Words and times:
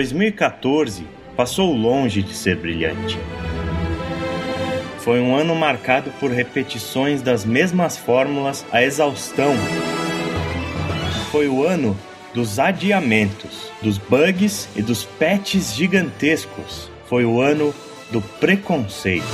2014 0.00 1.06
passou 1.36 1.74
longe 1.74 2.22
de 2.22 2.32
ser 2.32 2.56
brilhante. 2.56 3.18
Foi 5.00 5.20
um 5.20 5.36
ano 5.36 5.54
marcado 5.54 6.10
por 6.18 6.30
repetições 6.30 7.20
das 7.20 7.44
mesmas 7.44 7.98
fórmulas 7.98 8.64
à 8.72 8.82
exaustão. 8.82 9.52
Foi 11.30 11.48
o 11.48 11.66
ano 11.66 11.94
dos 12.32 12.58
adiamentos, 12.58 13.70
dos 13.82 13.98
bugs 13.98 14.70
e 14.74 14.80
dos 14.80 15.04
patches 15.04 15.74
gigantescos. 15.74 16.90
Foi 17.04 17.26
o 17.26 17.42
ano 17.42 17.74
do 18.10 18.22
preconceito. 18.22 19.26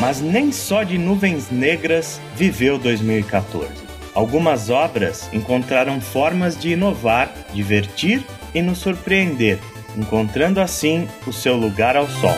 Mas 0.00 0.20
nem 0.20 0.52
só 0.52 0.84
de 0.84 0.96
nuvens 0.96 1.50
negras 1.50 2.20
viveu 2.36 2.78
2014. 2.78 3.68
Algumas 4.14 4.70
obras 4.70 5.28
encontraram 5.32 6.00
formas 6.00 6.56
de 6.56 6.70
inovar, 6.70 7.34
divertir 7.52 8.24
e 8.56 8.62
nos 8.62 8.78
surpreender, 8.78 9.58
encontrando 9.94 10.62
assim 10.62 11.06
o 11.26 11.32
seu 11.32 11.54
lugar 11.54 11.94
ao 11.94 12.08
sol. 12.08 12.34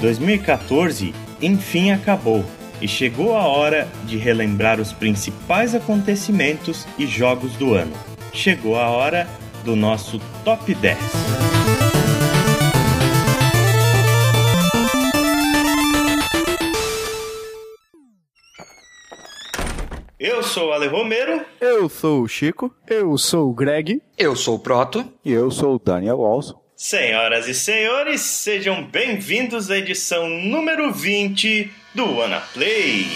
2014 0.00 1.14
enfim 1.42 1.90
acabou 1.90 2.42
e 2.80 2.88
chegou 2.88 3.36
a 3.36 3.46
hora 3.46 3.86
de 4.06 4.16
relembrar 4.16 4.80
os 4.80 4.90
principais 4.90 5.74
acontecimentos 5.74 6.86
e 6.98 7.06
jogos 7.06 7.56
do 7.56 7.74
ano. 7.74 7.92
Chegou 8.32 8.78
a 8.78 8.88
hora 8.88 9.28
do 9.64 9.76
nosso 9.76 10.18
Top 10.44 10.74
10. 10.74 11.57
Eu 20.18 20.42
sou 20.42 20.70
o 20.70 20.72
Ale 20.72 20.88
Romero. 20.88 21.44
Eu 21.60 21.88
sou 21.88 22.22
o 22.22 22.28
Chico. 22.28 22.74
Eu 22.88 23.16
sou 23.16 23.50
o 23.50 23.54
Greg. 23.54 24.02
Eu 24.16 24.34
sou 24.34 24.56
o 24.56 24.58
Proto. 24.58 25.04
E 25.24 25.30
eu 25.30 25.48
sou 25.48 25.76
o 25.76 25.78
Daniel 25.78 26.18
Walson. 26.18 26.60
Senhoras 26.76 27.46
e 27.46 27.54
senhores, 27.54 28.20
sejam 28.20 28.84
bem-vindos 28.84 29.70
à 29.70 29.78
edição 29.78 30.28
número 30.28 30.92
20 30.92 31.70
do 31.94 32.16
Wanna 32.16 32.40
Play. 32.52 33.06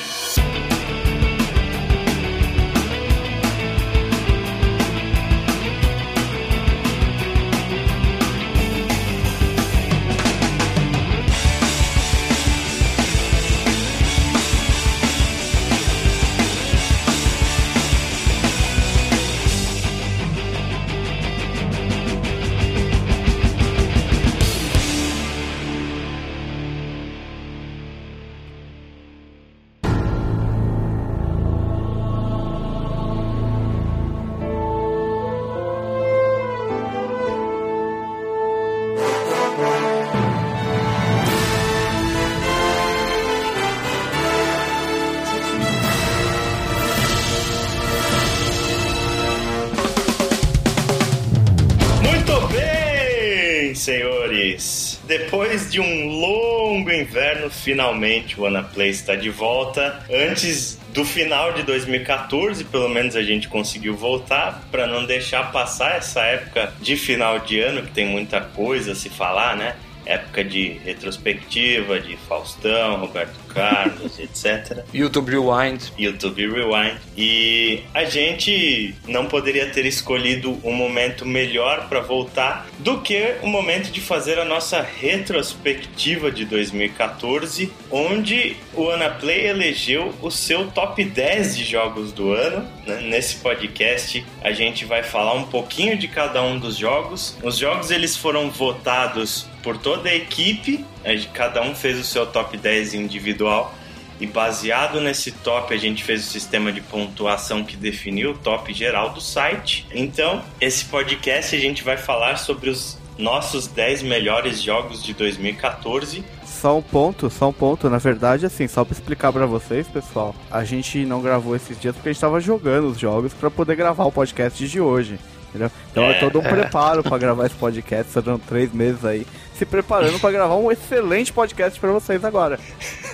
Finalmente 57.63 58.39
o 58.41 58.47
Anaplay 58.47 58.91
está 58.91 59.15
de 59.15 59.31
volta. 59.31 60.05
Antes 60.11 60.79
do 60.93 61.05
final 61.05 61.53
de 61.53 61.63
2014, 61.63 62.65
pelo 62.65 62.89
menos 62.89 63.17
a 63.17 63.23
gente 63.23 63.49
conseguiu 63.49 63.97
voltar 63.97 64.63
para 64.71 64.87
não 64.87 65.05
deixar 65.05 65.51
passar 65.53 65.97
essa 65.97 66.23
época 66.23 66.73
de 66.81 66.97
final 66.97 67.39
de 67.39 67.61
ano 67.61 67.83
que 67.83 67.93
tem 67.93 68.07
muita 68.07 68.41
coisa 68.41 68.93
a 68.93 68.95
se 68.95 69.09
falar, 69.09 69.57
né? 69.57 69.77
Época 70.05 70.45
de 70.45 70.81
retrospectiva, 70.85 72.01
de 72.01 72.17
Faustão, 72.29 72.97
Roberto 72.97 73.39
Carlos, 73.53 74.19
etc. 74.21 74.85
YouTube 74.93 75.31
Rewind. 75.31 75.93
YouTube 75.99 76.47
Rewind. 76.47 76.99
E 77.17 77.83
a 77.95 78.05
gente 78.05 78.95
não 79.07 79.27
poderia 79.27 79.67
ter 79.71 79.87
escolhido 79.87 80.59
um 80.65 80.73
momento 80.73 81.27
melhor 81.27 81.89
para 81.89 82.01
voltar 82.01 82.67
do 82.79 83.01
que 83.01 83.35
o 83.43 83.47
momento 83.47 83.91
de 83.91 84.01
fazer 84.01 84.39
a 84.39 84.45
nossa 84.45 84.81
retrospectiva 84.81 86.31
de 86.31 86.45
2014, 86.45 87.73
onde 87.91 88.57
o 88.75 88.91
Anaplay 88.91 89.47
elegeu 89.47 90.15
o 90.23 90.31
seu 90.31 90.71
top 90.71 91.05
10 91.05 91.57
de 91.57 91.65
jogos 91.65 92.13
do 92.13 92.33
ano. 92.33 92.67
né? 92.87 93.01
Nesse 93.03 93.37
podcast 93.37 94.25
a 94.43 94.53
gente 94.53 94.85
vai 94.85 95.03
falar 95.03 95.35
um 95.35 95.45
pouquinho 95.45 95.97
de 95.97 96.09
cada 96.09 96.43
um 96.43 96.59
dos 96.59 96.77
jogos. 96.77 97.37
Os 97.43 97.57
jogos 97.57 97.91
eles 97.91 98.17
foram 98.17 98.51
votados 98.51 99.47
por 99.63 99.79
toda 99.79 100.09
a 100.09 100.15
equipe, 100.15 100.85
cada 101.33 101.63
um 101.63 101.75
fez 101.75 101.99
o 101.99 102.05
seu 102.05 102.27
top 102.27 102.57
10 102.57 102.95
individual. 102.95 103.75
E 104.21 104.27
baseado 104.27 105.01
nesse 105.01 105.33
top, 105.33 105.75
a 105.75 105.77
gente 105.77 106.05
fez 106.05 106.25
o 106.25 106.31
sistema 106.31 106.71
de 106.71 106.81
pontuação 106.81 107.65
que 107.65 107.77
definiu 107.77 108.33
o 108.33 108.39
top 108.39 108.73
geral 108.73 109.11
do 109.11 109.21
site. 109.21 109.87
Então, 109.93 110.43
esse 110.61 110.85
podcast 110.85 111.57
a 111.57 111.59
gente 111.59 111.83
vai 111.83 111.97
falar 111.97 112.37
sobre 112.37 112.71
os 112.71 112.97
nossos 113.19 113.67
10 113.67 114.03
melhores 114.03 114.63
jogos 114.63 115.03
de 115.03 115.13
2014. 115.13 116.25
Só 116.45 116.79
um 116.79 116.83
ponto, 116.83 117.29
só 117.31 117.49
um 117.49 117.53
ponto. 117.53 117.91
Na 117.91 117.99
verdade, 117.99 118.47
assim, 118.47 118.69
só 118.69 118.85
pra 118.85 118.93
explicar 118.93 119.33
pra 119.33 119.47
vocês, 119.47 119.89
pessoal, 119.89 120.35
a 120.51 120.63
gente 120.65 121.05
não 121.05 121.21
gravou 121.21 121.57
esses 121.57 121.79
dias 121.81 121.95
porque 121.95 122.11
a 122.11 122.13
gente 122.13 122.21
tava 122.21 122.41
jogando 122.41 122.89
os 122.89 122.99
jogos 122.99 123.35
pra 123.35 123.51
poder 123.51 123.75
gravar 123.75 124.05
o 124.05 124.13
podcast 124.13 124.67
de 124.69 124.81
hoje. 124.81 125.19
Entendeu? 125.49 125.71
Então 125.91 126.05
é, 126.05 126.13
É, 126.13 126.15
todo 126.15 126.39
um 126.39 126.43
preparo 126.43 127.03
pra 127.03 127.19
gravar 127.19 127.47
esse 127.47 127.57
podcast. 127.57 128.13
Serão 128.13 128.39
três 128.39 128.73
meses 128.73 129.05
aí 129.05 129.27
se 129.63 129.67
preparando 129.67 130.19
pra 130.19 130.33
gravar 130.33 130.57
um 130.57 130.73
excelente 130.73 131.33
podcast 131.33 131.79
pra 131.79 131.93
vocês 131.93 132.25
agora. 132.25 132.59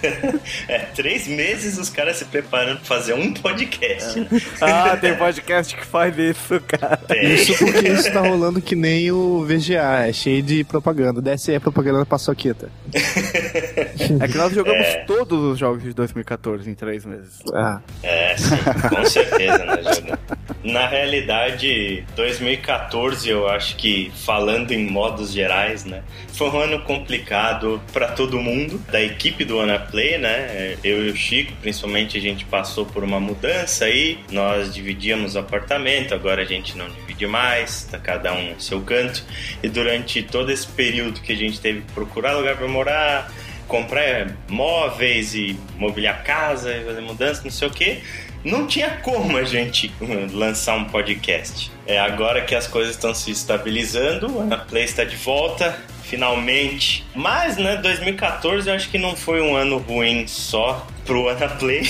É, 0.68 0.78
três 0.94 1.26
meses 1.26 1.76
os 1.76 1.90
caras 1.90 2.18
se 2.18 2.24
preparando 2.26 2.76
pra 2.76 2.84
fazer 2.84 3.14
um 3.14 3.32
podcast. 3.34 4.28
Ah, 4.60 4.96
tem 4.96 5.16
podcast 5.16 5.74
que 5.74 5.84
faz 5.84 6.16
isso, 6.16 6.60
cara. 6.68 6.96
Tem. 6.98 7.34
Isso 7.34 7.58
porque 7.58 7.88
isso 7.88 8.12
tá 8.12 8.20
rolando 8.20 8.62
que 8.62 8.76
nem 8.76 9.10
o 9.10 9.44
VGA, 9.44 10.06
é 10.06 10.12
cheio 10.12 10.40
de 10.40 10.62
propaganda. 10.62 11.20
Desce 11.20 11.50
aí 11.50 11.56
a 11.56 11.60
propaganda 11.60 11.98
da 11.98 12.06
Paçoquita. 12.06 12.70
É 12.94 14.28
que 14.28 14.36
nós 14.36 14.52
jogamos 14.54 14.86
É. 14.86 15.04
todos 15.04 15.52
os 15.54 15.58
jogos 15.58 15.82
de 15.82 15.92
2014 15.92 16.70
em 16.70 16.74
três 16.74 17.04
meses. 17.04 17.40
Ah, 17.52 17.80
É, 18.04 18.36
sim, 18.36 18.56
com 18.88 19.04
certeza, 19.04 19.58
né, 19.64 19.82
Jogando? 19.82 20.18
Na 20.62 20.86
realidade, 20.86 22.04
2014, 22.14 23.28
eu 23.28 23.48
acho 23.48 23.76
que, 23.76 24.12
falando 24.24 24.70
em 24.70 24.86
modos 24.88 25.32
gerais, 25.32 25.84
né, 25.84 26.02
foi 26.38 26.50
um 26.50 26.60
ano 26.60 26.82
complicado 26.82 27.82
para 27.92 28.12
todo 28.12 28.38
mundo, 28.38 28.78
da 28.92 29.02
equipe 29.02 29.44
do 29.44 29.58
Anaplay, 29.58 30.18
né, 30.18 30.76
eu 30.84 31.04
e 31.04 31.10
o 31.10 31.16
Chico, 31.16 31.52
principalmente, 31.60 32.16
a 32.16 32.20
gente 32.20 32.44
passou 32.44 32.86
por 32.86 33.02
uma 33.02 33.18
mudança 33.18 33.86
aí, 33.86 34.20
nós 34.30 34.72
dividíamos 34.72 35.36
apartamento, 35.36 36.14
agora 36.14 36.42
a 36.42 36.44
gente 36.44 36.78
não 36.78 36.88
divide 36.88 37.26
mais, 37.26 37.88
tá 37.90 37.98
cada 37.98 38.32
um 38.32 38.54
no 38.54 38.60
seu 38.60 38.80
canto, 38.82 39.24
e 39.64 39.68
durante 39.68 40.22
todo 40.22 40.52
esse 40.52 40.68
período 40.68 41.20
que 41.20 41.32
a 41.32 41.36
gente 41.36 41.60
teve 41.60 41.80
que 41.80 41.92
procurar 41.92 42.36
lugar 42.36 42.56
para 42.56 42.68
morar, 42.68 43.32
comprar 43.66 44.32
móveis 44.48 45.34
e 45.34 45.58
mobiliar 45.76 46.22
casa, 46.22 46.72
e 46.72 46.84
fazer 46.84 47.00
mudança, 47.00 47.42
não 47.42 47.50
sei 47.50 47.66
o 47.66 47.70
que. 47.72 48.00
Não 48.48 48.66
tinha 48.66 48.90
como 49.02 49.36
a 49.36 49.44
gente 49.44 49.92
lançar 50.32 50.74
um 50.76 50.84
podcast. 50.84 51.70
É 51.86 51.98
agora 51.98 52.40
que 52.40 52.54
as 52.54 52.66
coisas 52.66 52.94
estão 52.94 53.12
se 53.14 53.30
estabilizando, 53.30 54.26
a 54.50 54.56
Play 54.56 54.84
está 54.84 55.04
de 55.04 55.16
volta, 55.16 55.78
finalmente. 56.02 57.04
Mas, 57.14 57.58
né, 57.58 57.76
2014 57.76 58.68
eu 58.68 58.74
acho 58.74 58.88
que 58.88 58.96
não 58.96 59.14
foi 59.14 59.42
um 59.42 59.54
ano 59.54 59.76
ruim 59.76 60.26
só 60.26 60.86
pro 61.04 61.28
Anaplay, 61.28 61.82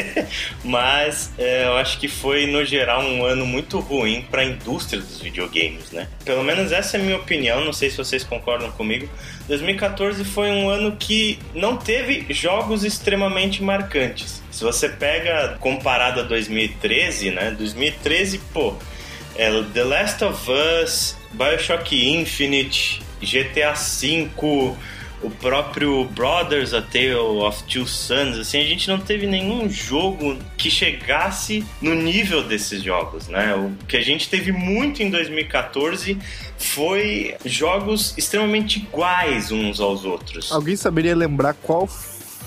mas 0.64 1.32
é, 1.38 1.64
eu 1.64 1.76
acho 1.76 1.98
que 1.98 2.08
foi 2.08 2.46
no 2.46 2.62
geral 2.64 3.02
um 3.02 3.24
ano 3.24 3.46
muito 3.46 3.78
ruim 3.78 4.24
para 4.30 4.42
a 4.42 4.44
indústria 4.44 5.00
dos 5.00 5.20
videogames, 5.20 5.90
né? 5.90 6.08
Pelo 6.26 6.44
menos 6.44 6.70
essa 6.70 6.98
é 6.98 7.00
a 7.00 7.02
minha 7.02 7.16
opinião, 7.16 7.64
não 7.64 7.72
sei 7.72 7.88
se 7.88 7.96
vocês 7.96 8.22
concordam 8.22 8.70
comigo. 8.72 9.08
2014 9.48 10.24
foi 10.24 10.50
um 10.50 10.68
ano 10.68 10.96
que 10.96 11.38
não 11.54 11.76
teve 11.76 12.26
jogos 12.34 12.84
extremamente 12.84 13.62
marcantes. 13.62 14.39
Se 14.50 14.64
você 14.64 14.88
pega 14.88 15.56
comparado 15.60 16.20
a 16.20 16.22
2013, 16.24 17.30
né? 17.30 17.50
2013, 17.52 18.38
pô, 18.52 18.74
é 19.36 19.50
The 19.72 19.84
Last 19.84 20.24
of 20.24 20.50
Us, 20.50 21.16
BioShock 21.32 22.16
Infinite, 22.16 23.00
GTA 23.20 23.74
V, 23.74 24.28
o 25.22 25.30
próprio 25.30 26.04
Brothers, 26.06 26.72
A 26.72 26.80
Tale 26.80 27.14
of 27.14 27.62
Two 27.64 27.86
Sons, 27.86 28.38
assim, 28.38 28.58
a 28.58 28.64
gente 28.64 28.88
não 28.88 28.98
teve 28.98 29.26
nenhum 29.26 29.68
jogo 29.68 30.36
que 30.56 30.70
chegasse 30.70 31.64
no 31.80 31.94
nível 31.94 32.42
desses 32.42 32.82
jogos, 32.82 33.28
né? 33.28 33.54
O 33.54 33.72
que 33.86 33.96
a 33.96 34.02
gente 34.02 34.28
teve 34.28 34.50
muito 34.50 35.02
em 35.02 35.10
2014 35.10 36.18
foi 36.56 37.34
jogos 37.44 38.14
extremamente 38.16 38.78
iguais 38.78 39.52
uns 39.52 39.78
aos 39.78 40.04
outros. 40.04 40.50
Alguém 40.50 40.74
saberia 40.76 41.14
lembrar 41.14 41.54
qual, 41.54 41.88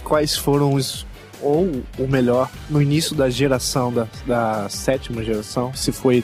quais 0.03 0.35
foram 0.35 0.73
os 0.73 1.05
ou 1.43 1.83
o 1.99 2.07
melhor 2.07 2.49
no 2.69 2.81
início 2.81 3.15
da 3.15 3.29
geração 3.29 3.91
da, 3.91 4.07
da 4.25 4.69
sétima 4.69 5.23
geração, 5.23 5.73
se 5.73 5.91
foi 5.91 6.23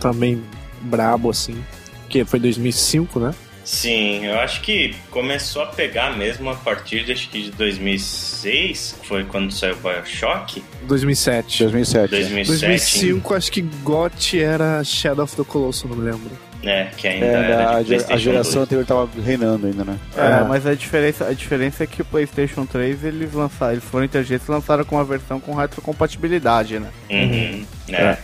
também 0.00 0.42
brabo 0.82 1.30
assim, 1.30 1.62
que 2.08 2.24
foi 2.24 2.38
2005, 2.38 3.20
né? 3.20 3.34
Sim, 3.64 4.24
eu 4.24 4.38
acho 4.40 4.60
que 4.62 4.94
começou 5.10 5.62
a 5.62 5.66
pegar 5.66 6.16
mesmo 6.16 6.50
a 6.50 6.54
partir 6.54 7.04
de, 7.04 7.12
acho 7.12 7.28
que 7.28 7.42
de 7.42 7.50
2006, 7.52 8.96
que 9.00 9.06
foi 9.06 9.24
quando 9.24 9.52
saiu 9.52 9.74
o 9.74 9.76
Bioshock. 9.76 10.62
2007. 10.82 11.62
2007. 11.64 12.10
2007. 12.10 12.60
2005, 12.60 13.34
acho 13.34 13.52
que 13.52 13.62
GOT 13.62 14.40
era 14.40 14.82
Shadow 14.82 15.24
of 15.24 15.36
the 15.36 15.44
Colossus, 15.44 15.88
não 15.88 15.96
me 15.96 16.10
lembro. 16.10 16.30
É, 16.64 16.84
que 16.96 17.08
ainda 17.08 17.26
É, 17.26 17.50
era 17.50 17.70
a, 17.70 17.76
a 17.76 17.82
geração 18.16 18.52
2. 18.54 18.56
anterior 18.64 18.86
tava 18.86 19.08
reinando 19.24 19.66
ainda, 19.66 19.84
né? 19.84 19.98
É, 20.16 20.20
É. 20.42 20.44
mas 20.44 20.64
a 20.66 20.74
diferença, 20.74 21.26
a 21.26 21.32
diferença 21.32 21.82
é 21.82 21.86
que 21.86 22.02
o 22.02 22.04
PlayStation 22.04 22.64
3 22.64 23.02
eles 23.04 23.32
lançaram, 23.32 23.72
eles 23.72 23.84
foram 23.84 24.04
inteligentes 24.04 24.46
e 24.46 24.50
lançaram 24.50 24.84
com 24.84 24.94
uma 24.96 25.04
versão 25.04 25.40
com 25.40 25.54
retrocompatibilidade, 25.54 26.78
né? 26.78 26.88
Uhum, 27.10 27.64
é. 27.88 28.16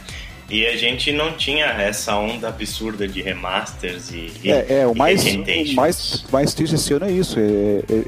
E 0.50 0.64
a 0.67 0.76
gente 0.76 1.12
não 1.12 1.32
tinha 1.32 1.67
essa 1.67 2.17
onda 2.17 2.49
absurda 2.49 3.06
de 3.06 3.20
remasters 3.20 4.11
e, 4.12 4.32
e 4.43 4.50
É, 4.50 4.67
é, 4.81 4.87
o 4.87 4.93
e 4.94 4.96
mais, 4.99 5.25
o 5.26 5.75
mais, 5.75 6.25
mais 6.32 6.55
triste 6.55 6.75
esse 6.76 6.94
ano 6.94 7.05
é 7.05 7.11
isso, 7.11 7.38
é, 7.38 7.43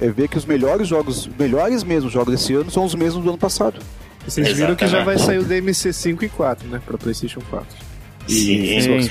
é- 0.04 0.06
é 0.06 0.10
ver 0.10 0.26
que 0.28 0.38
os 0.38 0.46
melhores 0.46 0.88
jogos, 0.88 1.28
melhores 1.38 1.84
mesmo 1.84 2.08
jogos 2.08 2.32
desse 2.34 2.54
ano 2.54 2.70
são 2.70 2.84
os 2.84 2.94
mesmos 2.94 3.22
do 3.24 3.28
ano 3.28 3.36
passado. 3.38 3.78
Vocês 4.26 4.56
viram 4.56 4.74
que 4.74 4.86
já 4.86 5.02
vai 5.02 5.16
Exatamente. 5.16 5.26
sair 5.26 5.38
o 5.38 5.44
DMC 5.62 5.92
5 5.92 6.24
e 6.24 6.28
4, 6.30 6.66
né? 6.68 6.80
Pra 6.86 6.96
PlayStation 6.96 7.40
4. 7.50 7.66
Sim, 8.30 9.00
Sim. 9.02 9.10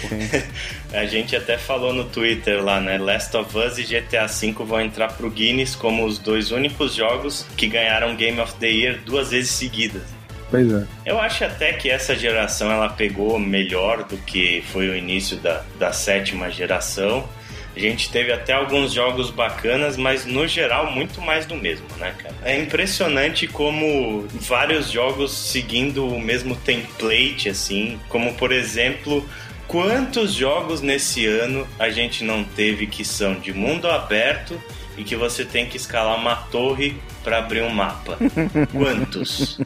A 0.91 1.05
gente 1.05 1.35
até 1.35 1.57
falou 1.57 1.93
no 1.93 2.05
Twitter 2.05 2.63
lá, 2.63 2.79
né? 2.79 2.97
Last 2.97 3.35
of 3.37 3.55
Us 3.55 3.77
e 3.77 3.83
GTA 3.83 4.25
V 4.25 4.53
vão 4.65 4.81
entrar 4.81 5.13
pro 5.13 5.29
Guinness 5.29 5.75
como 5.75 6.03
os 6.03 6.17
dois 6.17 6.51
únicos 6.51 6.95
jogos 6.95 7.45
que 7.55 7.67
ganharam 7.67 8.15
Game 8.15 8.39
of 8.39 8.55
the 8.55 8.69
Year 8.69 8.99
duas 9.05 9.29
vezes 9.29 9.51
seguidas. 9.51 10.01
Pois 10.49 10.71
é. 10.71 10.87
Eu 11.05 11.19
acho 11.19 11.43
até 11.43 11.73
que 11.73 11.89
essa 11.89 12.15
geração 12.15 12.71
ela 12.71 12.89
pegou 12.89 13.37
melhor 13.37 14.03
do 14.03 14.17
que 14.17 14.63
foi 14.71 14.89
o 14.89 14.95
início 14.95 15.37
da, 15.37 15.63
da 15.77 15.93
sétima 15.93 16.49
geração. 16.49 17.29
A 17.75 17.79
gente 17.79 18.09
teve 18.11 18.31
até 18.31 18.53
alguns 18.53 18.91
jogos 18.91 19.29
bacanas, 19.29 19.95
mas 19.95 20.25
no 20.25 20.47
geral 20.47 20.91
muito 20.91 21.21
mais 21.21 21.45
do 21.45 21.55
mesmo, 21.55 21.85
né, 21.97 22.13
cara? 22.17 22.35
É 22.43 22.59
impressionante 22.59 23.47
como 23.47 24.27
vários 24.31 24.91
jogos 24.91 25.31
seguindo 25.31 26.07
o 26.07 26.19
mesmo 26.19 26.55
template, 26.55 27.49
assim, 27.49 27.99
como 28.09 28.33
por 28.33 28.51
exemplo. 28.51 29.27
Quantos 29.67 30.33
jogos 30.33 30.81
nesse 30.81 31.27
ano 31.27 31.67
a 31.77 31.91
gente 31.91 32.23
não 32.23 32.43
teve 32.43 32.87
que 32.87 33.05
são 33.05 33.35
de 33.35 33.53
mundo 33.53 33.87
aberto 33.87 34.59
e 34.97 35.03
que 35.03 35.15
você 35.15 35.45
tem 35.45 35.67
que 35.67 35.77
escalar 35.77 36.17
uma 36.17 36.35
torre 36.35 36.97
para 37.23 37.37
abrir 37.37 37.61
um 37.61 37.69
mapa? 37.69 38.17
Quantos? 38.73 39.59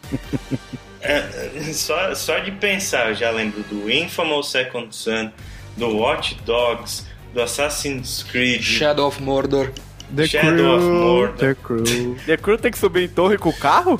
É, 0.99 1.71
só, 1.73 2.13
só 2.15 2.39
de 2.39 2.51
pensar, 2.51 3.09
eu 3.09 3.15
já 3.15 3.29
lembro 3.29 3.63
do 3.63 3.89
Infamous 3.89 4.51
Second 4.51 4.93
Son, 4.95 5.31
do 5.75 5.97
Watch 5.97 6.35
Dogs, 6.45 7.05
do 7.33 7.41
Assassin's 7.41 8.23
Creed. 8.23 8.61
Shadow 8.61 9.07
of 9.07 9.21
Mordor. 9.21 9.71
The 10.15 10.27
Shadow 10.27 10.55
Crew, 10.55 10.75
of 10.75 10.85
Mordor. 10.85 11.37
The 11.37 11.55
Crew. 11.55 12.15
The 12.25 12.37
Crew 12.37 12.57
tem 12.57 12.71
que 12.71 12.77
subir 12.77 13.03
em 13.05 13.07
torre 13.07 13.37
com 13.37 13.49
o 13.49 13.53
carro? 13.53 13.99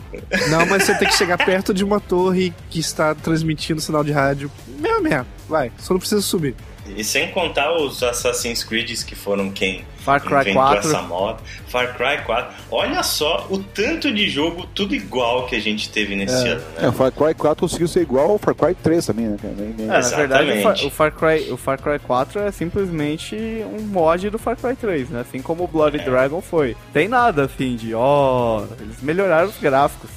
Não, 0.50 0.66
mas 0.68 0.84
você 0.84 0.96
tem 0.96 1.08
que 1.08 1.16
chegar 1.16 1.44
perto 1.44 1.74
de 1.74 1.84
uma 1.84 2.00
torre 2.00 2.54
que 2.70 2.80
está 2.80 3.16
transmitindo 3.16 3.82
sinal 3.82 4.04
de 4.04 4.12
rádio. 4.12 4.52
Mesmo, 4.80 5.02
mesmo. 5.02 5.26
Vai, 5.50 5.72
só 5.80 5.94
não 5.94 6.00
precisa 6.00 6.22
subir. 6.22 6.56
E 6.96 7.04
sem 7.04 7.32
contar 7.32 7.72
os 7.76 8.04
Assassin's 8.04 8.64
Creed 8.64 8.92
que 9.06 9.16
foram 9.16 9.50
quem 9.50 9.86
Far 9.98 10.22
Cry 10.22 10.42
inventou 10.42 10.62
4. 10.64 10.90
essa 10.90 11.02
moda. 11.04 11.40
Far 11.70 11.96
Cry 11.96 12.24
4. 12.26 12.54
Olha 12.70 13.02
só 13.04 13.48
o 13.50 13.58
tanto 13.60 14.14
de 14.14 14.30
jogo 14.30 14.68
tudo 14.76 14.94
igual 14.94 15.46
que 15.46 15.56
a 15.56 15.62
gente 15.62 15.90
teve 15.90 16.14
nesse 16.16 16.46
ano, 16.48 16.62
É, 16.78 16.82
né? 16.82 16.88
o 16.90 16.92
Far 16.92 17.12
Cry 17.12 17.34
4 17.34 17.62
conseguiu 17.62 17.88
ser 17.88 18.02
igual 18.02 18.32
ao 18.32 18.38
Far 18.38 18.54
Cry 18.54 18.76
3 18.76 19.06
também, 19.06 19.26
né? 19.28 19.38
É, 19.44 19.86
na 19.86 20.00
verdade, 20.02 20.52
o 20.52 20.62
Far, 20.62 20.74
Exatamente. 20.74 20.86
o 20.86 20.90
Far 20.90 21.12
Cry, 21.14 21.52
o 21.52 21.58
Far 21.58 21.82
Cry 21.82 22.00
4 22.00 22.40
é 22.42 22.52
simplesmente 22.52 23.36
um 23.80 23.82
mod 23.84 24.30
do 24.30 24.38
Far 24.38 24.58
Cry 24.58 24.76
3, 24.76 25.10
né? 25.10 25.22
Assim 25.22 25.42
como 25.42 25.64
o 25.64 25.68
Blood 25.68 25.98
É. 25.98 26.04
Dragon 26.04 26.42
foi. 26.42 26.76
Tem 26.92 27.08
nada 27.08 27.46
assim 27.46 27.76
de, 27.78 27.94
ó, 27.96 28.64
eles 28.80 29.02
melhoraram 29.02 29.48
os 29.48 29.58
gráficos. 29.58 30.10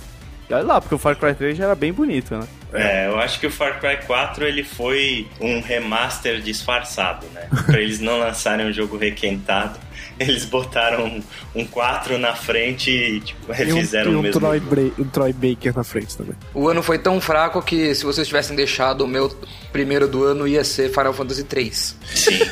E 0.49 0.55
olha 0.55 0.65
lá, 0.65 0.81
porque 0.81 0.95
o 0.95 0.99
Far 0.99 1.17
Cry 1.17 1.35
3 1.35 1.57
já 1.57 1.65
era 1.65 1.75
bem 1.75 1.93
bonito, 1.93 2.37
né? 2.37 2.47
É, 2.73 3.07
eu 3.07 3.19
acho 3.19 3.41
que 3.41 3.47
o 3.47 3.51
Far 3.51 3.81
Cry 3.81 3.99
4 4.07 4.45
ele 4.45 4.63
foi 4.63 5.27
um 5.41 5.61
remaster 5.61 6.41
disfarçado, 6.41 7.27
né? 7.35 7.49
Pra 7.67 7.81
eles 7.81 8.01
não 8.01 8.19
lançarem 8.19 8.67
um 8.67 8.73
jogo 8.73 8.97
requentado, 8.97 9.79
eles 10.21 10.45
botaram 10.45 11.05
um, 11.07 11.23
um 11.55 11.67
4 11.67 12.19
na 12.19 12.35
frente 12.35 12.91
e 12.91 13.21
tipo, 13.21 13.47
E 13.49 13.51
um, 13.51 13.55
refizeram 13.55 14.13
e 14.13 14.15
o 14.15 14.19
um 14.19 14.23
mesmo. 14.23 14.41
Troy, 14.41 14.63
um 14.99 15.05
Troy 15.05 15.33
Baker 15.33 15.75
na 15.77 15.85
frente 15.85 16.17
também. 16.17 16.35
O 16.55 16.69
ano 16.69 16.83
foi 16.83 16.99
tão 16.99 17.21
fraco 17.21 17.61
que 17.63 17.95
se 17.95 18.05
vocês 18.05 18.27
tivessem 18.27 18.57
deixado 18.57 19.03
o 19.03 19.09
meu 19.09 19.29
primeiro 19.73 20.09
do 20.09 20.25
ano 20.25 20.47
ia 20.49 20.65
ser 20.65 20.91
Final 20.91 21.13
Fantasy 21.13 21.45
3. 21.45 21.97
Sim. 22.15 22.39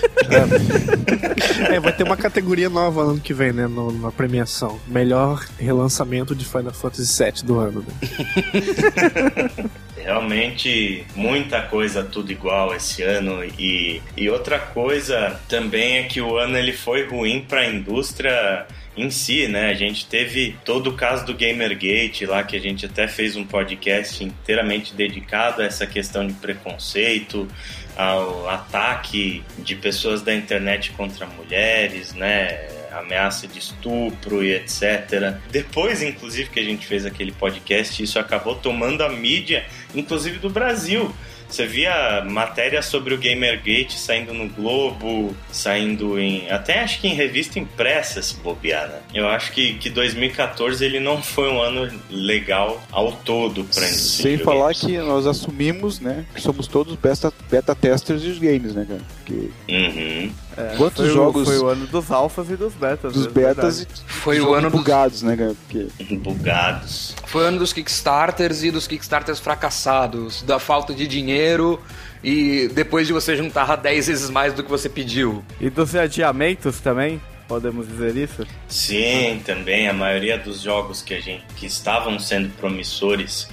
É, 1.71 1.79
vai 1.81 1.93
ter 1.93 2.03
uma 2.03 2.17
categoria 2.17 2.69
nova 2.69 3.03
ano 3.03 3.21
que 3.21 3.33
vem, 3.33 3.53
né? 3.53 3.67
no- 3.67 3.93
na 3.93 4.11
premiação. 4.11 4.79
Melhor 4.87 5.45
relançamento 5.59 6.35
de 6.35 6.45
Final 6.45 6.73
Fantasy 6.73 7.23
VII 7.25 7.43
do 7.45 7.59
ano, 7.59 7.85
né? 7.87 9.71
Realmente 10.05 11.07
muita 11.17 11.63
coisa 11.63 12.05
tudo 12.05 12.31
igual 12.31 12.75
esse 12.77 13.03
ano 13.03 13.43
e, 13.59 14.03
e 14.15 14.29
outra 14.29 14.59
coisa 14.59 15.41
também 15.49 15.97
é 15.97 16.03
que 16.03 16.21
o 16.21 16.37
ano 16.37 16.59
ele 16.59 16.75
foi 16.75 17.07
ruim 17.07 17.41
para 17.41 17.61
a 17.61 17.67
indústria 17.67 18.67
em 18.97 19.11
si, 19.11 19.49
né? 19.49 19.71
A 19.71 19.75
gente 19.75 20.07
teve 20.07 20.57
todo 20.63 20.91
o 20.91 20.93
caso 20.93 21.25
do 21.25 21.35
Gamergate 21.35 22.27
lá 22.27 22.43
que 22.43 22.55
a 22.55 22.61
gente 22.61 22.87
até 22.87 23.09
fez 23.09 23.35
um 23.35 23.45
podcast 23.45 24.23
inteiramente 24.23 24.95
dedicado 24.95 25.63
a 25.63 25.65
essa 25.65 25.87
questão 25.87 26.27
de 26.27 26.35
preconceito, 26.35 27.49
ao 27.97 28.49
ataque 28.49 29.43
de 29.59 29.77
pessoas 29.77 30.23
da 30.23 30.35
internet 30.35 30.91
contra 30.93 31.27
mulheres, 31.27 32.13
né? 32.13 32.69
Ameaça 32.93 33.49
de 33.49 33.59
estupro 33.59 34.45
e 34.45 34.53
etc. 34.53 35.35
Depois, 35.51 36.01
inclusive, 36.01 36.51
que 36.51 36.61
a 36.61 36.65
gente 36.65 36.87
fez 36.87 37.05
aquele 37.05 37.33
podcast, 37.33 38.01
isso 38.01 38.19
acabou 38.21 38.55
tomando 38.55 39.03
a 39.03 39.09
mídia, 39.09 39.67
inclusive 39.95 40.39
do 40.39 40.51
Brasil. 40.51 41.11
Você 41.49 41.67
via 41.67 42.25
matéria 42.29 42.83
sobre 42.83 43.15
o 43.15 43.19
Gamergate 43.19 43.99
saindo 43.99 44.33
no 44.35 44.49
Globo, 44.49 45.37
saindo 45.53 46.19
em. 46.19 46.51
até 46.51 46.81
acho 46.81 47.01
que 47.01 47.07
em 47.07 47.15
revista 47.15 47.59
impressa, 47.59 48.21
se 48.23 48.35
bobear, 48.37 48.89
né? 48.89 49.01
Eu 49.13 49.29
acho 49.29 49.53
que, 49.53 49.75
que 49.75 49.89
2014 49.91 50.85
ele 50.85 50.99
não 50.99 51.23
foi 51.23 51.49
um 51.49 51.61
ano 51.61 51.89
legal 52.11 52.83
ao 52.91 53.13
todo 53.13 53.65
pra 53.65 53.87
indústria. 53.87 54.37
Sem 54.37 54.39
falar 54.39 54.75
que 54.75 54.99
nós 54.99 55.27
assumimos, 55.27 56.01
né, 56.01 56.25
que 56.35 56.41
somos 56.41 56.67
todos 56.67 56.97
beta, 56.97 57.33
beta 57.51 57.75
testers 57.75 58.23
dos 58.23 58.39
games, 58.39 58.75
né, 58.75 58.87
cara? 58.89 59.03
Porque 59.19 59.51
Uhum. 59.69 60.31
Quantos 60.77 60.97
Foi, 61.05 61.11
o- 61.11 61.13
jogos 61.15 61.49
foi 61.49 61.59
o 61.59 61.67
ano 61.69 61.87
dos 61.87 62.11
alfas 62.11 62.51
e 62.51 62.57
dos 62.57 62.73
betas. 62.75 63.13
dos 63.13 63.27
é 63.27 63.31
betas 63.31 63.79
verdade. 63.79 64.01
e 64.09 64.13
Foi 64.13 64.41
o 64.41 64.55
ano 64.55 64.71
dos, 64.71 64.79
bugados, 64.81 65.23
né, 65.23 65.37
cara? 65.37 65.55
Porque 65.69 66.15
Bugados. 66.17 67.15
foi 67.27 67.45
o 67.45 67.47
ano 67.47 67.59
dos 67.59 67.73
Kickstarters 67.73 68.63
e 68.63 68.71
dos 68.71 68.87
Kickstarters 68.87 69.39
fracassados, 69.41 70.43
da 70.43 70.59
falta 70.59 70.93
de 70.95 71.07
dinheiro 71.07 71.81
e 72.23 72.69
depois 72.75 73.07
de 73.07 73.13
você 73.13 73.37
juntar 73.37 73.77
10 73.77 74.07
vezes 74.07 74.31
mais 74.31 74.53
do 74.53 74.63
que 74.63 74.71
você 74.71 74.89
pediu. 74.89 75.45
E 75.61 75.69
dos 75.71 75.95
adiamentos 75.95 76.81
também, 76.81 77.21
podemos 77.47 77.87
dizer 77.87 78.17
isso? 78.17 78.47
Sim, 78.69 79.43
também 79.45 79.89
a 79.89 79.93
maioria 79.93 80.39
dos 80.39 80.61
jogos 80.61 81.03
que 81.03 81.15
a 81.15 81.21
gente 81.21 81.45
que 81.57 81.67
estavam 81.67 82.19
sendo 82.19 82.49
promissores 82.57 83.49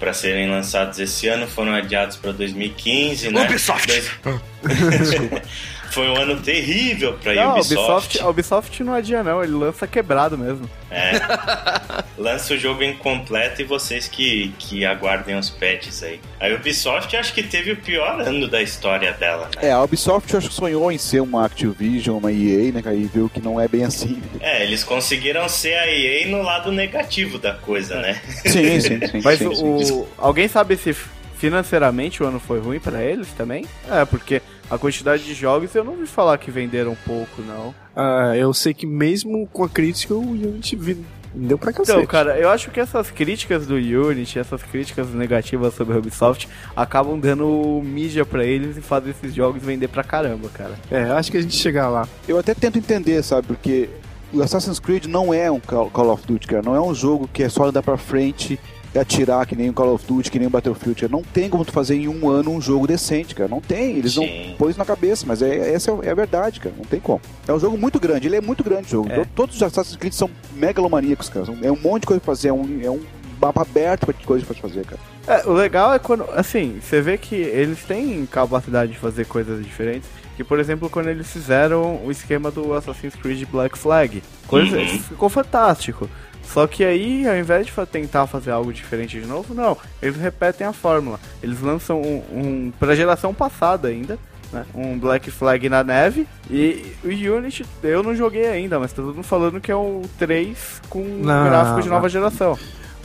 para 0.00 0.12
serem 0.12 0.48
lançados 0.48 0.98
esse 1.00 1.26
ano 1.26 1.46
foram 1.48 1.74
adiados 1.74 2.16
para 2.16 2.30
2015, 2.32 3.30
né? 3.30 3.44
Ubisoft! 3.46 3.86
Dois- 3.88 4.40
Foi 5.90 6.08
um 6.08 6.16
ano 6.16 6.40
terrível 6.40 7.14
para 7.14 7.34
Não, 7.34 7.42
a 7.42 7.52
Ubisoft. 7.54 7.78
Ubisoft, 7.80 8.20
a 8.22 8.28
Ubisoft 8.28 8.84
não 8.84 8.92
adia 8.94 9.22
não, 9.22 9.42
ele 9.42 9.52
lança 9.52 9.86
quebrado 9.86 10.36
mesmo. 10.38 10.68
É. 10.90 11.12
Lança 12.18 12.54
o 12.54 12.58
jogo 12.58 12.82
incompleto 12.82 13.62
e 13.62 13.64
vocês 13.64 14.08
que, 14.08 14.52
que 14.58 14.84
aguardem 14.84 15.36
os 15.38 15.50
patches 15.50 16.02
aí. 16.02 16.20
A 16.40 16.48
Ubisoft 16.48 17.16
acho 17.16 17.32
que 17.32 17.42
teve 17.44 17.72
o 17.72 17.76
pior 17.76 18.20
ano 18.20 18.48
da 18.48 18.60
história 18.60 19.12
dela, 19.12 19.48
né? 19.56 19.68
é, 19.68 19.72
a 19.72 19.80
Ubisoft 19.82 20.32
eu 20.32 20.38
acho 20.38 20.48
que 20.48 20.54
sonhou 20.54 20.90
em 20.90 20.98
ser 20.98 21.20
uma 21.20 21.44
Activision, 21.46 22.18
uma 22.18 22.32
EA, 22.32 22.72
né? 22.72 22.82
E 22.94 23.04
viu 23.04 23.28
que 23.32 23.40
não 23.40 23.60
é 23.60 23.68
bem 23.68 23.84
assim. 23.84 24.20
É, 24.40 24.64
eles 24.64 24.82
conseguiram 24.82 25.48
ser 25.48 25.74
a 25.74 25.86
EA 25.86 26.26
no 26.26 26.42
lado 26.42 26.72
negativo 26.72 27.38
da 27.38 27.54
coisa, 27.54 28.00
né? 28.00 28.20
Sim, 28.46 28.80
sim, 28.80 28.98
sim. 29.06 29.20
Mas 29.22 29.38
sim, 29.38 29.46
o, 29.46 29.54
sim. 29.54 29.92
o- 29.92 30.08
alguém 30.18 30.48
sabe 30.48 30.76
se 30.76 30.92
financeiramente 31.38 32.22
o 32.22 32.26
ano 32.26 32.40
foi 32.40 32.58
ruim 32.58 32.80
pra 32.80 33.02
eles 33.02 33.28
também? 33.36 33.64
É, 33.90 34.04
porque 34.04 34.42
a 34.70 34.78
quantidade 34.78 35.24
de 35.24 35.34
jogos, 35.34 35.74
eu 35.74 35.84
não 35.84 35.92
ouvi 35.92 36.06
falar 36.06 36.36
que 36.38 36.50
venderam 36.50 36.96
pouco, 37.06 37.42
não. 37.42 37.74
Ah, 37.96 38.36
eu 38.36 38.52
sei 38.52 38.72
que 38.74 38.86
mesmo 38.86 39.46
com 39.52 39.64
a 39.64 39.68
crítica, 39.68 40.14
o 40.14 40.20
Unity 40.20 40.76
vi- 40.76 41.04
deu 41.34 41.58
pra 41.58 41.72
cacete. 41.72 41.96
Então, 41.96 42.06
cara, 42.06 42.38
eu 42.38 42.48
acho 42.48 42.70
que 42.70 42.80
essas 42.80 43.10
críticas 43.10 43.66
do 43.66 43.74
Unity, 43.74 44.38
essas 44.38 44.62
críticas 44.62 45.08
negativas 45.10 45.74
sobre 45.74 45.94
a 45.94 45.98
Ubisoft, 45.98 46.48
acabam 46.76 47.18
dando 47.18 47.80
mídia 47.84 48.24
pra 48.24 48.44
eles 48.44 48.76
e 48.76 48.80
fazem 48.80 49.10
esses 49.10 49.34
jogos 49.34 49.62
vender 49.62 49.88
pra 49.88 50.02
caramba, 50.04 50.48
cara. 50.48 50.74
É, 50.90 51.02
acho 51.10 51.30
que 51.30 51.36
a 51.38 51.42
gente 51.42 51.56
chegar 51.56 51.88
lá. 51.88 52.08
Eu 52.26 52.38
até 52.38 52.54
tento 52.54 52.78
entender, 52.78 53.22
sabe? 53.22 53.46
Porque 53.46 53.88
o 54.32 54.42
Assassin's 54.42 54.78
Creed 54.78 55.06
não 55.06 55.32
é 55.32 55.50
um 55.50 55.60
Call 55.60 56.10
of 56.10 56.26
Duty, 56.26 56.46
cara. 56.46 56.62
Não 56.62 56.74
é 56.74 56.80
um 56.80 56.94
jogo 56.94 57.28
que 57.32 57.42
é 57.42 57.48
só 57.48 57.64
andar 57.64 57.82
pra 57.82 57.96
frente 57.96 58.58
atirar 58.94 59.46
que 59.46 59.54
nem 59.56 59.68
o 59.70 59.72
Call 59.72 59.94
of 59.94 60.06
Duty, 60.06 60.30
que 60.30 60.38
nem 60.38 60.46
o 60.48 60.50
Battlefield. 60.50 61.08
Não 61.08 61.22
tem 61.22 61.48
como 61.50 61.64
tu 61.64 61.72
fazer 61.72 61.96
em 61.96 62.08
um 62.08 62.28
ano 62.28 62.50
um 62.52 62.60
jogo 62.60 62.86
decente, 62.86 63.34
cara. 63.34 63.48
Não 63.48 63.60
tem. 63.60 63.96
Eles 63.96 64.12
Sim. 64.14 64.48
não 64.48 64.56
põem 64.56 64.70
isso 64.70 64.78
na 64.78 64.84
cabeça, 64.84 65.24
mas 65.26 65.42
é, 65.42 65.72
essa 65.72 65.90
é 66.02 66.10
a 66.10 66.14
verdade, 66.14 66.60
cara. 66.60 66.74
Não 66.76 66.84
tem 66.84 67.00
como. 67.00 67.20
É 67.46 67.52
um 67.52 67.58
jogo 67.60 67.76
muito 67.76 67.98
grande. 68.00 68.26
Ele 68.28 68.36
é 68.36 68.40
muito 68.40 68.62
grande 68.64 68.86
o 68.86 68.90
jogo. 68.90 69.10
É. 69.12 69.24
Todos 69.34 69.56
os 69.56 69.62
Assassin's 69.62 69.96
Creed 69.96 70.12
são 70.12 70.30
megalomaníacos, 70.54 71.28
cara. 71.28 71.46
É 71.62 71.70
um 71.72 71.78
monte 71.78 72.02
de 72.02 72.06
coisa 72.06 72.20
pra 72.20 72.34
fazer. 72.34 72.48
É 72.48 72.52
um, 72.52 72.80
é 72.82 72.90
um 72.90 73.00
mapa 73.40 73.62
aberto 73.62 74.06
pra 74.06 74.14
coisa 74.24 74.44
pra 74.44 74.54
fazer, 74.54 74.84
cara. 74.84 75.00
É, 75.26 75.46
o 75.46 75.52
legal 75.52 75.92
é 75.92 75.98
quando, 75.98 76.24
assim, 76.34 76.78
você 76.82 77.02
vê 77.02 77.18
que 77.18 77.34
eles 77.34 77.84
têm 77.84 78.24
capacidade 78.26 78.92
de 78.92 78.98
fazer 78.98 79.26
coisas 79.26 79.62
diferentes. 79.62 80.08
Que, 80.36 80.42
por 80.44 80.58
exemplo, 80.58 80.88
quando 80.88 81.08
eles 81.08 81.26
fizeram 81.30 82.00
o 82.04 82.10
esquema 82.10 82.50
do 82.50 82.72
Assassin's 82.72 83.14
Creed 83.14 83.44
Black 83.50 83.76
Flag, 83.76 84.22
coisa, 84.46 84.78
Uhum. 84.78 84.86
ficou 85.00 85.28
fantástico. 85.28 86.08
Só 86.52 86.66
que 86.66 86.82
aí, 86.82 87.28
ao 87.28 87.36
invés 87.36 87.66
de 87.66 87.72
tentar 87.86 88.26
fazer 88.26 88.50
algo 88.50 88.72
diferente 88.72 89.20
de 89.20 89.26
novo, 89.26 89.54
não, 89.54 89.76
eles 90.02 90.16
repetem 90.16 90.66
a 90.66 90.72
fórmula. 90.72 91.20
Eles 91.42 91.60
lançam 91.60 92.00
um, 92.00 92.22
um 92.32 92.72
pra 92.78 92.94
geração 92.94 93.34
passada 93.34 93.88
ainda, 93.88 94.18
né, 94.52 94.64
um 94.74 94.98
Black 94.98 95.30
Flag 95.30 95.68
na 95.68 95.84
neve 95.84 96.26
e 96.50 96.94
o 97.04 97.36
Unity 97.36 97.66
eu 97.82 98.02
não 98.02 98.14
joguei 98.14 98.46
ainda, 98.46 98.78
mas 98.78 98.92
tá 98.92 99.02
todo 99.02 99.14
mundo 99.14 99.24
falando 99.24 99.60
que 99.60 99.70
é 99.70 99.76
o 99.76 100.02
3 100.18 100.80
com 100.88 101.00
Não, 101.02 101.44
gráfico 101.44 101.82
de 101.82 101.88
nova 101.88 102.02
não. 102.02 102.08
geração. 102.08 102.58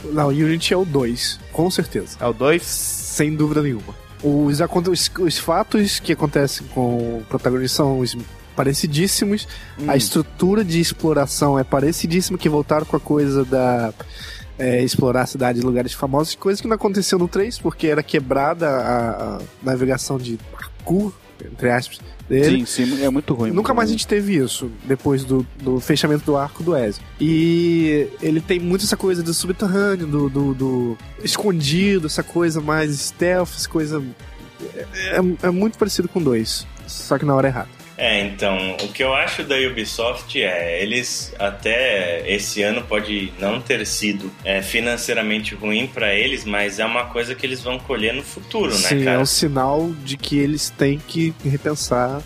Não, 0.04 0.26
o 0.26 0.30
Unity 0.30 0.72
é 0.74 0.76
o 0.76 0.84
2, 0.84 1.40
com 1.52 1.70
certeza. 1.70 2.16
É 2.20 2.26
o 2.26 2.32
2? 2.32 2.62
Sem 2.62 3.34
dúvida 3.34 3.62
nenhuma. 3.62 3.94
Os, 4.22 4.58
os, 4.60 5.10
os 5.20 5.38
fatos 5.38 6.00
que 6.00 6.12
acontecem 6.12 6.66
com 6.68 7.18
o 7.18 7.26
protagonista 7.28 7.76
são 7.76 7.98
os 7.98 8.16
parecidíssimos. 8.54 9.46
Hum. 9.78 9.90
A 9.90 9.96
estrutura 9.96 10.64
de 10.64 10.80
exploração 10.80 11.58
é 11.58 11.64
parecidíssima, 11.64 12.38
que 12.38 12.48
voltaram 12.48 12.86
com 12.86 12.96
a 12.96 13.00
coisa 13.00 13.44
da. 13.44 13.92
é, 14.58 14.82
explorar 14.82 15.22
a 15.22 15.26
cidade 15.26 15.60
em 15.60 15.62
lugares 15.62 15.92
famosos, 15.92 16.34
coisa 16.34 16.60
que 16.60 16.68
não 16.68 16.76
aconteceu 16.76 17.18
no 17.18 17.28
3, 17.28 17.58
porque 17.58 17.86
era 17.86 18.02
quebrada 18.02 18.68
a, 18.68 19.36
a 19.36 19.38
navegação 19.62 20.18
de 20.18 20.38
parkour, 20.52 21.12
entre 21.44 21.70
aspas, 21.70 22.00
dele. 22.28 22.66
Sim, 22.66 22.86
sim, 22.86 23.04
é 23.04 23.10
muito 23.10 23.34
ruim. 23.34 23.50
Nunca 23.50 23.74
mais 23.74 23.88
a 23.88 23.92
gente 23.92 24.06
teve 24.06 24.36
isso 24.36 24.70
depois 24.84 25.24
do, 25.24 25.46
do 25.60 25.80
fechamento 25.80 26.24
do 26.24 26.36
arco 26.36 26.62
do 26.62 26.76
Ezio. 26.76 27.02
E 27.20 28.08
ele 28.22 28.40
tem 28.40 28.58
muito 28.58 28.84
essa 28.84 28.96
coisa 28.96 29.22
do 29.22 29.34
subterrâneo, 29.34 30.06
do, 30.06 30.28
do, 30.30 30.54
do 30.54 30.98
escondido, 31.22 32.06
essa 32.06 32.22
coisa 32.22 32.60
mais 32.60 32.92
stealth, 32.98 33.50
essa 33.56 33.68
coisa. 33.68 34.02
É, 34.94 35.46
é 35.46 35.50
muito 35.50 35.76
parecido 35.76 36.08
com 36.08 36.22
dois, 36.22 36.66
só 36.86 37.18
que 37.18 37.24
na 37.24 37.34
hora 37.34 37.48
errada. 37.48 37.83
É, 37.96 38.20
então, 38.22 38.76
o 38.82 38.88
que 38.88 39.02
eu 39.02 39.14
acho 39.14 39.44
da 39.44 39.56
Ubisoft 39.56 40.40
é, 40.42 40.82
eles 40.82 41.32
até 41.38 42.24
esse 42.30 42.62
ano 42.62 42.82
pode 42.82 43.32
não 43.38 43.60
ter 43.60 43.86
sido 43.86 44.30
é, 44.44 44.60
financeiramente 44.62 45.54
ruim 45.54 45.86
pra 45.86 46.12
eles, 46.12 46.44
mas 46.44 46.78
é 46.78 46.84
uma 46.84 47.06
coisa 47.06 47.34
que 47.34 47.46
eles 47.46 47.62
vão 47.62 47.78
colher 47.78 48.12
no 48.12 48.22
futuro, 48.22 48.72
Sim, 48.72 48.96
né, 48.96 49.02
é 49.02 49.04
cara? 49.04 49.20
um 49.20 49.26
sinal 49.26 49.92
de 50.02 50.16
que 50.16 50.38
eles 50.38 50.70
têm 50.70 50.98
que 50.98 51.32
repensar 51.44 52.20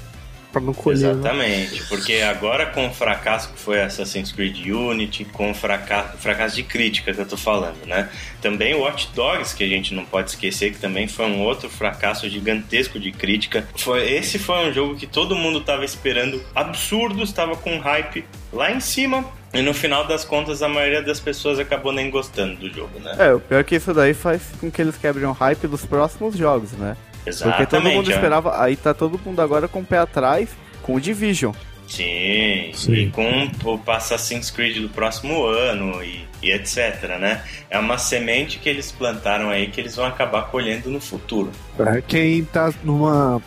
pra 0.59 0.67
não 0.67 0.75
colher. 0.75 0.99
né? 0.99 1.11
Exatamente, 1.11 1.83
porque 1.89 2.15
agora 2.15 2.67
com 2.67 2.87
o 2.87 2.93
fracasso 2.93 3.53
que 3.53 3.59
foi 3.59 3.83
Assassin's 3.83 4.33
Creed 4.33 4.67
Unity, 4.67 5.25
com 5.25 5.51
o 5.51 5.55
fracasso, 5.55 6.19
fracasso 6.19 6.57
de 6.57 6.63
crítica 6.63 7.13
que 7.13 7.21
eu 7.21 7.27
tô 7.27 7.37
falando, 7.37 7.87
né? 7.87 8.09
Também 8.41 8.75
o 8.75 8.81
Watch 8.81 9.11
Dogs, 9.15 9.55
que 9.55 9.65
a 9.65 9.69
gente 9.69 9.95
não 9.95 10.05
pode 10.05 10.31
esquecer, 10.31 10.73
que 10.73 10.79
também 10.79 11.09
foi 11.09 11.27
um 11.27 11.43
outro 11.43 11.69
fracasso 11.69 12.29
gigantesco 12.29 12.99
de 12.99 13.13
crítica. 13.13 13.67
Foi, 13.77 14.09
esse 14.11 14.39
foi 14.39 14.69
um 14.69 14.73
jogo 14.73 14.97
que 14.97 15.07
todo 15.07 15.35
mundo 15.35 15.61
tava 15.61 15.85
esperando, 15.85 16.43
absurdo, 16.55 17.23
estava 17.23 17.57
com 17.57 17.79
hype 17.79 18.25
lá 18.53 18.71
em 18.71 18.81
cima. 18.81 19.25
E 19.53 19.63
no 19.63 19.73
final 19.73 20.07
das 20.07 20.27
contas, 20.27 20.63
a 20.63 20.69
maioria 20.69 21.03
das 21.03 21.19
pessoas 21.19 21.59
acabou 21.59 21.91
nem 21.91 22.11
gostando 22.11 22.57
do 22.57 22.69
jogo, 22.69 23.01
né? 23.01 23.17
É, 23.19 23.33
o 23.33 23.41
pior 23.41 23.61
é 23.61 23.65
que 23.65 23.77
isso 23.77 23.95
daí 23.95 24.13
faz 24.13 24.43
com 24.61 24.71
que 24.71 24.83
eles 24.83 24.97
quebrem 24.99 25.25
o 25.25 25.33
hype 25.33 25.67
dos 25.67 25.87
próximos 25.87 26.37
jogos, 26.37 26.73
né? 26.73 26.97
Porque 27.25 27.67
todo 27.67 27.89
mundo 27.91 28.11
esperava. 28.11 28.63
Aí 28.63 28.77
tá 28.77 28.95
todo 28.95 29.21
mundo 29.25 29.41
agora 29.41 29.69
com 29.69 29.81
o 29.81 29.85
pé 29.85 29.99
atrás 29.99 30.49
com 30.83 30.95
o 30.95 31.01
Division. 31.01 31.53
Sim, 31.87 32.71
Sim. 32.75 32.93
e 32.93 33.11
com 33.11 33.51
o 33.65 33.91
Assassin's 33.91 34.51
Creed 34.51 34.83
do 34.83 34.91
próximo 34.91 35.47
ano 35.47 36.03
e, 36.05 36.27
e 36.43 36.51
etc, 36.51 37.19
né? 37.19 37.43
É 37.71 37.79
uma 37.79 37.97
semente 37.97 38.59
que 38.59 38.69
eles 38.69 38.93
plantaram 38.93 39.49
aí 39.49 39.69
que 39.69 39.81
eles 39.81 39.97
vão 39.97 40.05
acabar 40.05 40.43
colhendo 40.51 40.91
no 40.91 41.01
futuro. 41.01 41.51
Pra 41.77 42.03
quem 42.03 42.45
tá 42.45 42.73
numa 42.85 43.43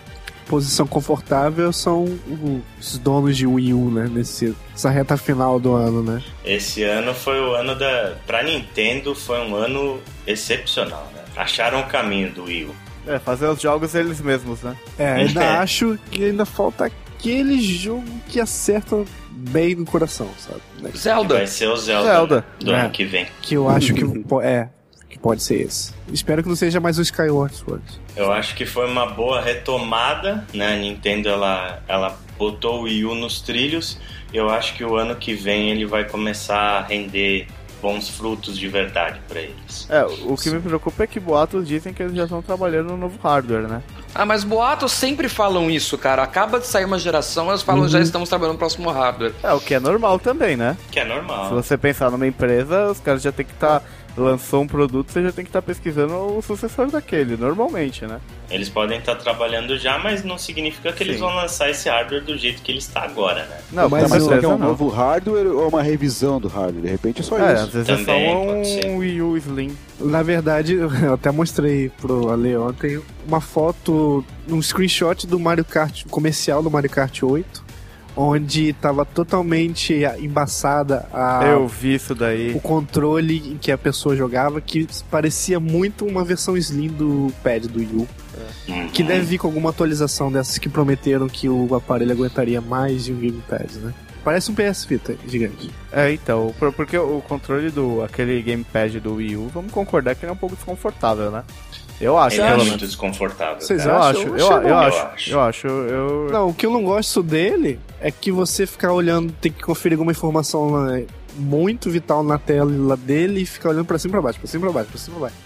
posição 0.48 0.88
confortável 0.88 1.72
são 1.72 2.06
os 2.80 2.98
donos 2.98 3.38
de 3.38 3.46
Wii 3.46 3.74
U, 3.74 3.92
né? 3.92 4.10
Nesse, 4.12 4.56
nessa 4.72 4.90
reta 4.90 5.16
final 5.18 5.60
do 5.60 5.74
ano, 5.74 6.02
né? 6.02 6.22
Esse 6.44 6.84
ano 6.84 7.14
foi 7.14 7.40
o 7.40 7.54
ano 7.54 7.76
da... 7.76 8.16
Pra 8.26 8.42
Nintendo 8.42 9.14
foi 9.14 9.40
um 9.40 9.56
ano 9.56 10.02
excepcional, 10.26 11.10
né? 11.16 11.22
Acharam 11.38 11.82
o 11.82 11.86
caminho 11.86 12.32
do 12.32 12.46
Wii 12.46 12.66
U. 12.66 12.76
É, 13.08 13.18
fazer 13.20 13.48
os 13.48 13.60
jogos 13.62 13.96
eles 13.96 14.22
mesmos, 14.22 14.62
né? 14.62 14.76
É, 14.98 15.12
ainda 15.14 15.44
É. 15.44 15.48
acho 15.60 15.98
que 16.12 16.26
ainda 16.26 16.46
falta 16.46 16.86
aquele 16.86 17.62
jogo 17.62 18.06
que 18.28 18.40
acerta 18.40 19.04
bem 19.32 19.76
no 19.76 19.86
coração, 19.86 20.30
sabe? 20.38 20.62
Que 20.92 20.98
Zelda. 20.98 21.36
vai 21.36 21.48
ser 21.48 21.68
o 21.68 21.76
Zelda, 21.78 22.12
Zelda. 22.12 22.46
do 22.60 22.72
É. 22.74 22.80
ano 22.82 22.90
que 22.92 23.04
vem. 23.06 23.28
Que 23.42 23.56
eu 23.56 23.68
acho 23.70 23.94
que 23.94 24.04
é, 24.44 24.70
que 25.10 25.18
pode 25.20 25.42
ser 25.44 25.62
esse. 25.62 25.94
Espero 26.12 26.44
que 26.44 26.50
não 26.50 26.56
seja 26.56 26.80
mais 26.80 26.98
um 27.00 27.02
Skyward 27.02 27.56
Sword. 27.56 27.84
Eu 28.16 28.32
acho 28.32 28.56
que 28.56 28.66
foi 28.66 28.86
uma 28.88 29.06
boa 29.08 29.42
retomada, 29.42 30.46
né? 30.54 30.76
A 30.76 30.78
Nintendo 30.78 31.30
ela, 31.30 31.82
ela 31.88 32.18
botou 32.38 32.80
o 32.80 32.84
Wii 32.84 33.06
U 33.06 33.16
nos 33.16 33.42
trilhos. 33.42 33.98
Eu 34.34 34.50
acho 34.50 34.76
que 34.76 34.84
o 34.84 34.96
ano 34.96 35.16
que 35.16 35.34
vem 35.34 35.70
ele 35.72 35.86
vai 35.86 36.08
começar 36.08 36.58
a 36.80 36.82
render 36.82 37.48
bons 37.82 38.08
frutos 38.10 38.58
de 38.58 38.68
verdade 38.68 39.20
pra 39.28 39.42
eles. 39.42 39.88
É, 39.90 40.04
o 40.04 40.36
que 40.38 40.50
me 40.50 40.60
preocupa 40.62 41.04
é 41.04 41.08
que 41.08 41.20
boatos 41.20 41.68
dizem 41.68 41.94
que 41.94 42.04
eles 42.04 42.16
já 42.16 42.24
estão 42.24 42.42
trabalhando 42.42 42.90
no 42.90 42.98
novo 42.98 43.18
hardware, 43.22 43.68
né? 43.68 43.82
Ah, 44.14 44.26
mas 44.26 44.44
boatos 44.44 44.92
sempre 44.92 45.28
falam 45.28 45.70
isso, 45.72 45.98
cara. 45.98 46.22
Acaba 46.22 46.60
de 46.60 46.68
sair 46.68 46.86
uma 46.86 47.00
geração, 47.00 47.50
eles 47.50 47.62
falam 47.62 47.88
já 47.88 48.00
estamos 48.00 48.30
trabalhando 48.30 48.54
no 48.54 48.60
próximo 48.60 48.90
hardware. 48.92 49.34
É, 49.42 49.52
o 49.54 49.60
que 49.60 49.74
é 49.74 49.80
normal 49.80 50.20
também, 50.20 50.56
né? 50.56 50.78
Que 50.92 51.00
é 51.00 51.04
Se 51.04 51.10
normal. 51.10 51.50
você 51.50 51.78
pensar 51.78 52.12
numa 52.12 52.28
empresa, 52.28 52.92
os 52.92 53.00
caras 53.00 53.22
já 53.22 53.32
tem 53.32 53.46
que 53.46 53.54
estar. 53.54 53.84
Lançou 54.18 54.62
um 54.64 54.68
produto, 54.68 55.12
você 55.12 55.22
já 55.24 55.32
tem 55.32 55.46
que 55.46 55.50
estar 55.50 55.62
pesquisando 55.62 56.14
o 56.14 56.42
sucessor 56.42 56.88
daquele, 56.90 57.38
normalmente, 57.38 58.06
né? 58.06 58.20
Eles 58.50 58.68
podem 58.70 59.00
estar 59.00 59.16
trabalhando 59.16 59.78
já, 59.78 59.98
mas 59.98 60.24
não 60.24 60.38
significa 60.38 60.92
que 60.92 61.02
eles 61.04 61.16
Sim. 61.16 61.22
vão 61.22 61.36
lançar 61.36 61.70
esse 61.70 61.88
hardware 61.90 62.24
do 62.24 62.38
jeito 62.38 62.62
que 62.62 62.72
ele 62.72 62.80
está 62.80 63.04
agora, 63.04 63.46
né? 63.46 63.58
Não, 63.72 63.90
Mas 63.90 64.10
Mas 64.10 64.24
será 64.24 64.40
que 64.40 64.46
é 64.46 64.48
um 64.48 64.58
não. 64.58 64.68
novo 64.70 64.90
hardware 64.90 65.48
ou 65.48 65.70
uma 65.70 65.82
revisão 65.82 66.40
do 66.40 66.48
hardware? 66.48 66.82
De 66.84 66.90
repente 66.90 67.22
é 67.22 67.24
só 67.24 67.38
É, 67.40 67.54
isso. 67.54 67.64
às 67.64 67.70
vezes 67.70 67.88
Também 67.88 68.26
é 68.28 68.64
só 68.82 68.88
um 68.90 68.98
Wii 68.98 69.22
U 69.22 69.38
Slim. 69.38 69.78
Na 70.00 70.22
verdade, 70.24 70.74
eu 71.04 71.14
até 71.14 71.32
mostrei 71.32 71.90
pro 72.02 72.30
Ale 72.30 72.58
ontem 72.58 73.02
uma 73.28 73.40
foto, 73.40 74.26
um 74.50 74.62
screenshot 74.62 75.26
do 75.26 75.40
Mario 75.40 75.64
Kart, 75.64 76.06
comercial 76.10 76.62
do 76.62 76.70
Mario 76.70 76.90
Kart 76.90 77.24
8, 77.24 77.64
onde 78.16 78.74
tava 78.74 79.06
totalmente 79.06 79.94
embaçada 80.20 81.08
a, 81.14 81.46
Eu 81.46 81.68
vi 81.68 81.96
isso 81.96 82.14
daí. 82.16 82.52
o 82.54 82.60
controle 82.60 83.38
em 83.54 83.58
que 83.58 83.72
a 83.72 83.78
pessoa 83.78 84.16
jogava, 84.16 84.60
que 84.62 84.88
parecia 85.10 85.60
muito 85.60 86.06
uma 86.06 86.24
versão 86.24 86.58
Slim 86.58 86.88
do 86.90 87.32
pad 87.44 87.68
do 87.68 87.80
Wii 87.80 87.90
U. 87.94 88.08
Uhum. 88.68 88.88
Que 88.90 89.04
deve 89.04 89.22
vir 89.26 89.38
com 89.38 89.48
alguma 89.48 89.70
atualização 89.72 90.32
dessas 90.32 90.58
que 90.58 90.70
prometeram 90.70 91.28
que 91.28 91.48
o 91.50 91.74
aparelho 91.76 92.12
aguentaria 92.12 92.62
mais 92.62 93.06
de 93.06 93.14
um 93.14 93.20
gamepad, 93.20 93.74
né? 93.80 93.94
Parece 94.24 94.52
um 94.52 94.54
PS 94.56 94.86
Vita 94.86 95.16
gigante. 95.28 95.72
É, 95.92 96.12
então, 96.14 96.54
por- 96.60 96.72
porque 96.72 96.96
o 96.98 97.22
controle 97.28 97.72
do 97.72 98.04
aquele 98.04 98.40
gamepad 98.42 99.00
do 99.00 99.16
Wii 99.16 99.36
U, 99.36 99.48
vamos 99.52 99.72
concordar 99.72 100.14
que 100.16 100.24
ele 100.24 100.30
é 100.30 100.34
um 100.34 100.38
pouco 100.38 100.56
desconfortável, 100.56 101.32
né? 101.32 101.44
Eu 102.02 102.18
acho, 102.18 102.38
Ele 102.38 102.44
é 102.48 102.52
pelo 102.52 102.66
muito 102.66 102.86
desconfortável. 102.86 103.62
Vocês. 103.62 103.86
Eu 103.86 103.96
acham? 103.96 104.10
acho, 104.10 104.22
Eu 104.22 104.38
eu, 104.38 104.62
eu, 104.68 104.78
acho, 104.78 104.98
Eu 104.98 105.06
acho. 105.08 105.32
eu 105.34 105.42
acho, 105.42 105.68
eu... 105.68 106.30
Não, 106.32 106.50
o 106.50 106.54
que 106.54 106.66
eu 106.66 106.72
não 106.72 106.84
gosto 106.84 107.22
dele 107.22 107.80
é 108.02 108.10
que 108.12 108.32
você 108.32 108.66
ficar 108.66 108.92
olhando, 108.92 109.32
tem 109.40 109.52
que 109.52 109.62
conferir 109.62 109.96
alguma 109.98 110.12
informação 110.12 110.86
né, 110.86 111.06
muito 111.36 111.90
vital 111.92 112.24
na 112.24 112.38
tela 112.40 112.98
dele 112.98 113.42
e 113.42 113.46
ficar 113.46 113.70
olhando 113.70 113.86
pra 113.86 114.00
cima 114.00 114.10
e 114.10 114.14
pra 114.14 114.22
baixo, 114.22 114.40
pra 114.40 114.48
cima 114.48 114.62
e 114.62 114.66
pra 114.66 114.74
baixo, 114.74 114.90
pra 114.90 115.00
cima 115.00 115.16
e 115.16 115.20
pra 115.20 115.30
baixo. 115.30 115.38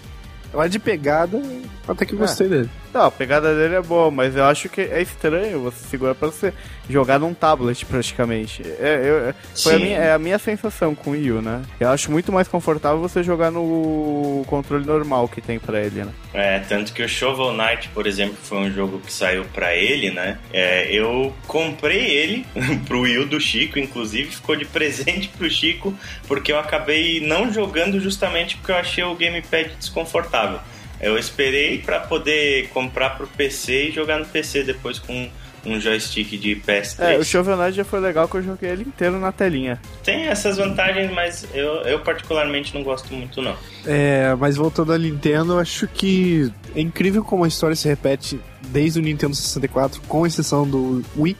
Lá 0.54 0.66
de 0.68 0.78
pegada, 0.78 1.42
até 1.86 2.06
que 2.06 2.14
eu 2.14 2.18
É. 2.18 2.20
gostei 2.22 2.48
dele. 2.48 2.70
Não, 2.96 3.04
a 3.04 3.10
pegada 3.10 3.54
dele 3.54 3.74
é 3.74 3.82
boa, 3.82 4.10
mas 4.10 4.34
eu 4.34 4.44
acho 4.44 4.70
que 4.70 4.80
é 4.80 5.02
estranho 5.02 5.60
você 5.60 5.86
segurar 5.86 6.14
pra 6.14 6.28
você 6.28 6.50
jogar 6.88 7.18
num 7.18 7.34
tablet 7.34 7.84
praticamente. 7.84 8.62
É, 8.62 9.00
eu- 9.04 9.28
é- 9.28 9.34
foi 9.54 9.74
a 9.74 9.78
minha, 9.78 9.98
é 9.98 10.12
a 10.14 10.18
minha 10.18 10.38
sensação 10.38 10.94
com 10.94 11.10
o 11.10 11.12
Wii 11.12 11.32
U, 11.32 11.42
né? 11.42 11.60
Eu 11.78 11.90
acho 11.90 12.10
muito 12.10 12.32
mais 12.32 12.48
confortável 12.48 12.98
você 12.98 13.22
jogar 13.22 13.50
no 13.50 14.42
controle 14.46 14.86
normal 14.86 15.28
que 15.28 15.42
tem 15.42 15.58
pra 15.58 15.78
ele, 15.78 16.04
né? 16.04 16.10
É, 16.32 16.58
tanto 16.60 16.94
que 16.94 17.02
o 17.02 17.08
Shovel 17.08 17.52
Knight, 17.52 17.90
por 17.90 18.06
exemplo, 18.06 18.36
foi 18.42 18.56
um 18.56 18.72
jogo 18.72 18.98
que 19.00 19.12
saiu 19.12 19.44
pra 19.52 19.74
ele, 19.76 20.10
né? 20.10 20.38
É, 20.50 20.90
eu 20.90 21.34
comprei 21.46 22.02
ele 22.06 22.46
pro 22.88 23.00
Wii 23.02 23.18
U 23.18 23.26
do 23.26 23.38
Chico, 23.38 23.78
inclusive 23.78 24.30
ficou 24.30 24.56
de 24.56 24.64
presente 24.64 25.28
pro 25.36 25.50
Chico, 25.50 25.92
porque 26.26 26.50
eu 26.50 26.58
acabei 26.58 27.20
não 27.20 27.52
jogando 27.52 28.00
justamente 28.00 28.56
porque 28.56 28.72
eu 28.72 28.76
achei 28.76 29.04
o 29.04 29.14
gamepad 29.14 29.68
desconfortável. 29.78 30.60
Eu 31.00 31.18
esperei 31.18 31.78
pra 31.78 32.00
poder 32.00 32.68
comprar 32.68 33.10
pro 33.10 33.26
PC 33.26 33.88
e 33.88 33.92
jogar 33.92 34.18
no 34.18 34.26
PC 34.26 34.62
depois 34.62 34.98
com 34.98 35.28
um 35.66 35.80
joystick 35.80 36.38
de 36.38 36.56
PS3. 36.56 37.00
É, 37.00 37.18
o 37.18 37.24
Shovel 37.24 37.56
Knight 37.56 37.76
já 37.76 37.84
foi 37.84 38.00
legal 38.00 38.28
que 38.28 38.36
eu 38.36 38.42
joguei 38.42 38.70
ele 38.70 38.84
inteiro 38.84 39.18
na 39.18 39.32
telinha. 39.32 39.80
Tem 40.04 40.26
essas 40.26 40.56
vantagens, 40.56 41.10
mas 41.12 41.46
eu, 41.52 41.82
eu 41.82 42.00
particularmente 42.00 42.74
não 42.74 42.82
gosto 42.82 43.12
muito 43.12 43.42
não. 43.42 43.56
É, 43.84 44.34
mas 44.38 44.56
voltando 44.56 44.92
à 44.92 44.98
Nintendo, 44.98 45.54
eu 45.54 45.58
acho 45.58 45.88
que 45.88 46.52
é 46.74 46.80
incrível 46.80 47.24
como 47.24 47.44
a 47.44 47.48
história 47.48 47.74
se 47.74 47.88
repete 47.88 48.40
desde 48.68 49.00
o 49.00 49.02
Nintendo 49.02 49.34
64, 49.34 50.00
com 50.02 50.26
exceção 50.26 50.68
do 50.68 51.04
Wii, 51.16 51.36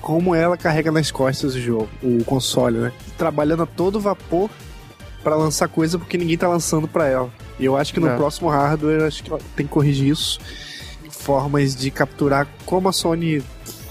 como 0.00 0.34
ela 0.34 0.56
carrega 0.56 0.90
nas 0.90 1.10
costas 1.10 1.54
o 1.54 1.60
jogo, 1.60 1.88
o 2.02 2.24
console, 2.24 2.78
né? 2.78 2.92
Trabalhando 3.16 3.62
a 3.62 3.66
todo 3.66 4.00
vapor 4.00 4.50
pra 5.22 5.36
lançar 5.36 5.68
coisa 5.68 5.98
porque 5.98 6.18
ninguém 6.18 6.36
tá 6.36 6.48
lançando 6.48 6.88
pra 6.88 7.06
ela. 7.06 7.30
E 7.58 7.64
eu 7.64 7.76
acho 7.76 7.92
que 7.94 8.00
no 8.00 8.08
É. 8.08 8.16
próximo 8.16 8.48
hardware, 8.48 9.00
eu 9.00 9.06
acho 9.06 9.22
que 9.22 9.30
tem 9.56 9.66
que 9.66 9.72
corrigir 9.72 10.08
isso. 10.10 10.38
Formas 11.10 11.74
de 11.76 11.90
capturar 11.90 12.48
como 12.66 12.88
a 12.88 12.92
Sony 12.92 13.42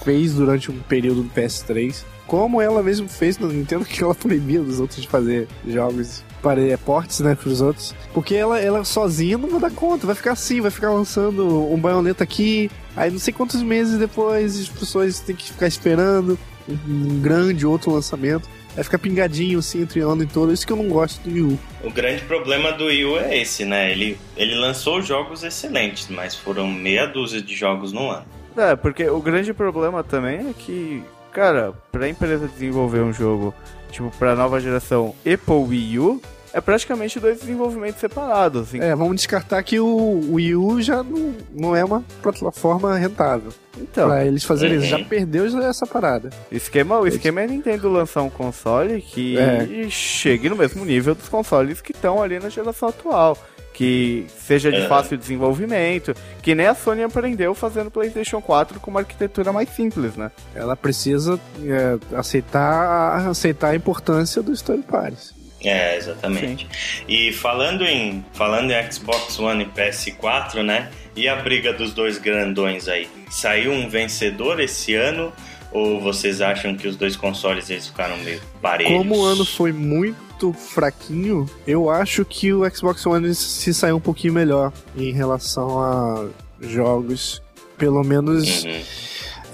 fez 0.04 0.34
durante 0.34 0.70
um 0.70 0.78
período 0.80 1.22
do 1.22 1.30
PS3. 1.30 2.04
Como 2.26 2.60
ela 2.60 2.82
mesmo 2.82 3.08
fez 3.08 3.38
no 3.38 3.48
Nintendo, 3.48 3.84
que 3.86 4.02
ela 4.02 4.14
proibia 4.14 4.60
os 4.60 4.80
outros 4.80 5.00
de 5.00 5.08
fazer 5.08 5.48
jogos 5.66 6.22
para 6.42 6.60
portes, 6.78 7.20
né, 7.20 7.34
pros 7.36 7.60
outros. 7.60 7.94
Porque 8.12 8.34
ela, 8.34 8.58
ela 8.58 8.84
sozinha 8.84 9.38
não 9.38 9.48
vai 9.48 9.60
dar 9.60 9.70
conta, 9.70 10.06
vai 10.06 10.16
ficar 10.16 10.32
assim, 10.32 10.60
vai 10.60 10.70
ficar 10.72 10.90
lançando 10.90 11.72
um 11.72 11.78
baioneta 11.78 12.24
aqui, 12.24 12.68
aí 12.96 13.10
não 13.12 13.18
sei 13.18 13.32
quantos 13.32 13.62
meses 13.62 13.96
depois 13.98 14.58
as 14.58 14.68
pessoas 14.68 15.20
têm 15.20 15.36
que 15.36 15.52
ficar 15.52 15.68
esperando 15.68 16.36
um 16.68 17.20
grande 17.20 17.64
outro 17.64 17.92
lançamento. 17.92 18.48
Vai 18.74 18.84
ficar 18.84 18.98
pingadinho 18.98 19.58
assim 19.58 19.82
entre 19.82 20.00
ano 20.00 20.22
e 20.22 20.26
todo, 20.26 20.52
isso 20.52 20.66
que 20.66 20.72
eu 20.72 20.76
não 20.76 20.88
gosto 20.88 21.20
do 21.22 21.34
Wii 21.34 21.42
U. 21.42 21.58
O 21.84 21.90
grande 21.90 22.22
problema 22.22 22.72
do 22.72 22.86
Wii 22.86 23.04
U 23.04 23.18
é 23.18 23.38
esse, 23.38 23.64
né? 23.64 23.90
Ele, 23.92 24.18
ele 24.36 24.54
lançou 24.54 25.02
jogos 25.02 25.42
excelentes, 25.44 26.08
mas 26.08 26.34
foram 26.34 26.66
meia 26.66 27.06
dúzia 27.06 27.42
de 27.42 27.54
jogos 27.54 27.92
no 27.92 28.10
ano. 28.10 28.24
É, 28.56 28.74
porque 28.74 29.08
o 29.08 29.20
grande 29.20 29.52
problema 29.52 30.02
também 30.02 30.50
é 30.50 30.52
que, 30.56 31.02
cara, 31.32 31.72
pra 31.90 32.08
empresa 32.08 32.48
desenvolver 32.48 33.00
um 33.00 33.12
jogo, 33.12 33.54
tipo, 33.90 34.10
pra 34.18 34.34
nova 34.34 34.58
geração 34.60 35.14
e 35.24 35.36
pro 35.36 35.60
Wii 35.60 35.98
U, 35.98 36.22
é 36.52 36.60
praticamente 36.60 37.18
dois 37.20 37.40
desenvolvimentos 37.40 38.00
separados. 38.00 38.62
assim. 38.68 38.80
É, 38.80 38.94
vamos 38.94 39.16
descartar 39.16 39.62
que 39.62 39.78
o 39.80 40.32
Wii 40.34 40.54
U 40.56 40.80
já 40.82 41.02
não, 41.02 41.34
não 41.54 41.76
é 41.76 41.84
uma 41.84 42.04
plataforma 42.22 42.96
rentável. 42.96 43.52
Então, 43.78 44.08
pra 44.08 44.24
eles 44.24 44.44
fazerem 44.44 44.76
isso, 44.78 44.92
Uhum. 44.92 44.98
já 45.00 45.04
perdeu 45.04 45.48
já 45.48 45.64
essa 45.64 45.86
parada. 45.86 46.30
esquema, 46.50 46.98
o 46.98 47.06
esquema 47.06 47.40
é 47.40 47.46
Nintendo 47.46 47.88
lançar 47.88 48.22
um 48.22 48.28
console 48.30 49.00
que 49.00 49.38
É. 49.38 49.88
chegue 49.88 50.48
no 50.48 50.56
mesmo 50.56 50.84
nível 50.84 51.14
dos 51.14 51.28
consoles 51.28 51.80
que 51.80 51.92
estão 51.92 52.22
ali 52.22 52.38
na 52.38 52.48
geração 52.48 52.88
atual. 52.90 53.36
Que 53.72 54.26
seja 54.38 54.70
de 54.70 54.82
É. 54.82 54.86
fácil 54.86 55.16
desenvolvimento, 55.16 56.14
que 56.42 56.54
nem 56.54 56.66
a 56.66 56.74
Sony 56.74 57.02
aprendeu 57.02 57.54
fazendo 57.54 57.90
PlayStation 57.90 58.38
4 58.42 58.78
com 58.78 58.90
uma 58.90 59.00
arquitetura 59.00 59.50
mais 59.50 59.70
simples, 59.70 60.14
né? 60.14 60.30
Ela 60.54 60.76
precisa 60.76 61.40
é, 61.64 61.98
aceitar, 62.14 63.26
aceitar 63.28 63.68
a 63.70 63.74
importância 63.74 64.42
do 64.42 64.52
Story 64.52 64.82
Pares. 64.82 65.32
É, 65.64 65.96
exatamente. 65.96 66.66
E 67.08 67.32
falando 67.32 67.84
em, 67.84 68.24
falando 68.32 68.70
em 68.70 68.92
Xbox 68.92 69.38
One 69.38 69.64
e 69.64 69.66
PS4, 69.66 70.62
né? 70.62 70.90
E 71.14 71.28
a 71.28 71.36
briga 71.36 71.72
dos 71.72 71.92
dois 71.92 72.18
grandões 72.18 72.88
aí? 72.88 73.08
Saiu 73.30 73.72
um 73.72 73.88
vencedor 73.88 74.60
esse 74.60 74.94
ano? 74.94 75.32
Ou 75.70 76.00
vocês 76.00 76.40
acham 76.42 76.76
que 76.76 76.86
os 76.86 76.96
dois 76.96 77.16
consoles 77.16 77.70
eles 77.70 77.86
ficaram 77.86 78.16
meio 78.18 78.40
parelhos? 78.60 78.92
Como 78.92 79.16
o 79.18 79.24
ano 79.24 79.44
foi 79.44 79.72
muito 79.72 80.52
fraquinho, 80.52 81.48
eu 81.66 81.88
acho 81.88 82.24
que 82.26 82.52
o 82.52 82.68
Xbox 82.70 83.06
One 83.06 83.34
se 83.34 83.72
saiu 83.72 83.96
um 83.96 84.00
pouquinho 84.00 84.34
melhor 84.34 84.70
em 84.96 85.12
relação 85.12 85.80
a 85.80 86.28
jogos, 86.60 87.42
pelo 87.78 88.02
menos 88.04 88.64
Uhum. 88.64 88.82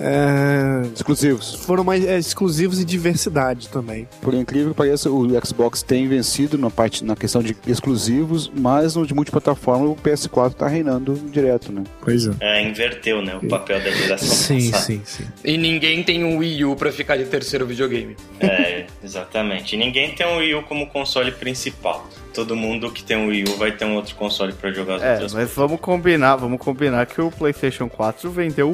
É, 0.00 0.86
Exclusivos. 0.94 1.54
foram 1.54 1.82
mais 1.84 2.04
é, 2.04 2.18
exclusivos 2.18 2.80
e 2.80 2.84
diversidade 2.84 3.68
também. 3.68 4.08
Por 4.20 4.34
incrível 4.34 4.70
que 4.70 4.76
pareça, 4.76 5.10
o 5.10 5.28
Xbox 5.44 5.82
tem 5.82 6.06
vencido 6.08 6.56
na 6.58 6.70
parte 6.70 7.04
na 7.04 7.16
questão 7.16 7.42
de 7.42 7.56
exclusivos, 7.66 8.50
mas 8.54 8.94
no 8.96 9.06
de 9.06 9.14
multiplataforma 9.14 9.86
o 9.86 9.96
PS4 9.96 10.54
tá 10.54 10.68
reinando 10.68 11.14
direto, 11.30 11.72
né? 11.72 11.82
Pois 12.00 12.26
é. 12.26 12.32
É, 12.40 12.62
inverteu, 12.62 13.22
né? 13.22 13.36
O 13.42 13.46
papel 13.48 13.80
da 13.80 13.90
geração 13.90 14.28
Sim, 14.28 14.70
passada. 14.70 14.84
sim, 14.84 15.02
sim. 15.04 15.24
E 15.44 15.56
ninguém 15.56 16.02
tem 16.02 16.24
um 16.24 16.38
Wii 16.38 16.64
U 16.64 16.76
pra 16.76 16.92
ficar 16.92 17.16
de 17.16 17.24
terceiro 17.24 17.66
videogame. 17.66 18.16
É, 18.40 18.86
exatamente. 19.02 19.74
E 19.74 19.78
ninguém 19.78 20.14
tem 20.14 20.26
um 20.26 20.38
Wii 20.38 20.54
U 20.56 20.62
como 20.62 20.86
console 20.88 21.32
principal. 21.32 22.06
Todo 22.34 22.54
mundo 22.54 22.90
que 22.90 23.02
tem 23.02 23.16
um 23.16 23.28
Wii 23.28 23.44
U 23.48 23.56
vai 23.56 23.72
ter 23.72 23.84
um 23.84 23.96
outro 23.96 24.14
console 24.14 24.52
pra 24.52 24.70
jogar 24.70 24.96
as 24.96 25.02
É, 25.02 25.12
outras 25.12 25.34
mas 25.34 25.50
vamos 25.54 25.80
combinar, 25.80 26.36
vamos 26.36 26.60
combinar 26.60 27.04
que 27.06 27.20
o 27.20 27.30
PlayStation 27.30 27.88
4 27.88 28.30
vendeu 28.30 28.72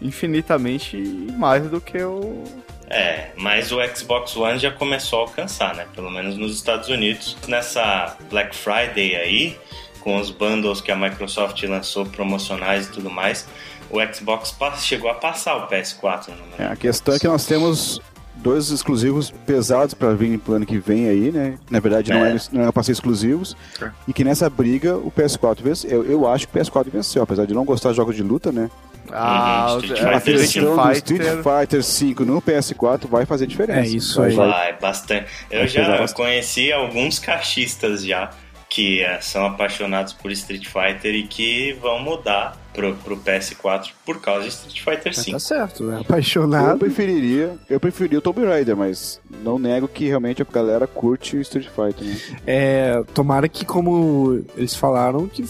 infinitamente 0.00 0.96
mais 1.36 1.68
do 1.68 1.80
que 1.80 1.98
o. 2.02 2.42
É, 2.88 3.30
mas 3.36 3.72
o 3.72 3.78
Xbox 3.94 4.36
One 4.36 4.58
já 4.58 4.70
começou 4.70 5.20
a 5.20 5.22
alcançar, 5.22 5.74
né? 5.74 5.86
Pelo 5.94 6.10
menos 6.10 6.36
nos 6.36 6.54
Estados 6.54 6.88
Unidos. 6.88 7.36
Nessa 7.48 8.16
Black 8.30 8.56
Friday 8.56 9.16
aí, 9.16 9.56
com 10.00 10.16
os 10.18 10.30
bundles 10.30 10.80
que 10.80 10.92
a 10.92 10.96
Microsoft 10.96 11.60
lançou 11.64 12.06
promocionais 12.06 12.86
e 12.86 12.92
tudo 12.92 13.10
mais, 13.10 13.46
o 13.90 13.98
Xbox 14.14 14.54
chegou 14.84 15.10
a 15.10 15.14
passar 15.14 15.56
o 15.56 15.68
PS4 15.68 16.28
no 16.28 16.64
É, 16.64 16.68
a 16.68 16.76
questão 16.76 17.14
é 17.14 17.18
que 17.18 17.26
nós 17.26 17.44
temos 17.44 18.00
dois 18.46 18.70
exclusivos 18.70 19.30
pesados 19.46 19.94
para 19.94 20.12
vir 20.14 20.38
pro 20.38 20.54
ano 20.54 20.66
que 20.66 20.78
vem 20.78 21.08
aí, 21.08 21.30
né? 21.32 21.58
Na 21.70 21.80
verdade, 21.80 22.10
não 22.12 22.24
É. 22.24 22.34
é, 22.34 22.38
não 22.52 22.68
é 22.68 22.72
para 22.72 22.82
ser 22.82 22.92
exclusivos. 22.92 23.56
E 24.06 24.12
que 24.12 24.22
nessa 24.24 24.48
briga 24.48 24.96
o 24.96 25.10
PS4 25.10 25.62
venceu. 25.62 25.90
Eu, 26.04 26.10
eu 26.10 26.28
acho 26.28 26.46
que 26.48 26.56
o 26.56 26.60
PS4 26.60 26.86
venceu, 26.90 27.22
apesar 27.22 27.46
de 27.46 27.54
não 27.54 27.64
gostar 27.64 27.90
de 27.90 27.96
jogos 27.96 28.14
de 28.16 28.22
luta, 28.22 28.50
né? 28.52 28.70
Ah, 29.12 29.68
Uhum, 29.76 29.94
é, 29.94 30.14
A 30.16 30.20
questão 30.20 30.76
do 30.76 30.92
Street 30.92 31.22
Fighter. 31.22 31.42
Fighter 31.42 31.82
5 31.84 32.24
no 32.24 32.42
PS4 32.42 33.06
vai 33.08 33.24
fazer 33.24 33.46
diferença. 33.46 33.78
É 33.80 33.86
isso 33.86 34.20
aí. 34.20 34.34
vai- 34.34 34.76
bastante. 34.80 35.26
Eu 35.50 35.60
Vai 35.60 35.68
já 35.68 35.88
bastante. 35.98 36.14
conheci 36.14 36.72
alguns 36.72 37.18
caixistas 37.20 38.04
já 38.04 38.30
que 38.68 39.02
eh, 39.02 39.20
são 39.20 39.46
apaixonados 39.46 40.12
por 40.12 40.30
Street 40.32 40.66
Fighter 40.66 41.14
e 41.14 41.26
que 41.26 41.72
vão 41.80 42.00
mudar 42.00 42.56
pro, 42.74 42.94
pro 42.96 43.16
PS4 43.16 43.90
por 44.04 44.20
causa 44.20 44.42
de 44.42 44.48
Street 44.48 44.80
Fighter 44.82 45.14
5. 45.14 45.30
tá 45.30 45.38
certo, 45.38 45.84
né? 45.84 45.96
Eu 45.96 46.00
Apaixonado. 46.00 46.78
preferiria, 46.78 47.56
eu 47.70 47.80
preferiria 47.80 48.18
o 48.18 48.22
Tomb 48.22 48.44
Raider, 48.44 48.76
mas 48.76 49.20
não 49.42 49.58
nego 49.58 49.88
que 49.88 50.06
realmente 50.06 50.42
a 50.42 50.44
galera 50.44 50.86
curte 50.86 51.36
o 51.36 51.40
Street 51.40 51.68
Fighter, 51.68 52.06
né? 52.06 52.20
É, 52.46 53.02
tomara 53.14 53.48
que, 53.48 53.64
como 53.64 54.44
eles 54.56 54.74
falaram, 54.74 55.26
que 55.26 55.44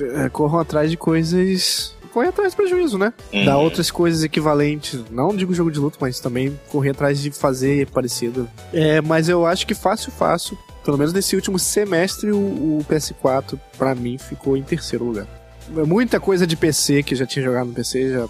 é, 0.00 0.28
corram 0.28 0.58
atrás 0.58 0.90
de 0.90 0.96
coisas. 0.96 1.94
Correr 2.12 2.28
atrás 2.28 2.52
de 2.52 2.56
prejuízo, 2.56 2.96
né? 2.96 3.12
Uhum. 3.32 3.44
Dar 3.44 3.58
outras 3.58 3.90
coisas 3.90 4.22
equivalentes. 4.22 5.02
Não 5.10 5.34
digo 5.34 5.52
jogo 5.52 5.72
de 5.72 5.80
luta, 5.80 5.98
mas 6.00 6.20
também 6.20 6.56
correr 6.68 6.90
atrás 6.90 7.20
de 7.20 7.32
fazer 7.32 7.88
parecido. 7.88 8.48
É, 8.72 9.00
mas 9.00 9.28
eu 9.28 9.44
acho 9.44 9.66
que 9.66 9.74
fácil, 9.74 10.12
fácil. 10.12 10.56
Pelo 10.84 10.98
menos 10.98 11.12
nesse 11.12 11.34
último 11.34 11.58
semestre, 11.58 12.30
o, 12.30 12.36
o 12.78 12.86
PS4, 12.88 13.58
pra 13.78 13.94
mim, 13.94 14.18
ficou 14.18 14.56
em 14.56 14.62
terceiro 14.62 15.04
lugar. 15.04 15.26
Muita 15.68 16.20
coisa 16.20 16.46
de 16.46 16.56
PC 16.56 17.02
que 17.02 17.14
eu 17.14 17.18
já 17.18 17.26
tinha 17.26 17.44
jogado 17.44 17.68
no 17.68 17.72
PC, 17.72 18.12
já 18.12 18.28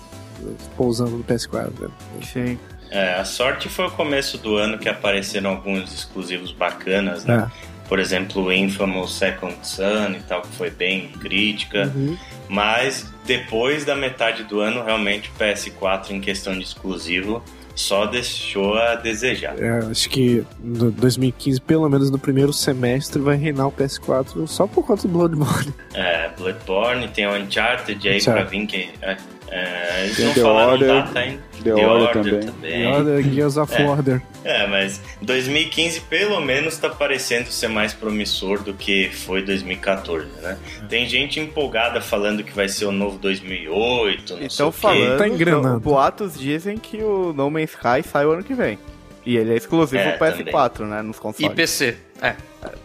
pousando 0.76 1.16
no 1.16 1.24
PS4. 1.24 1.72
Né? 1.80 1.88
Sim. 2.22 2.58
É, 2.90 3.14
a 3.14 3.24
sorte 3.24 3.68
foi 3.68 3.86
o 3.86 3.90
começo 3.90 4.38
do 4.38 4.56
ano 4.56 4.78
que 4.78 4.88
apareceram 4.88 5.50
alguns 5.50 5.92
exclusivos 5.92 6.52
bacanas, 6.52 7.24
né? 7.24 7.50
É. 7.50 7.74
Por 7.88 7.98
exemplo, 7.98 8.44
o 8.44 8.52
Infamous 8.52 9.14
Second 9.14 9.56
Son 9.62 10.12
e 10.12 10.20
tal, 10.20 10.42
que 10.42 10.54
foi 10.56 10.70
bem 10.70 11.08
crítica. 11.08 11.92
Uhum. 11.94 12.16
Mas 12.48 13.12
depois 13.26 13.84
da 13.84 13.96
metade 13.96 14.44
do 14.44 14.60
ano, 14.60 14.84
realmente 14.84 15.28
o 15.30 15.32
PS4 15.42 16.10
em 16.10 16.20
questão 16.20 16.56
de 16.56 16.62
exclusivo 16.62 17.42
só 17.74 18.06
deixou 18.06 18.74
a 18.74 18.94
desejar. 18.94 19.60
É, 19.60 19.78
acho 19.90 20.08
que 20.08 20.44
no 20.62 20.90
2015, 20.90 21.60
pelo 21.60 21.88
menos 21.88 22.10
no 22.10 22.18
primeiro 22.18 22.52
semestre, 22.52 23.20
vai 23.20 23.36
reinar 23.36 23.66
o 23.68 23.72
PS4 23.72 24.46
só 24.46 24.66
por 24.66 24.86
conta 24.86 25.02
do 25.02 25.08
Bloodborne. 25.08 25.74
É, 25.92 26.30
Bloodborne, 26.36 27.08
tem 27.08 27.26
o 27.26 27.34
Uncharted 27.34 28.08
aí 28.08 28.18
Uncharted. 28.18 28.42
pra 28.42 28.44
vir, 28.44 28.66
que 28.66 28.88
é, 29.02 29.16
É, 29.48 30.04
eles 30.04 30.16
Tem 30.16 30.26
não 30.26 30.34
The 30.34 30.40
falaram 30.40 30.72
Order, 30.72 30.88
data 30.88 31.18
ainda. 31.18 31.42
The 31.62 31.74
Order 31.86 32.12
também. 32.12 32.86
Olha, 32.86 33.22
Gears 33.22 33.56
of 33.56 33.72
É. 33.74 33.86
Order. 33.86 34.22
É, 34.42 34.66
mas 34.66 35.00
2015 35.22 36.00
pelo 36.00 36.40
menos 36.40 36.76
tá 36.76 36.88
parecendo 36.90 37.50
ser 37.50 37.68
mais 37.68 37.92
promissor 37.92 38.62
do 38.62 38.74
que 38.74 39.10
foi 39.10 39.42
2014, 39.42 40.26
né? 40.42 40.58
Tem 40.88 41.06
gente 41.08 41.38
empolgada 41.40 42.00
falando 42.00 42.42
que 42.42 42.52
vai 42.52 42.68
ser 42.68 42.86
o 42.86 42.92
novo 42.92 43.18
2008, 43.18 44.32
não 44.32 44.38
sei 44.38 44.46
Estão 44.46 44.68
o 44.68 44.72
quê. 44.72 44.78
falando, 44.80 45.18
Tá 45.18 45.28
engrenando. 45.28 45.80
boatos 45.80 46.38
dizem 46.38 46.76
que 46.76 47.02
o 47.02 47.32
No 47.32 47.50
Man's 47.50 47.70
Sky 47.70 48.06
sai 48.10 48.26
o 48.26 48.32
ano 48.32 48.42
que 48.42 48.54
vem. 48.54 48.78
E 49.26 49.36
ele 49.38 49.54
é 49.54 49.56
exclusivo 49.56 50.02
É, 50.02 50.12
ao 50.12 50.18
PS4, 50.18 50.80
né? 50.86 51.00
Nos 51.00 51.16
E 51.16 51.20
consoles. 51.20 51.54
PC. 51.54 51.96
É. 52.20 52.34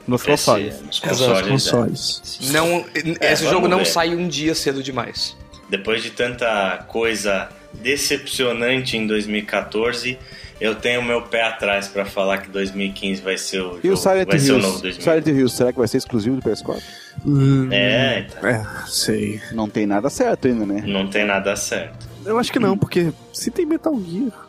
Nos 0.08 0.22
PC, 0.24 0.32
consoles. 0.32 0.82
nos 0.82 1.00
consoles, 1.00 1.48
consoles. 1.50 2.40
Não, 2.52 2.86
esse 2.96 3.44
vamos 3.44 3.50
jogo 3.50 3.68
não 3.68 3.80
ver. 3.80 3.86
sai 3.86 4.16
um 4.16 4.26
dia 4.28 4.56
cedo 4.56 4.82
demais. 4.82 5.36
Depois 5.70 6.02
de 6.04 6.10
tanta 6.12 6.84
coisa 6.88 7.50
decepcionante 7.74 8.98
em 8.98 9.06
2014, 9.06 10.18
eu 10.60 10.76
tenho 10.76 11.02
meu 11.04 11.22
pé 11.22 11.44
atrás 11.44 11.88
pra 11.88 12.06
falar 12.06 12.40
que 12.40 12.50
2015 12.50 13.22
vai 13.22 13.38
ser 13.38 13.62
o, 13.62 13.76
E 13.84 13.90
o 13.90 13.96
jogo- 13.96 13.98
Silent 13.98 14.28
vai 14.28 14.40
ser 14.40 14.52
o 14.52 14.56
novo 14.58 14.68
Hills? 14.68 14.82
2015. 14.82 15.02
Silent 15.04 15.28
Hills, 15.28 15.56
será 15.58 15.72
que 15.72 15.78
vai 15.80 15.88
ser 15.88 15.98
exclusivo 15.98 16.36
do 16.38 16.42
PS4? 16.42 16.82
Hum, 17.26 17.70
É, 17.72 18.20
então, 18.28 18.50
É, 18.50 18.66
sei. 18.88 19.42
Não 19.52 19.70
tem 19.70 19.86
nada 19.86 20.10
certo 20.10 20.48
ainda, 20.48 20.66
né? 20.66 20.84
não 20.86 21.08
tem 21.08 21.26
nada 21.26 21.56
certo. 21.56 22.08
Eu 22.26 22.38
acho 22.38 22.52
que 22.52 22.60
não, 22.60 22.78
porque 22.78 23.12
se 23.34 23.50
tem 23.52 23.66
Metal 23.66 23.94
Gear. 24.02 24.48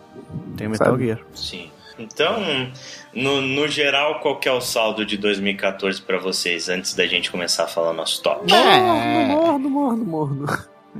Tem 0.56 0.68
Metal 0.68 0.86
Sabe? 0.92 1.04
Gear. 1.06 1.20
Sim. 1.34 1.70
Então, 1.98 2.40
no, 3.14 3.42
no 3.42 3.68
geral, 3.68 4.20
qual 4.20 4.38
que 4.40 4.48
é 4.48 4.52
o 4.52 4.60
saldo 4.60 5.04
de 5.04 5.16
2014 5.18 6.00
pra 6.00 6.18
vocês, 6.18 6.68
antes 6.70 6.94
da 6.94 7.06
gente 7.06 7.30
começar 7.30 7.64
a 7.64 7.66
falar 7.66 7.92
nosso 7.92 8.22
top? 8.22 8.50
Morno, 8.50 9.28
morno, 9.36 9.70
morno, 9.70 10.04
morno. 10.04 10.46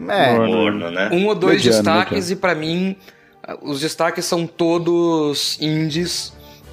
É, 0.08 0.34
Morno, 0.36 0.90
né? 0.90 1.10
Um 1.12 1.26
ou 1.26 1.34
dois 1.34 1.56
Mediano, 1.64 1.76
destaques 1.82 2.12
mediano. 2.28 2.32
e 2.32 2.36
pra 2.36 2.54
mim 2.54 2.96
os 3.62 3.80
destaques 3.80 4.24
são 4.24 4.46
todos 4.46 5.58
indies. 5.60 6.32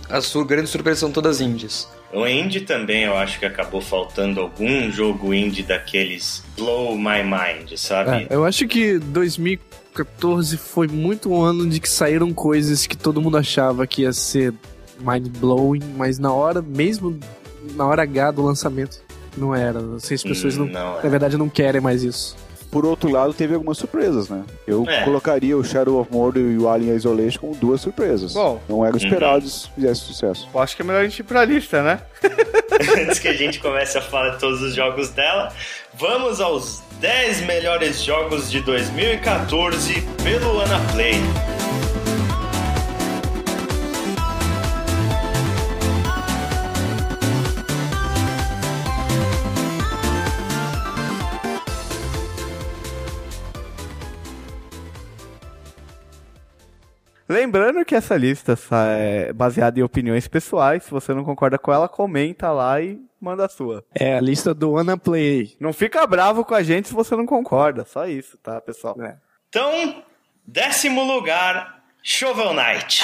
As 0.10 0.26
sur 0.26 0.46
grandes 0.46 0.70
surpresas 0.72 1.00
são 1.00 1.12
todas 1.12 1.42
indies. 1.42 1.88
O 2.14 2.26
indie 2.26 2.62
também, 2.62 3.04
eu 3.04 3.18
acho 3.18 3.38
que 3.40 3.46
acabou 3.46 3.82
faltando 3.82 4.40
algum 4.40 4.90
jogo 4.90 5.34
indie 5.34 5.64
daqueles 5.64 6.42
blow 6.58 6.98
my 6.98 7.22
mind, 7.24 7.74
sabe? 7.76 8.12
É, 8.12 8.28
eu 8.30 8.46
acho 8.46 8.66
que 8.68 8.98
2014 9.00 10.56
foi 10.58 10.88
muito 10.88 11.30
um 11.32 11.42
ano 11.42 11.68
de 11.68 11.80
que 11.82 11.90
saíram 11.90 12.34
coisas 12.34 12.88
que 12.88 12.96
todo 12.96 13.22
mundo 13.22 13.38
achava 13.38 13.86
que 13.86 14.04
ia 14.04 14.14
ser 14.14 14.54
mind-blowing, 15.02 15.82
mas 15.98 16.18
na 16.18 16.32
hora, 16.32 16.62
mesmo 16.62 17.20
na 17.76 17.86
hora 17.86 18.04
H 18.04 18.32
do 18.32 18.42
lançamento, 18.44 19.00
não 19.36 19.54
era. 19.54 19.80
Assim, 19.96 20.16
as 20.16 20.24
pessoas 20.24 20.56
Hum, 20.58 20.66
não, 20.66 20.68
não 20.68 21.00
é. 21.00 21.04
na 21.04 21.10
verdade, 21.10 21.38
não 21.38 21.50
querem 21.50 21.82
mais 21.82 22.04
isso. 22.04 22.38
Por 22.72 22.86
outro 22.86 23.10
lado, 23.10 23.34
teve 23.34 23.54
algumas 23.54 23.78
surpresas, 23.78 24.30
né? 24.30 24.44
Eu 24.68 24.86
É. 24.88 25.04
colocaria 25.04 25.58
o 25.58 25.64
Shadow 25.64 26.00
of 26.00 26.12
Mordor 26.12 26.42
e 26.44 26.58
o 26.58 26.68
Alien 26.70 26.96
Isolation 26.96 27.40
como 27.40 27.56
duas 27.56 27.82
surpresas. 27.82 28.34
Bom. 28.34 28.62
Não 28.68 28.86
eram 28.86 28.98
esperados 28.98 29.68
que 29.74 29.82
fizesse 29.82 30.02
sucesso. 30.02 30.48
eu 30.54 30.60
acho 30.60 30.76
que 30.76 30.82
é 30.82 30.86
melhor 30.86 31.02
a 31.02 31.04
gente 31.04 31.20
ir 31.20 31.24
pra 31.24 31.44
lista, 31.46 31.82
né? 31.82 32.02
Antes 33.02 33.20
que 33.20 33.28
a 33.28 33.34
gente 33.34 33.60
comece 33.60 33.98
a 33.98 34.02
falar 34.02 34.30
de 34.32 34.40
todos 34.40 34.62
os 34.62 34.76
jogos 34.76 35.10
dela, 35.10 35.52
vamos 35.96 36.40
aos 36.40 36.82
10 37.00 37.42
melhores 37.46 38.04
jogos 38.04 38.52
de 38.52 38.60
2014 38.62 40.02
pelo 40.24 40.62
Anaplay. 40.62 41.16
Lembrando 57.30 57.84
que 57.84 57.96
essa 57.96 58.16
lista 58.16 58.58
é 59.00 59.34
baseada 59.34 59.80
em 59.80 59.84
opiniões 59.84 60.28
pessoais. 60.28 60.84
Se 60.84 60.92
você 60.92 61.14
não 61.14 61.24
concorda 61.24 61.58
com 61.58 61.72
ela, 61.74 61.90
comenta 61.90 62.52
lá 62.52 62.82
e 62.82 63.02
manda 63.20 63.46
a 63.46 63.50
sua. 63.50 63.84
É 63.94 64.16
a 64.16 64.22
lista 64.22 64.54
do 64.54 64.78
Ana 64.78 64.98
Play. 64.98 65.56
Não 65.60 65.74
fica 65.74 66.08
bravo 66.08 66.46
com 66.46 66.56
a 66.56 66.64
gente 66.64 66.88
se 66.88 66.94
você 66.94 67.16
não 67.16 67.26
concorda. 67.26 67.86
Só 67.86 68.08
isso, 68.08 68.38
tá, 68.38 68.62
pessoal? 68.62 68.96
É. 69.02 69.18
Então, 69.50 70.04
décimo 70.46 71.04
lugar, 71.04 71.84
Shovel 72.02 72.54
Knight. 72.54 73.04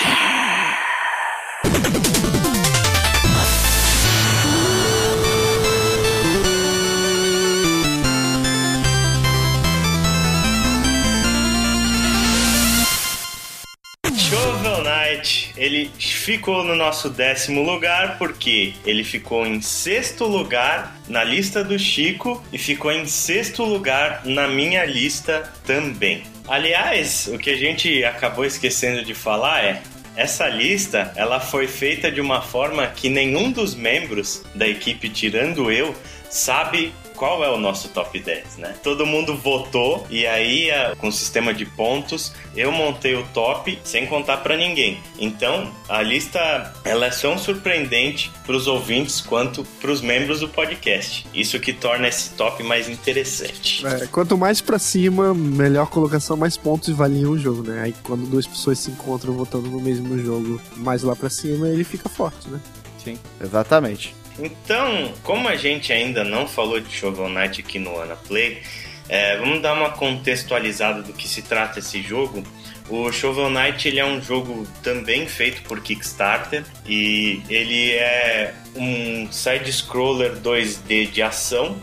Ele 15.56 15.92
ficou 15.98 16.64
no 16.64 16.76
nosso 16.76 17.10
décimo 17.10 17.62
lugar 17.62 18.18
porque 18.18 18.74
ele 18.86 19.04
ficou 19.04 19.46
em 19.46 19.62
sexto 19.62 20.26
lugar 20.26 20.98
na 21.08 21.24
lista 21.24 21.64
do 21.64 21.78
Chico 21.78 22.44
e 22.52 22.58
ficou 22.58 22.92
em 22.92 23.06
sexto 23.06 23.64
lugar 23.64 24.22
na 24.26 24.48
minha 24.48 24.86
lista 24.86 25.52
também. 25.66 26.24
Aliás, 26.48 27.30
o 27.32 27.38
que 27.38 27.50
a 27.50 27.58
gente 27.58 28.04
acabou 28.04 28.46
esquecendo 28.46 29.04
de 29.04 29.14
falar 29.14 29.64
é 29.64 29.82
essa 30.16 30.48
lista, 30.48 31.12
ela 31.16 31.40
foi 31.40 31.68
feita 31.68 32.12
de 32.12 32.22
uma 32.22 32.42
forma 32.42 32.86
que 32.88 33.10
nenhum 33.10 33.52
dos 33.52 33.74
membros 33.74 34.44
da 34.54 34.68
equipe, 34.68 35.10
tirando 35.10 35.72
eu, 35.72 35.96
sabe 36.30 36.94
qual 37.24 37.42
é 37.42 37.50
o 37.50 37.58
nosso 37.58 37.88
top 37.88 38.20
10, 38.20 38.58
né? 38.58 38.76
Todo 38.84 39.06
mundo 39.06 39.34
votou 39.34 40.06
e 40.10 40.28
aí, 40.28 40.68
com 40.98 41.08
o 41.08 41.12
sistema 41.12 41.54
de 41.54 41.66
pontos, 41.66 42.34
eu 42.54 42.70
montei 42.70 43.16
o 43.16 43.24
top 43.28 43.80
sem 43.82 44.06
contar 44.08 44.40
pra 44.40 44.58
ninguém. 44.58 45.00
Então, 45.18 45.72
a 45.88 46.02
lista 46.02 46.74
ela 46.84 47.06
é 47.06 47.10
tão 47.10 47.38
surpreendente 47.38 48.30
pros 48.46 48.68
ouvintes 48.68 49.22
quanto 49.22 49.64
pros 49.80 50.02
membros 50.02 50.42
do 50.42 50.50
podcast. 50.50 51.26
Isso 51.34 51.58
que 51.62 51.72
torna 51.72 52.10
esse 52.10 52.32
top 52.32 52.62
mais 52.62 52.90
interessante. 52.90 53.88
É, 53.88 54.06
quanto 54.08 54.38
mais 54.38 54.60
pra 54.60 54.78
cima, 54.78 55.34
melhor 55.34 55.88
colocação, 55.88 56.36
mais 56.36 56.58
pontos 56.58 56.90
valiam 56.90 57.32
o 57.32 57.40
jogo, 57.40 57.64
né? 57.64 57.84
Aí 57.84 57.96
quando 58.04 58.30
duas 58.30 58.46
pessoas 58.46 58.80
se 58.80 58.92
encontram 58.92 59.32
votando 59.34 59.70
no 59.70 59.80
mesmo 59.80 60.20
jogo, 60.20 60.60
mais 60.76 61.04
lá 61.04 61.16
pra 61.16 61.30
cima, 61.30 61.70
ele 61.70 61.86
fica 61.86 62.10
forte, 62.10 62.50
né? 62.50 62.60
Sim. 63.02 63.18
Exatamente. 63.42 64.14
Então, 64.40 65.14
como 65.24 65.48
a 65.48 65.56
gente 65.56 65.94
ainda 65.94 66.24
não 66.24 66.48
falou 66.48 66.80
de 66.80 66.92
Shovel 66.92 67.30
Knight 67.30 67.62
aqui 67.62 67.78
no 67.80 67.98
Ana 67.98 68.16
Play, 68.16 68.62
é, 69.10 69.38
vamos 69.38 69.62
dar 69.62 69.74
uma 69.74 69.92
contextualizada 69.92 71.02
do 71.02 71.14
que 71.14 71.28
se 71.28 71.42
trata 71.42 71.80
esse 71.80 72.02
jogo. 72.02 72.44
O 72.90 73.12
Shovel 73.12 73.50
Knight 73.50 73.88
ele 73.88 74.00
é 74.00 74.06
um 74.06 74.22
jogo 74.22 74.68
também 74.82 75.28
feito 75.28 75.62
por 75.64 75.82
Kickstarter 75.82 76.64
e 76.88 77.42
ele 77.50 77.92
é 77.92 78.54
um 78.76 79.32
side-scroller 79.32 80.38
2D 80.42 81.12
de 81.12 81.22
ação 81.22 81.78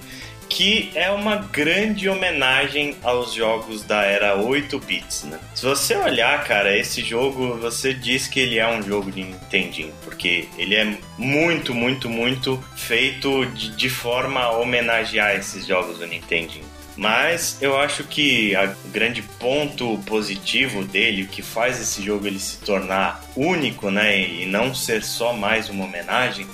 que 0.50 0.90
é 0.96 1.08
uma 1.10 1.36
grande 1.36 2.08
homenagem 2.08 2.96
aos 3.02 3.32
jogos 3.32 3.84
da 3.84 4.02
era 4.02 4.34
8 4.34 4.78
bits, 4.80 5.22
né? 5.22 5.38
Se 5.54 5.64
você 5.64 5.94
olhar, 5.94 6.42
cara, 6.44 6.76
esse 6.76 7.02
jogo, 7.02 7.56
você 7.56 7.94
diz 7.94 8.26
que 8.26 8.40
ele 8.40 8.58
é 8.58 8.68
um 8.68 8.82
jogo 8.82 9.12
de 9.12 9.22
Nintendinho, 9.22 9.94
porque 10.04 10.48
ele 10.58 10.74
é 10.74 10.98
muito, 11.16 11.72
muito, 11.72 12.10
muito 12.10 12.62
feito 12.74 13.46
de, 13.46 13.70
de 13.76 13.88
forma 13.88 14.40
a 14.40 14.58
homenagear 14.58 15.36
esses 15.36 15.64
jogos 15.64 15.98
do 15.98 16.06
Nintendinho. 16.06 16.64
Mas 16.96 17.56
eu 17.62 17.78
acho 17.78 18.04
que 18.04 18.52
o 18.84 18.88
grande 18.88 19.22
ponto 19.22 19.96
positivo 20.04 20.84
dele, 20.84 21.22
o 21.22 21.28
que 21.28 21.40
faz 21.40 21.80
esse 21.80 22.02
jogo 22.02 22.26
ele 22.26 22.40
se 22.40 22.58
tornar 22.58 23.24
único, 23.36 23.90
né, 23.90 24.20
e 24.20 24.44
não 24.44 24.74
ser 24.74 25.02
só 25.02 25.32
mais 25.32 25.70
uma 25.70 25.84
homenagem, 25.84 26.46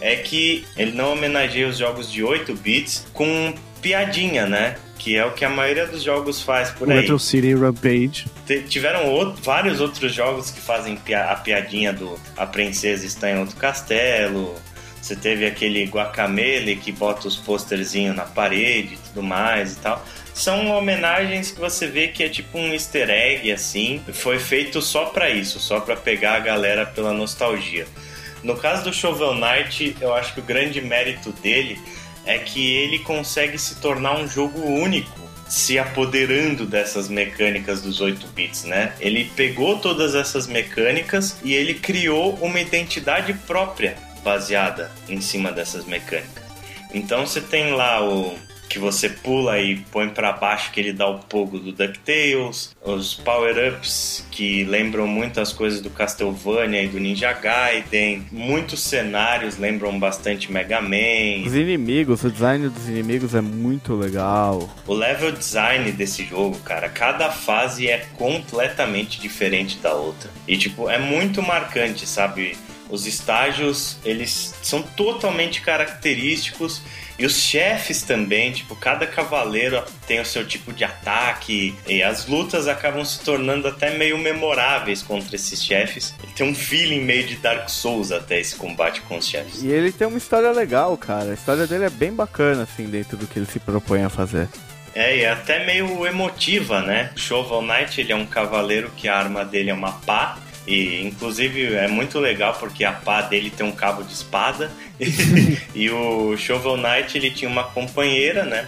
é 0.00 0.16
que 0.16 0.64
ele 0.76 0.92
não 0.92 1.12
homenageia 1.12 1.68
os 1.68 1.78
jogos 1.78 2.10
de 2.10 2.22
8 2.22 2.54
bits 2.54 3.06
com 3.12 3.54
piadinha, 3.80 4.46
né? 4.46 4.76
Que 4.98 5.16
é 5.16 5.24
o 5.26 5.32
que 5.32 5.44
a 5.44 5.50
maioria 5.50 5.86
dos 5.86 6.02
jogos 6.02 6.40
faz 6.40 6.70
por 6.70 6.90
aí. 6.90 7.00
Retro 7.00 7.18
City 7.18 7.54
Rampage. 7.54 8.24
Tiveram 8.68 9.06
outro- 9.10 9.42
vários 9.42 9.80
outros 9.80 10.14
jogos 10.14 10.50
que 10.50 10.60
fazem 10.60 10.98
a 11.14 11.34
piadinha 11.34 11.92
do 11.92 12.18
A 12.36 12.46
Princesa 12.46 13.04
está 13.04 13.30
em 13.30 13.38
outro 13.38 13.56
castelo. 13.56 14.54
Você 15.02 15.14
teve 15.14 15.44
aquele 15.44 15.84
Guacamele 15.84 16.76
que 16.76 16.90
bota 16.90 17.28
os 17.28 17.36
posterzinhos 17.36 18.16
na 18.16 18.24
parede 18.24 18.94
e 18.94 19.08
tudo 19.08 19.22
mais 19.22 19.74
e 19.74 19.76
tal. 19.76 20.02
São 20.32 20.68
homenagens 20.70 21.50
que 21.50 21.60
você 21.60 21.86
vê 21.86 22.08
que 22.08 22.22
é 22.24 22.28
tipo 22.30 22.56
um 22.58 22.72
easter 22.72 23.10
egg 23.10 23.52
assim. 23.52 24.00
Foi 24.14 24.38
feito 24.38 24.80
só 24.80 25.04
pra 25.06 25.28
isso, 25.28 25.60
só 25.60 25.78
pra 25.80 25.94
pegar 25.94 26.36
a 26.36 26.40
galera 26.40 26.86
pela 26.86 27.12
nostalgia. 27.12 27.86
No 28.44 28.54
caso 28.56 28.84
do 28.84 28.92
Shovel 28.92 29.34
Knight, 29.34 29.96
eu 30.02 30.14
acho 30.14 30.34
que 30.34 30.40
o 30.40 30.42
grande 30.42 30.78
mérito 30.82 31.32
dele 31.32 31.80
é 32.26 32.38
que 32.38 32.74
ele 32.74 32.98
consegue 32.98 33.58
se 33.58 33.76
tornar 33.76 34.18
um 34.18 34.28
jogo 34.28 34.60
único, 34.60 35.18
se 35.48 35.78
apoderando 35.78 36.66
dessas 36.66 37.08
mecânicas 37.08 37.80
dos 37.80 38.02
8 38.02 38.26
bits, 38.28 38.64
né? 38.64 38.92
Ele 39.00 39.30
pegou 39.34 39.78
todas 39.78 40.14
essas 40.14 40.46
mecânicas 40.46 41.38
e 41.42 41.54
ele 41.54 41.72
criou 41.72 42.34
uma 42.34 42.60
identidade 42.60 43.32
própria 43.32 43.96
baseada 44.22 44.92
em 45.08 45.22
cima 45.22 45.50
dessas 45.50 45.86
mecânicas. 45.86 46.44
Então 46.92 47.26
você 47.26 47.40
tem 47.40 47.72
lá 47.72 48.06
o 48.06 48.38
que 48.74 48.78
você 48.80 49.08
pula 49.08 49.60
e 49.60 49.76
põe 49.92 50.08
para 50.08 50.32
baixo 50.32 50.72
que 50.72 50.80
ele 50.80 50.92
dá 50.92 51.06
o 51.06 51.20
pogo 51.20 51.60
do 51.60 51.70
DuckTales, 51.70 52.74
os 52.82 53.14
power-ups 53.14 54.26
que 54.32 54.64
lembram 54.64 55.06
muitas 55.06 55.52
coisas 55.52 55.80
do 55.80 55.90
Castlevania 55.90 56.82
e 56.82 56.88
do 56.88 56.98
Ninja 56.98 57.32
Gaiden, 57.32 58.26
muitos 58.32 58.82
cenários 58.82 59.58
lembram 59.58 59.96
bastante 59.96 60.50
Mega 60.50 60.80
Man. 60.80 61.46
Os 61.46 61.54
inimigos, 61.54 62.24
o 62.24 62.30
design 62.32 62.68
dos 62.68 62.88
inimigos 62.88 63.32
é 63.36 63.40
muito 63.40 63.94
legal. 63.94 64.68
O 64.88 64.92
level 64.92 65.30
design 65.30 65.92
desse 65.92 66.24
jogo, 66.24 66.58
cara, 66.58 66.88
cada 66.88 67.30
fase 67.30 67.88
é 67.88 67.98
completamente 68.16 69.20
diferente 69.20 69.78
da 69.78 69.94
outra. 69.94 70.28
E 70.48 70.56
tipo, 70.56 70.90
é 70.90 70.98
muito 70.98 71.40
marcante, 71.40 72.08
sabe? 72.08 72.56
Os 72.90 73.06
estágios, 73.06 73.98
eles 74.04 74.52
são 74.62 74.82
totalmente 74.82 75.60
característicos 75.60 76.82
e 77.18 77.24
os 77.24 77.36
chefes 77.36 78.02
também, 78.02 78.52
tipo, 78.52 78.74
cada 78.74 79.06
cavaleiro 79.06 79.82
tem 80.06 80.20
o 80.20 80.24
seu 80.24 80.46
tipo 80.46 80.72
de 80.72 80.84
ataque 80.84 81.74
e 81.86 82.02
as 82.02 82.26
lutas 82.26 82.66
acabam 82.66 83.04
se 83.04 83.20
tornando 83.20 83.68
até 83.68 83.96
meio 83.96 84.18
memoráveis 84.18 85.02
contra 85.02 85.36
esses 85.36 85.62
chefes. 85.62 86.14
Tem 86.34 86.48
um 86.48 86.54
feeling 86.54 87.00
meio 87.00 87.24
de 87.24 87.36
Dark 87.36 87.68
Souls 87.68 88.10
até 88.10 88.40
esse 88.40 88.56
combate 88.56 89.00
com 89.02 89.16
os 89.16 89.26
chefes. 89.26 89.62
E 89.62 89.68
ele 89.68 89.92
tem 89.92 90.06
uma 90.06 90.18
história 90.18 90.50
legal, 90.50 90.96
cara. 90.96 91.30
A 91.30 91.34
história 91.34 91.66
dele 91.66 91.84
é 91.84 91.90
bem 91.90 92.12
bacana, 92.12 92.64
assim, 92.64 92.86
dentro 92.86 93.16
do 93.16 93.26
que 93.26 93.38
ele 93.38 93.46
se 93.46 93.60
propõe 93.60 94.02
a 94.02 94.08
fazer. 94.08 94.48
É, 94.94 95.16
e 95.16 95.20
é 95.22 95.30
até 95.30 95.64
meio 95.64 96.06
emotiva, 96.06 96.80
né? 96.80 97.10
O 97.16 97.18
Shovel 97.18 97.62
Knight, 97.62 98.00
ele 98.00 98.12
é 98.12 98.16
um 98.16 98.26
cavaleiro 98.26 98.92
que 98.96 99.08
a 99.08 99.16
arma 99.16 99.44
dele 99.44 99.70
é 99.70 99.74
uma 99.74 99.92
pá, 99.92 100.38
e 100.66 101.02
inclusive 101.06 101.74
é 101.74 101.88
muito 101.88 102.18
legal 102.18 102.56
porque 102.58 102.84
a 102.84 102.92
pá 102.92 103.22
dele 103.22 103.50
tem 103.50 103.66
um 103.66 103.72
cabo 103.72 104.02
de 104.02 104.12
espada. 104.12 104.70
e 105.74 105.90
o 105.90 106.36
Shovel 106.36 106.76
Knight 106.76 107.16
ele 107.16 107.30
tinha 107.30 107.50
uma 107.50 107.64
companheira, 107.64 108.44
né? 108.44 108.66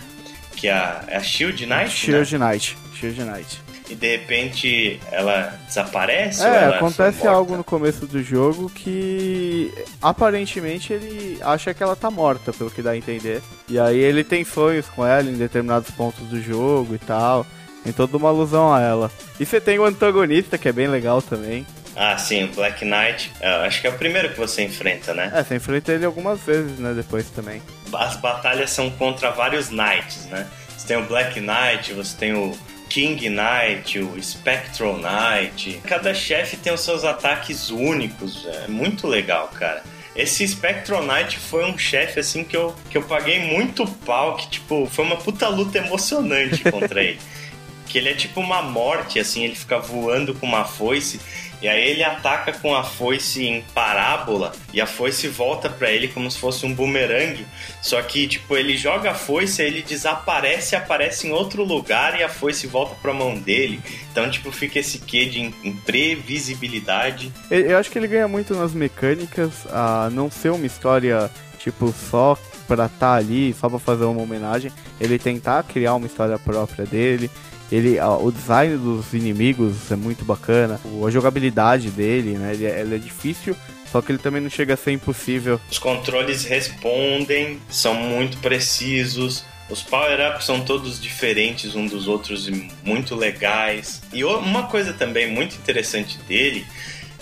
Que 0.57 0.69
é 0.69 0.73
a, 0.73 1.05
é 1.09 1.17
a 1.17 1.23
Shield 1.23 1.67
Knight. 1.67 1.91
Shield 1.91 2.39
né? 2.39 2.51
Knight. 2.51 2.77
Shield 2.95 3.23
Knight. 3.23 3.67
E 3.89 3.95
de 3.95 4.17
repente 4.17 5.01
ela 5.13 5.59
desaparece? 5.67 6.43
É, 6.43 6.65
ela 6.65 6.77
acontece 6.77 7.27
algo 7.27 7.57
no 7.57 7.63
começo 7.63 8.05
do 8.05 8.21
jogo 8.21 8.69
que 8.69 9.73
aparentemente 10.03 10.93
ele 10.93 11.39
acha 11.41 11.73
que 11.73 11.83
ela 11.83 11.95
tá 11.95 12.11
morta, 12.11 12.53
pelo 12.53 12.71
que 12.71 12.83
dá 12.83 12.91
a 12.91 12.97
entender. 12.97 13.41
E 13.69 13.79
aí 13.79 13.99
ele 13.99 14.25
tem 14.25 14.45
sonhos 14.45 14.87
com 14.89 15.07
ela 15.07 15.31
em 15.31 15.37
determinados 15.37 15.91
pontos 15.93 16.27
do 16.27 16.43
jogo 16.43 16.95
e 16.95 16.99
tal. 16.99 17.47
Tem 17.85 17.93
toda 17.93 18.17
uma 18.17 18.29
alusão 18.29 18.75
a 18.75 18.81
ela. 18.81 19.11
E 19.39 19.47
você 19.47 19.61
tem 19.61 19.79
o 19.79 19.85
antagonista, 19.85 20.59
que 20.59 20.69
é 20.69 20.73
bem 20.73 20.89
legal 20.89 21.23
também. 21.23 21.65
Ah, 21.97 22.19
sim, 22.19 22.45
o 22.45 22.49
Black 22.49 22.85
Knight. 22.85 23.33
acho 23.65 23.81
que 23.81 23.87
é 23.87 23.91
o 23.91 23.95
primeiro 23.95 24.29
que 24.29 24.39
você 24.39 24.63
enfrenta, 24.63 25.15
né? 25.15 25.33
É, 25.35 25.43
você 25.43 25.57
enfrenta 25.57 25.93
ele 25.93 26.05
algumas 26.05 26.41
vezes, 26.43 26.79
né? 26.79 26.93
Depois 26.93 27.31
também. 27.31 27.63
As 27.93 28.17
batalhas 28.17 28.71
são 28.71 28.91
contra 28.91 29.31
vários 29.31 29.71
Knights, 29.71 30.27
né? 30.27 30.47
Você 30.77 30.87
tem 30.89 30.97
o 30.99 31.05
Black 31.05 31.41
Knight, 31.41 31.95
você 31.95 32.15
tem 32.15 32.35
o 32.35 32.57
King 32.91 33.31
Knight, 33.31 33.99
o 33.99 34.23
Spectral 34.23 34.99
Knight. 34.99 35.81
Cada 35.85 36.13
chefe 36.13 36.59
tem 36.59 36.73
os 36.73 36.83
seus 36.83 37.03
ataques 37.03 37.71
únicos. 37.71 38.47
É 38.47 38.69
muito 38.69 39.07
legal, 39.07 39.49
cara. 39.49 39.83
Esse 40.15 40.47
Spectral 40.47 41.03
Knight 41.03 41.39
foi 41.39 41.65
um 41.65 41.77
chefe 41.77 42.21
assim 42.21 42.45
que 42.45 42.57
eu, 42.57 42.75
que 42.91 42.97
eu 42.97 43.03
paguei 43.03 43.39
muito 43.41 43.87
pau, 43.87 44.37
que 44.37 44.49
tipo, 44.49 44.87
foi 44.87 45.05
uma 45.05 45.17
puta 45.17 45.49
luta 45.49 45.79
emocionante 45.79 46.63
contra 46.71 47.03
ele. 47.03 47.19
Que 47.89 47.99
ele 47.99 48.09
é 48.09 48.15
tipo 48.15 48.41
uma 48.41 48.63
morte, 48.63 49.21
assim, 49.21 49.45
ele 49.45 49.55
fica 49.55 49.79
voando 49.79 50.35
com 50.35 50.45
uma 50.45 50.65
foice 50.65 51.21
e 51.61 51.69
aí 51.69 51.90
ele 51.90 52.05
ataca 52.05 52.53
com 52.53 52.75
a 52.75 52.85
foice 52.85 53.47
em 53.47 53.62
parábola 53.75 54.53
e 54.73 54.81
a 54.81 54.87
foice 54.87 55.27
volta 55.29 55.71
para 55.71 55.90
ele 55.90 56.09
como 56.09 56.31
se 56.31 56.38
fosse 56.38 56.66
um 56.66 56.75
bumerangue. 56.75 57.47
Só 57.81 58.01
que, 58.03 58.27
tipo, 58.29 58.57
ele 58.57 58.77
joga 58.77 59.12
a 59.12 59.14
foice, 59.14 59.62
ele 59.62 59.83
desaparece, 59.83 60.77
aparece 60.77 61.27
em 61.27 61.33
outro 61.33 61.64
lugar 61.64 62.19
e 62.19 62.23
a 62.23 62.29
foice 62.29 62.66
volta 62.66 62.95
pra 63.01 63.14
mão 63.14 63.38
dele. 63.38 63.81
Então, 64.12 64.31
tipo, 64.31 64.51
fica 64.53 64.79
esse 64.79 64.99
quê 64.99 65.25
de 65.27 65.40
imprevisibilidade. 65.64 67.33
Eu 67.51 67.79
acho 67.79 67.90
que 67.90 67.99
ele 67.99 68.09
ganha 68.09 68.29
muito 68.29 68.55
nas 68.55 68.73
mecânicas, 68.73 69.66
a 69.71 70.11
não 70.12 70.31
ser 70.31 70.51
uma 70.51 70.66
história, 70.66 71.31
tipo, 71.59 71.95
só 72.11 72.38
pra 72.66 72.87
estar 72.87 72.99
tá 72.99 73.14
ali, 73.14 73.55
só 73.55 73.69
pra 73.69 73.79
fazer 73.79 74.05
uma 74.05 74.21
homenagem. 74.21 74.71
Ele 75.01 75.19
tentar 75.19 75.62
criar 75.62 75.95
uma 75.95 76.07
história 76.07 76.38
própria 76.38 76.85
dele. 76.85 77.31
Ele, 77.70 77.98
o 78.00 78.31
design 78.31 78.76
dos 78.76 79.12
inimigos 79.12 79.90
é 79.90 79.96
muito 79.96 80.24
bacana, 80.24 80.81
a 81.05 81.11
jogabilidade 81.11 81.90
dele, 81.90 82.38
né? 82.38 82.52
Ele, 82.55 82.66
é, 82.66 82.81
ele 82.81 82.94
é 82.94 82.98
difícil, 82.98 83.57
só 83.90 84.00
que 84.00 84.12
ele 84.12 84.18
também 84.18 84.40
não 84.40 84.50
chega 84.50 84.74
a 84.74 84.76
ser 84.76 84.92
impossível. 84.92 85.61
Os 85.70 85.79
controles 85.79 86.44
respondem, 86.44 87.61
são 87.68 87.94
muito 87.94 88.38
precisos. 88.38 89.44
Os 89.68 89.83
power-ups 89.83 90.44
são 90.44 90.61
todos 90.61 91.00
diferentes 91.00 91.74
um 91.74 91.87
dos 91.87 92.07
outros 92.07 92.46
e 92.46 92.70
muito 92.85 93.16
legais. 93.16 94.00
E 94.12 94.22
uma 94.22 94.64
coisa 94.64 94.92
também 94.92 95.29
muito 95.29 95.57
interessante 95.57 96.18
dele 96.29 96.64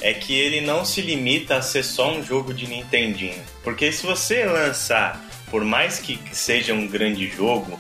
é 0.03 0.13
que 0.13 0.35
ele 0.35 0.61
não 0.61 0.85
se 0.85 1.01
limita 1.01 1.57
a 1.57 1.63
ser 1.63 1.83
só 1.83 2.13
um 2.13 2.23
jogo 2.23 2.53
de 2.53 2.67
Nintendinho. 2.67 3.43
Porque 3.63 3.91
se 3.91 4.05
você 4.05 4.45
lançar, 4.45 5.25
por 5.51 5.65
mais 5.65 5.99
que 5.99 6.19
seja 6.33 6.75
um 6.75 6.87
grande 6.87 7.27
jogo, 7.29 7.79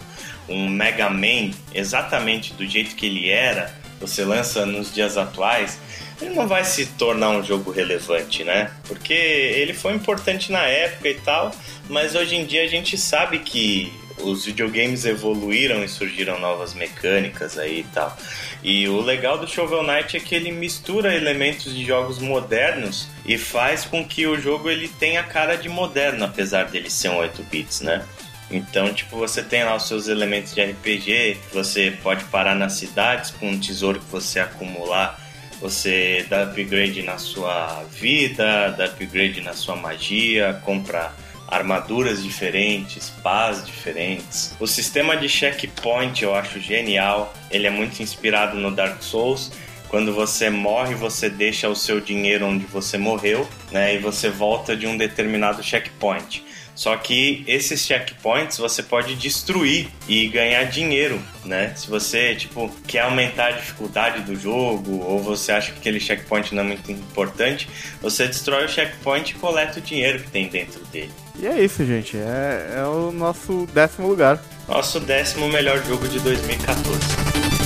um 0.49 0.69
Mega 0.69 1.11
Man 1.11 1.51
exatamente 1.73 2.53
do 2.55 2.67
jeito 2.67 2.95
que 2.95 3.07
ele 3.07 3.31
era, 3.31 3.75
você 4.01 4.25
lança 4.25 4.67
nos 4.67 4.93
dias 4.93 5.17
atuais, 5.17 5.79
ele 6.21 6.35
não 6.35 6.47
vai 6.47 6.65
se 6.65 6.87
tornar 6.87 7.31
um 7.31 7.43
jogo 7.43 7.71
relevante, 7.71 8.45
né? 8.45 8.71
Porque 8.87 9.13
ele 9.13 9.75
foi 9.75 9.95
importante 9.95 10.53
na 10.53 10.63
época 10.63 11.09
e 11.09 11.15
tal, 11.15 11.51
mas 11.89 12.15
hoje 12.15 12.37
em 12.37 12.45
dia 12.45 12.63
a 12.63 12.69
gente 12.69 12.97
sabe 12.97 13.41
que 13.41 13.93
os 14.19 14.45
videogames 14.45 15.05
evoluíram 15.05 15.83
e 15.83 15.89
surgiram 15.89 16.39
novas 16.39 16.73
mecânicas 16.73 17.59
aí 17.59 17.81
e 17.81 17.85
tal. 17.85 18.17
E 18.63 18.89
o 18.89 19.01
legal 19.01 19.39
do 19.39 19.47
Shovel 19.47 19.83
Knight 19.83 20.17
é 20.17 20.21
que 20.21 20.35
ele 20.35 20.53
mistura 20.53 21.15
elementos 21.15 21.75
de 21.75 21.85
jogos 21.85 22.19
modernos 22.19 23.09
e 23.27 23.37
faz 23.37 23.85
com 23.85 24.07
que 24.07 24.27
o 24.27 24.41
jogo 24.41 24.71
ele 24.71 24.89
tenha 24.89 25.23
cara 25.23 25.57
de 25.57 25.69
moderno, 25.69 26.25
apesar 26.25 26.67
dele 26.67 26.89
ser 26.89 27.09
um 27.09 27.17
8 27.17 27.43
bits, 27.45 27.81
né? 27.81 28.05
Então, 28.51 28.93
tipo, 28.93 29.17
você 29.17 29.43
tem 29.43 29.65
lá 29.65 29.75
os 29.75 29.89
seus 29.89 30.09
elementos 30.09 30.55
de 30.55 30.63
RPG, 30.63 31.39
você 31.53 31.97
pode 32.03 32.25
parar 32.25 32.55
nas 32.55 32.75
cidades 32.75 33.31
com 33.31 33.51
um 33.51 33.59
tesouro 33.59 33.99
que 34.01 34.11
você 34.11 34.41
acumular, 34.41 35.19
você 35.61 36.27
dá 36.29 36.43
upgrade 36.43 37.03
na 37.03 37.17
sua 37.19 37.85
vida, 37.91 38.71
dá 38.77 38.85
upgrade 38.85 39.41
na 39.41 39.55
sua 39.55 39.77
magia, 39.77 40.61
compra 40.65 41.13
armaduras 41.49 42.23
diferentes, 42.23 43.11
pás 43.23 43.65
diferentes. 43.65 44.55
O 44.59 44.67
sistema 44.67 45.17
de 45.17 45.29
checkpoint 45.29 46.23
eu 46.23 46.35
acho 46.35 46.59
genial, 46.61 47.33
ele 47.51 47.67
é 47.67 47.71
muito 47.71 48.03
inspirado 48.03 48.59
no 48.59 48.71
Dark 48.71 49.03
Souls. 49.03 49.53
Quando 49.89 50.13
você 50.13 50.51
morre, 50.51 50.95
você 50.95 51.31
deixa 51.31 51.69
o 51.69 51.77
seu 51.77 52.01
dinheiro 52.01 52.47
onde 52.47 52.65
você 52.67 52.99
morreu, 52.99 53.49
né? 53.71 53.95
E 53.95 53.99
você 53.99 54.29
volta 54.29 54.77
de 54.77 54.87
um 54.87 54.97
determinado 54.97 55.63
checkpoint. 55.63 56.45
Só 56.75 56.97
que 56.97 57.45
esses 57.47 57.81
checkpoints 57.87 58.59
você 58.59 58.83
pode 58.83 59.15
destruir 59.15 59.89
e 60.09 60.27
ganhar 60.29 60.65
dinheiro, 60.65 61.23
né? 61.45 61.73
Se 61.77 61.89
você, 61.89 62.35
tipo, 62.35 62.69
quer 62.87 63.01
aumentar 63.01 63.47
a 63.47 63.53
dificuldade 63.53 64.23
do 64.23 64.35
jogo 64.35 65.01
ou 65.05 65.23
você 65.23 65.53
acha 65.53 65.73
que 65.73 65.79
aquele 65.79 66.01
checkpoint 66.01 66.55
não 66.55 66.63
é 66.63 66.67
muito 66.67 66.91
importante, 66.91 67.69
você 68.03 68.27
destrói 68.27 68.65
o 68.65 68.69
checkpoint 68.69 69.31
e 69.31 69.35
coleta 69.35 69.79
o 69.79 69.83
dinheiro 69.83 70.21
que 70.21 70.31
tem 70.31 70.49
dentro 70.49 70.85
dele. 70.87 71.13
E 71.39 71.47
é 71.47 71.63
isso, 71.63 71.85
gente. 71.85 72.17
É, 72.17 72.75
é 72.79 72.85
o 72.85 73.13
nosso 73.13 73.69
décimo 73.73 74.09
lugar. 74.09 74.43
Nosso 74.69 74.99
décimo 75.01 75.49
melhor 75.49 75.83
jogo 75.85 76.09
de 76.09 76.19
2014. 76.21 77.64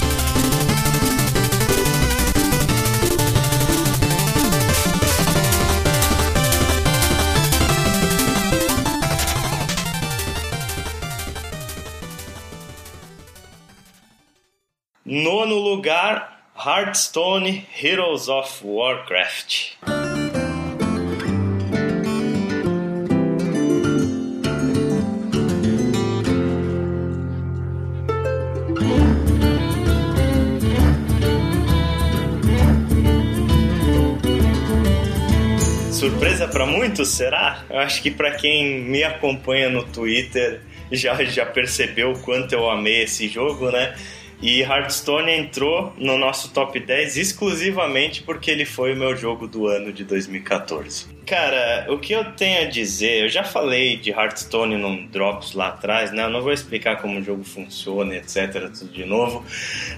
Nono 15.10 15.54
lugar, 15.54 16.52
Hearthstone 16.54 17.66
Heroes 17.82 18.28
of 18.28 18.62
Warcraft. 18.62 19.78
Surpresa 35.90 36.46
para 36.48 36.66
muitos, 36.66 37.08
será? 37.08 37.64
Eu 37.70 37.78
acho 37.78 38.02
que 38.02 38.10
para 38.10 38.32
quem 38.32 38.82
me 38.82 39.02
acompanha 39.02 39.70
no 39.70 39.84
Twitter 39.84 40.60
já, 40.92 41.14
já 41.24 41.46
percebeu 41.46 42.12
o 42.12 42.18
quanto 42.20 42.52
eu 42.52 42.68
amei 42.68 43.04
esse 43.04 43.26
jogo, 43.26 43.70
né? 43.70 43.96
E 44.40 44.62
Hearthstone 44.62 45.32
entrou 45.32 45.92
no 45.98 46.16
nosso 46.16 46.50
top 46.50 46.78
10 46.78 47.16
exclusivamente 47.16 48.22
porque 48.22 48.50
ele 48.50 48.64
foi 48.64 48.92
o 48.92 48.96
meu 48.96 49.16
jogo 49.16 49.48
do 49.48 49.66
ano 49.66 49.92
de 49.92 50.04
2014. 50.04 51.18
Cara, 51.26 51.86
o 51.90 51.98
que 51.98 52.12
eu 52.12 52.24
tenho 52.32 52.62
a 52.62 52.70
dizer, 52.70 53.24
eu 53.24 53.28
já 53.28 53.42
falei 53.42 53.96
de 53.96 54.10
Hearthstone 54.10 54.78
num 54.78 55.06
Drops 55.06 55.52
lá 55.52 55.68
atrás, 55.68 56.12
né? 56.12 56.22
Eu 56.22 56.30
não 56.30 56.40
vou 56.40 56.52
explicar 56.52 57.02
como 57.02 57.18
o 57.18 57.22
jogo 57.22 57.44
funciona, 57.44 58.14
etc, 58.14 58.70
tudo 58.70 58.92
de 58.92 59.04
novo. 59.04 59.44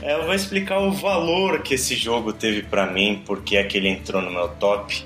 É, 0.02 0.14
eu 0.14 0.24
vou 0.24 0.34
explicar 0.34 0.80
o 0.80 0.90
valor 0.90 1.62
que 1.62 1.74
esse 1.74 1.94
jogo 1.94 2.32
teve 2.32 2.62
para 2.62 2.86
mim, 2.86 3.22
porque 3.24 3.56
é 3.56 3.62
que 3.62 3.76
ele 3.76 3.88
entrou 3.88 4.22
no 4.22 4.30
meu 4.30 4.48
top. 4.48 5.04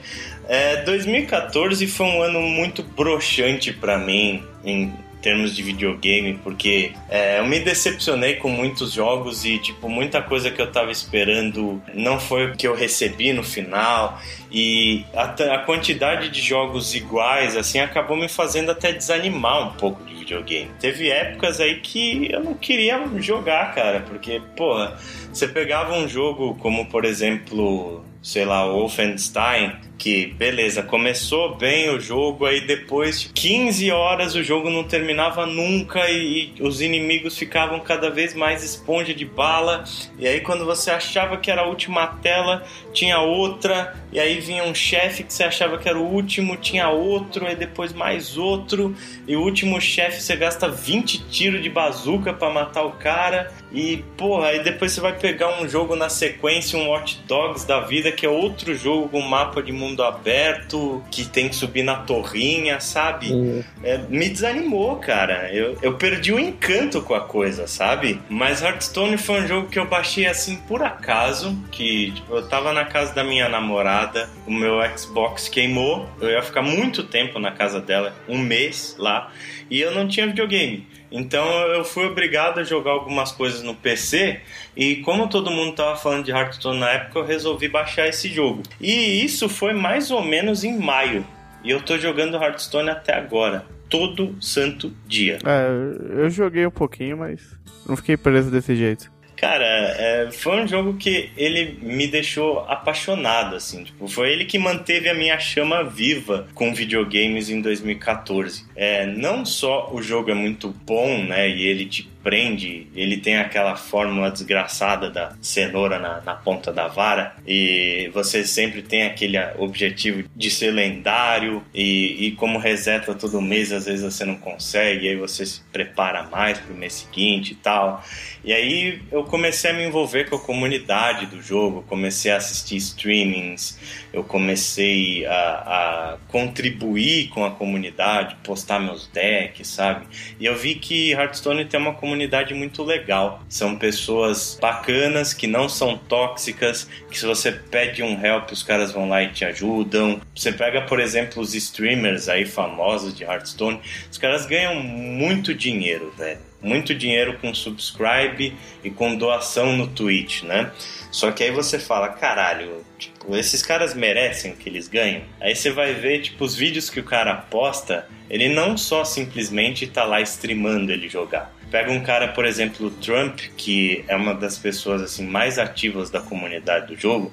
É, 0.49 0.77
2014 0.83 1.87
foi 1.87 2.07
um 2.07 2.23
ano 2.23 2.41
muito 2.41 2.83
broxante 2.83 3.73
para 3.73 3.99
mim 3.99 4.43
em 4.65 4.93
termos 5.25 5.57
de 5.57 5.63
videogame, 5.63 6.39
porque 6.45 6.93
é, 7.09 7.39
eu 7.39 7.47
me 7.47 7.59
decepcionei 7.59 8.35
com 8.35 8.51
muitos 8.51 8.93
jogos 8.93 9.43
e, 9.47 9.59
tipo, 9.59 9.89
muita 9.89 10.21
coisa 10.21 10.51
que 10.51 10.61
eu 10.61 10.71
tava 10.71 10.93
esperando 10.93 11.83
não 11.95 12.21
foi 12.21 12.51
o 12.51 12.55
que 12.55 12.69
eu 12.69 12.75
recebi 12.75 13.33
no 13.33 13.43
final. 13.43 14.21
E 14.53 15.03
a, 15.15 15.23
a 15.55 15.59
quantidade 15.61 16.29
de 16.29 16.43
jogos 16.43 16.95
iguais, 16.95 17.57
assim, 17.57 17.81
acabou 17.81 18.19
me 18.19 18.29
fazendo 18.29 18.71
até 18.71 18.93
desanimar 18.93 19.69
um 19.69 19.73
pouco 19.79 20.05
de 20.05 20.15
videogame. 20.15 20.71
Teve 20.79 21.09
épocas 21.09 21.59
aí 21.59 21.81
que 21.81 22.31
eu 22.31 22.45
não 22.45 22.53
queria 22.53 23.01
jogar, 23.17 23.75
cara, 23.75 24.01
porque, 24.01 24.43
porra, 24.55 24.99
você 25.33 25.49
pegava 25.49 25.95
um 25.97 26.07
jogo 26.07 26.55
como, 26.57 26.85
por 26.85 27.07
exemplo, 27.07 28.05
sei 28.25 28.47
lá, 28.47 28.67
Wolfenstein, 28.67 29.77
que 29.99 30.29
beleza, 30.29 30.83
começou 30.83 31.57
bem 31.57 31.91
o 31.91 32.01
jogo, 32.01 32.47
aí 32.47 32.67
depois 32.67 33.21
de 33.21 33.29
15 33.29 33.91
horas 33.91 34.35
o 34.35 34.43
jogo 34.43 34.71
não 34.71 34.83
terminava 34.83 35.45
nunca 35.45 36.11
e, 36.11 36.55
e, 36.57 36.63
os 36.63 36.81
inimigos 36.81 37.37
ficavam 37.37 37.79
cada 37.81 38.09
vez 38.09 38.33
mais 38.35 38.65
esponja 38.65 39.13
de 39.13 39.27
bala. 39.27 39.85
E 40.19 40.27
aí 40.27 40.41
quando 40.41 40.65
você 40.65 40.91
achava 40.91 41.37
que 41.37 41.51
era 41.51 41.61
a 41.61 41.67
última 41.67 42.07
tela, 42.07 42.65
tinha 42.95 43.21
outra, 43.21 43.95
e 44.11 44.19
aí 44.19 44.41
vinha 44.41 44.65
um 44.65 44.75
chefe 44.75 45.23
que 45.23 45.33
você 45.33 45.45
achava 45.45 45.77
que 45.77 45.87
era 45.87 45.99
o 45.99 46.11
último, 46.11 46.57
tinha 46.57 46.89
outro, 46.89 47.47
e 47.47 47.55
depois 47.55 47.93
mais 47.93 48.39
outro, 48.39 48.97
e 49.29 49.37
o 49.37 49.43
último 49.43 49.79
chefe 49.83 50.23
você 50.23 50.35
gasta 50.35 50.67
20 50.67 51.29
tiros 51.29 51.63
de 51.63 51.69
bazuca 51.69 52.33
para 52.33 52.51
matar 52.51 52.85
o 52.85 52.93
cara. 52.93 53.53
E 53.75 54.05
porra, 54.17 54.49
aí 54.49 54.63
depois 54.63 54.93
você 54.93 55.01
vai 55.01 55.19
pegar 55.19 55.61
um 55.61 55.69
jogo 55.69 55.97
na 55.97 56.09
sequência, 56.09 56.79
um 56.79 56.89
Watch 56.91 57.21
Dogs 57.27 57.67
da 57.67 57.81
vida, 57.81 58.13
que 58.13 58.25
é 58.25 58.29
outro 58.29 58.75
jogo 58.77 59.09
com 59.09 59.21
mapa 59.21 59.61
de 59.61 59.73
mundo 59.73 60.03
aberto, 60.05 61.03
que 61.11 61.27
tem 61.27 61.49
que 61.49 61.57
subir 61.57 61.83
na 61.83 61.97
torrinha, 61.97 62.79
sabe? 62.79 63.33
Uhum. 63.33 63.65
É, 63.83 63.99
me 64.09 64.29
desanimou, 64.29 64.97
cara. 64.97 65.53
Eu, 65.53 65.77
eu 65.83 65.95
perdi 65.95 66.33
o 66.33 66.39
encanto 66.39 67.03
com 67.03 67.15
a 67.15 67.21
coisa, 67.21 67.67
sabe? 67.67 68.21
Mas 68.29 68.63
Hearthstone 68.63 69.19
foi 69.19 69.43
um 69.43 69.49
jogo 69.49 69.69
que 69.69 69.79
eu 69.79 69.87
baixei 69.87 70.27
assim 70.27 70.55
por 70.69 70.81
acaso, 70.81 71.59
que 71.73 72.13
tipo, 72.13 72.37
eu 72.37 72.49
tava 72.49 72.73
na 72.73 72.85
casa 72.85 73.13
da 73.13 73.25
minha 73.25 73.49
namorada, 73.49 74.31
o 74.47 74.53
meu 74.53 74.77
Xbox 74.97 75.49
queimou, 75.49 76.09
eu 76.21 76.31
ia 76.31 76.43
ficar 76.43 76.63
muito 76.63 77.03
tempo 77.03 77.41
na 77.41 77.51
casa 77.51 77.81
dela, 77.81 78.15
um 78.29 78.39
mês 78.39 78.95
lá, 78.99 79.33
e 79.69 79.81
eu 79.81 79.91
não 79.91 80.07
tinha 80.07 80.27
videogame. 80.29 80.87
Então 81.11 81.47
eu 81.69 81.85
fui 81.85 82.07
obrigado 82.07 82.59
a 82.59 82.65
jogar 82.65 82.93
algumas 82.93 83.31
coisas 83.31 83.63
no 83.63 83.75
PC 83.75 84.41
e 84.77 84.97
como 84.97 85.29
todo 85.29 85.51
mundo 85.51 85.71
estava 85.71 85.97
falando 85.97 86.25
de 86.25 86.31
Hearthstone 86.31 86.79
na 86.79 86.91
época, 86.91 87.19
eu 87.21 87.25
resolvi 87.25 87.69
baixar 87.69 88.09
esse 88.09 88.29
jogo. 88.29 88.63
E 88.81 89.25
isso 89.25 89.49
foi 89.49 89.73
mais 89.73 90.11
ou 90.11 90.23
menos 90.23 90.65
em 90.65 90.79
maio. 90.79 91.25
E 91.63 91.71
eu 91.71 91.81
tô 91.81 91.97
jogando 91.97 92.37
Hearthstone 92.37 92.91
até 92.91 93.15
agora, 93.15 93.65
todo 93.89 94.37
santo 94.41 94.93
dia. 95.07 95.39
É, 95.45 96.23
eu 96.23 96.29
joguei 96.29 96.67
um 96.67 96.71
pouquinho, 96.71 97.19
mas 97.19 97.41
não 97.89 97.97
fiquei 97.97 98.17
preso 98.17 98.51
desse 98.51 98.75
jeito. 98.77 99.14
Cara, 99.45 99.67
é, 99.67 100.31
foi 100.33 100.63
um 100.63 100.67
jogo 100.67 100.95
que 100.95 101.29
ele 101.37 101.79
me 101.83 102.07
deixou 102.07 102.61
apaixonado, 102.61 103.55
assim. 103.55 103.85
Tipo, 103.85 104.09
foi 104.09 104.33
ele 104.33 104.47
que 104.47 104.59
manteve 104.59 105.07
a 105.07 105.15
minha 105.15 105.39
chama 105.39 105.85
viva 105.85 106.49
com 106.55 106.73
videogames 106.73 107.51
em 107.51 107.61
2014. 107.61 108.65
É, 108.75 109.05
não 109.05 109.45
só 109.45 109.91
o 109.93 110.01
jogo 110.01 110.31
é 110.31 110.35
muito 110.35 110.75
bom, 110.87 111.23
né? 111.25 111.47
E 111.47 111.67
ele 111.67 111.85
te 111.85 112.09
prende, 112.25 112.89
ele 112.97 113.19
tem 113.19 113.37
aquela 113.37 113.77
fórmula 113.77 114.31
desgraçada 114.31 115.11
da 115.11 115.37
cenoura 115.43 115.99
na, 115.99 116.23
na, 116.23 116.35
ponta 116.35 116.73
da 116.73 116.89
vara 116.89 117.37
e 117.47 118.11
você 118.15 118.45
sempre 118.45 118.81
tem 118.81 119.03
aquele 119.03 119.37
objetivo 119.59 120.25
de 120.35 120.51
ser 120.51 120.71
lendário 120.71 121.63
e, 121.75 122.27
e 122.27 122.31
como 122.33 122.59
reseta 122.59 123.15
todo 123.15 123.43
mês, 123.43 123.71
às 123.71 123.85
vezes 123.85 124.03
você 124.03 124.25
não 124.25 124.37
consegue, 124.37 125.07
aí 125.07 125.17
você 125.17 125.45
se 125.45 125.61
prepara 125.71 126.23
mais 126.23 126.59
pro 126.59 126.75
mês 126.75 126.95
seguinte 126.95 127.53
e 127.53 127.57
tal. 127.57 128.03
E 128.43 128.53
aí 128.53 129.03
eu 129.13 129.25
comecei 129.25 129.71
a 129.71 129.75
me 129.75 129.85
envolver 129.85 130.29
com 130.29 130.37
a 130.37 130.41
comunidade 130.41 131.27
do 131.27 131.43
jogo, 131.43 131.85
comecei 131.89 132.31
a 132.31 132.37
assistir 132.37 132.77
streamings, 132.77 133.79
eu 134.13 134.25
comecei 134.25 135.27
a, 135.27 135.33
a 135.33 136.19
contribuir 136.29 137.29
com 137.29 137.45
a 137.45 137.51
comunidade, 137.51 138.37
postar 138.43 138.79
meus 138.79 139.07
decks, 139.09 139.69
sabe? 139.69 140.07
E 140.39 140.47
eu 140.47 140.57
vi 140.57 140.75
que 140.75 141.13
Hearthstone 141.13 141.65
tem 141.65 141.79
uma 141.79 141.95
comunidade 141.95 142.14
muito 142.55 142.83
legal. 142.83 143.43
São 143.49 143.77
pessoas 143.77 144.59
bacanas, 144.61 145.33
que 145.33 145.47
não 145.47 145.69
são 145.69 145.97
tóxicas, 145.97 146.89
que 147.11 147.19
se 147.19 147.27
você 147.27 147.53
pede 147.53 148.03
um 148.03 148.25
help, 148.25 148.51
os 148.53 148.63
caras 148.63 148.93
vão 148.93 149.09
lá 149.09 149.23
e 149.23 149.33
te 149.33 149.45
ajudam. 149.45 150.21
Você 150.35 150.53
pega, 150.53 150.83
por 150.83 151.01
exemplo, 151.01 151.43
os 151.43 151.55
streamers 151.55 152.29
aí 152.29 152.45
famosos 152.45 153.15
de 153.15 153.25
Hearthstone, 153.25 153.81
os 154.11 154.19
caras 154.19 154.47
ganham 154.47 154.75
muito 154.75 155.55
dinheiro, 155.55 156.13
velho 156.17 156.55
muito 156.65 156.95
dinheiro 156.95 157.39
com 157.39 157.55
subscribe 157.55 158.57
e 158.83 158.91
com 158.91 159.15
doação 159.15 159.77
no 159.77 159.87
Twitch, 159.87 160.43
né? 160.43 160.73
Só 161.11 161.31
que 161.31 161.45
aí 161.45 161.51
você 161.51 161.79
fala, 161.79 162.09
caralho, 162.09 162.85
tipo, 162.99 163.37
esses 163.37 163.63
caras 163.63 163.95
merecem 163.95 164.53
o 164.53 164.57
que 164.57 164.69
eles 164.69 164.89
ganham? 164.89 165.23
Aí 165.41 165.55
você 165.55 165.71
vai 165.71 165.93
ver, 165.93 166.23
tipo, 166.23 166.43
os 166.43 166.57
vídeos 166.57 166.89
que 166.89 166.99
o 166.99 167.05
cara 167.05 167.37
posta, 167.37 168.09
ele 168.29 168.49
não 168.49 168.77
só 168.77 169.05
simplesmente 169.05 169.87
tá 169.87 170.05
lá 170.05 170.21
streamando 170.23 170.91
ele 170.91 171.09
jogar. 171.09 171.54
Pega 171.75 171.91
um 171.91 171.99
cara, 171.99 172.29
por 172.29 172.45
exemplo, 172.45 172.87
o 172.87 172.91
Trump, 172.93 173.41
que 173.57 174.05
é 174.07 174.15
uma 174.15 174.33
das 174.33 174.57
pessoas 174.57 175.03
assim 175.03 175.27
mais 175.27 175.59
ativas 175.59 176.09
da 176.09 176.21
comunidade 176.21 176.87
do 176.87 176.97
jogo, 176.97 177.33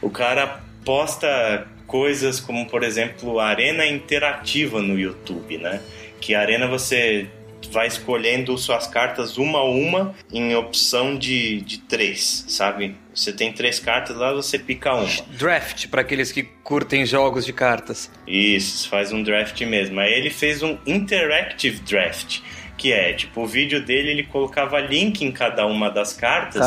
o 0.00 0.08
cara 0.08 0.62
posta 0.82 1.68
coisas 1.86 2.40
como, 2.40 2.64
por 2.64 2.84
exemplo, 2.84 3.38
arena 3.38 3.84
interativa 3.84 4.80
no 4.80 4.98
YouTube, 4.98 5.58
né? 5.58 5.82
Que 6.22 6.34
a 6.34 6.40
arena 6.40 6.66
você 6.66 7.26
vai 7.70 7.86
escolhendo 7.86 8.56
suas 8.56 8.86
cartas 8.86 9.36
uma 9.36 9.58
a 9.58 9.64
uma 9.64 10.14
em 10.32 10.56
opção 10.56 11.18
de, 11.18 11.60
de 11.60 11.76
três, 11.76 12.46
sabe? 12.48 12.96
Você 13.14 13.30
tem 13.30 13.52
três 13.52 13.78
cartas 13.78 14.16
lá, 14.16 14.32
você 14.32 14.58
pica 14.58 14.94
uma. 14.94 15.06
Draft, 15.36 15.88
para 15.88 16.00
aqueles 16.00 16.32
que 16.32 16.44
curtem 16.64 17.04
jogos 17.04 17.44
de 17.44 17.52
cartas. 17.52 18.10
Isso, 18.26 18.88
faz 18.88 19.12
um 19.12 19.22
draft 19.22 19.60
mesmo. 19.60 20.00
Aí 20.00 20.14
ele 20.14 20.30
fez 20.30 20.62
um 20.62 20.78
interactive 20.86 21.80
draft 21.80 22.40
que 22.82 22.92
é, 22.92 23.12
tipo, 23.12 23.42
o 23.42 23.46
vídeo 23.46 23.80
dele 23.80 24.10
ele 24.10 24.24
colocava 24.24 24.80
link 24.80 25.24
em 25.24 25.30
cada 25.30 25.64
uma 25.64 25.88
das 25.88 26.12
cartas 26.12 26.60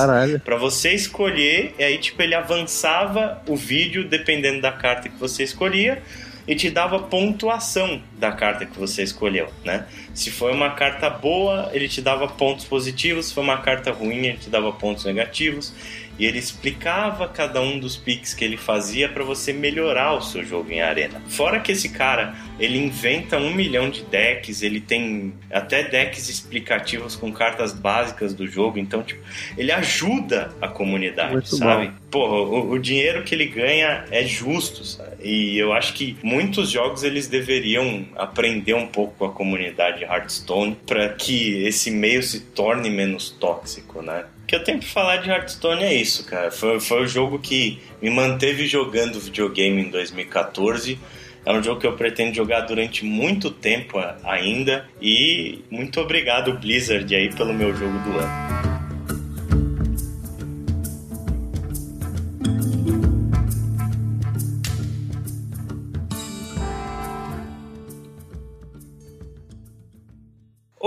para 0.46 0.56
você 0.56 0.94
escolher, 0.94 1.76
e 1.78 1.84
aí 1.84 1.98
tipo 1.98 2.22
ele 2.22 2.34
avançava 2.34 3.42
o 3.46 3.54
vídeo 3.54 4.08
dependendo 4.08 4.62
da 4.62 4.72
carta 4.72 5.10
que 5.10 5.20
você 5.20 5.44
escolhia 5.44 6.02
e 6.48 6.56
te 6.56 6.70
dava 6.70 7.00
pontuação 7.00 8.02
da 8.18 8.32
carta 8.32 8.66
que 8.66 8.80
você 8.80 9.04
escolheu, 9.04 9.50
né? 9.66 9.88
Se 10.16 10.32
foi 10.32 10.54
uma 10.54 10.72
carta 10.72 11.10
boa, 11.10 11.70
ele 11.74 11.90
te 11.90 12.02
dava 12.02 12.28
pontos 12.28 12.66
positivos, 12.66 13.28
se 13.28 13.34
foi 13.34 13.44
uma 13.44 13.58
carta 13.58 13.92
ruim, 13.92 14.26
ele 14.26 14.38
te 14.38 14.50
dava 14.50 14.72
pontos 14.72 15.04
negativos 15.04 15.74
e 16.18 16.26
ele 16.26 16.40
explicava 16.40 17.28
cada 17.28 17.62
um 17.62 17.78
dos 17.78 17.98
picks 17.98 18.34
que 18.34 18.44
ele 18.44 18.58
fazia 18.58 19.10
para 19.10 19.24
você 19.24 19.52
melhorar 19.52 20.14
o 20.14 20.22
seu 20.22 20.44
jogo 20.44 20.72
em 20.72 20.82
arena. 20.82 21.22
Fora 21.28 21.60
que 21.60 21.72
esse 21.72 21.90
cara, 21.90 22.36
ele 22.58 22.78
inventa 22.78 23.38
um 23.38 23.54
milhão 23.54 23.90
de 23.90 24.04
decks, 24.04 24.62
ele 24.62 24.80
tem 24.80 25.34
até 25.52 25.84
decks 25.84 26.30
explicativos 26.30 27.16
com 27.16 27.32
cartas 27.32 27.74
básicas 27.74 28.34
do 28.34 28.48
jogo, 28.48 28.80
então, 28.80 29.04
tipo, 29.04 29.22
ele 29.58 29.72
ajuda 29.72 30.54
a 30.62 30.68
comunidade, 30.68 31.34
Muito 31.34 31.58
sabe? 31.58 31.88
Bom. 31.88 31.94
Porra, 32.10 32.36
o, 32.38 32.72
o, 32.72 32.80
dinheiro 32.80 33.24
que 33.24 33.36
ele 33.36 33.48
ganha 33.48 34.06
é 34.10 34.24
justo, 34.24 34.86
sabe? 34.86 35.18
E 35.22 35.58
eu 35.58 35.74
acho 35.74 35.94
que 35.94 36.16
muitos 36.24 36.70
jogos 36.70 37.04
eles 37.04 37.28
deveriam 37.28 38.06
aprender 38.16 38.74
um 38.74 38.88
pouco 38.88 39.16
com 39.18 39.26
a 39.26 39.32
comunidade 39.32 40.05
Hearthstone 40.06 40.78
para 40.86 41.10
que 41.10 41.66
esse 41.66 41.92
meio 41.92 42.24
se 42.24 42.40
torne 42.40 42.90
menos 42.90 43.30
tóxico, 43.30 44.02
né? 44.02 44.26
O 44.44 44.46
que 44.46 44.56
eu 44.56 44.64
tenho 44.64 44.80
que 44.80 44.88
falar 44.88 45.18
de 45.18 45.30
Hearthstone 45.30 45.84
é 45.84 45.94
isso, 45.94 46.26
cara. 46.26 46.52
Foi, 46.52 46.80
foi 46.80 47.04
o 47.04 47.08
jogo 47.08 47.40
que 47.40 47.80
me 48.02 48.10
manteve 48.10 48.68
jogando 48.68 49.20
videogame 49.20 49.82
em 49.82 49.90
2014. 49.90 51.00
É 51.46 51.52
um 51.52 51.62
jogo 51.62 51.80
que 51.80 51.88
eu 51.88 51.94
pretendo 51.94 52.34
jogar 52.34 52.62
durante 52.62 53.06
muito 53.06 53.52
tempo 53.52 54.00
ainda. 54.24 54.88
E 55.02 55.60
muito 55.70 56.00
obrigado, 56.00 56.54
Blizzard, 56.60 57.14
aí, 57.16 57.34
pelo 57.34 57.54
meu 57.54 57.76
jogo 57.76 57.98
do 58.00 58.20
ano. 58.20 58.75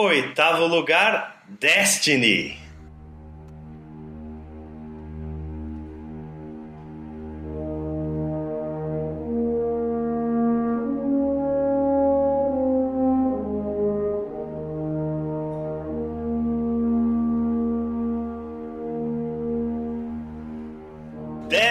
Oitavo 0.01 0.69
lugar, 0.69 1.43
Destiny. 1.59 2.57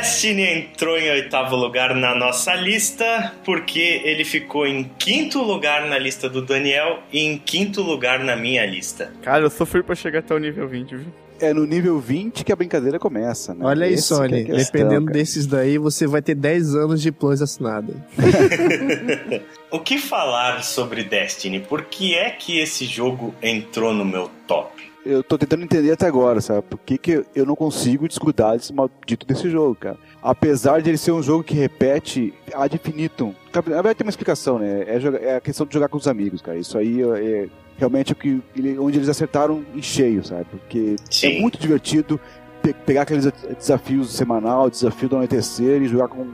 Destiny 0.08 0.43
entrou 0.43 0.97
em 0.97 1.10
oitavo 1.10 1.53
lugar 1.58 1.93
na 1.93 2.16
nossa 2.16 2.55
lista 2.55 3.34
porque 3.43 4.01
ele 4.05 4.24
ficou 4.24 4.66
em 4.66 4.89
quinto 4.97 5.43
lugar 5.43 5.86
na 5.86 5.99
lista 5.99 6.30
do 6.30 6.41
Daniel 6.41 6.99
e 7.12 7.20
em 7.20 7.38
quinto 7.38 7.82
lugar 7.82 8.20
na 8.24 8.34
minha 8.34 8.66
lista. 8.66 9.12
Cara, 9.22 9.43
eu 9.43 9.49
sofri 9.49 9.84
pra 9.84 9.95
chegar 9.95 10.20
até 10.20 10.34
o 10.34 10.38
nível 10.38 10.66
20, 10.66 10.95
viu? 10.95 11.08
É 11.41 11.53
no 11.53 11.66
nível 11.66 11.99
20 11.99 12.45
que 12.45 12.53
a 12.53 12.55
brincadeira 12.55 12.97
começa, 12.97 13.53
né? 13.53 13.66
Olha 13.66 13.86
aí, 13.86 13.95
é 13.95 13.97
Sony. 13.97 14.45
questão, 14.45 14.55
Dependendo 14.58 15.08
cara. 15.08 15.18
desses 15.20 15.45
daí, 15.45 15.78
você 15.78 16.08
vai 16.08 16.22
ter 16.22 16.36
10 16.36 16.74
anos 16.76 17.01
de 17.01 17.12
plus 17.12 17.41
assinado. 17.41 18.01
O 19.70 19.80
que 19.82 19.97
falar 19.97 20.64
sobre 20.64 21.03
Destiny? 21.03 21.60
Por 21.60 21.84
que 21.84 22.16
é 22.16 22.30
que 22.30 22.58
esse 22.58 22.86
jogo 22.86 23.36
entrou 23.41 23.93
no 23.93 24.05
meu 24.05 24.32
top? 24.47 24.89
Eu 25.10 25.24
tô 25.24 25.38
tentando 25.38 25.64
entender 25.64 25.91
até 25.91 26.05
agora, 26.05 26.41
sabe? 26.41 26.62
Por 26.64 26.80
que, 26.80 26.97
que 26.97 27.24
eu 27.36 27.45
não 27.45 27.55
consigo 27.55 28.08
desgrudar 28.08 28.58
desse 28.58 28.74
maldito 28.74 29.26
desse 29.26 29.49
jogo, 29.49 29.76
cara? 29.76 29.97
Apesar 30.22 30.82
de 30.82 30.89
ele 30.89 30.97
ser 30.97 31.12
um 31.12 31.24
jogo 31.24 31.43
que 31.43 31.53
repete 31.55 32.34
ad 32.53 32.76
infinitum. 32.76 33.34
Na 33.53 33.62
verdade 33.62 33.95
tem 33.95 34.05
uma 34.05 34.10
explicação, 34.10 34.60
né? 34.60 34.84
É, 34.84 35.26
é 35.32 35.36
a 35.38 35.41
questão 35.41 35.66
de 35.66 35.74
jogar 35.74 35.88
com 35.88 35.97
os 35.97 36.08
amigos, 36.08 36.41
cara. 36.41 36.58
Isso 36.58 36.78
aí 36.78 37.01
é, 37.01 37.05
é 37.43 37.49
realmente 37.78 38.12
o 38.12 38.16
que, 38.16 38.41
ele- 38.55 38.78
onde 38.78 38.97
eles 38.97 39.08
acertaram 39.10 39.64
em 39.74 39.82
cheio, 39.82 40.26
sabe? 40.26 40.45
Porque 40.51 40.95
Sim. 41.10 41.38
é 41.38 41.39
muito 41.41 41.58
divertido 41.58 42.20
pe- 42.62 42.74
pegar 42.74 43.03
aqueles 43.03 43.26
desafios 43.58 44.12
semanal, 44.14 44.70
desafio 44.70 45.08
do 45.10 45.16
anoitecer 45.16 45.82
e 45.82 45.88
jogar 45.88 46.08
com, 46.10 46.28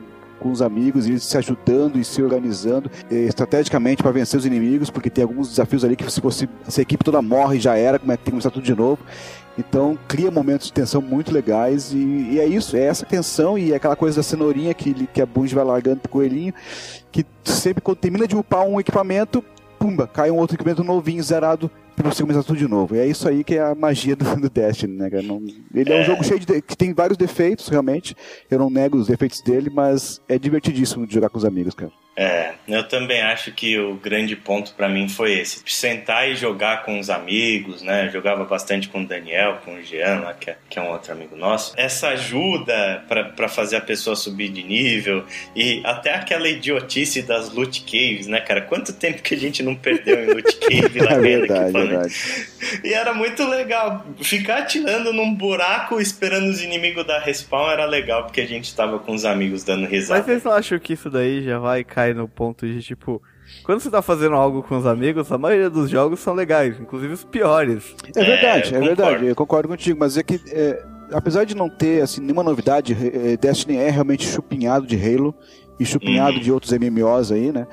com 0.43 0.51
os 0.51 0.61
amigos, 0.61 1.07
e 1.07 1.11
eles 1.11 1.23
se 1.23 1.37
ajudando 1.37 1.97
e 1.97 2.03
se 2.03 2.21
organizando 2.21 2.91
eh, 3.09 3.25
estrategicamente 3.25 4.03
para 4.03 4.11
vencer 4.11 4.37
os 4.37 4.45
inimigos, 4.45 4.89
porque 4.89 5.09
tem 5.09 5.23
alguns 5.23 5.49
desafios 5.49 5.85
ali 5.85 5.95
que 5.95 6.11
se, 6.11 6.19
você, 6.19 6.47
se 6.67 6.81
a 6.81 6.83
equipe 6.83 7.03
toda 7.03 7.21
morre 7.21 7.59
já 7.59 7.77
era, 7.77 7.97
como 7.97 8.11
é 8.11 8.17
que 8.17 8.23
tem 8.23 8.25
que 8.25 8.31
começar 8.31 8.51
tudo 8.51 8.63
de 8.63 8.75
novo. 8.75 8.99
Então 9.57 9.97
cria 10.07 10.31
momentos 10.31 10.67
de 10.67 10.73
tensão 10.73 11.01
muito 11.01 11.31
legais 11.31 11.93
e, 11.93 11.97
e 11.97 12.39
é 12.39 12.45
isso, 12.45 12.75
é 12.75 12.81
essa 12.81 13.05
tensão 13.05 13.57
e 13.57 13.71
é 13.71 13.75
aquela 13.75 13.95
coisa 13.95 14.17
da 14.17 14.23
cenourinha 14.23 14.73
que, 14.73 15.07
que 15.07 15.21
a 15.21 15.25
Bungie 15.25 15.55
vai 15.55 15.63
largando 15.63 16.01
pro 16.01 16.11
coelhinho, 16.11 16.53
que 17.11 17.25
sempre 17.43 17.81
quando 17.81 17.97
termina 17.97 18.27
de 18.27 18.35
upar 18.35 18.65
um 18.65 18.79
equipamento, 18.79 19.43
pumba, 19.79 20.07
cai 20.07 20.31
um 20.31 20.37
outro 20.37 20.55
equipamento 20.55 20.83
novinho, 20.83 21.23
zerado, 21.23 21.69
pra 21.95 22.09
você 22.09 22.21
começar 22.23 22.43
tudo 22.43 22.57
de 22.57 22.67
novo. 22.67 22.95
E 22.95 22.99
é 22.99 23.05
isso 23.05 23.27
aí 23.27 23.43
que 23.43 23.55
é 23.55 23.61
a 23.61 23.75
magia 23.75 24.15
do, 24.15 24.35
do 24.35 24.49
Destiny, 24.49 24.95
né, 24.97 25.09
cara? 25.09 25.23
Não- 25.23 25.41
ele 25.73 25.91
é. 25.91 25.95
um 25.97 25.99
É. 26.01 26.03
jogo 26.03 26.23
cheio 26.23 26.39
de. 26.39 26.61
que 26.61 26.75
tem 26.77 26.93
vários 26.93 27.17
defeitos, 27.17 27.67
realmente. 27.69 28.15
Eu 28.49 28.59
não 28.59 28.69
nego 28.69 28.97
os 28.97 29.07
defeitos 29.07 29.41
dele, 29.41 29.69
mas 29.73 30.21
é 30.27 30.37
divertidíssimo 30.37 31.05
de 31.07 31.13
jogar 31.13 31.29
com 31.29 31.37
os 31.37 31.45
amigos, 31.45 31.73
cara. 31.73 31.91
É, 32.15 32.53
eu 32.67 32.87
também 32.87 33.23
acho 33.23 33.51
que 33.51 33.75
o 33.79 33.95
grande 33.95 34.35
ponto 34.35 34.75
pra 34.75 34.87
mim 34.87 35.09
foi 35.09 35.33
esse. 35.39 35.63
Sentar 35.65 36.29
e 36.29 36.35
jogar 36.35 36.85
com 36.85 36.99
os 36.99 37.09
amigos, 37.09 37.81
né? 37.81 38.05
Eu 38.05 38.11
jogava 38.11 38.45
bastante 38.45 38.87
com 38.87 39.01
o 39.01 39.07
Daniel, 39.07 39.57
com 39.65 39.73
o 39.77 39.81
Jean, 39.81 40.19
lá, 40.19 40.31
que, 40.35 40.51
é, 40.51 40.57
que 40.69 40.77
é 40.77 40.81
um 40.83 40.89
outro 40.91 41.11
amigo 41.11 41.35
nosso. 41.35 41.73
Essa 41.75 42.09
ajuda 42.09 43.03
pra- 43.07 43.23
pra 43.25 43.47
fazer 43.47 43.77
a 43.77 43.81
pessoa 43.81 44.15
subir 44.15 44.49
de 44.49 44.61
nível 44.61 45.23
e 45.55 45.81
até 45.83 46.13
aquela 46.13 46.47
idiotice 46.47 47.23
das 47.23 47.51
loot 47.51 47.81
caves, 47.81 48.27
né, 48.27 48.39
cara? 48.41 48.61
Quanto 48.61 48.93
tempo 48.93 49.23
que 49.23 49.33
a 49.33 49.37
gente 49.37 49.63
não 49.63 49.73
perdeu 49.75 50.23
em 50.23 50.27
loot 50.35 50.55
cave 50.57 50.99
lá 51.01 51.13
É 51.13 51.19
dentro 51.19 51.47
verdade. 51.85 52.15
E 52.83 52.93
era 52.93 53.13
muito 53.13 53.45
legal. 53.47 54.05
Ficar 54.21 54.59
atirando 54.59 55.11
num 55.13 55.33
buraco 55.33 55.99
esperando 55.99 56.47
os 56.49 56.61
inimigos 56.61 57.05
dar 57.05 57.19
respawn 57.19 57.69
era 57.69 57.85
legal, 57.85 58.23
porque 58.25 58.41
a 58.41 58.47
gente 58.47 58.75
tava 58.75 58.99
com 58.99 59.13
os 59.13 59.25
amigos 59.25 59.63
dando 59.63 59.81
Mas 59.83 59.91
risada. 59.91 60.23
vocês 60.23 60.43
não 60.43 60.51
acham 60.53 60.79
que 60.79 60.93
isso 60.93 61.09
daí 61.09 61.43
já 61.43 61.59
vai 61.59 61.83
cair 61.83 62.15
no 62.15 62.27
ponto 62.27 62.65
de, 62.67 62.81
tipo... 62.81 63.21
Quando 63.63 63.79
você 63.81 63.89
tá 63.91 64.01
fazendo 64.01 64.35
algo 64.35 64.63
com 64.63 64.77
os 64.77 64.85
amigos, 64.85 65.31
a 65.31 65.37
maioria 65.37 65.69
dos 65.69 65.89
jogos 65.89 66.19
são 66.19 66.33
legais, 66.33 66.79
inclusive 66.79 67.13
os 67.13 67.23
piores. 67.23 67.95
É 68.15 68.23
verdade, 68.23 68.73
É, 68.73 68.77
é, 68.77 68.79
eu 68.79 68.83
verdade, 68.85 69.09
concordo. 69.09 69.25
eu 69.27 69.35
concordo 69.35 69.67
contigo, 69.69 69.99
mas 69.99 70.17
é 70.17 70.23
que 70.23 70.41
é, 70.49 70.83
apesar 71.11 71.43
de 71.43 71.55
não 71.55 71.69
ter 71.69 72.01
assim, 72.01 72.19
nenhuma 72.21 72.41
novidade, 72.43 72.97
é, 73.13 73.37
Destiny 73.37 73.77
é 73.77 73.89
realmente 73.89 74.27
chupinhado 74.27 74.87
de 74.87 74.95
Halo 74.97 75.35
e 75.79 75.85
chupinhado 75.85 76.37
Uhum. 76.37 76.41
de 76.41 76.51
outros 76.51 76.71
MMOs 76.71 77.31
aí, 77.31 77.51
né? 77.51 77.67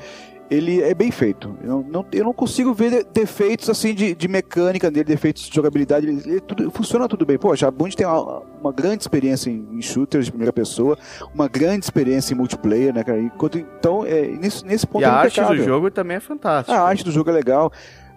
Ele 0.50 0.82
é 0.82 0.92
bem 0.94 1.12
feito. 1.12 1.56
Eu 1.62 1.86
não, 1.88 2.04
eu 2.12 2.24
não 2.24 2.32
consigo 2.32 2.74
ver 2.74 2.90
de- 2.90 3.04
defeitos 3.12 3.70
assim 3.70 3.94
de, 3.94 4.14
de 4.16 4.26
mecânica 4.26 4.90
nele, 4.90 5.04
defeitos 5.04 5.44
de 5.48 5.54
jogabilidade. 5.54 6.08
Ele, 6.08 6.20
ele 6.26 6.40
tudo- 6.40 6.70
funciona 6.72 7.06
tudo 7.08 7.24
bem. 7.24 7.38
Poxa, 7.38 7.68
a 7.68 7.70
Bungie 7.70 7.96
tem 7.96 8.04
uma, 8.06 8.42
uma 8.60 8.72
grande 8.72 9.02
experiência 9.04 9.48
em, 9.48 9.68
em 9.72 9.80
shooters 9.80 10.24
de 10.24 10.32
primeira 10.32 10.52
pessoa, 10.52 10.98
uma 11.32 11.46
grande 11.46 11.84
experiência 11.84 12.34
em 12.34 12.36
multiplayer, 12.36 12.92
né, 12.92 13.04
cara? 13.04 13.20
Enquanto, 13.20 13.58
então, 13.58 14.04
é, 14.04 14.22
nesse, 14.26 14.66
nesse 14.66 14.86
ponto 14.86 15.02
E 15.02 15.04
a 15.04 15.08
é 15.08 15.10
arte 15.12 15.40
do 15.40 15.56
jogo 15.62 15.88
também 15.90 16.16
é 16.16 16.20
fantástica. 16.20 16.76
A 16.76 16.82
arte 16.82 17.04
do 17.04 17.12
jogo 17.12 17.30
é 17.30 17.32
legal. 17.32 17.72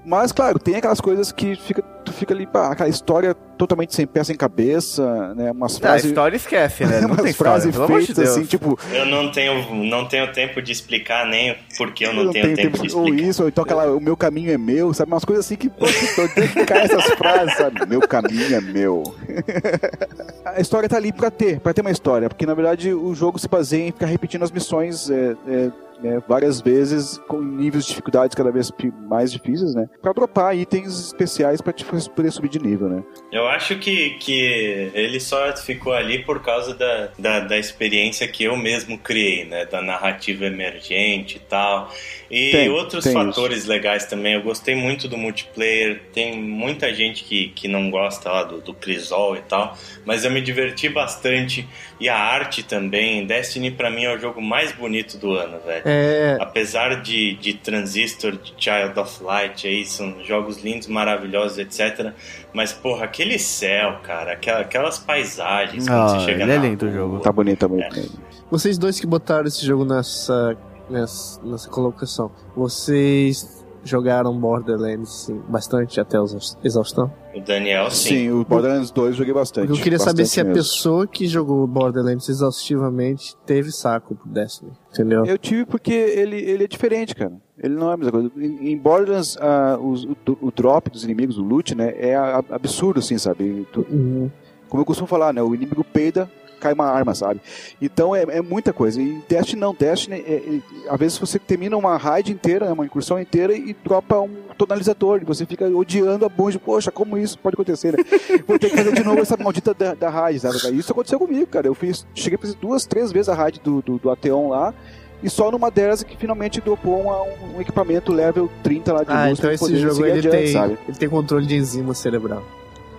Mas, 0.06 0.32
claro, 0.32 0.60
tem 0.60 0.76
aquelas 0.76 1.00
coisas 1.00 1.32
que 1.32 1.56
fica, 1.56 1.82
tu 2.04 2.12
fica 2.12 2.34
ali, 2.34 2.46
pá, 2.46 2.72
aquela 2.72 2.90
história 2.90 3.34
totalmente 3.58 3.96
sem 3.96 4.06
pé, 4.06 4.24
sem 4.24 4.36
cabeça, 4.36 5.34
né? 5.36 5.52
Umas 5.52 5.76
Ah, 5.76 5.78
a 5.78 5.80
frases. 5.80 6.06
história 6.06 6.36
esquece, 6.36 6.86
né? 6.86 7.00
Não 7.02 7.08
umas 7.08 7.22
tem 7.22 7.32
história, 7.32 7.52
frases 7.54 7.72
pelo 7.72 7.84
amor 7.86 8.00
de 8.02 8.06
feitas 8.08 8.24
Deus. 8.26 8.38
assim, 8.38 8.46
tipo, 8.46 8.78
Eu 8.92 9.06
não 9.06 9.32
tenho, 9.32 9.74
não 9.86 10.06
tenho 10.08 10.32
tempo 10.34 10.62
de 10.62 10.72
explicar 10.74 11.26
nem 11.28 11.56
porque 11.78 12.06
eu 12.06 12.14
não, 12.14 12.32
tenho, 12.32 12.44
tenho 12.54 12.56
tempo, 12.72 12.86
de 12.86 12.94
ou 12.96 13.06
explicar. 13.06 13.30
isso, 13.30 13.44
ou 13.44 13.48
então 13.48 13.64
aquela, 13.64 13.86
o 13.96 14.00
meu 14.02 14.18
caminho 14.18 14.52
é 14.52 14.58
meu, 14.58 14.94
sabe? 14.94 15.12
Umas 15.12 15.24
coisas 15.24 15.46
assim 15.46 15.56
que, 15.56 15.72
onde 15.80 16.42
é 16.42 16.48
que 16.48 16.66
cai 16.66 16.82
essas 16.82 17.06
frases, 17.16 17.56
sabe? 17.58 17.86
Meu 17.88 18.02
caminho 18.02 18.56
é 18.56 18.60
meu. 18.62 19.04
a 20.46 20.60
história 20.60 20.90
tá 20.90 20.98
ali 20.98 21.14
pra 21.14 21.32
ter, 21.32 21.60
pra 21.60 21.74
ter 21.74 21.82
uma 21.82 21.92
história, 21.92 22.28
porque 22.28 22.46
na 22.46 22.54
verdade 22.54 22.94
o 22.94 23.14
jogo 23.16 23.40
se 23.40 23.48
baseia 23.48 23.88
em 23.88 23.92
ficar 23.92 24.08
repetindo 24.08 24.44
as 24.44 24.52
missões 24.52 25.10
é, 25.10 25.36
é, 25.48 25.72
é, 26.04 26.20
várias 26.28 26.62
vezes, 26.62 27.20
com 27.28 27.42
níveis 27.42 27.86
de 27.86 27.90
dificuldades 27.90 28.36
cada 28.36 28.52
vez 28.52 28.72
mais 29.08 29.32
difíceis, 29.32 29.74
né? 29.74 29.88
Pra 30.02 30.14
dropar 30.14 30.56
itens 30.56 31.00
especiais 31.00 31.62
pra 31.62 31.72
te 31.74 31.86
poder 31.86 32.32
subir 32.32 32.50
de 32.50 32.60
nível, 32.60 32.90
né? 32.90 33.04
Eu 33.32 33.48
acho 33.48 33.78
que, 33.78 34.12
que 34.20 34.92
ele 34.94 35.20
só 35.20 35.56
ficou 35.56 35.94
ali 35.94 36.24
por 36.24 36.42
causa 36.42 36.74
da, 36.74 37.10
da, 37.18 37.40
da 37.42 37.58
experiência 37.58 38.28
que 38.28 38.44
eu 38.44 38.58
mesmo 38.58 38.98
criei, 38.98 39.46
né? 39.46 39.66
Da 39.66 39.82
narrativa 39.82 40.46
emergente 40.46 41.38
e 41.38 41.40
tal. 41.40 41.92
E 42.30 42.52
Tem, 42.52 42.70
outros 42.70 43.04
tem 43.04 43.14
fatores 43.14 43.66
legais 43.66 44.06
também. 44.06 44.34
Eu 44.34 44.42
gostei 44.42 44.76
muito 44.76 45.08
do 45.08 45.18
multiplayer. 45.18 46.02
Tem 46.12 46.42
muita 46.42 46.94
gente 46.94 47.24
que, 47.24 47.50
que 47.50 47.68
não 47.68 47.90
gosta 47.92 48.30
lá 48.32 48.44
do, 48.44 48.60
do 48.60 48.74
Crisol 48.74 49.38
e 49.38 49.42
tal. 49.42 49.78
Mas 50.04 50.26
eu 50.26 50.32
me 50.32 50.42
diverti 50.42 50.90
bastante. 50.90 51.68
E 52.04 52.10
a 52.10 52.18
arte 52.18 52.64
também. 52.64 53.26
Destiny 53.26 53.72
pra 53.72 53.90
mim 53.90 54.04
é 54.04 54.14
o 54.14 54.20
jogo 54.20 54.42
mais 54.42 54.74
bonito 54.74 55.18
do 55.18 55.32
ano, 55.32 55.58
velho. 55.66 55.84
É, 55.86 56.38
Apesar 56.42 57.02
de, 57.02 57.36
de 57.38 57.54
Transistor, 57.54 58.34
de 58.34 58.54
Child 58.58 59.00
of 59.00 59.24
Light, 59.24 59.66
aí 59.66 59.86
são 59.86 60.22
jogos 60.26 60.62
lindos, 60.62 60.88
maravilhosos, 60.90 61.58
etc. 61.60 62.12
Mas, 62.54 62.74
porra, 62.74 63.06
aquele 63.06 63.40
céu, 63.40 64.00
cara, 64.04 64.34
aquela- 64.34 64.60
aquelas 64.60 65.00
paisagens 65.00 65.88
quando 65.88 65.98
Ah, 65.98 66.10
você 66.20 66.26
chega 66.26 66.44
ele 66.44 66.52
é 66.52 66.58
na 66.58 66.66
lindo 66.66 66.86
o 66.88 66.92
jogo. 66.92 67.20
Tá 67.22 67.32
bonito, 67.32 67.60
tá 67.60 67.68
bonito. 67.70 68.12
vocês 68.52 68.78
dois 68.78 69.00
que 69.00 69.08
botaram 69.08 69.48
esse 69.48 69.66
jogo 69.66 69.86
nessa, 69.86 70.58
nessa, 70.90 71.42
nessa 71.42 71.70
colocação, 71.70 72.30
vocês 72.56 73.63
jogaram 73.84 74.38
Borderlands 74.40 75.10
sim, 75.26 75.42
bastante 75.48 76.00
até 76.00 76.20
os 76.20 76.58
exaustão? 76.64 77.12
O 77.36 77.42
Daniel, 77.42 77.90
sim. 77.92 78.10
Sim, 78.10 78.32
o 78.32 78.46
Borderlands 78.46 78.92
2 78.92 79.08
eu 79.10 79.14
joguei 79.14 79.34
bastante. 79.34 79.70
Eu 79.70 79.76
queria 79.78 79.98
saber 80.00 80.24
bastante 80.24 80.30
se 80.30 80.40
a 80.42 80.44
mesmo. 80.44 80.58
pessoa 80.58 81.08
que 81.08 81.28
jogou 81.28 81.66
Borderlands 81.68 82.30
exaustivamente 82.30 83.36
teve 83.46 83.72
saco 83.72 84.16
pro 84.16 84.30
Destiny, 84.30 84.72
entendeu? 84.92 85.26
Eu 85.26 85.38
tive 85.38 85.66
porque 85.66 85.92
ele, 85.94 86.38
ele 86.38 86.64
é 86.64 86.68
diferente, 86.68 87.16
cara. 87.16 87.34
Ele 87.58 87.76
não 87.76 87.90
é 87.92 87.94
a 87.94 87.98
mesma 87.98 88.12
coisa. 88.12 88.32
Em, 88.38 88.72
em 88.72 88.78
Borderlands, 88.78 89.38
os- 89.82 90.06
o, 90.06 90.16
o 90.42 90.52
drop 90.52 90.90
dos 90.90 91.04
inimigos, 91.04 91.38
o 91.38 91.42
loot, 91.44 91.76
né, 91.76 91.94
é 91.98 92.16
a- 92.16 92.44
absurdo, 92.52 93.00
assim, 93.00 93.18
sabe? 93.18 93.68
Tu- 93.72 93.86
Uhum. 93.90 94.30
como 94.70 94.82
eu 94.82 94.86
costumo 94.86 95.08
falar, 95.08 95.34
né, 95.34 95.42
o 95.42 95.54
inimigo 95.54 95.84
peida, 95.84 96.30
cai 96.64 96.74
uma 96.74 96.86
arma, 96.86 97.14
sabe? 97.14 97.42
Então 97.82 98.16
é, 98.16 98.24
é 98.24 98.42
muita 98.42 98.72
coisa. 98.72 99.02
E 99.02 99.22
Destiny 99.28 99.60
não, 99.60 99.74
Destiny, 99.78 100.16
é, 100.16 100.34
é- 100.34 100.90
às 100.90 100.98
vezes 101.00 101.18
você 101.18 101.38
termina 101.38 101.76
uma 101.76 101.98
raid 101.98 102.32
inteira, 102.32 102.66
né, 102.68 102.72
uma 102.72 102.86
incursão 102.86 103.20
inteira 103.20 103.54
e 103.54 103.76
dropa 103.84 104.20
um 104.20 104.30
tonalizador 104.58 105.20
e 105.22 105.26
você 105.26 105.46
fica 105.46 105.68
odiando 105.68 106.26
a 106.26 106.30
Bungie. 106.30 106.60
Poxa, 106.60 106.92
como 106.92 107.18
isso 107.18 107.38
pode 107.38 107.56
acontecer, 107.56 107.92
né? 107.98 108.04
Vou 108.48 108.58
ter 108.58 108.70
que 108.70 108.78
fazer 108.78 108.94
de 108.94 109.04
novo 109.04 109.20
essa 109.20 109.36
maldita 109.36 109.74
da, 109.74 109.94
da 109.94 110.10
raid, 110.10 110.40
sabe? 110.40 110.56
Isso 110.78 110.92
aconteceu 110.92 111.20
comigo, 111.20 111.48
cara. 111.48 111.68
Eu 111.68 111.74
fiz, 111.74 112.06
cheguei 112.16 112.38
a 112.38 112.40
fazer 112.40 112.56
duas, 112.62 112.86
três 112.86 113.12
vezes 113.12 113.28
a 113.30 113.34
raid 113.36 113.60
do, 113.60 113.82
do, 113.82 113.98
do 113.98 114.10
Ateon 114.10 114.48
lá. 114.50 114.74
E 115.22 115.30
só 115.30 115.50
numa 115.52 115.72
delas 115.72 116.04
que 116.04 116.18
finalmente 116.18 116.60
dropou 116.60 117.02
um, 117.02 117.56
um 117.58 117.62
equipamento 117.62 118.12
level 118.12 118.50
30 118.62 118.94
lá 118.94 119.04
de 119.04 119.12
Ah, 119.12 119.28
luz 119.30 119.40
então 119.40 119.50
pra 119.50 119.54
esse 119.56 119.78
jogo 119.78 120.06
ele 120.06 120.20
adiante, 120.20 120.38
tem, 120.38 120.48
sabe? 120.54 120.78
ele 120.88 120.98
tem 120.98 121.08
controle 121.10 121.46
de 121.46 121.56
enzima 121.56 121.94
cerebral. 121.94 122.44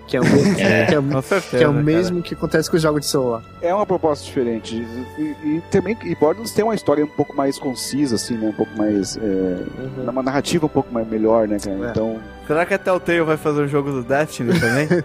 Que 0.07 0.16
é 0.16 0.20
o 0.20 0.24
mesmo, 0.24 0.55
É. 0.61 0.86
que 0.86 0.94
é, 0.94 1.00
Com 1.00 1.22
certeza, 1.22 1.59
que 1.59 1.64
é 1.64 1.68
o 1.68 1.72
mesmo 1.72 2.22
que 2.22 2.34
acontece 2.34 2.70
com 2.70 2.76
os 2.76 2.82
jogos 2.82 3.00
de 3.02 3.07
celular. 3.07 3.42
É 3.62 3.74
uma 3.74 3.86
proposta 3.86 4.24
diferente. 4.24 4.86
E, 5.18 5.22
e 5.22 5.62
também, 5.70 5.96
e 6.05 6.14
Borderlands 6.14 6.52
tem 6.52 6.64
uma 6.64 6.74
história 6.74 7.05
um 7.05 7.09
pouco 7.09 7.34
mais 7.34 7.59
concisa, 7.59 8.16
assim, 8.16 8.36
né? 8.36 8.48
Um 8.48 8.52
pouco 8.52 8.76
mais. 8.76 9.16
É, 9.16 10.11
uma 10.11 10.22
narrativa 10.22 10.66
um 10.66 10.68
pouco 10.68 10.92
mais 10.92 11.09
melhor, 11.09 11.48
né, 11.48 11.59
cara? 11.59 11.86
É. 11.86 11.90
Então. 11.90 12.20
Será 12.46 12.66
que 12.66 12.74
a 12.74 12.78
Telltale 12.78 13.22
vai 13.22 13.38
fazer 13.38 13.62
o 13.62 13.68
jogo 13.68 13.90
do 13.90 14.02
Destiny 14.02 14.61
também? 14.61 14.86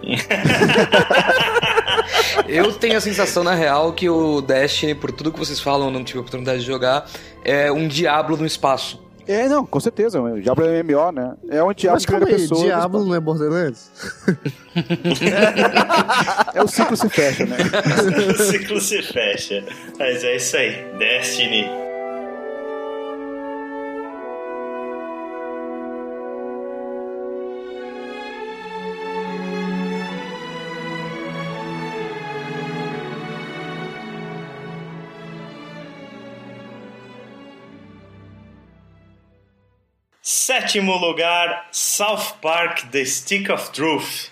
Eu 2.46 2.72
tenho 2.72 2.96
a 2.96 3.00
sensação, 3.00 3.44
na 3.44 3.54
real, 3.54 3.92
que 3.92 4.08
o 4.08 4.40
Destiny, 4.40 4.94
por 4.94 5.12
tudo 5.12 5.32
que 5.32 5.38
vocês 5.38 5.60
falam, 5.60 5.88
eu 5.88 5.92
não 5.92 6.04
tive 6.04 6.18
a 6.18 6.22
oportunidade 6.22 6.60
de 6.60 6.66
jogar, 6.66 7.06
é 7.44 7.70
um 7.70 7.86
diabo 7.86 8.36
no 8.36 8.44
espaço. 8.44 9.00
É, 9.30 9.48
não, 9.48 9.64
com 9.64 9.78
certeza. 9.78 10.20
O 10.20 10.40
Diablo 10.40 10.64
é 10.64 10.82
MMO, 10.82 11.12
né? 11.12 11.36
É 11.48 11.62
um 11.62 11.72
Diablo 11.72 11.96
Mas 11.96 12.04
primeira 12.04 12.34
aí, 12.34 12.42
pessoa. 12.42 12.64
Diablo 12.64 13.04
não 13.06 13.14
é 13.14 13.20
Borderlands? 13.20 13.90
É 16.54 16.62
o 16.62 16.68
ciclo 16.68 16.96
se 16.96 17.08
fecha, 17.08 17.46
né? 17.46 17.56
o 18.34 18.42
ciclo 18.42 18.80
se 18.80 19.02
fecha. 19.02 19.64
Mas 19.98 20.24
é 20.24 20.36
isso 20.36 20.56
aí. 20.56 20.84
Destiny. 20.98 21.89
Sétimo 40.60 40.98
lugar, 40.98 41.68
South 41.72 42.34
Park 42.42 42.88
The 42.90 43.06
Stick 43.06 43.50
of 43.50 43.70
Truth. 43.70 44.30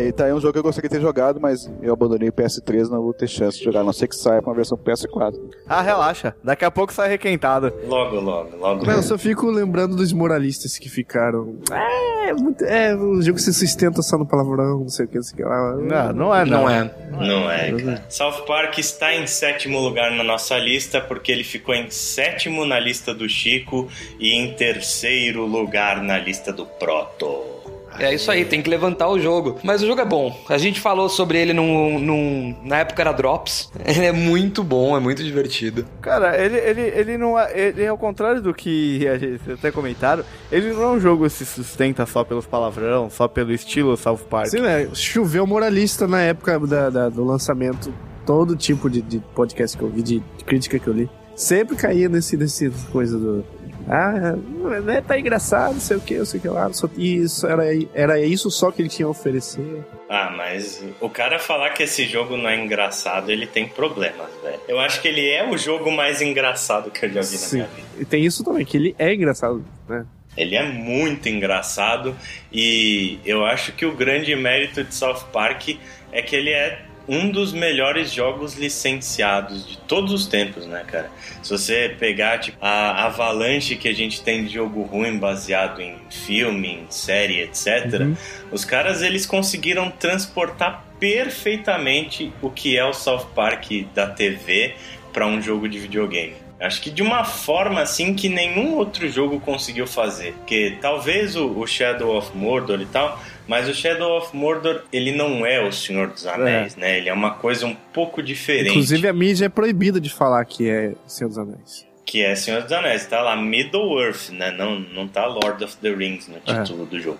Aí, 0.00 0.12
tá 0.12 0.24
aí 0.24 0.32
um 0.32 0.40
jogo 0.40 0.54
que 0.54 0.58
eu 0.58 0.62
gostaria 0.62 0.88
de 0.88 0.96
ter 0.96 1.02
jogado, 1.02 1.38
mas 1.38 1.70
eu 1.82 1.92
abandonei 1.92 2.30
o 2.30 2.32
PS3, 2.32 2.88
não 2.88 3.02
vou 3.02 3.12
ter 3.12 3.28
chance 3.28 3.58
de 3.58 3.64
jogar, 3.64 3.80
a 3.80 3.84
não 3.84 3.92
ser 3.92 4.08
que 4.08 4.16
saia 4.16 4.40
pra 4.40 4.50
uma 4.50 4.56
versão 4.56 4.78
PS4. 4.78 5.38
Ah, 5.68 5.82
relaxa. 5.82 6.34
Daqui 6.42 6.64
a 6.64 6.70
pouco 6.70 6.90
sai 6.90 7.10
requentado. 7.10 7.70
Logo, 7.86 8.18
logo, 8.18 8.56
logo. 8.56 8.86
Não, 8.86 8.94
eu 8.94 9.02
só 9.02 9.18
fico 9.18 9.50
lembrando 9.50 9.94
dos 9.94 10.10
moralistas 10.12 10.78
que 10.78 10.88
ficaram. 10.88 11.58
É, 11.70 12.32
muito, 12.32 12.64
é, 12.64 12.94
o 12.94 13.20
jogo 13.20 13.38
se 13.38 13.52
sustenta 13.52 14.00
só 14.00 14.16
no 14.16 14.26
palavrão, 14.26 14.80
não 14.80 14.88
sei 14.88 15.04
o 15.04 15.08
que, 15.08 15.16
não 15.16 15.22
sei 15.22 15.34
o 15.34 15.36
que 15.36 15.42
lá. 15.44 15.76
Não, 15.76 16.12
não 16.14 16.34
é 16.34 16.44
não. 16.46 16.62
Não 16.62 16.70
é. 16.70 16.94
Não 17.10 17.50
é, 17.50 17.72
cara. 17.72 18.04
South 18.08 18.46
Park 18.46 18.78
está 18.78 19.14
em 19.14 19.26
sétimo 19.26 19.78
lugar 19.80 20.10
na 20.12 20.24
nossa 20.24 20.56
lista 20.56 21.00
porque 21.00 21.30
ele 21.30 21.44
ficou 21.44 21.74
em 21.74 21.90
sétimo 21.90 22.64
na 22.64 22.80
lista 22.80 23.12
do 23.12 23.28
Chico 23.28 23.86
e 24.18 24.32
em 24.32 24.54
terceiro 24.54 25.44
lugar 25.44 26.02
na 26.02 26.18
lista 26.18 26.52
do 26.52 26.64
Proto. 26.64 27.59
É 28.00 28.14
isso 28.14 28.30
aí, 28.30 28.44
tem 28.44 28.62
que 28.62 28.70
levantar 28.70 29.08
o 29.08 29.18
jogo. 29.18 29.58
Mas 29.62 29.82
o 29.82 29.86
jogo 29.86 30.00
é 30.00 30.04
bom. 30.04 30.36
A 30.48 30.58
gente 30.58 30.80
falou 30.80 31.08
sobre 31.08 31.38
ele 31.38 31.52
num, 31.52 31.98
num- 31.98 32.56
na 32.64 32.78
época 32.78 33.02
era 33.02 33.12
Drops. 33.12 33.70
Ele 33.84 34.06
é 34.06 34.12
muito 34.12 34.62
bom, 34.64 34.96
é 34.96 35.00
muito 35.00 35.22
divertido. 35.22 35.84
Cara, 36.00 36.36
ele, 36.42 36.56
ele, 36.58 36.80
ele 36.80 37.18
não 37.18 37.38
é. 37.38 37.58
Ele, 37.58 37.86
ao 37.86 37.98
contrário 37.98 38.40
do 38.40 38.54
que 38.54 39.06
a 39.08 39.18
gente 39.18 39.40
até 39.52 39.70
comentaram, 39.70 40.24
ele 40.50 40.72
não 40.72 40.82
é 40.82 40.86
um 40.92 41.00
jogo 41.00 41.24
que 41.24 41.30
se 41.30 41.44
sustenta 41.46 42.06
só 42.06 42.24
pelos 42.24 42.46
palavrão, 42.46 43.10
só 43.10 43.26
pelo 43.28 43.52
estilo 43.52 43.96
South 43.96 44.18
Park. 44.30 44.46
Sim, 44.48 44.60
né? 44.60 44.88
Choveu 44.94 45.46
moralista 45.46 46.06
na 46.06 46.20
época 46.22 46.58
da- 46.60 46.90
da- 46.90 47.08
do 47.08 47.24
lançamento. 47.24 47.92
Todo 48.24 48.54
tipo 48.56 48.88
de, 48.88 49.00
de 49.02 49.18
podcast 49.34 49.76
que 49.76 49.82
eu 49.82 49.88
vi, 49.90 50.02
de, 50.02 50.20
de 50.38 50.44
crítica 50.44 50.78
que 50.78 50.86
eu 50.86 50.94
li. 50.94 51.10
Sempre 51.34 51.74
caía 51.76 52.08
nesse, 52.08 52.36
nesse 52.36 52.70
coisa 52.92 53.18
do. 53.18 53.44
Ah, 53.92 54.36
né, 54.84 55.00
tá 55.00 55.18
engraçado, 55.18 55.72
não 55.72 55.80
sei 55.80 55.96
o 55.96 56.00
que, 56.00 56.16
não 56.16 56.24
sei 56.24 56.38
o 56.38 56.42
que 56.42 56.48
lá. 56.48 56.72
Só, 56.72 56.88
isso, 56.96 57.44
era, 57.44 57.64
era 57.92 58.20
isso 58.20 58.48
só 58.48 58.70
que 58.70 58.80
ele 58.80 58.88
tinha 58.88 59.06
a 59.06 59.10
oferecer. 59.10 59.84
Ah, 60.08 60.32
mas 60.36 60.80
o 61.00 61.10
cara 61.10 61.40
falar 61.40 61.70
que 61.70 61.82
esse 61.82 62.04
jogo 62.06 62.36
não 62.36 62.48
é 62.48 62.56
engraçado, 62.56 63.32
ele 63.32 63.48
tem 63.48 63.66
problemas, 63.66 64.28
velho. 64.44 64.60
Eu 64.68 64.78
acho 64.78 65.02
que 65.02 65.08
ele 65.08 65.28
é 65.28 65.48
o 65.48 65.58
jogo 65.58 65.90
mais 65.90 66.22
engraçado 66.22 66.88
que 66.88 67.04
eu 67.04 67.10
já 67.10 67.20
vi 67.20 67.32
na 67.32 67.38
Sim. 67.38 67.56
minha 67.56 67.68
vida. 67.68 67.88
E 67.98 68.04
tem 68.04 68.24
isso 68.24 68.44
também, 68.44 68.64
que 68.64 68.76
ele 68.76 68.94
é 68.96 69.12
engraçado, 69.12 69.64
né? 69.88 70.06
Ele 70.36 70.54
é 70.54 70.62
muito 70.62 71.28
engraçado 71.28 72.16
e 72.52 73.18
eu 73.24 73.44
acho 73.44 73.72
que 73.72 73.84
o 73.84 73.96
grande 73.96 74.34
mérito 74.36 74.84
de 74.84 74.94
South 74.94 75.24
Park 75.32 75.70
é 76.12 76.22
que 76.22 76.36
ele 76.36 76.50
é 76.50 76.80
um 77.08 77.30
dos 77.30 77.52
melhores 77.52 78.12
jogos 78.12 78.54
licenciados 78.54 79.66
de 79.66 79.78
todos 79.78 80.12
os 80.12 80.26
tempos, 80.26 80.66
né, 80.66 80.84
cara? 80.86 81.10
Se 81.42 81.50
você 81.50 81.94
pegar 81.98 82.38
tipo, 82.38 82.58
a 82.60 83.06
avalanche 83.06 83.76
que 83.76 83.88
a 83.88 83.94
gente 83.94 84.22
tem 84.22 84.44
de 84.44 84.54
jogo 84.54 84.82
ruim 84.82 85.18
baseado 85.18 85.80
em 85.80 85.96
filme, 86.10 86.68
em 86.68 86.86
série, 86.90 87.40
etc., 87.40 88.06
os 88.52 88.64
caras 88.64 89.02
eles 89.02 89.26
conseguiram 89.26 89.90
transportar 89.90 90.84
perfeitamente 90.98 92.32
o 92.42 92.50
que 92.50 92.76
é 92.76 92.84
o 92.84 92.92
South 92.92 93.26
Park 93.34 93.70
da 93.94 94.06
TV 94.06 94.74
para 95.12 95.26
um 95.26 95.40
jogo 95.40 95.68
de 95.68 95.78
videogame. 95.78 96.34
Acho 96.60 96.82
que 96.82 96.90
de 96.90 97.02
uma 97.02 97.24
forma 97.24 97.80
assim 97.80 98.14
que 98.14 98.28
nenhum 98.28 98.74
outro 98.74 99.08
jogo 99.08 99.40
conseguiu 99.40 99.86
fazer. 99.86 100.34
Porque 100.34 100.76
talvez 100.78 101.34
o, 101.34 101.58
o 101.58 101.66
Shadow 101.66 102.14
of 102.14 102.36
Mordor 102.36 102.82
e 102.82 102.86
tal, 102.86 103.18
mas 103.50 103.68
o 103.68 103.74
Shadow 103.74 104.16
of 104.16 104.36
Mordor 104.36 104.82
ele 104.92 105.10
não 105.10 105.44
é 105.44 105.60
o 105.60 105.72
Senhor 105.72 106.06
dos 106.08 106.24
Anéis, 106.26 106.76
né? 106.76 106.98
Ele 106.98 107.08
é 107.08 107.12
uma 107.12 107.32
coisa 107.32 107.66
um 107.66 107.74
pouco 107.92 108.22
diferente. 108.22 108.70
Inclusive 108.70 109.08
a 109.08 109.12
mídia 109.12 109.46
é 109.46 109.48
proibida 109.48 110.00
de 110.00 110.08
falar 110.08 110.44
que 110.44 110.70
é 110.70 110.92
Senhor 111.06 111.28
dos 111.28 111.38
Anéis. 111.38 111.84
que 112.06 112.22
é 112.22 112.34
Senhor 112.34 112.62
dos 112.62 112.72
Anéis, 112.72 113.06
tá 113.06 113.20
lá 113.22 113.36
Middle 113.36 114.00
Earth, 114.00 114.30
né? 114.30 114.50
Não, 114.52 114.78
não 114.80 115.06
tá 115.08 115.26
Lord 115.26 115.62
of 115.64 115.76
the 115.78 115.90
Rings 115.90 116.28
no 116.28 116.36
É. 116.38 116.62
título 116.62 116.84
do 116.86 116.98
jogo. 117.00 117.18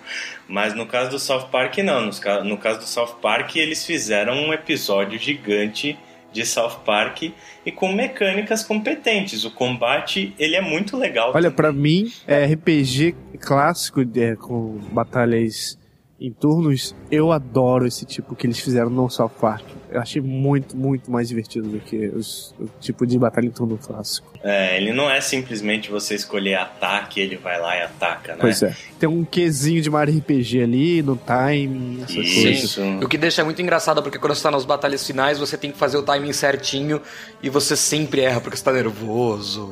Mas 0.49 0.75
no 0.75 0.87
caso 0.87 1.11
do 1.11 1.19
South 1.19 1.49
Park, 1.51 1.79
não. 1.79 2.11
Ca- 2.11 2.43
No 2.45 2.57
caso 2.57 2.79
do 2.81 2.87
South 2.87 3.17
Park, 3.23 3.57
eles 3.57 3.85
fizeram 3.85 4.35
um 4.35 4.53
episódio 4.53 5.19
gigante 5.19 5.97
de 6.33 6.45
South 6.47 6.79
Park 6.87 7.23
e 7.67 7.73
com 7.73 7.93
mecânicas 7.93 8.63
competentes. 8.65 9.45
O 9.45 9.51
combate, 9.51 10.33
ele 10.39 10.55
é 10.57 10.61
muito 10.61 10.97
legal. 10.97 11.33
Olha, 11.35 11.51
pra 11.51 11.73
mim, 11.73 12.11
é 12.27 12.45
RPG 12.47 13.15
clássico 13.41 14.01
é, 14.17 14.37
com 14.37 14.79
batalhas 14.93 15.77
em 16.21 16.31
turnos, 16.31 16.95
eu 17.11 17.33
adoro 17.33 17.87
esse 17.87 18.05
tipo 18.05 18.37
que 18.37 18.47
eles 18.47 18.61
fizeram 18.61 18.91
no 18.91 19.09
South 19.09 19.33
Park. 19.41 19.65
Eu 19.93 20.01
achei 20.01 20.23
muito, 20.23 20.77
muito 20.77 21.11
mais 21.11 21.29
divertido 21.29 21.69
do 21.69 21.81
que 21.81 22.09
os- 22.09 22.55
o 22.61 22.69
tipo 22.81 23.07
de 23.07 23.19
batalha 23.19 23.47
em 23.47 23.51
turno 23.51 23.77
clássico. 23.77 24.31
É, 24.43 24.77
ele 24.77 24.93
não 24.93 25.11
é 25.11 25.21
simplesmente 25.21 25.91
você 25.91 26.15
escolher 26.15 26.55
ataque, 26.55 27.21
ele 27.21 27.37
vai 27.37 27.61
lá 27.61 27.77
e 27.77 27.83
ataca, 27.83 28.33
né? 28.33 28.39
Pois 28.41 28.63
é. 28.63 28.75
Tem 28.99 29.09
um 29.09 29.25
quezinho 29.25 29.83
de 29.83 29.91
Mario 29.91 30.17
RPG 30.19 30.63
ali, 30.63 31.03
no 31.03 31.17
timing, 31.17 31.99
essas 32.05 32.15
coisas. 32.15 32.63
Isso. 32.65 32.83
O 33.03 33.09
que 33.09 33.19
deixa 33.19 33.45
muito 33.45 33.61
engraçado 33.61 34.03
porque 34.03 34.19
quando 34.19 34.35
você 34.35 34.43
tá 34.43 34.51
nas 34.51 34.65
batalhas 34.65 35.07
finais, 35.07 35.39
você 35.39 35.57
tem 35.57 35.71
que 35.73 35.79
fazer 35.79 35.97
o 35.99 36.03
timing 36.03 36.33
certinho 36.33 37.01
e 37.43 37.51
você 37.51 37.75
sempre 37.77 38.21
erra 38.23 38.41
porque 38.41 38.57
você 38.57 38.65
tá 38.65 38.73
nervoso. 38.73 39.71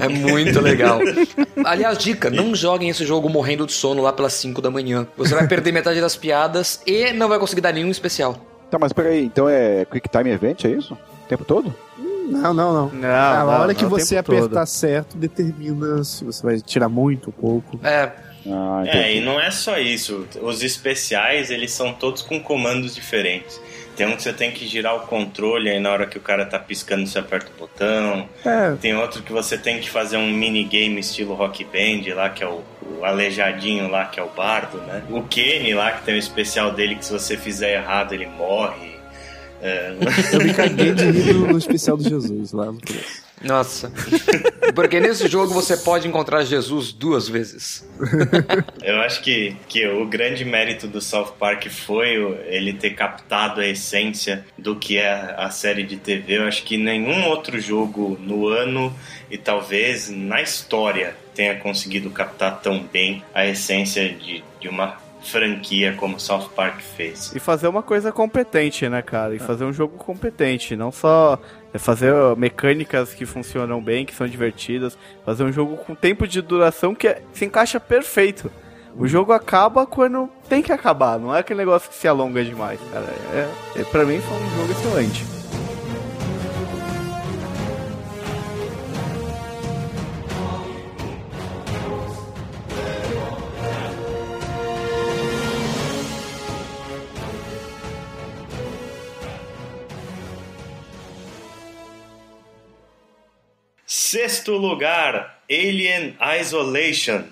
É 0.00 0.08
muito 0.08 0.60
legal. 0.60 1.00
Aliás, 1.64 1.98
dica, 1.98 2.30
não 2.30 2.54
joguem 2.54 2.88
esse 2.88 3.04
jogo 3.04 3.28
morrendo 3.28 3.66
de 3.66 3.72
sono 3.72 4.02
lá 4.02 4.12
pelas 4.12 4.32
5 4.34 4.62
da 4.62 4.70
manhã. 4.70 5.06
Você 5.16 5.34
vai 5.34 5.46
perder 5.46 5.72
metade 5.72 6.00
das 6.00 6.16
piadas 6.16 6.80
e 6.86 7.12
não 7.12 7.28
vai 7.28 7.38
conseguir 7.38 7.60
dar 7.60 7.72
nenhum 7.72 7.90
especial. 7.90 8.51
Tá, 8.72 8.78
mas 8.78 8.90
peraí, 8.90 9.26
então 9.26 9.46
é 9.46 9.84
Quick 9.84 10.08
Time 10.08 10.30
Event, 10.30 10.64
é 10.64 10.70
isso? 10.70 10.94
O 10.94 11.28
tempo 11.28 11.44
todo? 11.44 11.74
Não, 11.98 12.54
não, 12.54 12.72
não. 12.72 12.88
Não, 12.88 13.08
a 13.10 13.38
não, 13.44 13.48
hora 13.60 13.74
que 13.74 13.84
você 13.84 14.16
apertar 14.16 14.48
todo. 14.48 14.66
certo 14.66 15.14
determina 15.18 16.02
se 16.02 16.24
você 16.24 16.42
vai 16.42 16.58
tirar 16.58 16.88
muito 16.88 17.26
ou 17.26 17.32
pouco. 17.34 17.78
É, 17.86 18.10
Ah, 18.46 18.82
É, 18.86 19.14
e 19.14 19.20
não 19.20 19.38
é 19.38 19.50
só 19.50 19.76
isso. 19.78 20.26
Os 20.40 20.62
especiais, 20.62 21.50
eles 21.50 21.70
são 21.72 21.92
todos 21.92 22.22
com 22.22 22.40
comandos 22.40 22.94
diferentes. 22.94 23.60
Tem 23.94 24.06
um 24.06 24.16
que 24.16 24.22
você 24.22 24.32
tem 24.32 24.50
que 24.50 24.66
girar 24.66 24.96
o 24.96 25.00
controle, 25.00 25.68
aí 25.68 25.78
na 25.78 25.90
hora 25.90 26.06
que 26.06 26.16
o 26.16 26.20
cara 26.22 26.46
tá 26.46 26.58
piscando 26.58 27.06
você 27.06 27.18
aperta 27.18 27.50
o 27.54 27.60
botão. 27.60 28.26
É, 28.42 28.74
Tem 28.80 28.94
outro 28.96 29.22
que 29.22 29.32
você 29.32 29.58
tem 29.58 29.80
que 29.80 29.90
fazer 29.90 30.16
um 30.16 30.30
minigame 30.32 30.98
estilo 30.98 31.34
rock 31.34 31.62
band 31.64 32.14
lá, 32.14 32.30
que 32.30 32.42
é 32.42 32.46
o, 32.48 32.62
o 32.98 33.04
aleijadinho 33.04 33.88
lá, 33.90 34.06
que 34.06 34.18
é 34.20 34.22
o 34.22 34.28
bardo, 34.30 34.78
né? 34.78 35.02
O 35.10 35.22
Kenny 35.22 35.74
lá, 35.74 35.92
que 35.92 36.04
tem 36.04 36.14
o 36.14 36.18
especial 36.18 36.72
dele, 36.72 36.96
que 36.96 37.04
se 37.04 37.12
você 37.12 37.36
fizer 37.36 37.74
errado 37.74 38.12
ele 38.12 38.26
morre. 38.26 38.92
É, 39.64 39.94
eu 40.32 40.40
me 40.42 40.52
caguei 40.52 40.92
de 40.92 41.04
rir 41.10 41.34
no, 41.34 41.56
especial 41.56 41.96
do 41.96 42.02
Jesus 42.02 42.52
lá 42.52 42.66
no 42.66 42.80
começo. 42.80 43.22
nossa. 43.44 43.92
Porque 44.74 44.98
nesse 44.98 45.28
jogo 45.28 45.54
você 45.54 45.76
pode 45.76 46.08
encontrar 46.08 46.42
Jesus 46.44 46.90
duas 46.92 47.28
vezes. 47.28 47.88
Eu 48.82 49.00
acho 49.02 49.22
que, 49.22 49.54
que 49.68 49.86
o 49.86 50.04
grande 50.06 50.44
mérito 50.44 50.88
do 50.88 51.00
South 51.00 51.34
Park 51.38 51.68
foi 51.68 52.18
o- 52.18 52.34
ele 52.46 52.72
ter 52.72 52.90
captado 52.94 53.60
a 53.60 53.66
essência 53.66 54.44
do 54.58 54.74
que 54.74 54.98
é 54.98 55.32
a 55.38 55.48
série 55.50 55.84
de 55.84 55.96
TV. 55.96 56.38
Eu 56.38 56.48
acho 56.48 56.64
que 56.64 56.76
nenhum 56.76 57.26
outro 57.28 57.60
jogo 57.60 58.18
no 58.20 58.48
ano 58.48 58.92
e 59.30 59.38
talvez 59.38 60.08
na 60.10 60.42
história 60.42 61.14
tenha 61.34 61.56
conseguido 61.58 62.10
captar 62.10 62.60
tão 62.60 62.82
bem 62.82 63.22
a 63.34 63.46
essência 63.46 64.08
de, 64.08 64.42
de 64.60 64.68
uma 64.68 64.96
franquia 65.22 65.94
como 65.96 66.18
South 66.18 66.48
Park 66.54 66.80
fez. 66.80 67.32
E 67.34 67.38
fazer 67.38 67.68
uma 67.68 67.82
coisa 67.82 68.10
competente, 68.10 68.88
né, 68.88 69.00
cara? 69.02 69.34
E 69.34 69.38
fazer 69.38 69.64
um 69.64 69.72
jogo 69.72 69.96
competente, 69.96 70.74
não 70.74 70.90
só 70.90 71.38
é 71.72 71.78
fazer 71.78 72.12
mecânicas 72.36 73.14
que 73.14 73.24
funcionam 73.24 73.80
bem, 73.80 74.04
que 74.04 74.14
são 74.14 74.26
divertidas, 74.26 74.98
fazer 75.24 75.44
um 75.44 75.52
jogo 75.52 75.76
com 75.76 75.94
tempo 75.94 76.26
de 76.26 76.42
duração 76.42 76.94
que 76.94 77.06
é- 77.08 77.22
se 77.32 77.44
encaixa 77.44 77.78
perfeito. 77.78 78.50
O 78.96 79.06
jogo 79.08 79.32
acaba 79.32 79.86
quando 79.86 80.28
tem 80.48 80.60
que 80.60 80.70
acabar, 80.72 81.18
não 81.18 81.34
é 81.34 81.38
aquele 81.38 81.58
negócio 81.60 81.88
que 81.88 81.96
se 81.96 82.06
alonga 82.06 82.44
demais, 82.44 82.78
cara. 82.92 83.06
É, 83.32 83.80
é, 83.80 83.84
pra 83.84 84.04
mim 84.04 84.20
foi 84.20 84.36
um 84.36 84.50
jogo 84.58 84.72
excelente. 84.72 85.41
Sexto 103.94 104.56
lugar, 104.56 105.42
Alien 105.50 106.16
Isolation. 106.40 107.26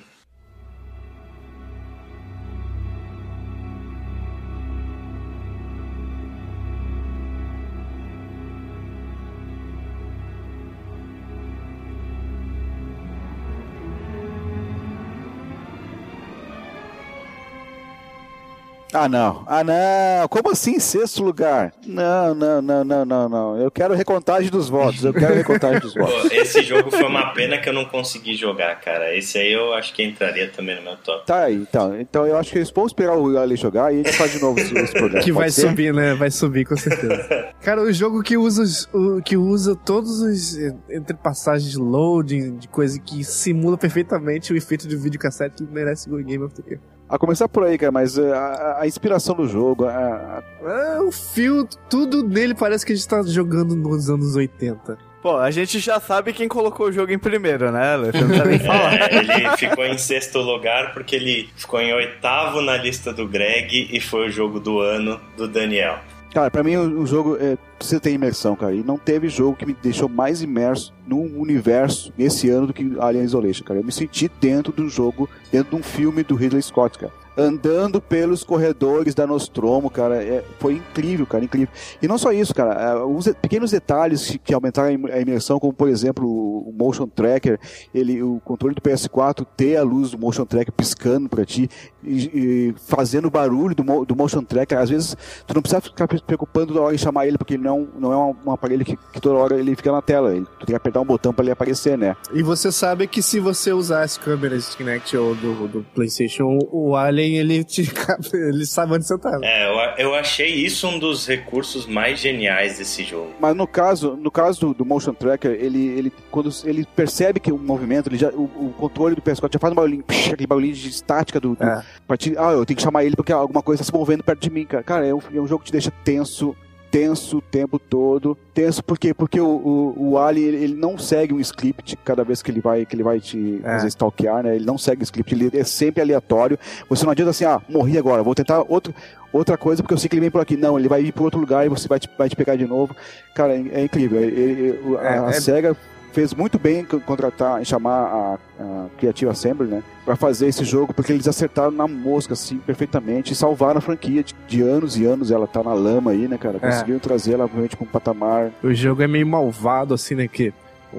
Ah, 18.93 19.09
não. 19.09 19.45
Ah, 19.47 19.63
não. 19.63 20.27
Como 20.29 20.51
assim 20.51 20.73
em 20.73 20.81
sexto 20.81 21.23
lugar? 21.23 21.73
Não, 21.87 22.35
não, 22.35 22.61
não, 22.61 22.85
não, 22.85 23.05
não, 23.05 23.29
não. 23.29 23.57
Eu 23.61 23.71
quero 23.71 23.95
recontagem 23.95 24.51
dos 24.51 24.69
votos. 24.69 25.05
Eu 25.05 25.13
quero 25.15 25.35
recontagem 25.35 25.79
dos 25.81 25.95
votos. 25.95 26.23
Pô, 26.23 26.29
esse 26.35 26.63
jogo 26.63 26.91
foi 26.91 27.05
uma 27.05 27.33
pena 27.33 27.59
que 27.59 27.69
eu 27.69 27.73
não 27.73 27.85
consegui 27.85 28.35
jogar, 28.35 28.81
cara. 28.81 29.17
Esse 29.17 29.39
aí 29.39 29.53
eu 29.53 29.73
acho 29.75 29.95
que 29.95 30.03
entraria 30.03 30.49
também 30.51 30.75
no 30.77 30.83
meu 30.83 30.97
top. 30.97 31.25
Tá 31.25 31.45
aí, 31.45 31.55
então. 31.55 32.01
Então 32.01 32.27
eu 32.27 32.37
acho 32.37 32.51
que 32.51 32.59
eles 32.59 32.71
vão 32.71 32.87
esperar 32.87 33.17
o 33.17 33.39
Ali 33.39 33.55
jogar 33.57 33.93
e 33.95 34.01
a 34.01 34.03
gente 34.03 34.13
faz 34.17 34.33
de 34.33 34.41
novo 34.41 34.59
esse, 34.59 34.77
esse 34.77 34.93
programa. 34.93 35.25
Que 35.25 35.33
Pode 35.33 35.41
vai 35.45 35.51
ser? 35.51 35.69
subir, 35.69 35.95
né? 35.95 36.15
Vai 36.15 36.31
subir 36.31 36.65
com 36.67 36.77
certeza. 36.77 37.51
Cara, 37.63 37.83
o 37.83 37.93
jogo 37.93 38.23
que 38.23 38.37
usa, 38.37 38.63
os- 38.63 38.89
o, 38.93 39.23
que 39.23 39.37
usa 39.37 39.77
todos 39.77 40.21
os 40.21 40.57
entre 40.91 41.17
passagens 41.17 41.71
de 41.71 41.79
loading, 41.79 42.57
de 42.57 42.67
coisa 42.67 42.99
que 43.01 43.23
simula 43.23 43.79
perfeitamente 43.79 44.53
o 44.53 44.57
efeito 44.57 44.89
de 44.89 44.97
videocassete, 44.97 45.63
merece 45.71 46.11
o 46.11 46.17
Game 46.25 46.43
of 46.43 46.55
the 46.55 46.63
Year. 46.69 46.81
A 47.11 47.19
começar 47.19 47.49
por 47.49 47.65
aí, 47.65 47.77
cara, 47.77 47.91
mas 47.91 48.17
uh, 48.17 48.33
a, 48.33 48.79
a 48.83 48.87
inspiração 48.87 49.35
do 49.35 49.49
jogo, 49.49 49.85
a- 49.85 49.91
a- 49.91 50.43
Ah, 50.65 51.03
o 51.03 51.11
fio, 51.11 51.67
tudo 51.91 52.23
nele 52.23 52.55
parece 52.55 52.87
que 52.87 52.93
a 52.93 52.95
gente 52.95 53.09
tá 53.09 53.21
jogando 53.23 53.75
nos 53.75 54.09
anos 54.09 54.37
80. 54.37 54.97
Pô, 55.21 55.37
a 55.37 55.51
gente 55.51 55.79
já 55.81 55.99
sabe 56.01 56.33
quem 56.33 56.49
colocou 56.49 56.87
o 56.87 56.93
jogo 56.93 57.13
em 57.13 57.19
primeiro, 57.19 57.71
né, 57.73 57.95
Alex? 57.95 58.19
Você 58.19 58.25
não 58.25 58.47
nem 58.47 58.59
falar. 58.65 58.95
É, 58.95 59.17
ele 59.19 59.57
ficou 59.57 59.85
em 59.85 59.99
sexto 59.99 60.39
lugar 60.39 60.95
porque 60.95 61.17
ele 61.17 61.51
ficou 61.57 61.81
em 61.81 61.93
oitavo 61.93 62.63
na 62.63 62.77
lista 62.77 63.13
do 63.13 63.27
Greg 63.29 63.89
e 63.93 64.01
foi 64.01 64.29
o 64.29 64.31
jogo 64.31 64.59
do 64.61 64.79
ano 64.81 65.21
do 65.37 65.47
Daniel. 65.49 65.99
Cara, 66.33 66.51
pra 66.51 66.63
mim 66.63 66.77
o, 66.77 67.05
jogo 67.07 67.37
é, 67.41 67.59
precisa 67.77 68.01
ter 68.01 68.13
imersão, 68.13 68.55
cara. 68.55 68.73
E 68.73 68.85
não 68.85 68.97
teve 68.97 69.29
jogo 69.29 69.57
que 69.57 69.67
me 69.67 69.75
deixou 69.75 70.09
mais 70.09 70.43
imerso 70.43 70.93
no 71.07 71.21
universo 71.21 72.13
esse 72.17 72.49
ano 72.49 72.69
do 72.69 72.73
que 72.73 72.97
Alien 73.01 73.25
Isolation, 73.25 73.65
cara. 73.65 73.81
Eu 73.81 73.85
me 73.85 73.91
senti 73.91 74.31
dentro 74.41 74.73
do 74.73 74.89
jogo, 74.89 75.29
dentro 75.51 75.71
de 75.71 75.77
um 75.77 75.83
filme 75.83 76.23
do 76.23 76.37
Ridley 76.37 76.63
Scott, 76.63 76.99
cara. 76.99 77.20
Andando 77.41 78.01
pelos 78.01 78.45
corredores 78.45 79.15
da 79.15 79.27
Nostromo, 79.27 79.89
cara, 79.89 80.23
é- 80.23 80.45
foi 80.59 80.75
incrível, 80.75 81.27
cara, 81.27 81.43
incrível. 81.45 81.69
E 82.03 82.07
não 82.07 82.19
só 82.19 82.33
isso, 82.33 82.55
cara, 82.55 82.75
é, 82.75 83.03
os 83.05 83.25
de- 83.25 83.35
pequenos 83.35 83.71
detalhes 83.71 84.39
que, 84.45 84.53
aumentaram 84.53 84.89
a 84.89 84.93
im- 84.93 85.11
a 85.11 85.21
imersão, 85.21 85.59
como 85.59 85.73
por 85.73 85.89
exemplo 85.89 86.27
o, 86.29 86.69
o 86.69 86.73
motion 86.73 87.07
tracker, 87.07 87.59
ele, 87.95 88.23
o 88.23 88.41
controle 88.45 88.75
do 88.75 88.83
PS4 88.83 89.47
ter 89.57 89.77
a 89.77 89.83
luz 89.83 90.11
do 90.11 90.19
motion 90.19 90.45
tracker 90.45 90.73
piscando 90.73 91.29
pra 91.29 91.45
ti 91.47 91.69
e, 92.05 92.17
e 92.35 92.75
fazendo 92.87 93.31
barulho 93.31 93.75
do, 93.75 94.05
do 94.05 94.15
motion 94.17 94.43
tracker. 94.43 94.79
Às 94.79 94.91
vezes 94.91 95.17
tu 95.47 95.55
não 95.55 95.63
precisa 95.63 95.81
ficar 95.81 96.07
preocupando 96.09 96.69
toda 96.75 96.81
hora 96.83 96.95
em 96.95 96.99
chamar 96.99 97.27
ele, 97.27 97.39
porque 97.39 97.55
ele 97.55 97.63
não, 97.63 97.89
não 97.99 98.13
é 98.13 98.17
um, 98.47 98.51
aparelho 98.53 98.85
que, 98.85 98.97
que 99.13 99.21
toda 99.21 99.37
hora 99.37 99.59
ele 99.59 99.75
fica 99.75 99.91
na 99.93 100.03
tela. 100.03 100.35
Ele, 100.35 100.45
tu 100.59 100.67
tem 100.67 100.67
que 100.67 100.75
apertar 100.75 101.01
um 101.01 101.05
botão 101.07 101.33
pra 101.33 101.45
ele 101.45 101.53
aparecer, 101.53 101.97
né? 101.97 102.15
E 102.35 102.43
você 102.43 102.71
sabe 102.71 103.07
que 103.07 103.23
se 103.23 103.41
você 103.41 103.73
usar 103.73 104.03
as 104.03 104.19
câmeras 104.19 104.75
Kinect 104.75 105.17
ou 105.17 105.35
do, 105.35 105.69
do 105.69 105.87
PlayStation, 105.95 106.59
o 106.71 106.95
Alien 106.97 107.30
ele 107.37 107.65
te 107.65 107.83
ele 108.35 108.67
sabe 108.67 108.95
onde 108.95 109.07
você 109.07 109.19
tá. 109.19 109.39
É, 109.43 109.67
eu, 109.67 110.09
eu 110.11 110.15
achei 110.15 110.49
isso 110.55 110.87
um 110.89 110.99
dos 110.99 111.27
recursos 111.27 111.87
mais 111.87 112.19
geniais 112.21 112.79
desse 112.79 113.03
jogo. 113.05 113.31
Mas 113.41 113.55
no 113.57 113.67
caso, 113.67 114.17
no 114.17 114.31
caso 114.31 114.61
do, 114.61 114.75
do 114.75 114.85
motion 114.85 115.13
tracker, 115.15 115.53
ele, 115.53 115.87
ele 115.89 116.13
quando 116.31 116.51
ele 116.65 116.87
percebe 116.97 117.41
que 117.41 117.53
o 117.53 117.59
movimento, 117.59 118.09
ele 118.09 118.19
já, 118.19 118.29
o, 118.31 118.45
o 118.45 118.75
controle 118.77 119.15
do 119.15 119.23
PS4 119.23 119.53
já 119.55 119.59
faz 119.59 119.73
um 119.73 119.77
barulhinho, 119.77 120.03
psh, 120.05 120.33
aquele 120.33 120.47
barulhinho 120.47 120.75
de 120.75 120.89
estática 120.89 121.39
do, 121.41 121.55
do 121.55 121.65
É. 121.65 121.83
partir- 122.07 122.39
ah, 122.39 122.53
eu 122.53 122.65
tenho 122.67 122.77
que 122.77 122.83
chamar 122.83 123.05
ele 123.05 123.17
porque 123.17 123.33
alguma 123.33 123.63
coisa 123.63 123.83
está 123.83 123.91
se 123.93 123.97
movendo 123.99 124.23
perto 124.25 124.41
de 124.43 124.51
mim, 124.51 124.65
cara. 124.65 124.83
Cara, 124.83 125.07
é 125.07 125.15
um, 125.15 125.21
é 125.35 125.41
um 125.41 125.47
jogo 125.47 125.61
que 125.65 125.67
te 125.71 125.73
deixa 125.73 125.91
tenso, 126.05 126.57
tenso 126.91 127.39
o 127.39 127.41
tempo 127.41 127.79
todo. 127.79 128.37
Tenso 128.53 128.83
por 128.83 128.99
quê? 128.99 129.15
Porque 129.15 129.41
o, 129.41 129.47
o, 129.47 130.11
o 130.13 130.19
Ali, 130.19 130.43
ele, 130.43 130.57
ele 130.65 130.75
não 130.75 130.99
segue 130.99 131.33
um 131.33 131.41
script 131.41 131.97
cada 132.05 132.25
vez 132.25 132.43
que 132.43 132.51
ele 132.51 132.61
vai, 132.61 132.85
que 132.85 132.95
ele 132.97 133.03
vai 133.03 133.21
te 133.21 133.61
É. 133.65 133.87
stalkear, 133.87 134.43
né? 134.43 134.57
Ele 134.57 134.65
não 134.65 134.77
segue 134.77 135.03
script, 135.05 135.35
ele 135.35 135.51
é 135.59 135.65
sempre 135.65 136.03
aleatório. 136.03 136.59
Você 136.89 137.05
não 137.05 137.13
adianta 137.13 137.31
assim, 137.31 137.45
ah, 137.45 137.61
morri 137.69 137.97
agora, 137.97 138.23
vou 138.23 138.35
tentar 138.35 138.65
outro, 138.69 138.95
outra 139.33 139.57
coisa 139.57 139.83
porque 139.83 139.95
eu 139.95 139.99
sei 139.99 140.09
que 140.09 140.15
ele 140.17 140.21
vem 140.23 140.31
por 140.31 140.41
aqui. 140.41 140.57
Não, 140.57 140.79
ele 140.79 140.89
vai 140.89 141.03
ir 141.03 141.13
por 141.13 141.25
outro 141.25 141.39
lugar 141.41 141.65
e 141.65 141.69
você 141.69 141.87
vai 141.87 142.01
te, 142.01 142.09
vai 142.19 142.29
te 142.29 142.35
pegar 142.37 142.57
de 142.57 142.67
novo. 142.67 142.95
Cara, 143.35 143.55
é, 143.55 143.63
é 143.73 143.85
incrível. 143.85 144.21
Ele- 144.21 144.41
ele- 144.41 144.97
a, 144.99 145.03
É, 145.03 145.19
a 145.19 145.29
é- 145.29 145.33
SEGA 145.33 145.77
fez 146.13 146.35
muito 146.35 146.59
bem 146.59 146.81
em 146.81 146.85
co- 146.85 147.01
contratar, 147.01 147.61
em 147.61 147.65
chamar 147.65 148.05
a, 148.07 148.39
a 148.63 148.87
Creative 148.99 149.31
Assembly, 149.31 149.69
né? 149.69 149.83
Pra 150.05 150.17
fazer 150.17 150.47
esse 150.49 150.65
jogo, 150.65 150.93
porque 150.93 151.13
eles 151.13 151.29
acertaram 151.29 151.71
na 151.71 151.87
mosca, 151.89 152.33
assim, 152.35 152.59
perfeitamente, 152.59 153.33
e 153.33 153.37
salvaram 153.37 153.79
a 153.79 153.81
franquia 153.81 154.23
de, 154.23 154.35
de 154.49 154.63
anos 154.63 154.97
e 154.97 155.05
anos. 155.05 155.31
Ela 155.31 155.47
tá 155.47 155.63
na 155.63 155.73
lama 155.73 156.11
aí, 156.11 156.27
né, 156.29 156.37
cara? 156.39 156.57
É. 156.57 156.61
Conseguiram 156.61 156.99
trazer 156.99 157.35
ela 157.35 157.47
realmente 157.47 157.77
pra 157.77 157.85
um 157.87 157.91
patamar. 157.91 158.53
O 158.63 158.73
jogo 158.75 159.03
é 159.03 159.07
meio 159.07 159.27
malvado, 159.27 159.95
assim, 159.95 160.15
né? 160.15 160.27
Que 160.29 160.53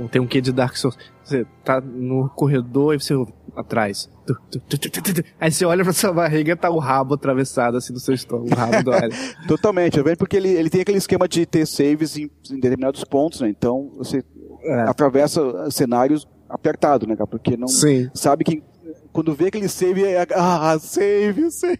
tem 0.09 0.21
um 0.21 0.27
quê 0.27 0.39
de 0.39 0.51
Dark 0.53 0.75
Souls. 0.77 0.97
Você 1.23 1.45
tá 1.63 1.79
no 1.81 2.29
corredor 2.29 2.95
e 2.95 2.99
você 2.99 3.13
atrás. 3.55 4.09
Tu, 4.25 4.59
tu, 4.59 4.77
tu. 4.79 5.23
Aí 5.39 5.51
você 5.51 5.65
olha 5.65 5.83
pra 5.83 5.91
sua 5.93 6.13
barriga 6.13 6.55
tá 6.55 6.69
o 6.69 6.79
rabo 6.79 7.13
atravessado 7.15 7.75
assim 7.77 7.91
no 7.91 7.99
seu 7.99 8.13
estômago, 8.13 8.49
o 8.53 8.55
rabo 8.55 8.83
do 8.83 8.93
alien. 8.93 9.11
Totalmente, 9.47 9.97
eu 9.97 10.03
vejo 10.03 10.17
porque 10.17 10.37
ele, 10.37 10.49
ele 10.49 10.69
tem 10.69 10.81
aquele 10.81 10.97
esquema 10.97 11.27
de 11.27 11.45
ter 11.45 11.65
saves 11.65 12.17
em, 12.17 12.29
em 12.49 12.55
determinados 12.55 13.03
pontos, 13.03 13.41
né? 13.41 13.49
Então 13.49 13.91
você 13.97 14.23
É. 14.63 14.81
atravessa 14.81 15.69
cenários 15.71 16.27
apertado, 16.49 17.07
né, 17.07 17.15
cara? 17.15 17.27
Porque 17.27 17.55
não 17.55 17.67
Sim. 17.67 18.09
sabe 18.13 18.43
que 18.43 18.63
quando 19.11 19.33
vê 19.33 19.47
aquele 19.47 19.67
save 19.67 20.03
é. 20.05 20.25
Ah, 20.35 20.77
save, 20.79 21.51
save. 21.51 21.79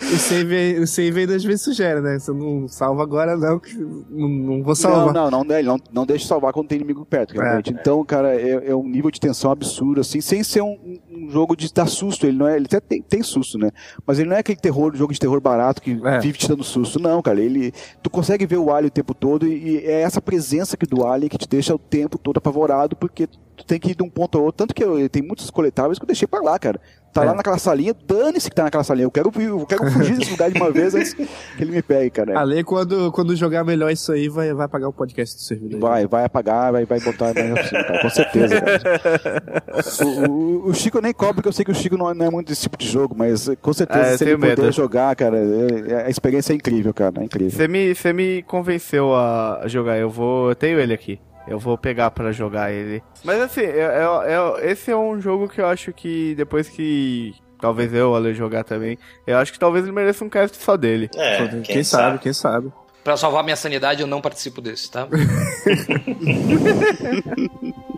O 0.00 0.16
save, 0.18 0.78
o 0.80 0.86
save 0.86 1.20
ainda 1.20 1.36
às 1.36 1.44
vezes 1.44 1.62
sugere, 1.62 2.00
né? 2.00 2.18
Você 2.18 2.32
não 2.32 2.66
salva 2.68 3.02
agora, 3.02 3.36
não, 3.36 3.58
que 3.58 3.74
não, 3.76 4.28
não 4.28 4.56
vou 4.62 4.68
Não, 4.68 4.74
salvar. 4.74 5.12
não, 5.14 5.30
não, 5.30 5.56
ele 5.56 5.66
não, 5.68 5.76
não 5.92 6.06
deixa 6.06 6.26
salvar 6.26 6.52
quando 6.52 6.68
tem 6.68 6.76
inimigo 6.78 7.04
perto, 7.04 7.32
realmente. 7.34 7.70
Então, 7.70 8.04
cara, 8.04 8.34
é, 8.34 8.70
é 8.70 8.74
um 8.74 8.88
nível 8.88 9.10
de 9.10 9.20
tensão 9.20 9.50
absurdo, 9.50 10.00
assim, 10.00 10.20
sem 10.20 10.42
ser 10.42 10.62
um, 10.62 10.98
um 11.10 11.28
jogo 11.30 11.54
de 11.56 11.72
dar 11.72 11.86
susto. 11.86 12.26
Ele 12.26 12.36
não 12.38 12.48
é, 12.48 12.56
ele 12.56 12.66
até 12.66 12.80
tem, 12.80 13.02
tem 13.02 13.22
susto, 13.22 13.58
né? 13.58 13.70
Mas 14.06 14.18
ele 14.18 14.28
não 14.28 14.36
é 14.36 14.40
aquele 14.40 14.58
terror, 14.58 14.94
jogo 14.96 15.12
de 15.12 15.20
terror 15.20 15.40
barato 15.40 15.82
que 15.82 16.00
É. 16.04 16.18
vive 16.20 16.38
te 16.38 16.48
dando 16.48 16.64
susto. 16.64 16.98
Não, 16.98 17.20
cara, 17.22 17.40
ele. 17.40 17.72
Tu 18.02 18.08
consegue 18.10 18.46
ver 18.46 18.56
o 18.58 18.70
Alien 18.72 18.88
o 18.88 18.90
tempo 18.90 19.14
todo 19.14 19.46
e, 19.46 19.70
e 19.70 19.76
é 19.86 20.00
essa 20.02 20.20
presença 20.20 20.76
que 20.76 20.86
do 20.86 21.06
Alien 21.06 21.28
que 21.28 21.38
te 21.38 21.48
deixa 21.48 21.74
o 21.74 21.78
tempo 21.78 22.16
todo 22.18 22.38
apavorado, 22.38 22.96
porque 22.96 23.28
tu 23.60 23.66
tem 23.66 23.78
que 23.78 23.92
ir 23.92 23.94
de 23.94 24.02
um 24.02 24.10
ponto 24.10 24.36
ao 24.38 24.44
outro. 24.44 24.58
Tanto 24.58 24.74
que 24.74 24.82
eu, 24.84 25.08
tem 25.08 25.22
muitos 25.22 25.50
coletáveis 25.50 25.98
que 25.98 26.04
eu 26.04 26.06
deixei 26.08 26.26
pra 26.28 26.40
lá, 26.40 26.58
cara. 26.58 26.80
Tá 27.12 27.24
É. 27.24 27.26
lá 27.26 27.34
naquela 27.34 27.58
salinha, 27.58 27.92
dane-se 28.06 28.48
que 28.48 28.54
tá 28.54 28.62
naquela 28.62 28.84
salinha. 28.84 29.04
Eu 29.04 29.10
quero, 29.10 29.32
eu 29.40 29.66
quero 29.66 29.90
fugir 29.90 30.16
desse 30.16 30.30
lugar 30.30 30.48
de 30.48 30.56
uma 30.60 30.70
vez 30.70 30.94
antes 30.94 31.12
que 31.12 31.26
ele 31.58 31.72
me 31.72 31.82
pegue, 31.82 32.08
cara. 32.10 32.38
A 32.38 32.44
lei, 32.44 32.62
quando, 32.62 33.10
quando 33.10 33.34
jogar 33.34 33.64
melhor 33.64 33.90
isso 33.90 34.12
aí, 34.12 34.28
vai, 34.28 34.54
vai 34.54 34.68
pagar 34.68 34.88
o 34.88 34.92
podcast 34.92 35.34
do 35.36 35.42
servidor. 35.42 35.80
Vai, 35.80 36.06
vai 36.06 36.24
apagar, 36.24 36.70
vai, 36.70 36.84
vai 36.84 37.00
botar 37.00 37.34
mais 37.34 37.52
oficina, 37.52 37.82
cara, 37.84 38.02
com 38.02 38.10
certeza. 38.10 38.60
Cara. 38.60 39.62
O, 40.04 40.30
o- 40.30 40.68
o 40.68 40.74
Chico 40.74 41.00
nem 41.00 41.12
cobra, 41.12 41.34
porque 41.34 41.48
eu 41.48 41.52
sei 41.52 41.64
que 41.64 41.72
o 41.72 41.74
Chico 41.74 41.96
não 41.96 42.08
é, 42.08 42.14
não 42.14 42.26
é 42.26 42.30
muito 42.30 42.46
desse 42.46 42.62
tipo 42.62 42.76
de 42.78 42.86
jogo, 42.88 43.14
mas 43.18 43.48
com 43.60 43.72
certeza 43.72 44.00
É, 44.06 44.16
se 44.16 44.24
ele 44.24 44.36
puder 44.36 44.56
medo. 44.58 44.70
jogar, 44.72 45.14
cara, 45.16 45.36
é- 45.36 45.92
é- 45.92 46.06
a 46.06 46.10
experiência 46.10 46.52
é 46.52 46.56
incrível, 46.56 46.94
cara, 46.94 47.20
é 47.20 47.24
incrível. 47.24 47.50
Você 47.50 47.66
me, 47.66 47.92
você 47.92 48.12
me 48.12 48.42
convenceu 48.44 49.14
a 49.16 49.62
jogar. 49.66 49.98
Eu 49.98 50.10
vou. 50.10 50.50
Eu 50.50 50.54
tenho 50.54 50.78
ele 50.78 50.94
aqui. 50.94 51.18
Eu 51.50 51.58
vou 51.58 51.76
pegar 51.76 52.10
pra 52.12 52.30
jogar 52.32 52.72
ele. 52.72 53.02
Mas 53.24 53.40
assim, 53.40 53.62
é- 53.62 53.80
é- 53.80 54.32
é- 54.32 54.70
esse 54.70 54.90
é 54.90 54.96
um 54.96 55.20
jogo 55.20 55.48
que 55.48 55.60
eu 55.60 55.66
acho 55.66 55.92
que 55.92 56.34
depois 56.36 56.68
que. 56.68 57.34
Talvez 57.60 57.92
eu, 57.92 58.14
Ale, 58.14 58.32
jogar 58.32 58.64
também. 58.64 58.96
Eu 59.26 59.36
acho 59.36 59.52
que 59.52 59.58
talvez 59.58 59.84
ele 59.84 59.92
mereça 59.92 60.24
um 60.24 60.30
cast 60.30 60.56
só 60.56 60.76
dele. 60.76 61.10
É, 61.14 61.46
quem, 61.48 61.62
quem, 61.62 61.84
sabe, 61.84 62.04
sabe? 62.04 62.18
quem 62.20 62.32
sabe. 62.32 62.72
Pra 63.04 63.16
salvar 63.16 63.42
minha 63.42 63.56
sanidade, 63.56 64.00
eu 64.00 64.06
não 64.06 64.20
participo 64.20 64.60
desse, 64.60 64.90
tá? 64.90 65.08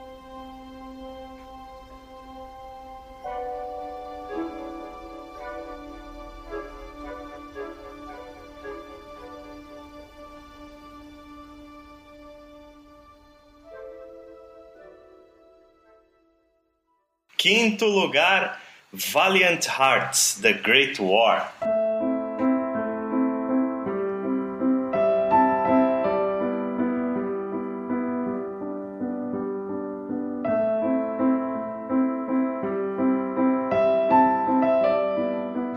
Quinto 17.43 17.86
lugar, 17.86 18.62
Valiant 18.93 19.66
Hearts, 19.66 20.38
The 20.40 20.53
Great 20.53 21.03
War. 21.03 21.53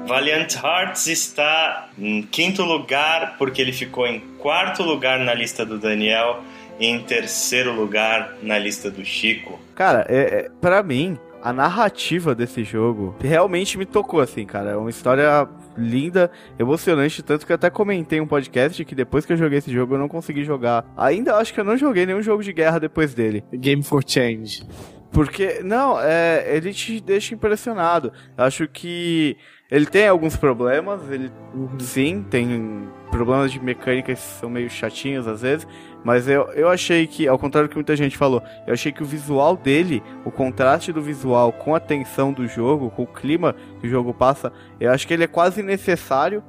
Valiant 0.05 0.53
Hearts 0.63 1.07
está 1.07 1.89
em 1.97 2.21
quinto 2.21 2.61
lugar 2.61 3.39
porque 3.39 3.59
ele 3.59 3.73
ficou 3.73 4.05
em 4.05 4.19
quarto 4.37 4.83
lugar 4.83 5.17
na 5.17 5.33
lista 5.33 5.65
do 5.65 5.79
Daniel 5.79 6.43
em 6.79 6.99
terceiro 6.99 7.73
lugar 7.73 8.35
na 8.43 8.59
lista 8.59 8.91
do 8.91 9.03
Chico. 9.03 9.59
Cara, 9.73 10.05
é, 10.07 10.17
é, 10.17 10.49
para 10.61 10.83
mim, 10.83 11.17
a 11.45 11.53
narrativa 11.53 12.33
desse 12.33 12.63
jogo 12.63 13.13
realmente 13.19 13.77
me 13.77 13.85
tocou, 13.85 14.19
assim, 14.19 14.47
cara. 14.47 14.71
É 14.71 14.75
uma 14.75 14.89
história 14.89 15.47
linda, 15.77 16.31
emocionante, 16.57 17.21
tanto 17.21 17.45
que 17.45 17.51
eu 17.51 17.55
até 17.55 17.69
comentei 17.69 18.19
um 18.19 18.25
podcast 18.25 18.83
que 18.83 18.95
depois 18.95 19.27
que 19.27 19.33
eu 19.33 19.37
joguei 19.37 19.59
esse 19.59 19.71
jogo 19.71 19.93
eu 19.93 19.99
não 19.99 20.07
consegui 20.07 20.43
jogar. 20.43 20.83
Ainda 20.97 21.35
acho 21.35 21.53
que 21.53 21.59
eu 21.59 21.63
não 21.63 21.77
joguei 21.77 22.03
nenhum 22.03 22.23
jogo 22.23 22.41
de 22.41 22.51
guerra 22.51 22.79
depois 22.79 23.13
dele. 23.13 23.43
Game 23.53 23.83
for 23.83 24.03
Change. 24.03 24.63
Porque, 25.11 25.61
não, 25.63 26.01
é, 26.01 26.43
ele 26.47 26.73
te 26.73 26.99
deixa 26.99 27.35
impressionado. 27.35 28.11
Acho 28.35 28.67
que 28.67 29.37
ele 29.69 29.85
tem 29.85 30.07
alguns 30.07 30.35
problemas, 30.35 31.09
ele 31.11 31.31
sim, 31.77 32.25
tem 32.27 32.89
problemas 33.11 33.51
de 33.51 33.59
mecânica 33.59 34.15
que 34.15 34.19
são 34.19 34.49
meio 34.49 34.69
chatinhos 34.69 35.27
às 35.27 35.43
vezes, 35.43 35.67
mas 36.05 36.27
eu, 36.27 36.43
eu 36.53 36.69
achei 36.69 37.07
que, 37.07 37.27
ao 37.27 37.39
contrário 37.39 37.67
do 37.67 37.71
que 37.71 37.77
muita 37.77 37.95
gente 37.95 38.15
falou, 38.15 38.43
eu 38.67 38.73
achei 38.73 38.91
que 38.91 39.01
o 39.01 39.05
visual 39.05 39.57
dele, 39.57 40.03
o 40.23 40.29
contraste 40.29 40.93
do 40.93 41.01
visual 41.01 41.51
com 41.51 41.73
a 41.73 41.79
tensão 41.79 42.31
do 42.31 42.47
jogo, 42.47 42.91
com 42.91 43.01
o 43.01 43.07
clima 43.07 43.55
que 43.81 43.87
o 43.87 43.89
jogo 43.89 44.13
passa, 44.13 44.53
eu 44.79 44.91
acho 44.91 45.07
que 45.07 45.15
ele 45.15 45.23
é 45.23 45.27
quase 45.27 45.63
necessário 45.63 46.43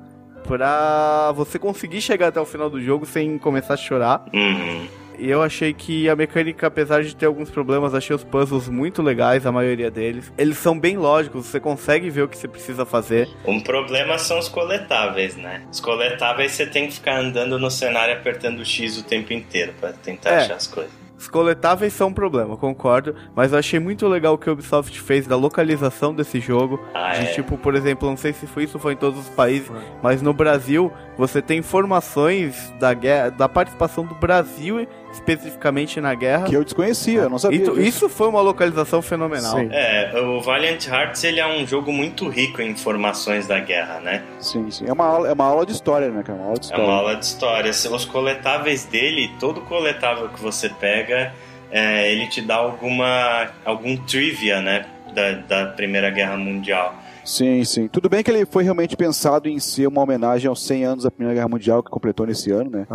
pra 0.46 1.32
você 1.32 1.59
conseguir 1.59 2.02
chegar 2.02 2.28
até 2.28 2.38
o 2.38 2.44
final 2.44 2.68
do 2.68 2.82
jogo 2.82 3.07
sem 3.07 3.38
começar 3.38 3.74
a 3.74 3.78
chorar. 3.78 4.26
Uhum. 4.34 4.86
E 5.18 5.28
eu 5.30 5.42
achei 5.42 5.72
que 5.72 6.08
a 6.08 6.16
mecânica, 6.16 6.66
apesar 6.66 7.02
de 7.02 7.14
ter 7.16 7.26
alguns 7.26 7.50
problemas, 7.50 7.94
achei 7.94 8.14
os 8.14 8.22
puzzles 8.24 8.68
muito 8.68 9.02
legais, 9.02 9.46
a 9.46 9.52
maioria 9.52 9.90
deles. 9.90 10.32
Eles 10.36 10.58
são 10.58 10.78
bem 10.78 10.96
lógicos, 10.96 11.46
você 11.46 11.58
consegue 11.60 12.10
ver 12.10 12.22
o 12.22 12.28
que 12.28 12.36
você 12.36 12.48
precisa 12.48 12.84
fazer. 12.84 13.28
Um 13.44 13.60
problema 13.60 14.18
são 14.18 14.38
os 14.38 14.48
coletáveis, 14.48 15.36
né? 15.36 15.62
Os 15.72 15.80
coletáveis 15.80 16.52
você 16.52 16.66
tem 16.66 16.86
que 16.88 16.94
ficar 16.94 17.18
andando 17.18 17.58
no 17.58 17.70
cenário 17.70 18.14
apertando 18.14 18.60
o 18.60 18.64
X 18.64 18.98
o 18.98 19.02
tempo 19.04 19.32
inteiro 19.32 19.72
para 19.80 19.92
tentar 19.92 20.30
É. 20.30 20.36
achar 20.38 20.54
as 20.54 20.66
coisas. 20.66 20.92
Os 21.18 21.28
coletáveis 21.28 21.94
são 21.94 22.08
um 22.08 22.12
problema, 22.12 22.58
concordo, 22.58 23.16
mas 23.34 23.50
eu 23.50 23.58
achei 23.58 23.80
muito 23.80 24.06
legal 24.06 24.34
o 24.34 24.38
que 24.38 24.50
a 24.50 24.52
Ubisoft 24.52 25.00
fez 25.00 25.26
da 25.26 25.34
localização 25.34 26.14
desse 26.14 26.40
jogo. 26.40 26.78
Ah, 26.92 27.14
de 27.14 27.22
é. 27.28 27.32
tipo, 27.32 27.56
por 27.56 27.74
exemplo, 27.74 28.06
não 28.06 28.18
sei 28.18 28.34
se 28.34 28.46
foi 28.46 28.64
isso 28.64 28.78
foi 28.78 28.92
em 28.92 28.96
todos 28.96 29.20
os 29.20 29.28
países, 29.30 29.70
mas 30.02 30.20
no 30.20 30.34
Brasil 30.34 30.92
você 31.16 31.40
tem 31.40 31.58
informações 31.60 32.70
da 32.78 32.92
guerra, 32.92 33.30
da 33.30 33.48
participação 33.48 34.04
do 34.04 34.14
Brasil 34.14 34.86
especificamente 35.16 36.00
na 36.00 36.14
guerra. 36.14 36.44
Que 36.46 36.54
eu 36.54 36.64
desconhecia, 36.64 37.22
eu 37.22 37.30
não 37.30 37.38
sabia. 37.38 37.58
Então, 37.60 37.78
isso 37.78 38.08
foi 38.08 38.28
uma 38.28 38.40
localização 38.40 39.02
fenomenal. 39.02 39.58
Sim. 39.58 39.68
É, 39.72 40.12
o 40.20 40.40
Valiant 40.40 40.86
Hearts 40.86 41.24
ele 41.24 41.40
é 41.40 41.46
um 41.46 41.66
jogo 41.66 41.92
muito 41.92 42.28
rico 42.28 42.60
em 42.62 42.70
informações 42.70 43.46
da 43.46 43.58
guerra, 43.58 44.00
né? 44.00 44.22
Sim, 44.38 44.70
sim. 44.70 44.84
É 44.86 44.92
uma 44.92 45.04
aula, 45.06 45.28
é 45.28 45.32
uma 45.32 45.44
aula 45.44 45.66
de 45.66 45.72
história, 45.72 46.10
né, 46.10 46.22
cara? 46.22 46.38
Uma 46.38 46.46
aula 46.46 46.58
de 46.58 46.66
É 46.66 46.68
história. 46.68 46.84
uma 46.84 46.94
aula 46.94 47.16
de 47.16 47.24
história. 47.24 47.70
Os 47.70 48.04
coletáveis 48.04 48.84
dele, 48.84 49.30
todo 49.40 49.60
coletável 49.62 50.28
que 50.28 50.40
você 50.40 50.68
pega, 50.68 51.32
é, 51.70 52.10
ele 52.12 52.26
te 52.28 52.40
dá 52.40 52.56
alguma 52.56 53.48
algum 53.64 53.96
trivia, 53.96 54.60
né? 54.60 54.86
Da, 55.14 55.32
da 55.64 55.66
Primeira 55.72 56.10
Guerra 56.10 56.36
Mundial. 56.36 56.94
Sim, 57.24 57.64
sim. 57.64 57.88
Tudo 57.88 58.08
bem 58.08 58.22
que 58.22 58.30
ele 58.30 58.44
foi 58.46 58.62
realmente 58.62 58.96
pensado 58.96 59.48
em 59.48 59.58
ser 59.58 59.86
uma 59.88 60.00
homenagem 60.02 60.48
aos 60.48 60.64
100 60.64 60.84
anos 60.84 61.04
da 61.04 61.10
Primeira 61.10 61.34
Guerra 61.34 61.48
Mundial 61.48 61.82
que 61.82 61.90
completou 61.90 62.26
nesse 62.26 62.52
ano, 62.52 62.70
né? 62.70 62.86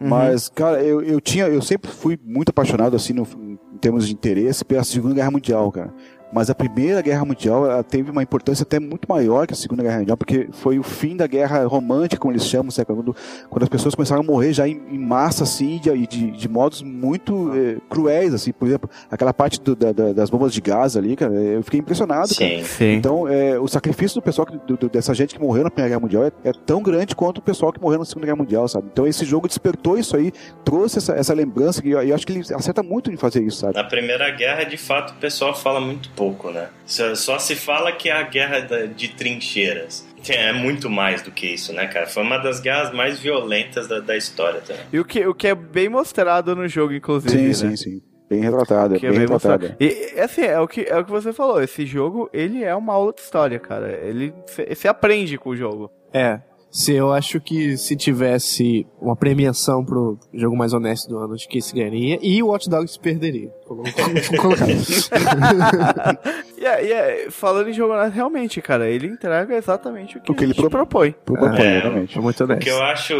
Aham. 0.00 0.08
Mas, 0.10 0.48
cara, 0.48 0.82
eu, 0.82 1.00
eu 1.02 1.20
tinha, 1.20 1.46
eu 1.46 1.62
sempre 1.62 1.90
fui 1.90 2.18
muito 2.24 2.50
apaixonado, 2.50 2.94
assim, 2.96 3.12
no- 3.12 3.26
em 3.72 3.78
termos 3.78 4.06
de 4.06 4.12
interesse, 4.14 4.64
pela 4.64 4.82
Segunda 4.84 5.14
Guerra 5.14 5.30
Mundial, 5.30 5.70
cara. 5.70 5.92
Mas 6.32 6.50
a 6.50 6.54
Primeira 6.54 7.00
Guerra 7.00 7.24
Mundial 7.24 7.64
ela 7.70 7.82
teve 7.84 8.10
uma 8.10 8.22
importância 8.22 8.62
até 8.64 8.78
muito 8.80 9.06
maior 9.08 9.46
que 9.46 9.52
a 9.52 9.56
Segunda 9.56 9.82
Guerra 9.82 9.98
Mundial, 10.00 10.16
porque 10.16 10.48
foi 10.52 10.78
o 10.78 10.82
fim 10.82 11.16
da 11.16 11.26
guerra 11.26 11.64
romântica, 11.66 12.20
como 12.20 12.32
eles 12.32 12.44
chamam, 12.44 12.70
sabe? 12.70 12.86
Quando, 12.86 13.14
quando 13.48 13.62
as 13.62 13.68
pessoas 13.68 13.94
começaram 13.94 14.22
a 14.22 14.24
morrer 14.24 14.52
já 14.52 14.66
em, 14.68 14.80
em 14.90 14.98
massa, 14.98 15.44
assim, 15.44 15.78
de, 15.78 15.88
e 15.90 16.06
de, 16.06 16.30
de 16.32 16.48
modos 16.48 16.82
muito 16.82 17.52
eh, 17.54 17.76
cruéis, 17.88 18.34
assim. 18.34 18.52
Por 18.52 18.66
exemplo, 18.66 18.90
aquela 19.10 19.32
parte 19.32 19.60
do- 19.60 19.76
da- 19.76 19.92
da- 19.92 20.12
das 20.12 20.28
bombas 20.28 20.52
de 20.52 20.60
gás 20.60 20.96
ali, 20.96 21.14
cara, 21.16 21.32
eu 21.32 21.62
fiquei 21.62 21.80
impressionado, 21.80 22.34
cara. 22.34 22.50
Sim. 22.58 22.64
Sim. 22.64 22.92
Então, 22.94 23.28
é, 23.28 23.58
o 23.58 23.68
sacrifício 23.68 24.20
do 24.20 24.22
pessoal, 24.22 24.46
que- 24.46 24.58
do- 24.74 24.88
dessa 24.88 25.14
gente 25.14 25.34
que 25.34 25.40
morreu 25.40 25.64
na 25.64 25.70
Primeira 25.70 25.90
Guerra 25.90 26.00
Mundial 26.00 26.24
é, 26.24 26.32
é 26.44 26.52
tão 26.52 26.82
grande 26.82 27.14
quanto 27.14 27.38
o 27.38 27.42
pessoal 27.42 27.72
que 27.72 27.80
morreu 27.80 27.98
na 28.00 28.04
Segunda 28.04 28.26
Guerra 28.26 28.36
Mundial, 28.38 28.66
sabe? 28.68 28.88
Então, 28.92 29.06
esse 29.06 29.24
jogo 29.24 29.46
despertou 29.46 29.96
isso 29.98 30.16
aí, 30.16 30.32
trouxe 30.64 30.98
essa, 30.98 31.12
essa 31.14 31.32
lembrança, 31.34 31.80
e 31.84 31.90
eu, 31.90 32.02
eu 32.02 32.14
acho 32.14 32.26
que 32.26 32.32
ele 32.32 32.40
acerta 32.54 32.82
muito 32.82 33.10
em 33.12 33.16
fazer 33.16 33.42
isso, 33.42 33.58
sabe? 33.60 33.74
Na 33.74 33.84
Primeira 33.84 34.28
Guerra, 34.30 34.64
de 34.64 34.76
fato, 34.76 35.10
o 35.12 35.16
pessoal 35.16 35.54
fala 35.54 35.80
muito 35.80 36.10
pouco, 36.16 36.50
né? 36.50 36.68
Só, 36.86 37.14
só 37.14 37.38
se 37.38 37.54
fala 37.54 37.92
que 37.92 38.08
é 38.08 38.12
a 38.12 38.22
guerra 38.22 38.60
da- 38.60 38.86
de 38.86 39.08
trincheiras. 39.08 40.06
É 40.28 40.52
muito 40.52 40.90
mais 40.90 41.22
do 41.22 41.30
que 41.30 41.46
isso, 41.46 41.72
né, 41.72 41.86
cara? 41.86 42.06
Foi 42.08 42.22
uma 42.24 42.38
das 42.38 42.58
guerras 42.58 42.92
mais 42.92 43.20
violentas 43.20 43.86
da, 43.86 44.00
da 44.00 44.16
história 44.16 44.60
também. 44.60 44.82
E 44.92 44.98
o 44.98 45.04
que, 45.04 45.24
o 45.24 45.32
que 45.34 45.46
é 45.46 45.54
bem 45.54 45.88
mostrado 45.88 46.56
no 46.56 46.66
jogo, 46.66 46.92
inclusive. 46.94 47.54
Sim, 47.54 47.66
né? 47.68 47.76
sim, 47.76 47.76
sim. 47.76 48.02
Bem 48.28 48.40
retratado, 48.40 48.98
Que 48.98 49.06
é 49.06 49.10
bem 49.10 49.20
bem 49.20 49.28
retratado. 49.28 49.68
mostrado. 49.68 49.76
E 49.80 50.16
e, 50.16 50.20
assim, 50.20 50.42
é 50.42 50.58
o, 50.58 50.66
que, 50.66 50.80
é 50.80 50.96
o 50.98 51.04
que 51.04 51.10
você 51.12 51.32
falou. 51.32 51.62
Esse 51.62 51.86
jogo, 51.86 52.28
ele 52.32 52.64
é 52.64 52.74
uma 52.74 52.92
aula 52.94 53.12
de 53.12 53.20
história, 53.20 53.56
cara. 53.60 53.92
Ele 54.02 54.34
você 54.48 54.88
aprende 54.88 55.38
com 55.38 55.50
o 55.50 55.56
jogo. 55.56 55.92
É. 56.12 56.40
Se 56.78 56.92
eu 56.92 57.10
acho 57.10 57.40
que 57.40 57.74
se 57.78 57.96
tivesse 57.96 58.86
uma 59.00 59.16
premiação 59.16 59.82
pro 59.82 60.18
jogo 60.34 60.54
mais 60.54 60.74
honesto 60.74 61.08
do 61.08 61.16
ano, 61.16 61.32
acho 61.32 61.48
que 61.48 61.56
esse 61.56 61.74
ganharia 61.74 62.18
e 62.20 62.42
o 62.42 62.48
Watch 62.48 62.68
Dogs 62.68 62.98
perderia. 63.00 63.48
Colocar. 63.66 64.04
E, 66.58 66.64
é- 66.64 66.84
e 66.86 66.92
é, 66.92 67.30
falando 67.30 67.68
em 67.68 67.72
jogo 67.72 67.94
honesto, 67.94 68.14
realmente, 68.14 68.60
cara, 68.62 68.88
ele 68.88 69.06
entrega 69.06 69.56
exatamente 69.56 70.18
o 70.18 70.20
que, 70.20 70.32
O 70.32 70.34
que 70.34 70.44
ele 70.44 70.54
pro- 70.54 70.70
propõe. 70.70 71.12
Pro 71.24 71.34
propõe, 71.34 71.60
É, 71.60 71.78
exatamente. 71.78 72.18
É 72.18 72.20
muito 72.20 72.44
O 72.44 72.58
que 72.58 72.70
eu 72.70 72.82
acho 72.82 73.14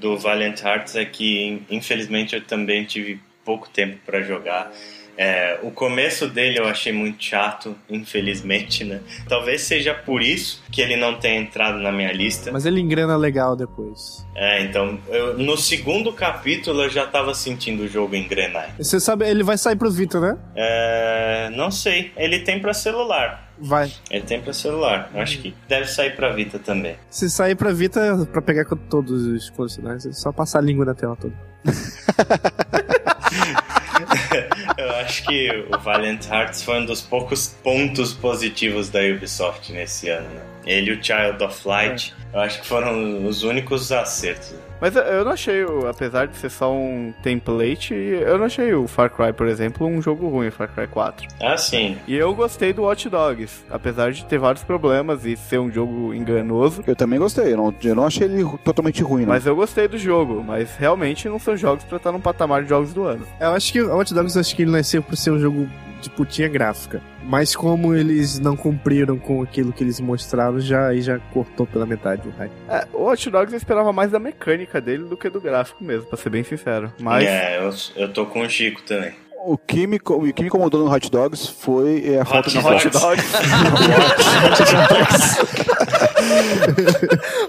do 0.00 0.18
Valiant 0.18 0.60
Hearts 0.62 0.96
é 0.96 1.04
que, 1.04 1.62
infelizmente, 1.70 2.34
eu 2.34 2.44
também 2.44 2.84
tive 2.84 3.20
pouco 3.44 3.68
tempo 3.70 3.98
pra 4.04 4.20
jogar. 4.22 4.72
É, 5.20 5.58
o 5.64 5.72
começo 5.72 6.28
dele 6.28 6.60
eu 6.60 6.66
achei 6.68 6.92
muito 6.92 7.24
chato, 7.24 7.74
infelizmente, 7.90 8.84
né? 8.84 9.00
Talvez 9.28 9.62
seja 9.62 9.92
por 9.92 10.22
isso 10.22 10.62
que 10.70 10.80
ele 10.80 10.96
não 10.96 11.18
tenha 11.18 11.40
entrado 11.40 11.78
na 11.78 11.90
minha 11.90 12.12
lista. 12.12 12.52
Mas 12.52 12.64
ele 12.64 12.80
engrana 12.80 13.16
legal 13.16 13.56
depois. 13.56 14.24
É, 14.36 14.62
então, 14.62 14.96
eu- 15.08 15.36
no 15.36 15.56
segundo 15.56 16.12
capítulo 16.12 16.82
eu 16.82 16.88
já 16.88 17.04
tava 17.04 17.34
sentindo 17.34 17.82
o 17.82 17.88
jogo 17.88 18.14
engrenar. 18.14 18.76
Você 18.78 19.00
sabe, 19.00 19.28
ele 19.28 19.42
vai 19.42 19.58
sair 19.58 19.74
pro 19.74 19.90
Vita, 19.90 20.20
né? 20.20 20.38
É, 20.54 21.50
não 21.56 21.72
sei, 21.72 22.12
ele 22.16 22.38
tem 22.38 22.60
pra 22.60 22.72
celular. 22.72 23.48
Vai. 23.60 23.90
Ele 24.08 24.22
tem 24.24 24.40
pra 24.40 24.52
celular. 24.52 25.10
Eu 25.12 25.20
Acho 25.20 25.38
que 25.38 25.52
deve 25.68 25.86
sair 25.88 26.14
pra 26.14 26.28
Vita 26.32 26.60
também. 26.60 26.94
Se 27.10 27.28
sair 27.28 27.56
pra 27.56 27.72
Vita, 27.72 28.24
pra 28.32 28.40
pegar 28.40 28.64
com 28.64 28.76
todos 28.76 29.26
os 29.26 29.50
colecionários, 29.50 30.06
é 30.06 30.12
só 30.12 30.30
passar 30.30 30.60
a 30.60 30.62
língua 30.62 30.84
na 30.84 30.94
tela 30.94 31.16
toda. 31.16 31.34
Eu 34.76 34.90
acho 34.96 35.24
que 35.24 35.66
o 35.72 35.78
Valiant 35.78 36.24
Hearts 36.26 36.62
foi 36.62 36.80
um 36.80 36.86
dos 36.86 37.00
poucos 37.00 37.56
pontos 37.62 38.12
positivos 38.12 38.88
da 38.88 39.00
Ubisoft 39.00 39.72
nesse 39.72 40.08
ano, 40.08 40.28
né? 40.28 40.42
Ele 40.66 40.90
e 40.90 40.94
o 40.94 41.02
Child 41.02 41.42
of 41.42 41.66
Light, 41.66 42.14
eu 42.32 42.40
acho 42.40 42.60
que 42.60 42.66
foram 42.66 43.24
os 43.26 43.42
únicos 43.42 43.90
acertos. 43.90 44.54
Mas 44.80 44.94
eu- 44.96 45.24
não 45.24 45.32
achei, 45.32 45.64
o- 45.64 45.86
apesar 45.88 46.26
de 46.26 46.36
ser 46.36 46.50
só 46.50 46.72
um 46.72 47.12
template, 47.22 47.94
eu 47.94 48.38
não 48.38 48.44
achei 48.46 48.72
o 48.74 48.86
Far 48.86 49.10
Cry, 49.10 49.32
por 49.32 49.46
exemplo, 49.48 49.86
um 49.86 50.00
jogo 50.00 50.28
ruim, 50.28 50.48
o 50.48 50.52
Far 50.52 50.68
Cry 50.72 50.86
4. 50.86 51.26
Ah, 51.42 51.56
sim. 51.56 51.96
E 52.06 52.14
eu 52.16 52.34
gostei 52.34 52.72
do 52.72 52.82
Watch 52.82 53.08
Dogs, 53.08 53.64
apesar 53.70 54.12
de 54.12 54.24
ter 54.24 54.38
vários 54.38 54.62
problemas 54.64 55.24
e 55.24 55.36
ser 55.36 55.58
um 55.58 55.70
jogo 55.70 56.12
enganoso. 56.14 56.82
Eu 56.86 56.96
também 56.96 57.18
gostei, 57.18 57.52
eu 57.52 57.56
não, 57.56 57.74
eu 57.82 57.94
não 57.94 58.04
achei 58.06 58.26
ele 58.26 58.44
totalmente 58.64 59.02
ruim, 59.02 59.22
não. 59.22 59.28
Mas 59.28 59.46
eu 59.46 59.56
gostei 59.56 59.88
do 59.88 59.98
jogo, 59.98 60.42
mas 60.46 60.76
realmente 60.76 61.28
não 61.28 61.38
são 61.38 61.56
jogos 61.56 61.84
pra 61.84 61.96
estar 61.96 62.12
num 62.12 62.20
patamar 62.20 62.62
de 62.62 62.68
jogos 62.68 62.92
do 62.92 63.04
ano. 63.04 63.24
Eu 63.40 63.50
acho 63.50 63.72
que 63.72 63.80
o 63.80 63.96
Watch 63.96 64.12
Dogs 64.14 64.36
eu 64.36 64.40
acho 64.40 64.54
que 64.54 64.62
ele 64.62 64.70
nasceu 64.70 65.02
por 65.02 65.16
ser 65.16 65.30
um 65.30 65.38
jogo 65.38 65.68
de 66.00 66.10
putinha 66.10 66.48
gráfica. 66.48 67.00
Mas 67.30 67.54
como 67.54 67.94
eles 67.94 68.38
não 68.38 68.56
cumpriram 68.56 69.18
com 69.18 69.42
aquilo 69.42 69.70
que 69.70 69.84
eles 69.84 70.00
mostraram, 70.00 70.58
já 70.60 70.86
aí 70.86 71.02
já 71.02 71.18
cortou 71.34 71.66
pela 71.66 71.84
metade 71.84 72.26
o 72.26 72.32
hype. 72.38 72.52
É, 72.70 72.86
o 72.94 73.02
Watch 73.02 73.28
Dogs 73.28 73.52
eu 73.52 73.56
esperava 73.58 73.92
mais 73.92 74.10
da 74.10 74.18
mecânica 74.18 74.67
dele 74.80 75.04
do 75.04 75.16
que 75.16 75.30
do 75.30 75.40
gráfico 75.40 75.82
mesmo, 75.82 76.06
pra 76.06 76.18
ser 76.18 76.30
bem 76.30 76.44
sincero. 76.44 76.92
Mas 76.98 77.26
É, 77.26 77.58
eu, 77.58 77.72
eu 78.02 78.12
tô 78.12 78.26
com 78.26 78.42
o 78.42 78.48
Chico 78.48 78.82
também. 78.82 79.14
O 79.44 79.56
que 79.56 79.86
me, 79.86 79.96
o 80.04 80.32
que 80.32 80.42
me 80.42 80.48
incomodou 80.48 80.84
no 80.84 80.92
Hot 80.92 81.10
Dogs 81.10 81.46
foi 81.46 82.02
é, 82.12 82.20
a 82.20 82.24
falta 82.24 82.50
de. 82.50 82.58
Hot 82.58 82.90
Dogs. 82.90 83.24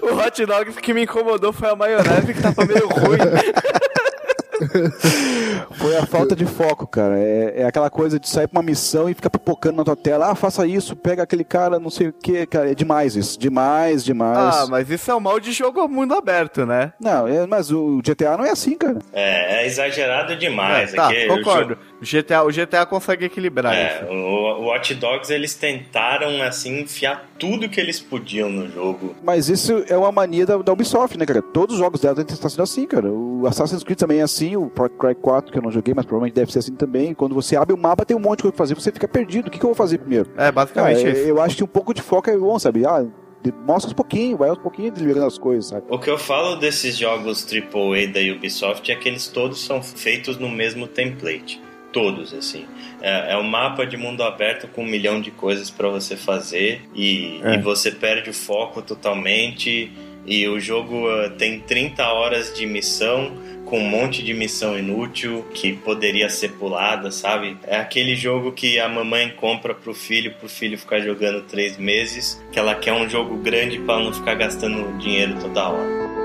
o 0.02 0.14
Hot 0.14 0.46
Dogs 0.46 0.80
que 0.80 0.94
me 0.94 1.02
incomodou 1.02 1.52
foi 1.52 1.68
a 1.68 1.76
maionese 1.76 2.32
que 2.32 2.40
tava 2.40 2.64
meio 2.64 2.88
ruim. 2.88 3.18
Foi 5.72 5.96
a 5.96 6.04
falta 6.06 6.34
de 6.36 6.44
foco, 6.46 6.86
cara. 6.86 7.18
É, 7.18 7.62
é 7.62 7.64
aquela 7.64 7.88
coisa 7.90 8.18
de 8.18 8.28
sair 8.28 8.46
pra 8.48 8.58
uma 8.60 8.66
missão 8.66 9.08
e 9.08 9.14
ficar 9.14 9.30
pipocando 9.30 9.76
na 9.76 9.84
tua 9.84 9.96
tela. 9.96 10.30
Ah, 10.30 10.34
faça 10.34 10.66
isso, 10.66 10.94
pega 10.96 11.22
aquele 11.22 11.44
cara, 11.44 11.78
não 11.78 11.90
sei 11.90 12.08
o 12.08 12.12
que, 12.12 12.44
cara. 12.46 12.70
É 12.70 12.74
demais 12.74 13.16
isso. 13.16 13.38
Demais, 13.38 14.04
demais. 14.04 14.56
Ah, 14.56 14.66
mas 14.68 14.90
isso 14.90 15.10
é 15.10 15.14
o 15.14 15.20
mal 15.20 15.38
de 15.40 15.52
jogo 15.52 15.80
ao 15.80 15.88
mundo 15.88 16.14
aberto, 16.14 16.66
né? 16.66 16.92
Não, 17.00 17.26
é- 17.26 17.46
mas 17.46 17.70
o 17.70 18.00
GTA 18.02 18.36
não 18.36 18.44
é 18.44 18.50
assim, 18.50 18.76
cara. 18.76 18.98
É, 19.12 19.62
é 19.62 19.66
exagerado 19.66 20.36
demais. 20.36 20.92
É, 20.92 20.96
tá, 20.96 21.12
é 21.12 21.26
que 21.26 21.32
o 21.32 21.36
concordo. 21.38 21.78
O 22.00 22.04
GTA, 22.04 22.42
o 22.44 22.50
GTA 22.50 22.84
consegue 22.86 23.26
equilibrar 23.26 23.74
É, 23.74 24.02
isso. 24.02 24.12
o, 24.12 24.60
o 24.62 24.64
Watch 24.66 24.94
Dogs 24.94 25.32
eles 25.32 25.54
tentaram 25.54 26.42
assim 26.42 26.80
enfiar 26.80 27.26
tudo 27.38 27.68
que 27.68 27.80
eles 27.80 28.00
podiam 28.00 28.48
no 28.50 28.70
jogo. 28.70 29.14
Mas 29.22 29.48
isso 29.48 29.84
é 29.88 29.96
uma 29.96 30.10
mania 30.12 30.44
da, 30.46 30.56
da 30.58 30.72
Ubisoft, 30.72 31.16
né, 31.18 31.24
cara? 31.26 31.42
Todos 31.42 31.74
os 31.76 31.80
jogos 31.80 32.00
dela 32.00 32.20
estão 32.20 32.48
sendo 32.50 32.62
assim, 32.62 32.86
cara. 32.86 33.10
O 33.10 33.46
Assassin's 33.46 33.82
Creed 33.84 33.98
também 33.98 34.20
é 34.20 34.22
assim, 34.22 34.49
o 34.56 34.70
Far 34.74 34.88
Cry 34.90 35.14
4 35.14 35.52
que 35.52 35.58
eu 35.58 35.62
não 35.62 35.70
joguei, 35.70 35.94
mas 35.94 36.04
provavelmente 36.04 36.34
deve 36.34 36.52
ser 36.52 36.58
assim 36.60 36.74
também. 36.74 37.14
Quando 37.14 37.34
você 37.34 37.56
abre 37.56 37.74
o 37.74 37.78
mapa, 37.78 38.04
tem 38.04 38.16
um 38.16 38.20
monte 38.20 38.38
de 38.38 38.42
coisa 38.44 38.52
pra 38.56 38.64
fazer, 38.64 38.74
você 38.74 38.92
fica 38.92 39.08
perdido. 39.08 39.48
O 39.48 39.50
que, 39.50 39.58
que 39.58 39.64
eu 39.64 39.68
vou 39.70 39.74
fazer 39.74 39.98
primeiro? 39.98 40.30
É, 40.36 40.50
basicamente 40.52 41.06
Ah, 41.06 41.10
isso. 41.10 41.20
eu 41.28 41.40
acho 41.40 41.56
que 41.56 41.64
um 41.64 41.68
pouco 41.68 41.92
de 41.94 42.02
foco 42.02 42.28
é 42.30 42.36
bom, 42.36 42.58
sabe? 42.58 42.84
Ah, 42.86 43.04
mostra 43.66 43.88
uns 43.90 43.94
pouquinho, 43.94 44.36
vai 44.36 44.50
aos 44.50 44.58
pouquinhos 44.58 44.92
desligando 44.92 45.26
as 45.26 45.38
coisas, 45.38 45.66
sabe? 45.66 45.84
O 45.88 45.98
que 45.98 46.10
eu 46.10 46.18
falo 46.18 46.56
desses 46.56 46.96
jogos 46.96 47.46
AAA 47.50 48.06
da 48.12 48.20
Ubisoft 48.36 48.90
é 48.92 48.94
que 48.94 49.08
eles 49.08 49.28
todos 49.28 49.64
são 49.64 49.82
feitos 49.82 50.38
no 50.38 50.48
mesmo 50.50 50.86
template. 50.86 51.60
Todos, 51.92 52.32
assim. 52.32 52.66
É, 53.02 53.32
é 53.32 53.36
um 53.36 53.42
mapa 53.42 53.84
de 53.84 53.96
mundo 53.96 54.22
aberto 54.22 54.68
com 54.68 54.82
um 54.82 54.86
milhão 54.86 55.20
de 55.20 55.32
coisas 55.32 55.70
pra 55.70 55.88
você 55.88 56.16
fazer 56.16 56.82
e, 56.94 57.40
É. 57.42 57.54
e 57.54 57.58
você 57.62 57.90
perde 57.90 58.30
o 58.30 58.34
foco 58.34 58.80
totalmente. 58.80 59.90
E 60.26 60.46
o 60.46 60.60
jogo 60.60 61.08
ah, 61.08 61.30
tem 61.30 61.58
30 61.60 62.06
horas 62.12 62.54
de 62.54 62.66
missão 62.66 63.32
com 63.70 63.78
um 63.78 63.88
monte 63.88 64.20
de 64.24 64.34
missão 64.34 64.76
inútil 64.76 65.46
que 65.54 65.72
poderia 65.72 66.28
ser 66.28 66.50
pulada, 66.54 67.12
sabe? 67.12 67.56
É 67.68 67.76
aquele 67.76 68.16
jogo 68.16 68.50
que 68.50 68.80
a 68.80 68.88
mamãe 68.88 69.30
compra 69.36 69.72
pro 69.72 69.94
filho, 69.94 70.34
pro 70.34 70.48
filho 70.48 70.76
ficar 70.76 71.00
jogando 71.00 71.42
três 71.42 71.78
meses, 71.78 72.42
que 72.50 72.58
ela 72.58 72.74
quer 72.74 72.92
um 72.92 73.08
jogo 73.08 73.36
grande 73.36 73.78
pra 73.78 74.00
não 74.00 74.12
ficar 74.12 74.34
gastando 74.34 74.98
dinheiro 74.98 75.38
toda 75.40 75.68
hora. 75.68 76.19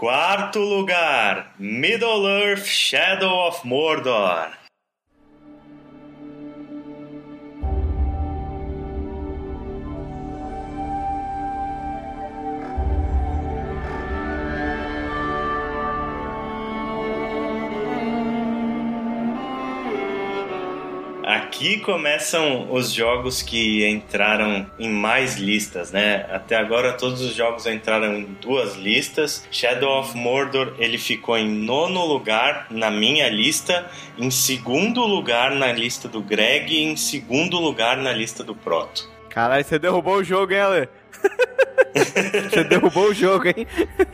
Quarto 0.00 0.60
lugar, 0.60 1.52
Middle 1.58 2.24
Earth 2.26 2.64
Shadow 2.64 3.48
of 3.48 3.62
Mordor. 3.64 4.59
Aqui 21.30 21.78
começam 21.78 22.72
os 22.72 22.92
jogos 22.92 23.40
que 23.40 23.88
entraram 23.88 24.68
em 24.76 24.90
mais 24.90 25.36
listas, 25.36 25.92
né? 25.92 26.26
Até 26.28 26.56
agora 26.56 26.94
todos 26.94 27.20
os 27.20 27.32
jogos 27.32 27.66
entraram 27.66 28.16
em 28.16 28.24
duas 28.40 28.74
listas. 28.74 29.46
Shadow 29.48 30.00
of 30.00 30.16
Mordor 30.16 30.74
ele 30.76 30.98
ficou 30.98 31.38
em 31.38 31.48
nono 31.48 32.04
lugar 32.04 32.66
na 32.68 32.90
minha 32.90 33.28
lista, 33.28 33.88
em 34.18 34.28
segundo 34.28 35.06
lugar 35.06 35.52
na 35.52 35.70
lista 35.70 36.08
do 36.08 36.20
Greg 36.20 36.74
e 36.74 36.82
em 36.82 36.96
segundo 36.96 37.60
lugar 37.60 37.96
na 37.96 38.12
lista 38.12 38.42
do 38.42 38.56
Proto. 38.56 39.08
Caralho, 39.28 39.64
você 39.64 39.78
derrubou 39.78 40.16
o 40.16 40.24
jogo, 40.24 40.52
hein, 40.52 40.58
Ale? 40.58 40.88
você 42.50 42.64
derrubou 42.64 43.08
o 43.10 43.14
jogo, 43.14 43.46
hein? 43.48 43.66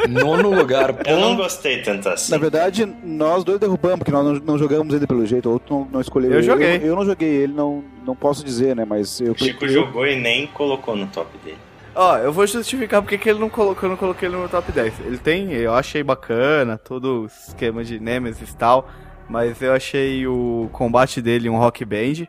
Nono 0.08 0.50
lugar, 0.50 0.94
Eu 1.06 1.18
não 1.20 1.36
pô. 1.36 1.42
gostei 1.42 1.82
tanto 1.82 2.08
assim. 2.08 2.32
Na 2.32 2.38
verdade, 2.38 2.86
nós 3.04 3.44
dois 3.44 3.58
derrubamos, 3.58 3.98
porque 3.98 4.10
nós 4.10 4.24
não, 4.24 4.32
não 4.34 4.58
jogamos 4.58 4.94
ele 4.94 5.06
pelo 5.06 5.24
jeito, 5.26 5.50
outro 5.50 5.74
não, 5.74 5.88
não 5.92 6.00
escolheu 6.00 6.30
Eu 6.30 6.38
ele. 6.38 6.42
joguei. 6.46 6.76
Eu, 6.76 6.80
eu 6.86 6.96
não 6.96 7.04
joguei 7.04 7.28
ele, 7.28 7.52
não, 7.52 7.84
não 8.04 8.16
posso 8.16 8.44
dizer, 8.44 8.74
né? 8.74 8.84
Mas 8.84 9.20
eu. 9.20 9.32
O 9.32 9.38
Chico 9.38 9.64
eu- 9.64 9.68
jogou 9.68 10.06
e 10.06 10.18
nem 10.18 10.46
colocou 10.46 10.96
no 10.96 11.06
top 11.06 11.30
dele. 11.44 11.58
Ó, 11.94 12.18
eu 12.18 12.30
vou 12.32 12.46
justificar 12.46 13.00
porque 13.00 13.16
que 13.16 13.28
ele 13.30 13.38
não 13.38 13.48
colocou, 13.48 13.84
eu 13.84 13.90
não 13.90 13.96
coloquei 13.96 14.28
ele 14.28 14.36
no 14.36 14.48
top 14.50 14.70
10. 14.70 15.00
Ele 15.06 15.16
tem, 15.18 15.52
eu 15.52 15.72
achei 15.74 16.02
bacana, 16.02 16.76
todo 16.76 17.22
o 17.22 17.26
esquema 17.26 17.82
de 17.82 17.98
Nemesis 17.98 18.50
e 18.50 18.56
tal, 18.56 18.86
mas 19.30 19.62
eu 19.62 19.72
achei 19.72 20.26
o 20.26 20.68
combate 20.72 21.22
dele 21.22 21.48
um 21.48 21.56
rock 21.56 21.84
band. 21.86 22.26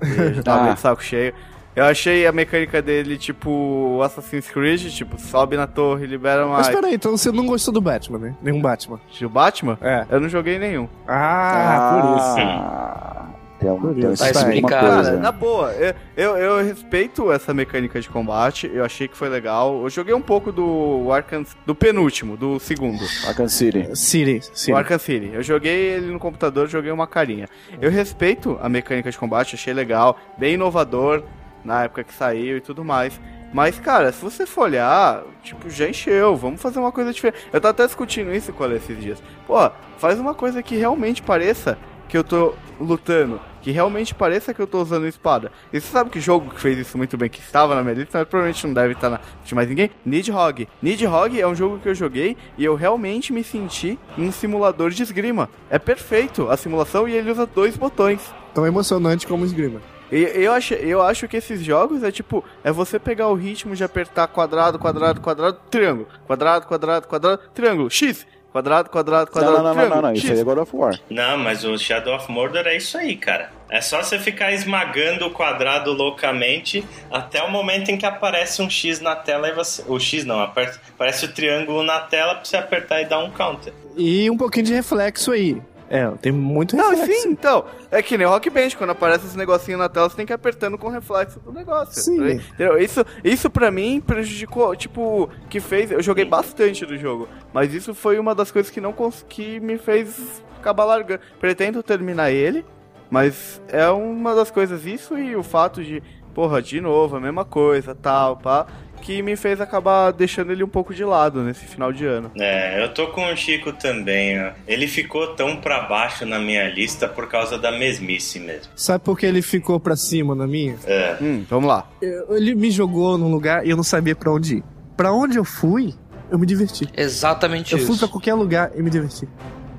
Eu 0.00 0.34
já 0.34 0.42
tava 0.42 0.60
Ah. 0.60 0.62
meio 0.64 0.74
de 0.74 0.80
saco 0.80 1.02
cheio. 1.02 1.34
Eu 1.76 1.84
achei 1.84 2.26
a 2.26 2.32
mecânica 2.32 2.80
dele 2.80 3.18
tipo 3.18 4.00
Assassin's 4.02 4.48
Creed, 4.48 4.88
tipo, 4.90 5.20
sobe 5.20 5.56
na 5.58 5.66
torre, 5.66 6.06
libera 6.06 6.46
uma. 6.46 6.56
Mas 6.56 6.68
peraí, 6.70 6.94
então 6.94 7.14
você 7.16 7.30
não 7.30 7.44
gostou 7.46 7.72
do 7.74 7.82
Batman, 7.82 8.18
né? 8.18 8.34
Nenhum 8.42 8.62
Batman. 8.62 8.98
O 9.22 9.28
Batman? 9.28 9.78
É. 9.82 10.06
Eu 10.08 10.18
não 10.18 10.28
joguei 10.28 10.58
nenhum. 10.58 10.88
Ah, 11.06 12.00
por 12.02 12.16
isso. 12.16 12.48
Ah, 12.48 13.26
tem, 13.58 13.70
um, 13.70 13.94
tem 13.94 14.12
esse- 14.12 14.32
Tá 14.32 14.40
explicado. 14.40 14.86
coisa. 14.86 15.10
Cara, 15.10 15.16
na 15.22 15.30
boa, 15.32 15.72
eu, 15.74 15.94
eu, 16.16 16.36
eu 16.38 16.64
respeito 16.64 17.30
essa 17.30 17.52
mecânica 17.52 18.00
de 18.00 18.08
combate, 18.08 18.70
eu 18.72 18.82
achei 18.84 19.06
que 19.06 19.16
foi 19.16 19.28
legal. 19.28 19.82
Eu 19.82 19.90
joguei 19.90 20.14
um 20.14 20.20
pouco 20.22 20.50
do 20.50 21.12
Arkham, 21.12 21.44
do 21.66 21.74
penúltimo, 21.74 22.38
do 22.38 22.58
segundo. 22.58 23.00
Arkham 23.26 23.48
City. 23.48 23.88
City, 23.94 24.40
City. 24.54 24.72
O 24.72 24.76
Arkham 24.76 24.98
City. 24.98 25.30
Eu 25.34 25.42
joguei 25.42 25.74
ele 25.76 26.06
no 26.10 26.18
computador, 26.18 26.68
joguei 26.68 26.90
uma 26.90 27.06
carinha. 27.06 27.46
Eu 27.80 27.90
respeito 27.90 28.58
a 28.62 28.68
mecânica 28.68 29.10
de 29.10 29.18
combate, 29.18 29.54
achei 29.56 29.74
legal, 29.74 30.16
bem 30.38 30.54
inovador 30.54 31.22
na 31.66 31.84
época 31.84 32.04
que 32.04 32.14
saiu 32.14 32.56
e 32.56 32.60
tudo 32.60 32.84
mais. 32.84 33.20
Mas, 33.52 33.78
cara, 33.78 34.12
se 34.12 34.22
você 34.22 34.46
for 34.46 34.62
olhar, 34.62 35.22
tipo, 35.42 35.68
já 35.68 35.88
encheu, 35.88 36.36
vamos 36.36 36.60
fazer 36.60 36.78
uma 36.78 36.92
coisa 36.92 37.12
diferente. 37.12 37.46
Eu 37.52 37.60
tava 37.60 37.70
até 37.70 37.86
discutindo 37.86 38.34
isso 38.34 38.52
com 38.52 38.64
ele 38.64 38.76
esses 38.76 38.98
dias. 39.00 39.22
Pô, 39.46 39.70
faz 39.98 40.18
uma 40.18 40.34
coisa 40.34 40.62
que 40.62 40.76
realmente 40.76 41.22
pareça 41.22 41.78
que 42.08 42.16
eu 42.16 42.22
tô 42.22 42.54
lutando, 42.78 43.40
que 43.62 43.70
realmente 43.70 44.14
pareça 44.14 44.52
que 44.54 44.60
eu 44.60 44.66
tô 44.66 44.80
usando 44.80 45.06
espada. 45.06 45.50
E 45.72 45.80
você 45.80 45.88
sabe 45.88 46.10
que 46.10 46.20
jogo 46.20 46.50
que 46.50 46.60
fez 46.60 46.78
isso 46.78 46.96
muito 46.96 47.16
bem, 47.16 47.28
que 47.28 47.40
estava 47.40 47.74
na 47.74 47.82
minha 47.82 47.94
lista, 47.94 48.18
mas 48.18 48.28
provavelmente 48.28 48.66
não 48.66 48.74
deve 48.74 48.92
estar 48.92 49.10
na 49.10 49.20
de 49.44 49.54
mais 49.54 49.68
ninguém? 49.68 49.90
Nidhogg. 50.04 50.68
Nidhogg 50.82 51.40
é 51.40 51.46
um 51.46 51.54
jogo 51.54 51.78
que 51.78 51.88
eu 51.88 51.94
joguei 51.94 52.36
e 52.56 52.64
eu 52.64 52.74
realmente 52.74 53.32
me 53.32 53.42
senti 53.42 53.98
num 54.16 54.30
simulador 54.30 54.90
de 54.90 55.02
esgrima. 55.02 55.48
É 55.70 55.78
perfeito 55.78 56.48
a 56.50 56.56
simulação 56.56 57.08
e 57.08 57.14
ele 57.14 57.30
usa 57.30 57.46
dois 57.46 57.76
botões. 57.76 58.20
Tão 58.54 58.66
emocionante 58.66 59.26
como 59.26 59.44
esgrima. 59.44 59.80
Eu 60.10 60.52
acho, 60.52 60.74
eu 60.74 61.02
acho 61.02 61.26
que 61.26 61.36
esses 61.36 61.62
jogos 61.62 62.02
é 62.02 62.12
tipo, 62.12 62.44
é 62.62 62.70
você 62.70 62.98
pegar 62.98 63.28
o 63.28 63.34
ritmo 63.34 63.74
de 63.74 63.82
apertar 63.82 64.28
quadrado, 64.28 64.78
quadrado, 64.78 65.20
quadrado, 65.20 65.58
triângulo. 65.70 66.08
Quadrado, 66.26 66.66
quadrado, 66.66 67.08
quadrado, 67.08 67.42
triângulo. 67.52 67.90
X. 67.90 68.26
Quadrado, 68.52 68.88
quadrado, 68.88 69.26
Não, 69.26 69.32
quadrado, 69.32 69.56
não, 69.58 69.62
não, 69.64 69.68
não, 69.68 69.74
triângulo. 69.74 70.02
não, 70.02 70.08
não. 70.08 70.12
Isso 70.14 70.26
X. 70.28 70.34
aí 70.36 70.40
é 70.40 70.44
God 70.44 70.58
of 70.58 70.74
War. 70.74 70.98
Não, 71.10 71.36
mas 71.36 71.62
o 71.64 71.76
Shadow 71.76 72.16
of 72.16 72.30
Mordor 72.32 72.66
é 72.66 72.76
isso 72.76 72.96
aí, 72.96 73.14
cara. 73.14 73.50
É 73.68 73.82
só 73.82 74.02
você 74.02 74.18
ficar 74.18 74.50
esmagando 74.52 75.26
o 75.26 75.30
quadrado 75.30 75.92
loucamente 75.92 76.82
até 77.10 77.42
o 77.42 77.50
momento 77.50 77.90
em 77.90 77.98
que 77.98 78.06
aparece 78.06 78.62
um 78.62 78.70
X 78.70 79.00
na 79.00 79.14
tela 79.14 79.48
e 79.48 79.52
você. 79.52 79.84
O 79.86 79.98
X 80.00 80.24
não, 80.24 80.40
aparece 80.40 81.26
o 81.26 81.32
triângulo 81.34 81.82
na 81.82 82.00
tela 82.00 82.36
pra 82.36 82.44
você 82.44 82.56
apertar 82.56 83.02
e 83.02 83.04
dar 83.04 83.18
um 83.18 83.30
counter. 83.30 83.74
E 83.94 84.30
um 84.30 84.36
pouquinho 84.38 84.64
de 84.64 84.72
reflexo 84.72 85.32
aí. 85.32 85.60
É, 85.88 86.10
tem 86.20 86.32
muito 86.32 86.76
Não, 86.76 86.90
reflexo. 86.90 87.22
sim, 87.22 87.28
então. 87.30 87.64
É 87.90 88.02
que 88.02 88.18
nem 88.18 88.26
Rock 88.26 88.50
Band, 88.50 88.70
quando 88.76 88.90
aparece 88.90 89.26
esse 89.26 89.36
negocinho 89.38 89.78
na 89.78 89.88
tela, 89.88 90.08
você 90.08 90.16
tem 90.16 90.26
que 90.26 90.32
ir 90.32 90.34
apertando 90.34 90.76
com 90.76 90.88
o 90.88 90.90
reflexo 90.90 91.38
do 91.40 91.52
negócio. 91.52 92.02
Sim. 92.02 92.32
Entendeu? 92.32 92.78
Isso, 92.78 93.04
isso 93.22 93.48
pra 93.48 93.70
mim 93.70 94.00
prejudicou, 94.00 94.74
tipo, 94.74 95.28
que 95.48 95.60
fez. 95.60 95.90
Eu 95.90 96.02
joguei 96.02 96.24
bastante 96.24 96.84
do 96.84 96.96
jogo, 96.98 97.28
mas 97.52 97.72
isso 97.72 97.94
foi 97.94 98.18
uma 98.18 98.34
das 98.34 98.50
coisas 98.50 98.70
que 98.70 98.80
não 98.80 98.92
que 99.28 99.60
me 99.60 99.78
fez 99.78 100.42
acabar 100.58 100.84
largando. 100.84 101.20
Pretendo 101.38 101.82
terminar 101.82 102.30
ele, 102.32 102.64
mas 103.08 103.62
é 103.68 103.88
uma 103.88 104.34
das 104.34 104.50
coisas, 104.50 104.84
isso 104.84 105.16
e 105.16 105.36
o 105.36 105.42
fato 105.42 105.84
de, 105.84 106.02
porra, 106.34 106.60
de 106.60 106.80
novo, 106.80 107.16
a 107.16 107.20
mesma 107.20 107.44
coisa, 107.44 107.94
tal, 107.94 108.36
pá, 108.36 108.66
que 109.06 109.22
me 109.22 109.36
fez 109.36 109.60
acabar 109.60 110.10
deixando 110.10 110.50
ele 110.50 110.64
um 110.64 110.68
pouco 110.68 110.92
de 110.92 111.04
lado 111.04 111.40
nesse 111.44 111.64
final 111.64 111.92
de 111.92 112.04
ano. 112.04 112.32
É, 112.36 112.82
eu 112.82 112.92
tô 112.92 113.06
com 113.12 113.24
o 113.32 113.36
Chico 113.36 113.72
também, 113.72 114.36
ó. 114.42 114.50
Ele 114.66 114.88
ficou 114.88 115.28
tão 115.36 115.56
pra 115.60 115.82
baixo 115.82 116.26
na 116.26 116.40
minha 116.40 116.68
lista 116.68 117.06
por 117.06 117.28
causa 117.28 117.56
da 117.56 117.70
mesmice 117.70 118.40
mesmo. 118.40 118.72
Sabe 118.74 119.04
por 119.04 119.16
que 119.16 119.24
ele 119.24 119.42
ficou 119.42 119.78
pra 119.78 119.94
cima 119.94 120.34
na 120.34 120.44
minha? 120.46 120.76
É. 120.84 121.16
Hum, 121.22 121.44
vamos 121.48 121.68
lá. 121.68 121.88
Eu- 122.02 122.36
Ele 122.36 122.54
me 122.56 122.68
jogou 122.70 123.16
num 123.16 123.30
lugar 123.30 123.64
e 123.64 123.70
eu 123.70 123.76
não 123.76 123.84
sabia 123.84 124.16
pra 124.16 124.32
onde 124.32 124.56
ir. 124.56 124.64
Pra 124.96 125.12
onde 125.12 125.38
eu 125.38 125.44
fui, 125.44 125.94
eu 126.28 126.36
me 126.38 126.44
diverti. 126.46 126.88
Exatamente 126.96 127.72
Eu 127.74 127.78
isso. 127.78 127.86
fui 127.86 127.96
pra 127.98 128.08
qualquer 128.08 128.34
lugar 128.34 128.72
e 128.74 128.82
me 128.82 128.90
diverti. 128.90 129.28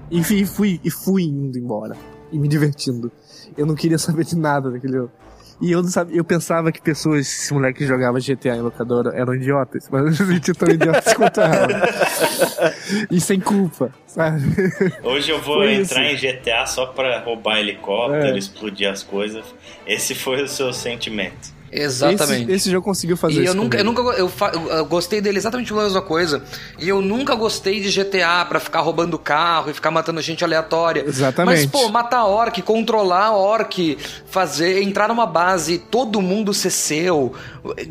E 0.09 0.23
fui, 0.23 0.45
fui, 0.45 0.79
e 0.85 0.89
fui 0.89 1.23
indo 1.23 1.57
embora. 1.59 1.97
E 2.31 2.39
me 2.39 2.47
divertindo. 2.47 3.11
Eu 3.57 3.65
não 3.65 3.75
queria 3.75 3.97
saber 3.97 4.23
de 4.23 4.37
nada 4.37 4.71
daquele 4.71 4.93
jogo. 4.93 5.11
E 5.59 5.71
eu 5.71 5.81
não 5.81 5.89
sabia, 5.89 6.17
eu 6.17 6.23
pensava 6.23 6.71
que 6.71 6.79
pessoas, 6.79 7.21
esse 7.21 7.51
moleque 7.53 7.79
que 7.79 7.87
jogava 7.87 8.19
GTA 8.19 8.55
em 8.55 8.61
locadora 8.61 9.11
eram 9.15 9.33
idiotas, 9.33 9.89
mas 9.91 10.19
eu 10.19 10.25
me 10.27 10.33
senti 10.35 10.53
tão 10.53 10.69
idiotas 10.69 11.13
quanto 11.15 11.41
ela. 11.41 11.67
E 13.09 13.19
sem 13.19 13.39
culpa, 13.39 13.91
sabe? 14.05 14.43
Hoje 15.03 15.31
eu 15.31 15.41
vou 15.41 15.57
Foi 15.57 15.73
entrar 15.73 16.03
em 16.11 16.15
GTA 16.15 16.65
só 16.67 16.85
pra 16.85 17.19
roubar 17.21 17.57
helicóptero, 17.59 18.35
É. 18.35 18.37
explodir 18.37 18.87
as 18.89 19.01
coisas. 19.01 19.43
Esse 19.87 20.13
foi 20.13 20.43
o 20.43 20.47
seu 20.47 20.71
sentimento. 20.71 21.56
Exatamente. 21.83 22.43
Esse, 22.43 22.51
esse 22.51 22.71
jogo 22.71 22.85
conseguiu 22.85 23.15
fazer 23.17 23.35
E 23.41 23.43
isso. 23.43 23.51
eu 23.51 23.55
nunca, 23.55 23.77
eu 23.77 23.83
nunca 23.83 24.01
eu, 24.17 24.27
fa- 24.29 24.51
eu 24.53 24.85
gostei 24.85 25.21
dele 25.21 25.37
exatamente 25.37 25.71
pela 25.71 25.83
mesma 25.83 26.01
coisa. 26.01 26.43
E 26.79 26.87
eu 26.89 27.01
nunca 27.01 27.35
gostei 27.35 27.79
de 27.81 27.89
GTA 27.91 28.45
pra 28.47 28.59
ficar 28.59 28.81
roubando 28.81 29.17
carro 29.19 29.69
e 29.69 29.73
ficar 29.73 29.91
matando 29.91 30.21
gente 30.21 30.43
aleatória. 30.43 31.03
Exatamente. 31.07 31.61
Mas, 31.61 31.65
pô, 31.65 31.89
matar 31.89 32.25
orc, 32.25 32.61
controlar 32.61 33.31
orc, 33.31 33.97
fazer, 34.27 34.81
entrar 34.81 35.07
numa 35.07 35.25
base, 35.25 35.77
todo 35.77 36.21
mundo 36.21 36.53
ser 36.53 36.69
seu, 36.71 37.33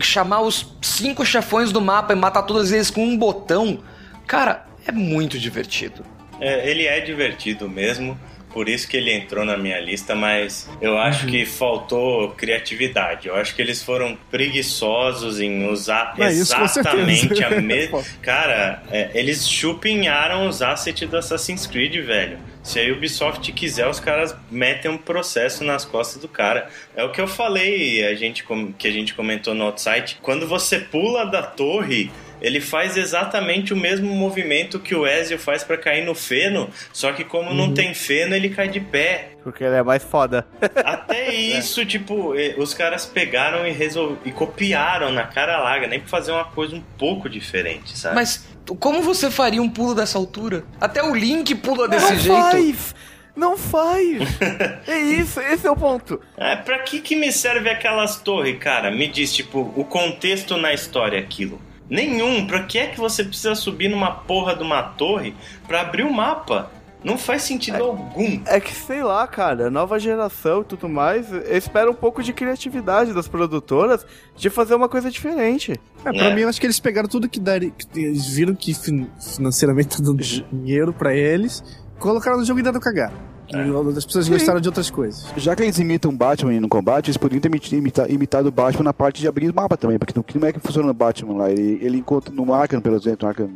chamar 0.00 0.40
os 0.40 0.74
cinco 0.82 1.24
chefões 1.24 1.72
do 1.72 1.80
mapa 1.80 2.12
e 2.12 2.16
matar 2.16 2.42
todos 2.42 2.72
eles 2.72 2.90
com 2.90 3.04
um 3.04 3.16
botão. 3.16 3.78
Cara, 4.26 4.66
é 4.86 4.92
muito 4.92 5.38
divertido. 5.38 6.04
É, 6.40 6.68
ele 6.70 6.84
é 6.86 7.00
divertido 7.00 7.68
mesmo. 7.68 8.18
Por 8.56 8.70
isso 8.70 8.88
que 8.88 8.96
ele 8.96 9.12
entrou 9.12 9.44
na 9.44 9.54
minha 9.54 9.78
lista, 9.78 10.14
mas 10.14 10.66
eu 10.80 10.96
acho 10.96 11.26
que 11.26 11.44
faltou 11.44 12.30
criatividade. 12.30 13.28
Eu 13.28 13.36
acho 13.36 13.54
que 13.54 13.60
eles 13.60 13.82
foram 13.82 14.16
preguiçosos 14.30 15.42
em 15.42 15.68
usar 15.68 16.14
É, 16.18 16.28
exatamente 16.28 17.44
a 17.44 17.50
mesma. 17.60 18.02
Cara, 18.22 18.82
é, 18.90 19.10
eles 19.12 19.46
chupinharam 19.46 20.48
os 20.48 20.62
assets 20.62 21.06
do 21.06 21.18
Assassin's 21.18 21.66
Creed, 21.66 22.02
velho. 22.06 22.38
Se 22.62 22.80
a 22.80 22.90
Ubisoft 22.90 23.52
quiser, 23.52 23.86
os 23.88 24.00
caras 24.00 24.34
metem 24.50 24.90
um 24.90 24.96
processo 24.96 25.62
nas 25.62 25.84
costas 25.84 26.22
do 26.22 26.26
cara. 26.26 26.70
É 26.96 27.04
o 27.04 27.12
que 27.12 27.20
eu 27.20 27.28
falei, 27.28 28.06
a 28.06 28.14
gente, 28.14 28.42
que 28.78 28.88
a 28.88 28.90
gente 28.90 29.12
comentou 29.12 29.52
no 29.52 29.64
outsite. 29.64 30.16
Quando 30.22 30.48
você 30.48 30.78
pula 30.78 31.26
da 31.26 31.42
torre, 31.42 32.10
ele 32.40 32.60
faz 32.60 32.96
exatamente 32.96 33.72
o 33.72 33.76
mesmo 33.76 34.12
movimento 34.14 34.78
que 34.78 34.94
o 34.94 35.06
Ezio 35.06 35.38
faz 35.38 35.64
pra 35.64 35.76
cair 35.76 36.04
no 36.04 36.14
feno, 36.14 36.68
só 36.92 37.12
que 37.12 37.24
como 37.24 37.54
não 37.54 37.72
tem 37.72 37.94
feno, 37.94 38.34
ele 38.34 38.50
cai 38.50 38.68
de 38.68 38.80
pé. 38.80 39.30
Porque 39.42 39.62
ele 39.62 39.76
é 39.76 39.82
mais 39.82 40.02
foda. 40.02 40.46
Até 40.84 41.32
isso, 41.32 41.84
tipo, 41.86 42.34
eh, 42.34 42.54
os 42.58 42.74
caras 42.74 43.06
pegaram 43.06 43.66
e, 43.66 43.70
resol... 43.70 44.18
e 44.24 44.32
copiaram 44.32 45.12
na 45.12 45.24
cara 45.24 45.58
larga, 45.58 45.86
nem 45.86 46.00
pra 46.00 46.08
fazer 46.08 46.32
uma 46.32 46.44
coisa 46.44 46.74
um 46.74 46.82
pouco 46.98 47.28
diferente, 47.28 47.96
sabe? 47.96 48.16
Mas 48.16 48.46
como 48.80 49.02
você 49.02 49.30
faria 49.30 49.62
um 49.62 49.68
pulo 49.68 49.94
dessa 49.94 50.18
altura? 50.18 50.64
Até 50.80 51.02
o 51.02 51.14
Link 51.14 51.54
pula 51.54 51.88
desse 51.88 52.12
não 52.12 52.18
jeito. 52.18 52.42
faz! 52.42 52.94
Não 53.36 53.58
faz! 53.58 54.18
é 54.88 54.98
isso, 54.98 55.40
esse 55.40 55.66
é 55.66 55.70
o 55.70 55.76
ponto. 55.76 56.20
É, 56.38 56.56
pra 56.56 56.78
que 56.80 57.00
que 57.00 57.14
me 57.14 57.30
serve 57.30 57.68
aquelas 57.68 58.16
torres, 58.16 58.58
cara? 58.58 58.90
Me 58.90 59.06
diz, 59.06 59.32
tipo, 59.34 59.72
o 59.76 59.84
contexto 59.84 60.56
na 60.56 60.72
história 60.72 61.18
é 61.18 61.20
aquilo. 61.20 61.60
Nenhum. 61.88 62.46
Pra 62.46 62.62
que 62.64 62.78
é 62.78 62.86
que 62.88 62.98
você 62.98 63.22
precisa 63.24 63.54
subir 63.54 63.88
numa 63.88 64.10
porra 64.10 64.54
de 64.56 64.62
uma 64.62 64.82
torre 64.82 65.34
pra 65.66 65.82
abrir 65.82 66.02
o 66.04 66.12
mapa? 66.12 66.70
Não 67.04 67.16
faz 67.16 67.42
sentido 67.42 67.84
algum. 67.84 68.40
É 68.46 68.58
que 68.58 68.72
sei 68.74 69.00
lá, 69.04 69.24
cara, 69.28 69.70
nova 69.70 69.96
geração 70.00 70.62
e 70.62 70.64
tudo 70.64 70.88
mais, 70.88 71.30
espera 71.48 71.88
um 71.88 71.94
pouco 71.94 72.20
de 72.20 72.32
criatividade 72.32 73.12
das 73.12 73.28
produtoras 73.28 74.04
de 74.34 74.50
fazer 74.50 74.74
uma 74.74 74.88
coisa 74.88 75.08
diferente. 75.08 75.78
É, 76.04 76.12
pra 76.12 76.24
É. 76.26 76.34
mim, 76.34 76.40
eu 76.40 76.48
acho 76.48 76.58
que 76.60 76.66
eles 76.66 76.80
pegaram 76.80 77.08
tudo 77.08 77.28
que 77.28 77.38
daria. 77.38 77.70
que 77.70 77.86
eles 78.00 78.26
viram 78.26 78.56
que 78.56 78.74
fin- 78.74 79.08
financeiramente 79.20 79.96
tá 79.98 80.02
dando 80.02 80.20
dinheiro 80.20 80.92
pra 80.92 81.14
eles, 81.14 81.62
colocaram 82.00 82.38
no 82.38 82.44
jogo 82.44 82.58
e 82.58 82.62
deram 82.64 82.80
cagar. 82.80 83.12
Que 83.46 83.56
As 83.98 84.04
pessoas 84.04 84.28
gostaram 84.28 84.60
de 84.60 84.68
outras 84.68 84.90
coisas. 84.90 85.26
Já 85.36 85.54
que 85.54 85.62
eles 85.62 85.78
imitam 85.78 86.10
o 86.10 86.14
Batman 86.16 86.60
no 86.60 86.68
combate, 86.68 87.06
eles 87.06 87.16
poderiam 87.16 87.40
ter 87.40 87.48
imita- 87.48 87.74
imita- 87.76 88.12
imitado 88.12 88.48
o 88.48 88.52
Batman 88.52 88.84
na 88.84 88.92
parte 88.92 89.20
de 89.20 89.28
abrir 89.28 89.48
o 89.50 89.54
mapa 89.54 89.76
também, 89.76 89.98
porque 89.98 90.12
não, 90.38 90.48
é 90.48 90.52
que 90.52 90.58
funciona 90.60 90.88
no 90.88 90.94
Batman 90.94 91.36
lá. 91.36 91.50
Ele, 91.50 91.78
ele 91.82 91.98
encontra 91.98 92.34
no 92.34 92.52
Arkham, 92.52 92.80
pelo 92.80 92.96
exemplo, 92.96 93.18
no 93.22 93.28
Arkham 93.28 93.50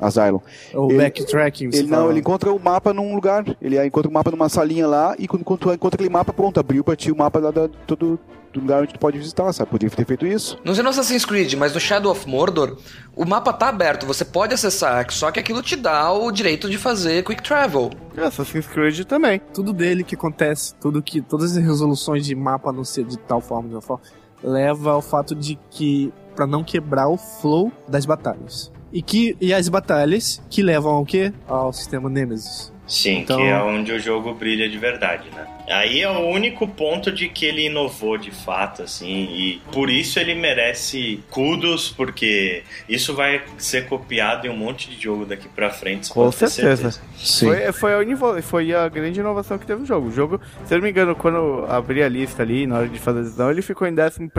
Asylum. 0.00 0.40
O 0.74 0.90
Ele- 0.90 0.98
backtracking. 0.98 1.70
Ele 1.72 1.88
não, 1.88 2.10
ele 2.10 2.20
encontra 2.20 2.52
o 2.52 2.58
mapa 2.58 2.92
num 2.92 3.14
lugar. 3.14 3.44
Ele 3.60 3.84
encontra 3.86 4.10
o 4.10 4.12
mapa 4.12 4.30
numa 4.30 4.48
salinha 4.48 4.86
lá 4.86 5.14
e 5.18 5.28
quando, 5.28 5.42
encontra 5.42 5.74
aquele 5.94 6.10
mapa, 6.10 6.32
pronto, 6.32 6.58
abriu 6.58 6.82
pra 6.82 6.96
ti 6.96 7.12
o 7.12 7.16
mapa 7.16 7.38
lá 7.38 7.50
da, 7.50 7.68
todo, 7.86 8.18
do 8.54 8.60
lugar 8.60 8.82
onde 8.82 8.92
tu 8.94 8.98
pode 8.98 9.18
visitar, 9.18 9.52
sabe? 9.52 9.70
Podia 9.70 9.90
ter 9.90 10.06
feito 10.06 10.26
isso. 10.26 10.58
Não 10.64 10.74
sei 10.74 10.82
no 10.82 10.90
Assassin's 10.90 11.24
Creed, 11.24 11.54
mas 11.54 11.74
no 11.74 11.80
Shadow 11.80 12.12
of 12.12 12.28
Mordor, 12.28 12.78
o 13.14 13.24
mapa 13.24 13.52
tá 13.52 13.68
aberto, 13.68 14.06
você 14.06 14.24
pode 14.24 14.54
acessar, 14.54 15.10
só 15.10 15.30
que 15.30 15.40
aquilo 15.40 15.62
te 15.62 15.76
dá 15.76 16.12
o 16.12 16.30
direito 16.30 16.70
de 16.70 16.78
fazer 16.78 17.24
quick 17.24 17.42
travel. 17.42 17.90
E 18.16 18.20
Assassin's 18.20 18.66
Creed 18.66 19.00
também. 19.04 19.40
Tudo 19.52 19.72
dele 19.72 20.04
que 20.04 20.14
acontece, 20.14 20.74
tudo 20.76 21.02
que. 21.02 21.20
Todas 21.20 21.56
as 21.56 21.64
resoluções 21.64 22.24
de 22.24 22.34
mapa 22.34 22.72
não 22.72 22.84
ser 22.84 23.04
de 23.04 23.18
tal 23.18 23.40
forma, 23.40 23.68
de 23.68 23.74
tal 23.74 23.82
forma, 23.82 24.02
leva 24.42 24.92
ao 24.92 25.02
fato 25.02 25.34
de 25.34 25.58
que. 25.70 26.12
pra 26.36 26.46
não 26.46 26.62
quebrar 26.62 27.08
o 27.08 27.16
flow 27.16 27.72
das 27.88 28.06
batalhas. 28.06 28.72
E 28.92 29.02
que. 29.02 29.36
E 29.40 29.52
as 29.52 29.68
batalhas 29.68 30.42
que 30.48 30.62
levam 30.62 30.92
ao 30.92 31.04
quê? 31.04 31.32
Ao 31.48 31.72
sistema 31.72 32.08
Nemesis. 32.08 32.73
Sim, 32.86 33.20
Então- 33.20 33.38
que 33.38 33.42
é 33.44 33.56
onde 33.62 33.92
o 33.92 33.98
jogo 33.98 34.34
brilha 34.34 34.68
de 34.68 34.76
verdade, 34.76 35.30
né? 35.34 35.46
Aí 35.70 36.02
é 36.02 36.10
o 36.10 36.26
único 36.28 36.68
ponto 36.68 37.10
de 37.10 37.28
que 37.30 37.46
ele 37.46 37.64
inovou 37.66 38.18
de 38.18 38.30
fato, 38.30 38.82
assim, 38.82 39.24
e 39.32 39.62
por 39.72 39.88
isso 39.88 40.18
ele 40.20 40.34
merece 40.34 41.24
kudos, 41.30 41.88
porque 41.88 42.62
isso 42.86 43.14
vai 43.14 43.40
ser 43.56 43.86
copiado 43.88 44.46
em 44.46 44.50
um 44.50 44.56
monte 44.56 44.90
de 44.90 45.02
jogo 45.02 45.24
daqui 45.24 45.48
pra 45.48 45.70
frente. 45.70 46.10
Com 46.10 46.24
pode 46.24 46.36
ter 46.36 46.50
certeza. 46.50 47.00
Sim. 47.16 47.46
Foi, 47.46 47.72
foi, 47.72 47.94
a 47.94 48.42
foi 48.42 48.74
a 48.74 48.86
grande 48.90 49.18
inovação 49.18 49.56
que 49.56 49.66
teve 49.66 49.80
no 49.80 49.86
jogo. 49.86 50.08
O 50.08 50.12
jogo, 50.12 50.38
se 50.66 50.74
eu 50.74 50.78
não 50.78 50.84
me 50.84 50.90
engano, 50.90 51.14
quando 51.16 51.36
eu 51.38 51.66
abri 51.70 52.02
a 52.02 52.08
lista 52.08 52.42
ali, 52.42 52.66
na 52.66 52.80
hora 52.80 52.88
de 52.88 52.98
fazer 52.98 53.20
a 53.20 53.22
decisão, 53.22 53.50
ele 53.50 53.62
ficou 53.62 53.88
em 53.88 53.94
11 53.94 54.30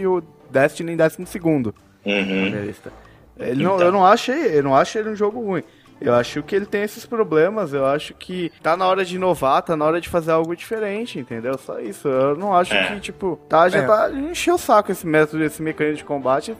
e 0.00 0.06
o 0.06 0.22
Destiny 0.48 0.92
em 0.92 0.96
12 0.96 1.26
segundo. 1.26 1.74
na 2.06 2.12
Uhum. 2.12 2.24
minha 2.50 2.60
lista. 2.62 2.92
Ele 3.38 3.62
não, 3.64 3.74
Então. 3.74 3.86
Eu 3.86 3.92
não 3.92 4.06
achei, 4.06 4.58
eu 4.58 4.62
não 4.62 4.76
acho 4.76 4.96
ele 4.98 5.08
um 5.10 5.16
jogo 5.16 5.40
ruim. 5.44 5.62
Eu 6.00 6.14
acho 6.14 6.42
que 6.42 6.56
ele 6.56 6.64
tem 6.64 6.82
esses 6.82 7.04
problemas, 7.04 7.74
eu 7.74 7.84
acho 7.84 8.14
que 8.14 8.50
tá 8.62 8.74
na 8.76 8.86
hora 8.86 9.04
de 9.04 9.16
inovar, 9.16 9.62
tá 9.62 9.76
na 9.76 9.84
hora 9.84 10.00
de 10.00 10.08
fazer 10.08 10.30
algo 10.32 10.56
diferente, 10.56 11.18
entendeu? 11.18 11.58
Só 11.58 11.78
isso. 11.78 12.08
Eu 12.08 12.36
não 12.36 12.54
acho 12.54 12.72
É. 12.72 12.94
que, 12.94 13.00
tipo, 13.00 13.38
tá, 13.48 13.68
já 13.68 13.80
É. 13.80 13.86
tá. 13.86 14.10
Encheu 14.10 14.54
o 14.54 14.58
saco 14.58 14.90
esse 14.90 15.06
método, 15.06 15.44
esse 15.44 15.60
mecanismo 15.62 15.98
de 15.98 16.04
combate, 16.04 16.56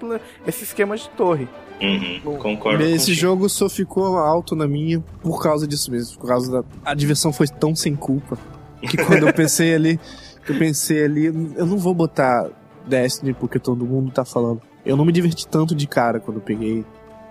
esse 0.47 0.65
esquema 0.65 0.95
de 0.97 1.09
torre. 1.11 1.49
Uhum. 1.81 2.37
Concordo 2.37 2.83
Esse 2.85 3.07
contigo. 3.07 3.17
jogo 3.21 3.49
só 3.49 3.67
ficou 3.67 4.19
alto 4.19 4.55
na 4.55 4.69
minha 4.69 5.01
por 5.23 5.43
causa 5.43 5.67
disso 5.67 5.91
mesmo. 5.91 6.19
Por 6.21 6.29
causa 6.29 6.53
da. 6.53 6.65
A 6.85 6.93
diversão 6.93 7.33
foi 7.33 7.47
tão 7.49 7.75
sem 7.75 7.97
culpa. 7.97 8.37
Que 8.83 8.99
quando 9.03 9.27
eu 9.27 9.33
pensei 9.33 9.75
ali. 9.75 9.99
Eu 10.47 10.59
pensei 10.59 11.03
ali, 11.05 11.27
eu 11.27 11.65
não 11.67 11.79
vou 11.79 11.95
botar 11.95 12.49
Destiny 12.87 13.33
porque 13.33 13.59
todo 13.59 13.87
mundo 13.87 14.11
tá 14.11 14.25
falando. 14.25 14.61
Eu 14.85 14.97
não 14.97 15.05
me 15.07 15.13
diverti 15.13 15.47
tanto 15.49 15.75
de 15.75 15.87
cara 15.87 16.19
quando 16.21 16.39
eu 16.39 16.43
peguei. 16.43 16.85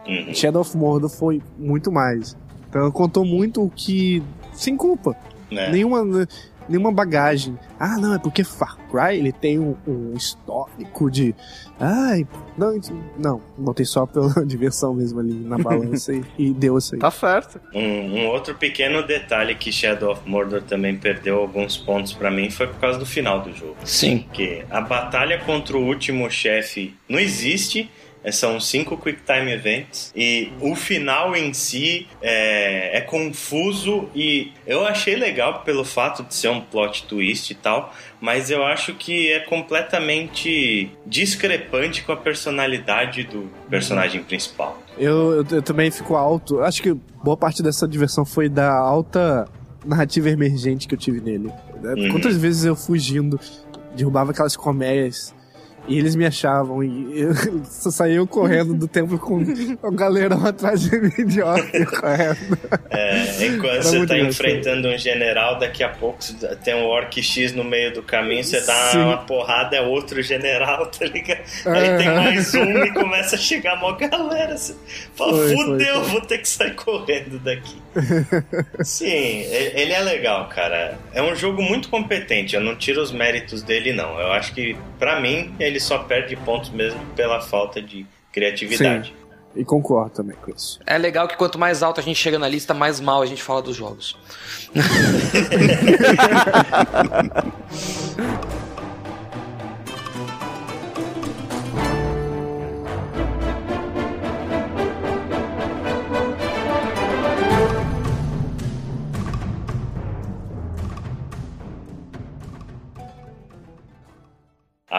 Uhum. 0.10 0.34
Shadow 0.34 0.62
of 0.62 0.76
Mordor 0.76 1.10
foi 1.10 1.42
muito 1.58 1.92
mais. 1.92 2.36
Então 2.68 2.90
contou 2.92 3.24
muito 3.24 3.64
o 3.64 3.70
que. 3.70 4.24
Sem 4.54 4.76
culpa. 4.76 5.16
Né? 5.52 5.72
Nenhuma, 5.72 6.28
nenhuma 6.68 6.92
bagagem. 6.92 7.58
Ah, 7.80 7.98
não, 7.98 8.14
é 8.14 8.20
porque 8.20 8.44
Far 8.44 8.78
Cry 8.92 9.18
ele 9.18 9.32
tem 9.32 9.58
um, 9.58 9.76
um 9.88 10.14
histórico 10.16 11.10
de. 11.10 11.34
Ai, 11.80 12.28
não, 12.58 12.80
não, 13.18 13.42
botei 13.58 13.86
só 13.86 14.06
pela 14.06 14.34
diversão 14.46 14.94
mesmo 14.94 15.20
ali 15.20 15.34
na 15.34 15.58
balança 15.58 16.14
e, 16.14 16.24
e 16.38 16.54
deu 16.54 16.78
isso 16.78 16.96
aí. 16.96 17.02
Tá 17.02 17.10
certo. 17.10 17.60
Um, 17.74 18.20
um 18.20 18.28
outro 18.28 18.54
pequeno 18.54 19.06
detalhe 19.06 19.56
que 19.56 19.72
Shadow 19.72 20.12
of 20.12 20.22
Mordor 20.26 20.62
também 20.62 20.96
perdeu 20.96 21.40
alguns 21.40 21.78
pontos 21.78 22.14
pra 22.14 22.30
mim 22.30 22.52
foi 22.52 22.68
por 22.68 22.80
causa 22.80 23.00
do 23.00 23.06
final 23.06 23.42
do 23.42 23.54
jogo. 23.54 23.78
Sim. 23.86 24.20
Porque 24.20 24.64
a 24.70 24.82
batalha 24.82 25.40
contra 25.40 25.78
o 25.78 25.84
último 25.86 26.30
chefe 26.30 26.96
não 27.08 27.20
existe. 27.20 27.90
É, 28.24 28.32
São 28.32 28.60
cinco 28.60 28.98
Quick 28.98 29.22
Time 29.24 29.52
Events 29.52 30.12
e 30.16 30.52
o 30.60 30.76
final 30.76 31.36
em 31.36 31.54
si 31.54 32.08
é, 32.22 32.98
é 32.98 33.02
confuso 33.02 34.10
e 34.14 34.52
eu 34.66 34.86
achei 34.86 35.16
legal 35.16 35.62
pelo 35.62 35.84
fato 35.84 36.24
de 36.24 36.34
ser 36.34 36.50
um 36.50 36.62
plot 36.62 37.06
twist 37.06 37.52
e 37.52 37.56
tal, 37.56 37.94
mas 38.20 38.50
eu 38.50 38.64
acho 38.64 38.94
que 38.96 39.32
é 39.32 39.40
completamente 39.40 40.92
discrepante 41.06 42.04
com 42.04 42.12
a 42.12 42.18
personalidade 42.18 43.24
do 43.24 43.50
personagem 43.70 44.24
principal. 44.24 44.82
Eu, 44.98 45.34
eu, 45.34 45.46
eu 45.50 45.62
também 45.62 45.90
fico 45.90 46.16
alto. 46.16 46.60
Acho 46.62 46.82
que 46.82 46.94
boa 47.24 47.38
parte 47.38 47.64
dessa 47.64 47.88
diversão 47.88 48.26
foi 48.26 48.50
da 48.50 48.72
alta 48.72 49.48
narrativa 49.86 50.30
emergente 50.30 50.88
que 50.88 50.94
eu 50.94 51.00
tive 51.00 51.22
nele. 51.22 51.50
Uhum. 51.82 52.12
Quantas 52.12 52.36
vezes 52.36 52.66
eu 52.66 52.76
fugindo, 52.76 53.40
derrubava 53.96 54.32
aquelas 54.32 54.56
colmeias 54.56 55.34
e 55.90 55.98
eles 55.98 56.16
me 56.16 56.26
achavam 56.26 56.84
e 56.84 57.20
eu 57.20 57.34
só 57.66 57.90
saía 57.92 58.26
correndo 58.26 58.74
do 58.74 58.88
templo 58.88 59.18
com 59.18 59.44
o 59.82 59.92
galerão 59.92 60.46
atrás 60.46 60.82
de 60.82 60.98
mim, 61.00 61.12
idiota, 61.18 61.86
correndo. 61.86 62.58
É, 62.90 63.46
enquanto 63.46 63.74
Era 63.74 63.84
você 63.84 64.06
tá 64.06 64.18
enfrentando 64.18 64.88
um 64.88 64.98
general, 64.98 65.60
daqui 65.60 65.84
a 65.84 65.90
pouco 65.90 66.20
tem 66.64 66.76
um 66.76 66.86
orc 66.86 67.22
X 67.22 67.54
no 67.54 67.64
meio 67.64 67.94
do 67.94 68.04
caminho, 68.04 68.44
você 68.44 68.62
dá 68.62 68.92
Sim. 68.92 69.00
uma 69.00 69.18
porrada, 69.18 69.76
é 69.76 69.82
outro 69.82 70.22
general, 70.22 70.86
tá 70.94 71.06
ligado? 71.06 71.42
Aí 71.66 71.98
tem 71.98 72.10
mais 72.10 72.54
um 72.54 72.84
e 72.84 72.94
começa 72.94 73.36
a 73.36 73.40
chegar 73.40 73.76
mó 73.78 73.94
galera. 73.94 74.58
Você 74.58 74.76
fala, 75.16 75.34
Foi, 75.34 75.56
foi, 75.56 75.66
fudeu, 75.66 75.96
foi. 76.02 76.12
vou 76.12 76.22
ter 76.22 76.38
que 76.38 76.48
sair 76.48 76.76
correndo 76.76 77.40
daqui. 77.40 77.76
Sim, 78.84 79.06
ele 79.08 79.92
é 79.92 80.00
legal, 80.00 80.48
cara. 80.48 80.98
É 81.14 81.22
um 81.22 81.36
jogo 81.36 81.62
muito 81.62 81.90
competente, 81.90 82.56
eu 82.56 82.62
não 82.62 82.76
tiro 82.76 83.02
os 83.02 83.12
méritos 83.12 83.64
dele, 83.64 83.92
não. 83.92 84.20
Eu 84.20 84.32
acho 84.32 84.54
que, 84.54 84.76
pra 84.98 85.20
mim, 85.20 85.54
ele 85.60 85.79
só 85.80 86.00
perde 86.00 86.36
pontos 86.36 86.70
mesmo 86.70 87.00
pela 87.16 87.42
falta 87.42 87.82
de 87.82 88.06
criatividade. 88.32 89.14
E 89.56 89.66
concordo 89.66 90.12
também 90.12 90.36
com 90.42 90.52
isso. 90.52 90.80
É 90.86 90.98
legal 90.98 91.28
que 91.28 91.36
quanto 91.36 91.58
mais 91.58 91.82
alto 91.82 92.00
a 92.00 92.04
gente 92.04 92.18
chega 92.18 92.38
na 92.38 92.48
lista, 92.48 92.74
mais 92.74 93.00
mal 93.00 93.22
a 93.22 93.26
gente 93.26 93.42
fala 93.42 93.62
dos 93.62 93.76
jogos. 93.76 94.16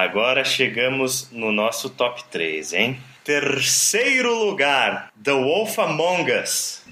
Agora 0.01 0.43
chegamos 0.47 1.31
no 1.31 1.53
nosso 1.53 1.91
top 1.91 2.25
3, 2.31 2.73
hein? 2.73 2.99
Terceiro 3.23 4.33
lugar, 4.33 5.13
The 5.23 5.33
Wolf 5.33 5.79
Among 5.79 6.27
Us. 6.43 6.83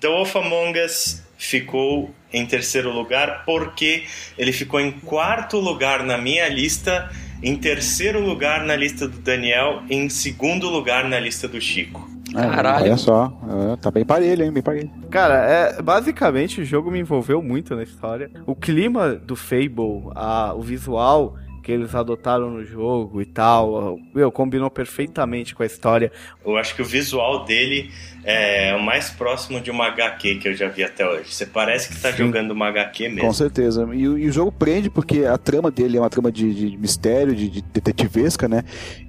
The 0.00 0.08
Wolf 0.08 0.36
Among 0.36 0.76
Us 0.76 1.26
ficou 1.38 2.14
em 2.32 2.46
terceiro 2.46 2.90
lugar 2.90 3.44
porque 3.44 4.04
ele 4.38 4.52
ficou 4.52 4.80
em 4.80 4.90
quarto 4.90 5.58
lugar 5.58 6.04
na 6.04 6.16
minha 6.18 6.48
lista, 6.48 7.10
em 7.42 7.56
terceiro 7.56 8.20
lugar 8.20 8.64
na 8.64 8.76
lista 8.76 9.08
do 9.08 9.18
Daniel, 9.18 9.82
em 9.88 10.08
segundo 10.08 10.68
lugar 10.68 11.08
na 11.08 11.18
lista 11.18 11.48
do 11.48 11.60
Chico. 11.60 12.08
É, 12.34 12.42
Caralho. 12.42 12.84
Olha 12.84 12.96
só, 12.96 13.32
é, 13.72 13.76
tá 13.76 13.90
bem 13.90 14.04
parelho, 14.04 14.44
hein? 14.44 14.52
Bem 14.52 14.62
parelho. 14.62 14.90
Cara, 15.10 15.34
é, 15.34 15.82
basicamente 15.82 16.60
o 16.60 16.64
jogo 16.64 16.90
me 16.90 17.00
envolveu 17.00 17.42
muito 17.42 17.74
na 17.74 17.82
história. 17.82 18.30
O 18.46 18.54
clima 18.54 19.14
do 19.14 19.34
Fable, 19.34 20.10
a, 20.14 20.54
o 20.54 20.62
visual 20.62 21.36
que 21.62 21.70
eles 21.72 21.94
adotaram 21.94 22.50
no 22.50 22.64
jogo 22.64 23.20
e 23.20 23.26
tal, 23.26 23.98
meu, 24.14 24.30
combinou 24.32 24.70
perfeitamente 24.70 25.54
com 25.54 25.62
a 25.62 25.66
história. 25.66 26.10
Eu 26.44 26.56
acho 26.56 26.74
que 26.74 26.82
o 26.82 26.84
visual 26.84 27.44
dele 27.44 27.90
é 28.24 28.74
o 28.74 28.82
mais 28.82 29.10
próximo 29.10 29.60
de 29.60 29.70
uma 29.70 29.86
HQ 29.86 30.36
que 30.36 30.48
eu 30.48 30.54
já 30.54 30.68
vi 30.68 30.84
até 30.84 31.06
hoje. 31.08 31.32
Você 31.32 31.46
parece 31.46 31.88
que 31.88 32.00
tá 32.00 32.10
Sim. 32.12 32.18
jogando 32.18 32.50
uma 32.50 32.68
HQ 32.68 33.08
Com 33.08 33.14
mesmo. 33.14 33.34
certeza. 33.34 33.88
E, 33.92 34.06
o- 34.08 34.18
e 34.18 34.28
o 34.28 34.32
jogo 34.32 34.52
prende 34.52 34.90
porque 34.90 35.24
a 35.24 35.38
trama 35.38 35.70
dele 35.70 35.96
é 35.96 36.00
uma 36.00 36.10
trama 36.10 36.30
de, 36.30 36.52
de 36.70 36.76
mistério, 36.76 37.34
de, 37.34 37.48
de 37.48 37.62
detetivesca, 37.62 38.46
né? 38.48 38.62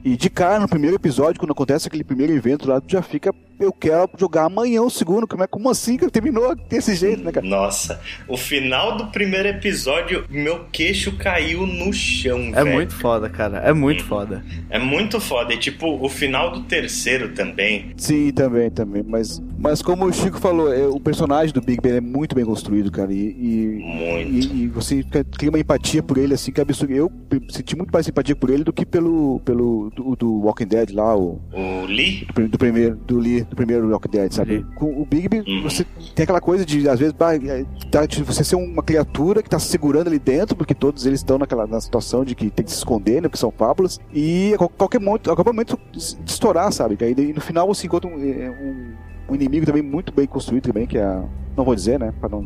E 0.04 0.16
de 0.16 0.30
cara, 0.30 0.60
no 0.60 0.68
primeiro 0.68 0.96
episódio, 0.96 1.40
quando 1.40 1.52
acontece 1.52 1.88
aquele 1.88 2.04
primeiro 2.04 2.34
evento 2.34 2.68
lá, 2.68 2.80
tu 2.82 2.92
já 2.92 3.02
fica. 3.02 3.34
Eu 3.60 3.72
quero 3.72 4.10
jogar 4.18 4.46
amanhã 4.46 4.82
o 4.82 4.90
segundo. 4.90 5.28
Como, 5.28 5.44
é, 5.44 5.48
como 5.48 5.70
assim 5.70 5.96
que 5.96 6.10
terminou 6.10 6.56
desse 6.56 6.96
jeito, 6.96 7.22
né, 7.24 7.32
cara? 7.32 7.46
Nossa, 7.46 8.02
o 8.28 8.36
final 8.36 8.98
do 8.98 9.08
primeiro 9.12 9.48
episódio, 9.50 10.26
meu 10.32 10.66
queixo 10.72 11.16
caiu 11.16 11.68
no 11.68 11.94
chão, 11.94 12.40
É 12.50 12.64
velho. 12.64 12.76
muito 12.76 12.94
foda, 12.94 13.30
cara. 13.30 13.60
É 13.60 13.74
muito 13.74 14.04
foda. 14.04 14.44
É 14.70 14.80
muito 14.80 15.20
foda. 15.20 15.54
E 15.54 15.58
tipo, 15.58 16.04
o 16.04 16.10
final 16.10 16.52
do 16.52 16.64
terceiro 16.64 17.30
também. 17.30 17.94
Sim, 17.98 18.32
também, 18.32 18.70
também. 18.70 19.04
Mas, 19.06 19.42
mas 19.62 19.82
como 19.82 20.06
o 20.06 20.14
Chico 20.14 20.40
falou, 20.40 20.74
é, 20.74 20.88
o 20.88 21.00
personagem 21.00 21.54
do 21.54 21.62
Big 21.62 21.80
Ben 21.82 21.94
é 21.98 22.02
muito 22.02 22.36
bem 22.36 22.44
construído, 22.46 22.92
cara. 22.92 23.12
E, 23.14 23.18
e, 23.18 23.82
Muito. 23.84 24.32
e- 24.56 24.64
e 24.64 24.68
você 24.68 25.04
cria 25.38 25.50
uma 25.50 25.60
empatia 25.60 26.02
por 26.04 26.18
ele, 26.18 26.34
assim, 26.34 26.52
que 26.52 26.60
é 26.60 26.64
absurdo. 26.64 26.94
Eu 26.94 27.12
senti 27.50 27.76
muito 27.76 27.92
mais 27.92 28.06
simpatia 28.06 28.36
por 28.36 28.50
ele 28.50 28.64
do 28.64 28.74
que 28.74 28.86
pelo, 28.86 29.40
pelo 29.46 29.90
do, 29.96 30.16
do 30.16 30.34
Walking 30.42 30.68
Dead 30.68 30.92
lá, 30.92 31.16
o, 31.16 31.40
O 31.54 31.86
Lee, 31.86 32.28
do, 32.34 32.48
do 32.50 32.58
primeiro, 32.58 32.96
do 32.96 33.18
Lee, 33.20 33.42
do 33.44 33.56
primeiro 33.56 33.90
Walking 33.90 34.10
Dead, 34.10 34.32
sabe? 34.32 34.58
Lee. 34.58 34.66
Com 34.76 35.02
o 35.02 35.06
Bigby, 35.06 35.40
Uhum. 35.48 35.64
você 35.64 35.86
tem 36.16 36.24
aquela 36.24 36.42
coisa 36.42 36.66
de, 36.66 36.88
às 36.90 37.00
vezes, 37.00 37.14
bah, 37.14 37.36
é, 37.36 37.66
tá, 37.92 38.06
de 38.06 38.24
você 38.24 38.44
ser 38.44 38.56
uma 38.56 38.84
criatura 38.84 39.42
que 39.44 39.50
tá 39.50 39.60
se 39.60 39.68
segurando 39.68 40.08
ali 40.08 40.20
dentro, 40.20 40.56
porque 40.56 40.74
todos 40.74 41.06
eles 41.06 41.20
estão 41.20 41.38
naquela 41.38 41.66
na 41.68 41.80
situação 41.80 42.24
de 42.26 42.36
que 42.36 42.50
tem 42.50 42.66
que 42.66 42.72
se 42.72 42.78
esconder, 42.78 43.16
né? 43.22 43.28
Porque 43.30 43.38
são 43.38 43.52
fábulas, 43.52 44.00
e 44.14 44.54
a 44.54 44.58
qual- 44.58 44.70
qualquer 44.70 45.00
momento, 45.00 45.32
a 45.32 45.36
qualquer 45.36 45.52
momento 45.52 45.80
de 45.92 46.00
estourar, 46.32 46.72
sabe? 46.72 46.98
E 47.02 47.34
no 47.34 47.42
final 47.42 47.68
você 47.68 47.88
encontra 47.88 48.10
um, 48.10 48.14
é, 48.20 48.50
um, 48.50 48.94
um 49.32 49.36
inimigo 49.36 49.66
também 49.66 49.82
muito 49.82 50.12
bem 50.12 50.28
construído 50.28 50.66
também, 50.66 50.86
que 50.86 50.98
é 50.98 51.04
a. 51.04 51.24
Não 51.56 51.64
vou 51.64 51.74
dizer, 51.74 51.98
né? 51.98 52.14
Pra 52.20 52.28
não. 52.28 52.44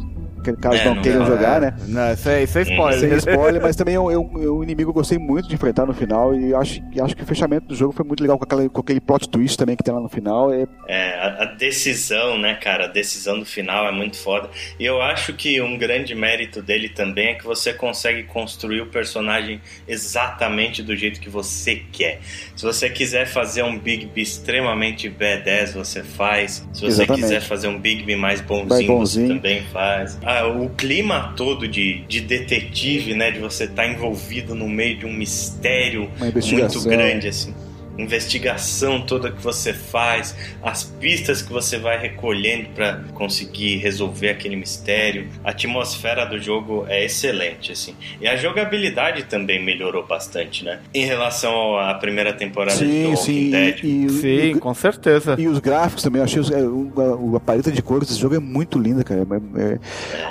Caso 0.53 0.77
É, 0.77 0.85
não 0.85 0.95
não 0.95 1.01
queiram 1.01 1.19
dá, 1.19 1.25
jogar, 1.25 1.57
é, 1.57 1.59
né? 1.61 1.73
Não, 1.87 2.13
isso 2.13 2.29
é, 2.29 2.43
isso 2.43 2.57
é 2.57 2.61
spoiler. 2.63 2.99
Sem 2.99 3.13
spoiler, 3.17 3.61
mas 3.61 3.75
também 3.75 3.95
é 3.95 3.99
um, 3.99 4.11
é 4.11 4.17
um- 4.17 4.43
é 4.43 4.49
um 4.51 4.63
inimigo 4.63 4.91
que 4.91 4.97
eu 4.97 5.01
gostei 5.01 5.17
muito 5.17 5.47
de 5.47 5.55
enfrentar 5.55 5.85
no 5.85 5.93
final. 5.93 6.35
E 6.35 6.53
acho, 6.53 6.81
acho 7.01 7.15
que 7.15 7.23
o 7.23 7.25
fechamento 7.25 7.67
do 7.67 7.75
jogo 7.75 7.93
foi 7.93 8.05
muito 8.05 8.21
legal 8.21 8.37
com, 8.37 8.43
aquela, 8.43 8.67
com 8.69 8.81
aquele 8.81 8.99
plot 8.99 9.29
twist 9.29 9.57
também 9.57 9.75
que 9.75 9.83
tem 9.83 9.93
lá 9.93 9.99
no 9.99 10.09
final. 10.09 10.53
É, 10.53 10.65
é, 10.87 11.13
a, 11.15 11.43
a 11.43 11.45
decisão, 11.45 12.37
né, 12.37 12.55
cara? 12.55 12.85
A 12.85 12.87
decisão 12.87 13.39
do 13.39 13.45
final 13.45 13.87
é 13.87 13.91
muito 13.91 14.17
foda. 14.17 14.49
E 14.79 14.85
eu 14.85 15.01
acho 15.01 15.33
que 15.33 15.59
um 15.61 15.77
grande 15.77 16.13
mérito 16.15 16.61
dele 16.61 16.89
também 16.89 17.29
é 17.29 17.33
que 17.35 17.43
você 17.45 17.73
consegue 17.73 18.23
construir 18.23 18.81
o 18.81 18.87
personagem 18.87 19.59
exatamente 19.87 20.83
do 20.83 20.95
jeito 20.95 21.19
que 21.19 21.29
você 21.29 21.81
quer. 21.91 22.19
Se 22.55 22.63
você 22.63 22.89
quiser 22.89 23.25
fazer 23.25 23.63
um 23.63 23.77
Bigby 23.77 24.21
extremamente 24.21 25.09
B10, 25.09 25.73
você 25.73 26.03
faz. 26.03 26.65
Se 26.73 26.81
você 26.81 26.87
Exatamente. 26.87 27.21
quiser 27.23 27.41
fazer 27.41 27.67
um 27.67 27.79
Bigby 27.79 28.15
mais 28.15 28.41
bonzinho, 28.41 28.69
Mais 28.69 28.85
bonzinho. 28.85 29.27
você 29.27 29.33
também 29.35 29.63
faz. 29.73 30.17
Ah, 30.35 30.47
o 30.47 30.69
clima 30.69 31.33
todo 31.37 31.67
de, 31.67 32.01
de 32.07 32.19
detetive, 32.19 33.13
né? 33.13 33.31
De 33.31 33.39
você 33.39 33.63
estar 33.63 33.87
envolvido 33.87 34.53
no 34.53 34.67
meio 34.67 34.97
de 34.97 35.05
um 35.05 35.13
mistério 35.13 36.09
muito 36.19 36.81
grande, 36.83 37.27
assim. 37.29 37.53
Investigação 37.97 39.01
toda 39.01 39.31
que 39.31 39.41
você 39.41 39.73
faz, 39.73 40.35
as 40.61 40.83
pistas 40.83 41.41
que 41.41 41.51
você 41.51 41.77
vai 41.77 41.97
recolhendo 41.99 42.69
para 42.75 43.01
conseguir 43.13 43.77
resolver 43.77 44.29
aquele 44.29 44.55
mistério. 44.55 45.27
A 45.43 45.51
atmosfera 45.51 46.25
do 46.25 46.39
jogo 46.39 46.85
é 46.87 47.05
excelente, 47.05 47.71
assim. 47.71 47.95
E 48.21 48.27
a 48.27 48.35
jogabilidade 48.35 49.23
também 49.23 49.63
melhorou 49.63 50.05
bastante, 50.05 50.63
né? 50.63 50.79
Em 50.93 51.05
relação 51.05 51.77
à 51.77 51.93
primeira 51.95 52.33
temporada 52.33 52.77
de 52.77 52.85
The 52.85 52.91
Sim, 52.91 53.05
Walking 53.07 53.15
sim. 53.23 53.51
Dead. 53.51 53.83
E, 53.83 54.05
e- 54.05 54.09
Sim, 54.09 54.51
e- 54.51 54.59
com 54.59 54.73
certeza. 54.73 55.35
E 55.37 55.47
os 55.47 55.59
gráficos 55.59 56.03
também, 56.03 56.19
eu 56.19 56.25
achei 56.25 56.39
os- 56.39 56.51
é, 56.51 56.61
o, 56.61 56.91
a, 57.33 57.37
a 57.37 57.39
paleta 57.39 57.71
de 57.71 57.81
cores 57.81 58.07
desse 58.07 58.19
jogo 58.19 58.35
é 58.35 58.39
muito 58.39 58.77
linda, 58.79 59.03
cara. 59.03 59.25
É- 59.55 59.61
é- 59.73 59.79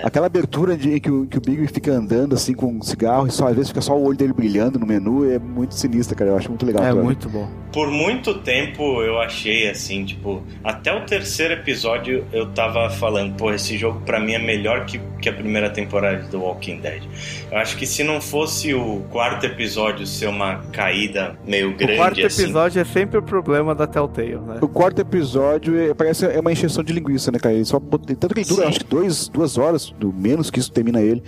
aquela 0.03 0.27
abertura 0.27 0.77
de, 0.77 1.01
que, 1.01 1.11
o, 1.11 1.27
que 1.27 1.39
o 1.39 1.41
Big 1.41 1.67
fica 1.69 1.93
andando 1.93 2.35
assim 2.35 2.55
com 2.55 2.67
um 2.67 2.83
cigarro 2.83 3.27
e 3.27 3.31
só 3.31 3.49
às 3.49 3.55
vezes 3.55 3.69
fica 3.71 3.81
só 3.81 3.97
o 3.97 4.05
olho 4.05 4.17
dele 4.17 4.33
brilhando 4.33 4.79
no 4.79 4.87
menu 4.87 5.31
é 5.31 5.39
muito 5.39 5.75
sinistra, 5.75 6.15
cara. 6.15 6.31
Eu 6.31 6.37
acho 6.37 6.49
muito 6.49 6.65
legal. 6.67 6.85
É 6.85 6.93
muito 6.93 7.29
bom. 7.29 7.49
Por 7.73 7.91
muito 7.91 8.35
tempo 8.35 9.03
eu 9.03 9.21
achei 9.21 9.69
assim, 9.69 10.05
tipo, 10.05 10.41
até 10.63 10.93
o 10.93 11.05
terceiro 11.05 11.55
episódio 11.55 12.25
eu 12.33 12.47
tava 12.53 12.89
falando, 12.89 13.35
pô, 13.37 13.53
esse 13.53 13.77
jogo 13.77 14.01
pra 14.07 14.21
mim 14.21 14.33
é 14.35 14.39
melhor 14.39 14.87
que, 14.87 15.01
que 15.21 15.29
a 15.29 15.33
primeira 15.33 15.69
temporada 15.69 16.23
do 16.29 16.41
Walking 16.41 16.79
Dead. 16.79 17.03
Eu 17.51 17.59
acho 17.59 17.77
que 17.77 17.85
se 17.85 18.05
não 18.05 18.21
fosse 18.21 18.73
o 18.73 19.05
quarto 19.11 19.45
episódio 19.47 20.07
ser 20.07 20.29
uma 20.29 20.59
caída 20.71 21.37
meio 21.45 21.77
grande 21.77 21.95
o 21.95 21.97
quarto 21.97 22.25
assim. 22.25 22.43
episódio 22.43 22.81
é 22.81 22.85
sempre 22.85 23.19
o 23.19 23.23
problema 23.23 23.75
da 23.75 23.89
Telltale, 23.89 24.37
né? 24.37 24.59
O 24.61 24.69
quarto 24.69 25.01
episódio 25.01 25.77
é, 25.77 25.93
parece 25.95 26.27
é 26.27 26.39
uma 26.39 26.53
encheção 26.53 26.85
de 26.85 26.93
linguiça, 26.93 27.33
né, 27.33 27.41
cara? 27.41 27.57
Ele 27.57 27.65
só 27.65 27.81
tanto 27.81 28.35
que 28.35 28.41
ele 28.41 28.49
dura, 28.49 28.63
Sim. 28.63 28.69
acho 28.69 28.79
que 28.79 28.87
dois, 28.87 29.29
duas 29.29 29.59
horas, 29.59 29.91
do 29.99 30.13
menos 30.13 30.49
que 30.49 30.61
isso 30.61 30.71
termina 30.71 31.01
ele. 31.03 31.25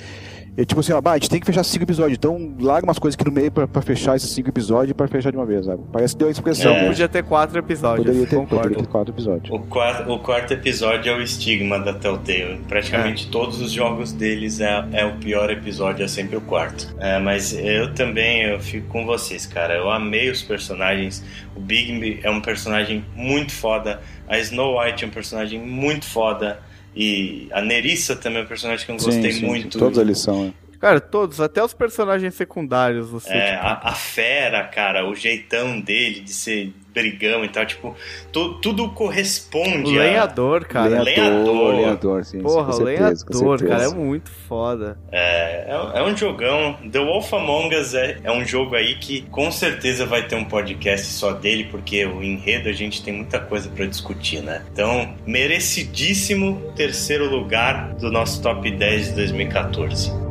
É 0.57 0.65
tipo 0.65 0.81
assim, 0.81 0.93
ó, 0.93 1.01
bah, 1.01 1.13
a 1.13 1.15
gente 1.19 1.29
tem 1.29 1.39
que 1.39 1.45
fechar 1.47 1.63
cinco 1.63 1.85
episódios, 1.85 2.17
então 2.17 2.55
larga 2.59 2.87
umas 2.87 2.99
coisas 2.99 3.15
aqui 3.15 3.29
no 3.29 3.35
meio 3.35 3.51
pra, 3.53 3.69
pra 3.69 3.83
fechar 3.83 4.17
esses 4.17 4.31
cinco 4.31 4.49
episódios 4.49 4.91
e 4.91 4.95
pra 4.95 5.07
fechar 5.07 5.31
de 5.31 5.37
uma 5.37 5.45
vez, 5.45 5.67
sabe? 5.67 5.83
Parece 5.93 6.15
que 6.15 6.19
deu 6.19 6.29
a 6.29 6.31
expressão. 6.31 6.73
É. 6.73 6.83
né? 6.83 6.89
Podia 6.89 7.09
ter 7.09 7.23
quatro 7.25 7.59
episódios. 7.59 8.07
Poderia 8.07 8.27
ter, 8.27 8.47
poderia 8.47 8.79
ter 8.79 8.87
quatro 8.87 9.13
episódios. 9.13 9.51
O 9.51 9.59
quarto, 9.67 10.11
o 10.11 10.19
quarto 10.19 10.55
episódio 10.55 11.13
é 11.13 11.17
o 11.17 11.21
estigma 11.21 11.79
da 11.79 11.93
Telltale. 11.93 12.61
Praticamente 12.67 13.29
todos 13.29 13.61
os 13.61 13.71
jogos 13.71 14.13
deles 14.13 14.61
é, 14.61 14.87
é 14.93 15.05
o 15.05 15.17
pior 15.17 15.51
episódio, 15.51 16.05
é 16.05 16.09
sempre 16.09 16.37
o 16.37 16.41
quarto. 16.41 16.95
É, 16.99 17.19
mas 17.19 17.53
eu 17.53 17.93
também 17.95 18.45
eu 18.45 18.59
fico 18.59 18.89
com 18.89 19.05
vocês, 19.05 19.45
cara. 19.45 19.75
Eu 19.75 19.91
amei 19.91 20.31
os 20.31 20.43
personagens. 20.43 21.23
O 21.55 21.61
Bigby 21.61 22.21
é 22.23 22.31
um 22.31 22.41
personagem 22.41 23.05
muito 23.15 23.53
foda. 23.53 24.01
A 24.27 24.39
Snow 24.39 24.81
White 24.81 25.05
é 25.05 25.07
um 25.07 25.11
personagem 25.11 25.61
muito 25.61 26.07
foda. 26.07 26.61
E 26.97 27.49
a 27.53 27.61
Nerissa 27.61 28.16
também 28.16 28.40
é 28.40 28.44
um 28.44 28.47
personagem 28.47 28.86
que 28.86 28.90
eu 28.90 28.97
gostei 28.97 29.30
sim, 29.30 29.40
sim, 29.40 29.47
muito. 29.47 29.78
Todos 29.78 29.98
eles 29.98 30.18
são, 30.18 30.47
né? 30.47 30.55
Cara, 30.87 31.01
todos, 31.01 31.41
até 31.41 31.61
os 31.65 31.75
personagens 31.75 32.33
secundários, 32.37 33.11
você. 33.11 33.33
É, 33.33 33.55
tipo, 33.57 33.67
a, 33.67 33.81
a 33.83 33.93
fera, 33.93 34.63
cara, 34.63 35.05
o 35.05 35.17
jeitão 35.17 35.81
dele 35.81 36.21
de 36.21 36.33
ser 36.33 36.73
brigão 36.95 37.45
e 37.45 37.49
tal, 37.49 37.67
tipo, 37.67 37.97
tu- 38.33 38.55
tudo 38.61 38.85
o 38.85 38.91
corresponde 38.91 39.99
a... 39.99 40.03
lenhador, 40.03 40.65
cara. 40.65 41.03
lenhador. 41.03 41.75
lenhador, 41.75 42.25
sim, 42.25 42.39
sim, 42.39 42.43
Porra, 42.45 42.67
com 42.67 42.71
o 42.71 42.87
certeza, 42.87 43.27
lenhador, 43.33 43.69
cara, 43.69 43.83
é 43.83 43.89
muito 43.89 44.31
foda. 44.31 44.97
É, 45.11 45.67
é 45.95 46.03
um 46.05 46.17
jogão. 46.17 46.75
The 46.89 47.01
Wolf 47.01 47.35
Among 47.35 47.75
Us 47.75 47.93
é, 47.93 48.21
é 48.23 48.31
um 48.31 48.47
jogo 48.47 48.77
aí 48.77 48.95
que 48.95 49.23
com 49.23 49.51
certeza 49.51 50.07
vai 50.07 50.29
ter 50.29 50.37
um 50.37 50.45
podcast 50.45 51.09
só 51.09 51.33
dele, 51.33 51.65
porque 51.65 52.07
o 52.07 52.23
enredo 52.23 52.69
a 52.69 52.73
gente 52.73 53.03
tem 53.03 53.13
muita 53.13 53.41
coisa 53.41 53.69
pra 53.69 53.87
discutir, 53.87 54.41
né? 54.41 54.63
Então, 54.73 55.17
merecidíssimo 55.27 56.73
terceiro 56.77 57.29
lugar 57.29 57.93
do 57.95 58.09
nosso 58.09 58.41
top 58.41 58.71
10 58.71 59.09
de 59.09 59.15
2014. 59.17 60.26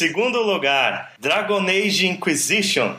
Segundo 0.00 0.40
lugar, 0.42 1.12
Dragon 1.18 1.62
Age 1.68 2.06
Inquisition. 2.06 2.96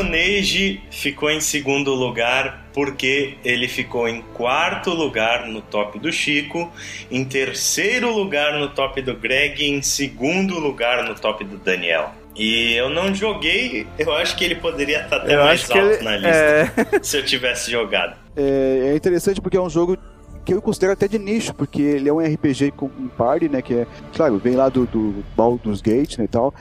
Age 0.00 0.80
ficou 0.90 1.30
em 1.30 1.40
segundo 1.40 1.92
lugar 1.94 2.68
porque 2.72 3.34
ele 3.44 3.66
ficou 3.68 4.08
em 4.08 4.22
quarto 4.34 4.90
lugar 4.90 5.46
no 5.46 5.60
top 5.60 5.98
do 5.98 6.12
Chico, 6.12 6.70
em 7.10 7.24
terceiro 7.24 8.12
lugar 8.12 8.58
no 8.58 8.68
top 8.68 9.02
do 9.02 9.14
Greg 9.14 9.62
e 9.62 9.68
em 9.70 9.82
segundo 9.82 10.58
lugar 10.58 11.04
no 11.04 11.14
top 11.14 11.44
do 11.44 11.56
Daniel. 11.58 12.12
E 12.36 12.74
eu 12.74 12.88
não 12.88 13.14
joguei, 13.14 13.86
eu 13.98 14.12
acho 14.14 14.36
que 14.36 14.44
ele 14.44 14.54
poderia 14.54 15.02
estar 15.02 15.16
até 15.16 15.34
Eu 15.34 15.40
mais 15.44 15.68
alto 15.70 15.78
ele- 15.78 16.02
na 16.02 16.16
lista 16.16 16.28
é. 16.30 17.00
se 17.02 17.18
eu 17.18 17.24
tivesse 17.24 17.70
jogado. 17.70 18.16
É, 18.36 18.90
é 18.92 18.96
interessante 18.96 19.40
porque 19.40 19.56
é 19.56 19.60
um 19.60 19.68
jogo 19.68 19.98
que 20.44 20.54
eu 20.54 20.62
considero 20.62 20.92
até 20.92 21.06
de 21.06 21.18
nicho, 21.18 21.54
porque 21.54 21.82
ele 21.82 22.08
é 22.08 22.12
um 22.12 22.18
RPG 22.18 22.70
com 22.72 22.86
um 22.86 23.08
party, 23.08 23.48
né? 23.48 23.60
Que 23.60 23.74
é, 23.74 23.86
claro, 24.14 24.38
vem 24.38 24.54
lá 24.54 24.68
do, 24.68 24.86
do 24.86 25.22
Baldur's 25.36 25.82
Gate 25.82 26.16
né, 26.18 26.24
e 26.24 26.28
tal, 26.28 26.54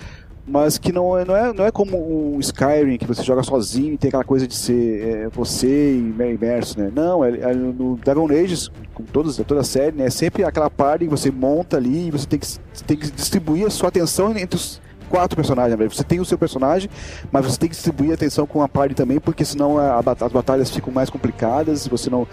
mas 0.49 0.77
que 0.77 0.91
não 0.91 1.17
é, 1.17 1.23
não, 1.23 1.35
é, 1.35 1.53
não 1.53 1.65
é 1.65 1.71
como 1.71 2.35
um 2.35 2.39
Skyrim 2.39 2.97
que 2.97 3.05
você 3.05 3.23
joga 3.23 3.43
sozinho 3.43 3.93
e 3.93 3.97
tem 3.97 4.07
aquela 4.07 4.23
coisa 4.23 4.47
de 4.47 4.55
ser 4.55 5.07
é, 5.07 5.30
você 5.30 5.93
e 5.93 5.99
imerso, 5.99 6.80
né? 6.80 6.91
Não, 6.93 7.23
é, 7.23 7.30
é 7.30 7.53
no 7.53 7.95
Dragon 7.97 8.27
Age, 8.30 8.69
com 8.93 9.03
todos, 9.03 9.38
toda 9.38 9.61
a 9.61 9.63
série, 9.63 9.95
né? 9.95 10.05
É 10.05 10.09
sempre 10.09 10.43
aquela 10.43 10.69
party 10.69 11.05
que 11.05 11.11
você 11.11 11.30
monta 11.30 11.77
ali 11.77 12.07
e 12.07 12.11
você 12.11 12.26
tem 12.26 12.39
que, 12.39 12.47
tem 12.84 12.97
que 12.97 13.11
distribuir 13.11 13.67
a 13.67 13.69
sua 13.69 13.89
atenção 13.89 14.35
entre 14.35 14.55
os 14.55 14.81
quatro 15.07 15.35
personagens, 15.35 15.77
né? 15.77 15.88
Você 15.88 16.03
tem 16.03 16.19
o 16.19 16.26
seu 16.26 16.38
personagem, 16.38 16.89
mas 17.31 17.45
você 17.45 17.59
tem 17.59 17.69
que 17.69 17.76
distribuir 17.76 18.11
a 18.11 18.13
atenção 18.15 18.47
com 18.47 18.61
a 18.61 18.67
party 18.67 18.95
também, 18.95 19.19
porque 19.19 19.45
senão 19.45 19.77
a, 19.77 19.99
a 19.99 20.26
as 20.26 20.31
batalhas 20.31 20.69
ficam 20.69 20.91
mais 20.91 21.09
complicadas, 21.09 21.88
você 21.88 22.09
não, 22.09 22.27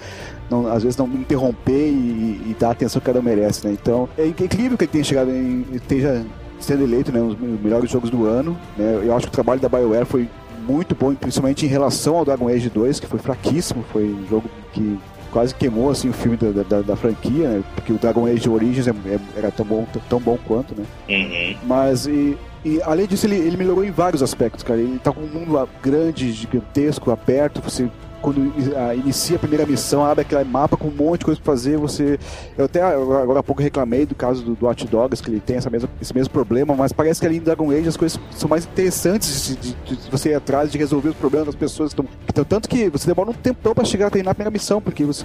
não 0.50 0.66
às 0.68 0.82
vezes 0.82 0.96
não 0.96 1.06
interromper 1.06 1.88
e, 1.88 2.50
e 2.50 2.56
dar 2.58 2.68
a 2.68 2.72
atenção 2.72 3.00
que 3.00 3.06
cada 3.06 3.20
um 3.20 3.22
merece, 3.22 3.66
né? 3.66 3.72
Então, 3.72 4.08
é 4.16 4.26
incrível 4.26 4.76
que 4.76 4.84
ele 4.84 4.92
tenha 4.92 5.04
chegado 5.04 5.30
em 5.30 5.66
esteja 5.72 6.24
sendo 6.60 6.82
eleito, 6.82 7.12
né, 7.12 7.20
um 7.20 7.28
dos 7.34 7.60
melhores 7.60 7.90
jogos 7.90 8.10
do 8.10 8.26
ano, 8.26 8.56
né? 8.76 9.00
Eu 9.04 9.14
acho 9.16 9.26
que 9.26 9.30
o 9.30 9.34
trabalho 9.34 9.60
da 9.60 9.68
BioWare 9.68 10.04
foi 10.06 10.28
muito 10.66 10.94
bom, 10.94 11.14
principalmente 11.14 11.64
em 11.64 11.68
relação 11.68 12.16
ao 12.16 12.24
Dragon 12.24 12.48
Age 12.48 12.68
2, 12.70 12.98
que 13.00 13.06
foi 13.06 13.18
fraquíssimo, 13.18 13.84
foi 13.92 14.04
um 14.04 14.26
jogo 14.28 14.48
que 14.72 14.98
quase 15.30 15.54
queimou 15.54 15.90
assim 15.90 16.08
o 16.08 16.12
filme 16.12 16.36
da, 16.36 16.62
da, 16.62 16.80
da 16.82 16.96
franquia, 16.96 17.48
né? 17.48 17.62
Porque 17.74 17.92
o 17.92 17.98
Dragon 17.98 18.26
Age 18.26 18.48
Origins 18.48 18.86
é- 18.88 18.90
é- 19.06 19.18
era 19.36 19.50
tão 19.50 19.64
bom, 19.66 19.86
tão 20.08 20.18
bom 20.20 20.38
quanto, 20.46 20.74
né? 20.74 20.84
Uhum. 21.08 21.56
Mas 21.66 22.06
e, 22.06 22.36
e 22.64 22.80
além 22.82 23.06
disso 23.06 23.26
ele, 23.26 23.36
ele 23.36 23.56
melhorou 23.56 23.84
em 23.84 23.90
vários 23.90 24.22
aspectos, 24.22 24.62
cara. 24.64 24.80
Ele 24.80 24.98
tá 24.98 25.12
com 25.12 25.20
um 25.20 25.26
mundo 25.26 25.68
grande, 25.82 26.32
gigantesco, 26.32 27.10
aberto. 27.10 27.60
Você 27.62 27.88
quando 28.22 28.52
ah, 28.76 28.94
inicia 28.94 29.36
a 29.36 29.38
primeira 29.38 29.64
missão, 29.66 30.04
abre 30.04 30.22
aquele 30.22 30.44
mapa 30.44 30.76
com 30.76 30.88
um 30.88 30.90
monte 30.90 31.20
de 31.20 31.24
coisa 31.26 31.40
pra 31.40 31.52
fazer. 31.52 31.76
Você, 31.78 32.18
eu 32.56 32.64
até 32.64 32.82
agora 32.82 33.40
há 33.40 33.42
pouco 33.42 33.62
reclamei 33.62 34.04
do 34.06 34.14
caso 34.14 34.42
do, 34.42 34.66
Watch 34.66 34.86
Dogs 34.86 35.22
que 35.22 35.30
ele 35.30 35.40
tem 35.40 35.56
essa 35.56 35.70
mesma, 35.70 35.88
esse 36.00 36.14
mesmo 36.14 36.32
problema, 36.32 36.74
mas 36.74 36.92
parece 36.92 37.20
que 37.20 37.26
ali 37.26 37.36
em 37.36 37.40
Dragon 37.40 37.70
Age 37.70 37.88
as 37.88 37.96
coisas 37.96 38.18
são 38.32 38.48
mais 38.48 38.64
interessantes 38.64 39.46
de, 39.48 39.56
de- 39.74 39.96
de 39.96 40.10
você 40.10 40.30
ir 40.30 40.34
atrás 40.34 40.70
de 40.72 40.78
resolver 40.78 41.10
os 41.10 41.16
problemas 41.16 41.46
das 41.46 41.54
pessoas 41.54 41.90
estão- 41.90 42.06
tanto 42.48 42.68
que 42.68 42.88
você 42.90 43.06
demora 43.06 43.30
um 43.30 43.34
tempão 43.34 43.74
pra 43.74 43.84
chegar 43.84 44.08
a 44.08 44.10
terminar 44.10 44.32
a 44.32 44.34
primeira 44.34 44.50
missão, 44.50 44.80
porque 44.80 45.04
você 45.04 45.24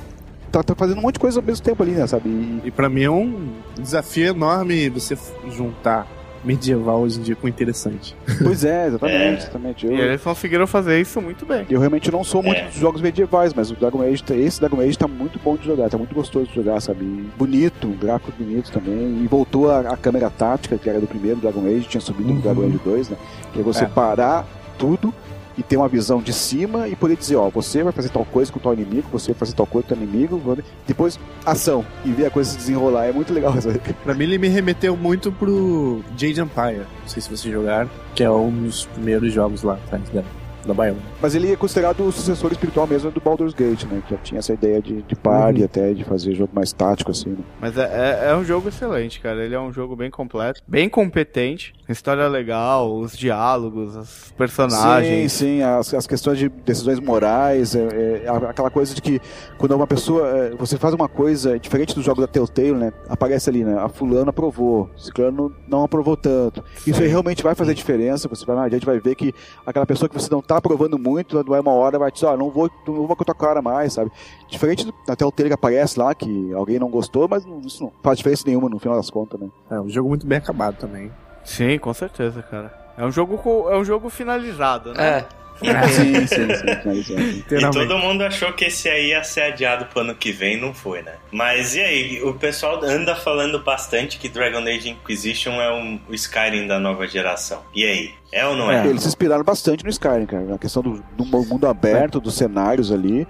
tá, 0.52 0.62
tá 0.64 0.76
fazendo 0.76 1.00
um 1.00 1.02
monte 1.02 1.14
de 1.16 1.20
coisa 1.20 1.40
ao 1.40 1.46
mesmo 1.46 1.64
tempo 1.64 1.82
ali, 1.84 1.92
né, 1.94 2.06
sabe? 2.08 2.30
E, 2.30 2.62
E 2.66 2.72
pra 2.72 2.90
mim 2.90 3.04
é 3.04 3.10
um 3.10 3.50
desafio 3.80 4.28
enorme 4.30 4.90
você 4.90 5.18
juntar 5.50 6.06
medieval 6.44 7.02
hoje 7.02 7.20
em 7.20 7.24
dia 7.24 7.36
com 7.36 7.48
interessante. 7.48 8.16
pois 8.44 8.64
é, 8.64 8.88
exatamente, 8.88 9.16
É. 9.16 9.34
exatamente. 9.34 9.86
E 9.88 9.90
Eu, 9.90 9.98
eles 10.06 10.22
conseguiram 10.22 10.66
fazer 10.68 11.00
isso 11.00 11.22
muito 11.22 11.46
bem. 11.46 11.66
Eu 11.70 11.80
realmente 11.80 12.12
não 12.12 12.24
sou 12.24 12.42
muito 12.42 12.58
É. 12.60 12.66
dos 12.66 12.76
jogos 12.76 13.02
medievais, 13.02 13.54
mas 13.54 13.70
o 13.72 13.76
Dragon 13.76 14.02
Age, 14.02 14.24
tá- 14.24 14.36
esse 14.36 14.60
Dragon 14.60 14.80
Age 14.82 14.98
tá 14.98 15.08
muito 15.08 15.40
bom 15.44 15.56
de 15.56 15.66
jogar, 15.66 15.90
tá 15.90 15.98
muito 15.98 16.14
gostoso 16.16 16.48
de 16.48 16.56
jogar, 16.56 16.80
sabe? 16.82 17.04
E 17.06 17.28
Bonito, 17.38 17.88
um 17.88 17.96
gráfico 17.96 18.32
bonito 18.38 18.72
também. 18.72 19.22
E 19.24 19.28
voltou 19.28 19.70
a, 19.72 19.80
a 19.82 19.98
câmera 19.98 20.30
tática, 20.30 20.78
que 20.78 20.90
era 20.90 21.00
do 21.00 21.08
primeiro 21.08 21.40
Dragon 21.40 21.66
Age, 21.68 21.88
tinha 21.88 22.02
subido 22.02 22.30
no 22.30 22.36
Uhum. 22.36 22.42
Dragon 22.42 22.64
Age 22.68 22.80
2, 22.84 23.10
né? 23.10 23.18
Que 23.54 23.60
é 23.60 23.64
você 23.64 23.84
É. 23.86 23.88
parar 23.88 24.46
tudo 24.78 25.14
e 25.62 25.64
ter 25.64 25.78
uma 25.78 25.88
visão 25.88 26.20
de 26.22 26.34
cima 26.34 26.88
e 26.88 26.96
poder 26.96 27.16
dizer, 27.16 27.36
ó, 27.36 27.50
você 27.50 27.84
vai 27.84 27.94
fazer 27.94 28.10
tal 28.10 28.26
coisa 28.26 28.52
com 28.52 28.58
o 28.58 28.62
teu 28.62 28.74
inimigo, 28.74 29.08
você 29.12 29.32
vai 29.32 29.40
fazer 29.40 29.54
tal 29.54 29.68
coisa 29.68 29.88
com 29.88 29.94
o 29.94 29.98
teu 29.98 30.04
inimigo, 30.08 30.58
depois 30.88 31.20
ação 31.46 31.86
e 32.04 32.12
ver 32.12 32.26
a 32.26 32.30
coisa 32.32 32.50
se 32.50 32.58
desenrolar. 32.58 33.06
É 33.06 33.12
muito 33.12 33.32
legal, 33.32 33.54
sabe? 33.62 33.80
Pra 34.04 34.16
mim 34.16 34.24
ele 34.24 34.40
me 34.40 34.48
remeteu 34.48 34.98
muito 34.98 35.32
pro 35.32 36.02
Jade 36.18 36.42
Empire. 36.42 36.80
Não 37.02 37.08
sei 37.08 37.22
se 37.22 37.30
vocês 37.30 37.54
jogaram, 37.54 37.90
que 38.16 38.24
é 38.24 38.32
um 38.32 38.50
dos 38.64 38.86
primeiros 38.88 39.32
jogos 39.32 39.62
lá 39.62 39.76
atrás 39.76 40.10
da, 40.10 40.24
da 40.66 40.74
BioWare. 40.74 40.96
Mas 41.22 41.36
ele 41.36 41.52
é 41.52 41.56
considerado 41.56 42.02
o 42.08 42.12
sucessor 42.12 42.52
espiritual 42.52 42.88
mesmo 42.88 43.12
do 43.12 43.22
Baldur's 43.22 43.54
Gate, 43.54 43.84
né? 43.86 44.02
Que 44.08 44.16
já 44.16 44.22
tinha 44.22 44.40
essa 44.40 44.54
ideia 44.54 44.82
de, 44.82 45.02
de 45.04 45.16
party 45.16 45.60
Uhum. 45.60 45.66
até, 45.66 45.94
de 45.94 46.04
fazer 46.04 46.34
jogo 46.34 46.52
mais 46.54 46.72
tático, 46.74 47.12
assim, 47.12 47.30
né? 47.30 47.38
Mas 47.60 47.78
é, 47.78 47.84
é, 48.26 48.30
é 48.32 48.36
um 48.36 48.44
jogo 48.44 48.70
excelente, 48.70 49.20
cara. 49.20 49.44
Ele 49.46 49.54
é 49.56 49.60
um 49.60 49.72
jogo 49.72 49.96
bem 49.96 50.10
completo, 50.10 50.62
bem 50.68 50.88
competente. 50.90 51.74
História 51.92 52.28
legal, 52.28 52.94
os 52.96 53.18
diálogos, 53.18 53.96
os 53.96 54.34
personagens. 54.38 55.32
Sim, 55.34 55.46
sim, 55.58 55.62
as, 55.62 55.94
as 55.94 56.08
questões 56.08 56.38
de 56.38 56.50
decisões 56.50 57.00
morais, 57.00 57.76
é, 57.76 58.24
é, 58.26 58.30
aquela 58.50 58.70
coisa 58.70 58.94
de 58.96 59.02
que 59.02 59.20
quando 59.58 59.74
uma 59.76 59.88
pessoa, 59.88 60.28
é, 60.28 60.50
você 60.52 60.78
faz 60.78 60.94
uma 60.94 61.08
coisa 61.10 61.60
diferente 61.60 61.94
do 61.94 62.02
jogo 62.02 62.22
da 62.22 62.28
Telltale, 62.28 62.74
né? 62.74 62.94
Aparece 63.10 63.50
ali, 63.50 63.64
né? 63.64 63.78
A 63.80 63.90
fulano 63.90 64.30
aprovou, 64.30 64.90
ciclano 64.98 65.54
não 65.68 65.84
aprovou 65.84 66.16
tanto. 66.18 66.64
Isso 66.86 67.02
aí 67.02 67.08
realmente 67.08 67.44
vai 67.44 67.56
fazer 67.56 67.74
diferença, 67.74 68.28
você 68.28 68.46
vai, 68.46 68.58
a 68.58 68.70
gente 68.70 68.86
vai 68.86 69.00
ver 69.00 69.16
que 69.16 69.34
aquela 69.66 69.86
pessoa 69.86 70.08
que 70.10 70.16
você 70.16 70.30
não 70.32 70.42
tá 70.42 70.58
aprovando 70.58 70.98
muito, 70.98 71.44
vai 71.44 71.60
uma 71.60 71.72
hora 71.74 72.00
vai 72.00 72.12
dizer, 72.12 72.26
ó, 72.28 72.38
não 72.38 72.50
vou, 72.50 72.70
não 72.88 73.08
vou 73.08 73.16
com 73.16 73.24
a 73.24 73.26
tua 73.26 73.36
cara 73.36 73.62
mais, 73.62 73.94
sabe? 73.94 74.12
Diferente 74.50 74.86
do, 74.86 74.94
da 75.06 75.16
Telltale 75.16 75.50
que 75.50 75.54
aparece 75.56 76.00
lá, 76.00 76.14
que 76.16 76.54
alguém 76.54 76.80
não 76.80 76.90
gostou, 76.90 77.28
mas 77.28 77.46
não- 77.46 77.60
isso 77.62 77.84
não 77.84 77.92
faz 78.02 78.18
diferença 78.18 78.44
nenhuma 78.48 78.70
no 78.70 78.80
final 78.80 78.96
das 78.98 79.10
contas, 79.10 79.40
né? 79.40 79.50
É 79.70 79.80
um 79.80 79.90
jogo 79.90 80.10
muito 80.10 80.26
bem 80.26 80.38
acabado 80.38 80.78
também. 80.78 81.12
Sim, 81.44 81.78
com 81.80 81.94
certeza, 81.94 82.42
cara. 82.44 82.72
É 82.98 83.04
um 83.06 83.12
jogo, 83.12 83.38
co- 83.38 83.70
é 83.72 83.78
um 83.78 83.84
jogo 83.86 84.10
finalizado, 84.10 84.94
né? 84.94 85.20
É. 85.20 85.42
sim, 85.90 86.26
sim, 86.26 86.48
sim. 86.56 87.44
E 87.56 87.70
todo 87.70 87.96
mundo 88.00 88.24
achou 88.24 88.52
que 88.54 88.66
esse 88.66 88.90
aí 88.90 89.10
ia 89.10 89.24
ser 89.24 89.42
adiado 89.42 89.86
pro 89.86 90.02
ano 90.02 90.16
que 90.16 90.32
vem, 90.32 90.60
não 90.60 90.74
foi, 90.74 91.04
né? 91.04 91.14
Mas 91.32 91.76
e 91.76 91.82
aí? 91.82 92.24
O 92.24 92.34
pessoal 92.34 92.84
anda 92.84 93.16
falando 93.16 93.60
bastante 93.60 94.18
que 94.18 94.28
Dragon 94.28 94.60
Age 94.68 94.90
Inquisition 94.90 95.62
é 95.62 95.72
um, 95.72 96.00
o 96.10 96.16
Skyrim 96.16 96.66
da 96.66 96.80
nova 96.80 97.08
geração. 97.08 97.62
E 97.76 97.86
aí? 97.86 98.12
É 98.32 98.44
ou 98.48 98.56
não 98.56 98.72
é? 98.72 98.88
Eles 98.88 99.04
se 99.04 99.08
inspiraram 99.10 99.44
bastante 99.44 99.84
no 99.84 99.90
Skyrim, 99.92 100.26
cara. 100.26 100.44
Na 100.46 100.58
questão 100.58 100.82
do, 100.82 101.04
do 101.16 101.26
mundo 101.26 101.68
aberto, 101.68 102.20
dos 102.20 102.34
cenários 102.36 102.92
ali. 102.92 103.28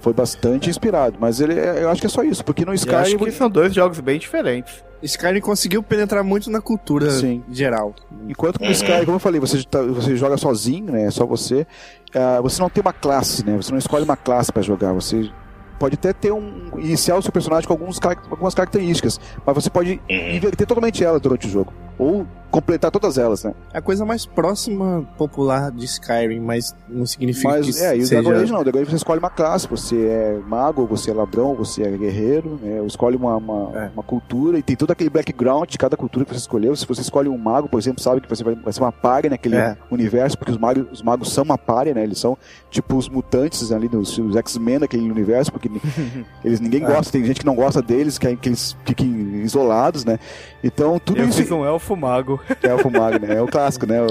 Foi 0.00 0.12
bastante 0.12 0.70
inspirado. 0.70 1.16
Mas 1.20 1.40
ele, 1.40 1.54
eu 1.54 1.88
acho 1.90 2.00
que 2.00 2.06
é 2.06 2.10
só 2.10 2.22
isso, 2.22 2.44
porque 2.44 2.64
no 2.64 2.70
Eu 2.72 2.74
acho 2.74 2.84
Skyrim. 2.86 3.18
que 3.24 3.32
são 3.32 3.50
dois 3.50 3.72
jogos 3.74 4.00
bem 4.00 4.18
diferentes. 4.18 4.82
Skyrim 5.02 5.40
conseguiu 5.40 5.82
penetrar 5.82 6.22
muito 6.24 6.50
na 6.50 6.60
cultura 6.60 7.10
Sim. 7.10 7.42
geral. 7.50 7.94
Enquanto 8.28 8.58
que 8.58 8.64
no 8.64 8.70
Uhum. 8.70 8.72
Skyrim, 8.74 9.04
como 9.04 9.16
eu 9.16 9.20
falei, 9.20 9.40
você, 9.40 9.62
tá- 9.62 9.82
você 9.82 10.16
joga 10.16 10.36
sozinho, 10.36 10.92
né? 10.92 11.04
É 11.04 11.10
só 11.10 11.24
você. 11.26 11.66
ah, 12.14 12.40
você 12.40 12.60
não 12.60 12.68
tem 12.68 12.80
uma 12.82 12.92
classe, 12.92 13.44
né? 13.46 13.56
Você 13.56 13.70
não 13.70 13.78
escolhe 13.78 14.04
uma 14.04 14.16
classe 14.16 14.52
pra 14.52 14.60
jogar. 14.62 14.92
Você 14.92 15.30
pode 15.78 15.94
até 15.94 16.12
ter 16.12 16.32
um. 16.32 16.70
iniciar 16.78 17.16
o 17.16 17.22
seu 17.22 17.32
personagem 17.32 17.66
com 17.66 17.72
alguns, 17.72 17.98
algumas 18.30 18.54
características. 18.54 19.18
Mas 19.46 19.54
você 19.54 19.70
pode 19.70 19.92
Uhum. 20.10 20.30
inverter 20.34 20.66
totalmente 20.66 21.02
elas 21.04 21.20
durante 21.20 21.46
o 21.46 21.50
jogo. 21.50 21.72
Ou 22.00 22.26
completar 22.50 22.90
todas 22.90 23.16
elas, 23.16 23.44
né? 23.44 23.54
É 23.72 23.78
a 23.78 23.82
coisa 23.82 24.04
mais 24.04 24.26
próxima 24.26 25.06
popular 25.16 25.70
de 25.70 25.84
Skyrim, 25.84 26.40
mas 26.40 26.74
não 26.88 27.06
significa 27.06 27.48
Mas, 27.50 27.78
que 27.78 27.84
é, 27.84 27.96
e 27.96 28.00
o 28.00 28.06
seja... 28.06 28.22
Dragon 28.22 28.40
Age 28.42 28.52
não. 28.52 28.60
O 28.60 28.64
Dragon 28.64 28.78
Age 28.80 28.90
você 28.90 28.96
escolhe 28.96 29.20
uma 29.20 29.30
classe. 29.30 29.68
Você 29.68 29.96
é 30.06 30.40
mago, 30.48 30.84
você 30.84 31.12
é 31.12 31.14
ladrão, 31.14 31.54
você 31.54 31.84
é 31.84 31.90
guerreiro. 31.96 32.58
Né? 32.60 32.84
Escolhe 32.84 33.14
uma, 33.16 33.36
uma, 33.36 33.70
É. 33.78 33.90
uma 33.94 34.02
cultura 34.02 34.58
e 34.58 34.62
tem 34.64 34.74
todo 34.74 34.90
aquele 34.90 35.08
background 35.10 35.68
de 35.70 35.78
cada 35.78 35.96
cultura 35.96 36.24
que 36.24 36.32
você 36.32 36.38
escolheu. 36.40 36.74
Se 36.74 36.84
você 36.86 37.02
escolhe 37.02 37.28
um 37.28 37.38
mago, 37.38 37.68
por 37.68 37.78
exemplo, 37.78 38.02
sabe 38.02 38.20
que 38.20 38.28
você 38.28 38.42
vai, 38.42 38.56
vai 38.56 38.72
ser 38.72 38.80
uma 38.80 38.90
párea 38.90 39.30
naquele 39.30 39.54
É. 39.54 39.76
universo, 39.88 40.36
porque 40.36 40.50
os 40.50 40.58
magos, 40.58 40.86
os 40.90 41.02
magos 41.02 41.32
são 41.32 41.44
uma 41.44 41.56
párea, 41.58 41.94
né? 41.94 42.02
Eles 42.02 42.18
são 42.18 42.36
tipo 42.68 42.96
os 42.96 43.08
mutantes 43.08 43.70
ali, 43.70 43.86
dos, 43.86 44.18
os 44.18 44.34
X-Men 44.34 44.80
daquele 44.80 45.08
universo, 45.08 45.52
porque 45.52 45.70
eles 46.44 46.58
ninguém 46.58 46.82
É. 46.82 46.86
gosta, 46.86 47.12
tem 47.12 47.24
gente 47.24 47.38
que 47.40 47.46
não 47.46 47.54
gosta 47.54 47.80
deles, 47.80 48.18
quer 48.18 48.34
que 48.36 48.48
eles 48.48 48.76
fiquem 48.84 49.36
isolados, 49.44 50.04
né? 50.04 50.18
Então 50.64 50.98
tudo 50.98 51.20
Eu 51.20 51.28
isso 51.28 51.38
fiz 51.38 51.50
um 51.52 51.64
elfo 51.64 51.89
mago. 51.96 52.40
é 52.62 52.74
o 52.74 52.90
mago, 52.90 53.24
né? 53.26 53.36
É 53.36 53.42
o 53.42 53.46
clássico, 53.46 53.86
né? 53.86 54.00
O- 54.02 54.06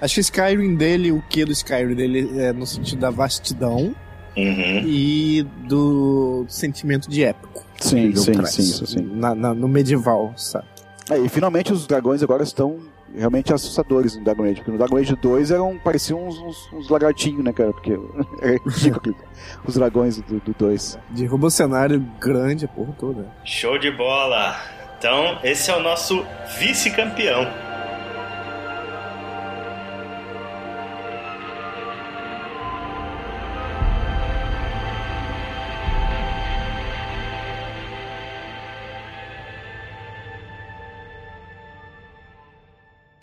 Acho 0.00 0.14
que 0.14 0.20
Skyrim 0.20 0.74
dele, 0.74 1.12
o 1.12 1.22
que 1.28 1.44
do 1.44 1.52
Skyrim 1.52 1.94
dele 1.94 2.40
é 2.40 2.52
no 2.52 2.66
sentido 2.66 3.00
da 3.00 3.10
vastidão 3.10 3.94
Uhum. 4.36 4.82
e 4.86 5.42
do 5.68 6.44
sentimento 6.48 7.08
de 7.10 7.22
épico. 7.24 7.62
Sim, 7.78 8.10
o 8.10 8.16
sim, 8.16 8.32
traz. 8.32 8.50
sim, 8.54 8.62
isso 8.62 8.86
sim. 8.86 9.02
Na- 9.02 9.34
na- 9.34 9.54
no 9.54 9.68
medieval, 9.68 10.32
sabe? 10.36 10.66
É, 11.10 11.18
e 11.18 11.28
finalmente 11.28 11.72
os 11.72 11.86
dragões 11.86 12.22
agora 12.22 12.42
estão 12.42 12.78
realmente 13.14 13.52
assustadores 13.52 14.16
no 14.16 14.24
Dragon 14.24 14.44
Age. 14.44 14.54
Porque 14.56 14.70
no 14.70 14.78
Dragon 14.78 14.96
Age 14.96 15.14
2 15.16 15.50
eram, 15.50 15.78
pareciam 15.84 16.26
uns, 16.26 16.38
uns, 16.38 16.72
uns 16.72 16.88
lagartinhos, 16.88 17.44
né, 17.44 17.52
cara? 17.52 17.72
Porque 17.72 17.92
é 18.40 18.56
ridículo 18.66 19.14
os 19.66 19.74
dragões 19.74 20.18
do, 20.22 20.40
do 20.40 20.54
2. 20.58 20.98
Derruba 21.10 21.48
o 21.48 21.50
cenário 21.50 22.00
grande, 22.20 22.64
a 22.64 22.68
porra 22.68 22.94
toda. 22.98 23.26
Show 23.44 23.78
de 23.78 23.90
bola! 23.90 24.56
Então, 25.02 25.40
esse 25.42 25.68
é 25.68 25.74
o 25.74 25.80
nosso 25.80 26.24
vice-campeão. 26.60 27.44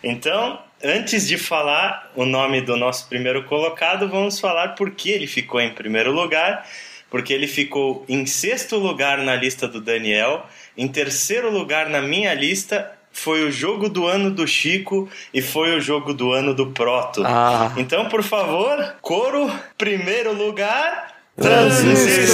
Então, 0.02 0.62
antes 0.84 1.26
de 1.26 1.38
falar 1.38 2.12
o 2.14 2.26
nome 2.26 2.60
do 2.60 2.76
nosso 2.76 3.08
primeiro 3.08 3.44
colocado, 3.44 4.06
vamos 4.06 4.38
falar 4.38 4.74
por 4.74 4.90
que 4.90 5.08
ele 5.10 5.26
ficou 5.26 5.58
em 5.58 5.72
primeiro 5.72 6.12
lugar. 6.12 6.66
Porque 7.10 7.32
ele 7.32 7.46
ficou 7.46 8.04
em 8.08 8.24
sexto 8.24 8.76
lugar 8.76 9.18
na 9.18 9.34
lista 9.34 9.66
do 9.66 9.80
Daniel, 9.80 10.46
em 10.76 10.86
terceiro 10.88 11.50
lugar 11.50 11.88
na 11.88 12.00
minha 12.00 12.32
lista 12.32 12.90
foi 13.12 13.44
o 13.44 13.50
jogo 13.50 13.88
do 13.88 14.06
ano 14.06 14.30
do 14.30 14.46
Chico 14.46 15.08
e 15.34 15.42
foi 15.42 15.76
o 15.76 15.80
jogo 15.80 16.14
do 16.14 16.32
ano 16.32 16.54
do 16.54 16.68
Proto. 16.68 17.22
Ah. 17.26 17.72
Então, 17.76 18.08
por 18.08 18.22
favor, 18.22 18.94
coro, 19.02 19.50
primeiro 19.76 20.32
lugar. 20.32 21.16
Transistor. 21.36 22.28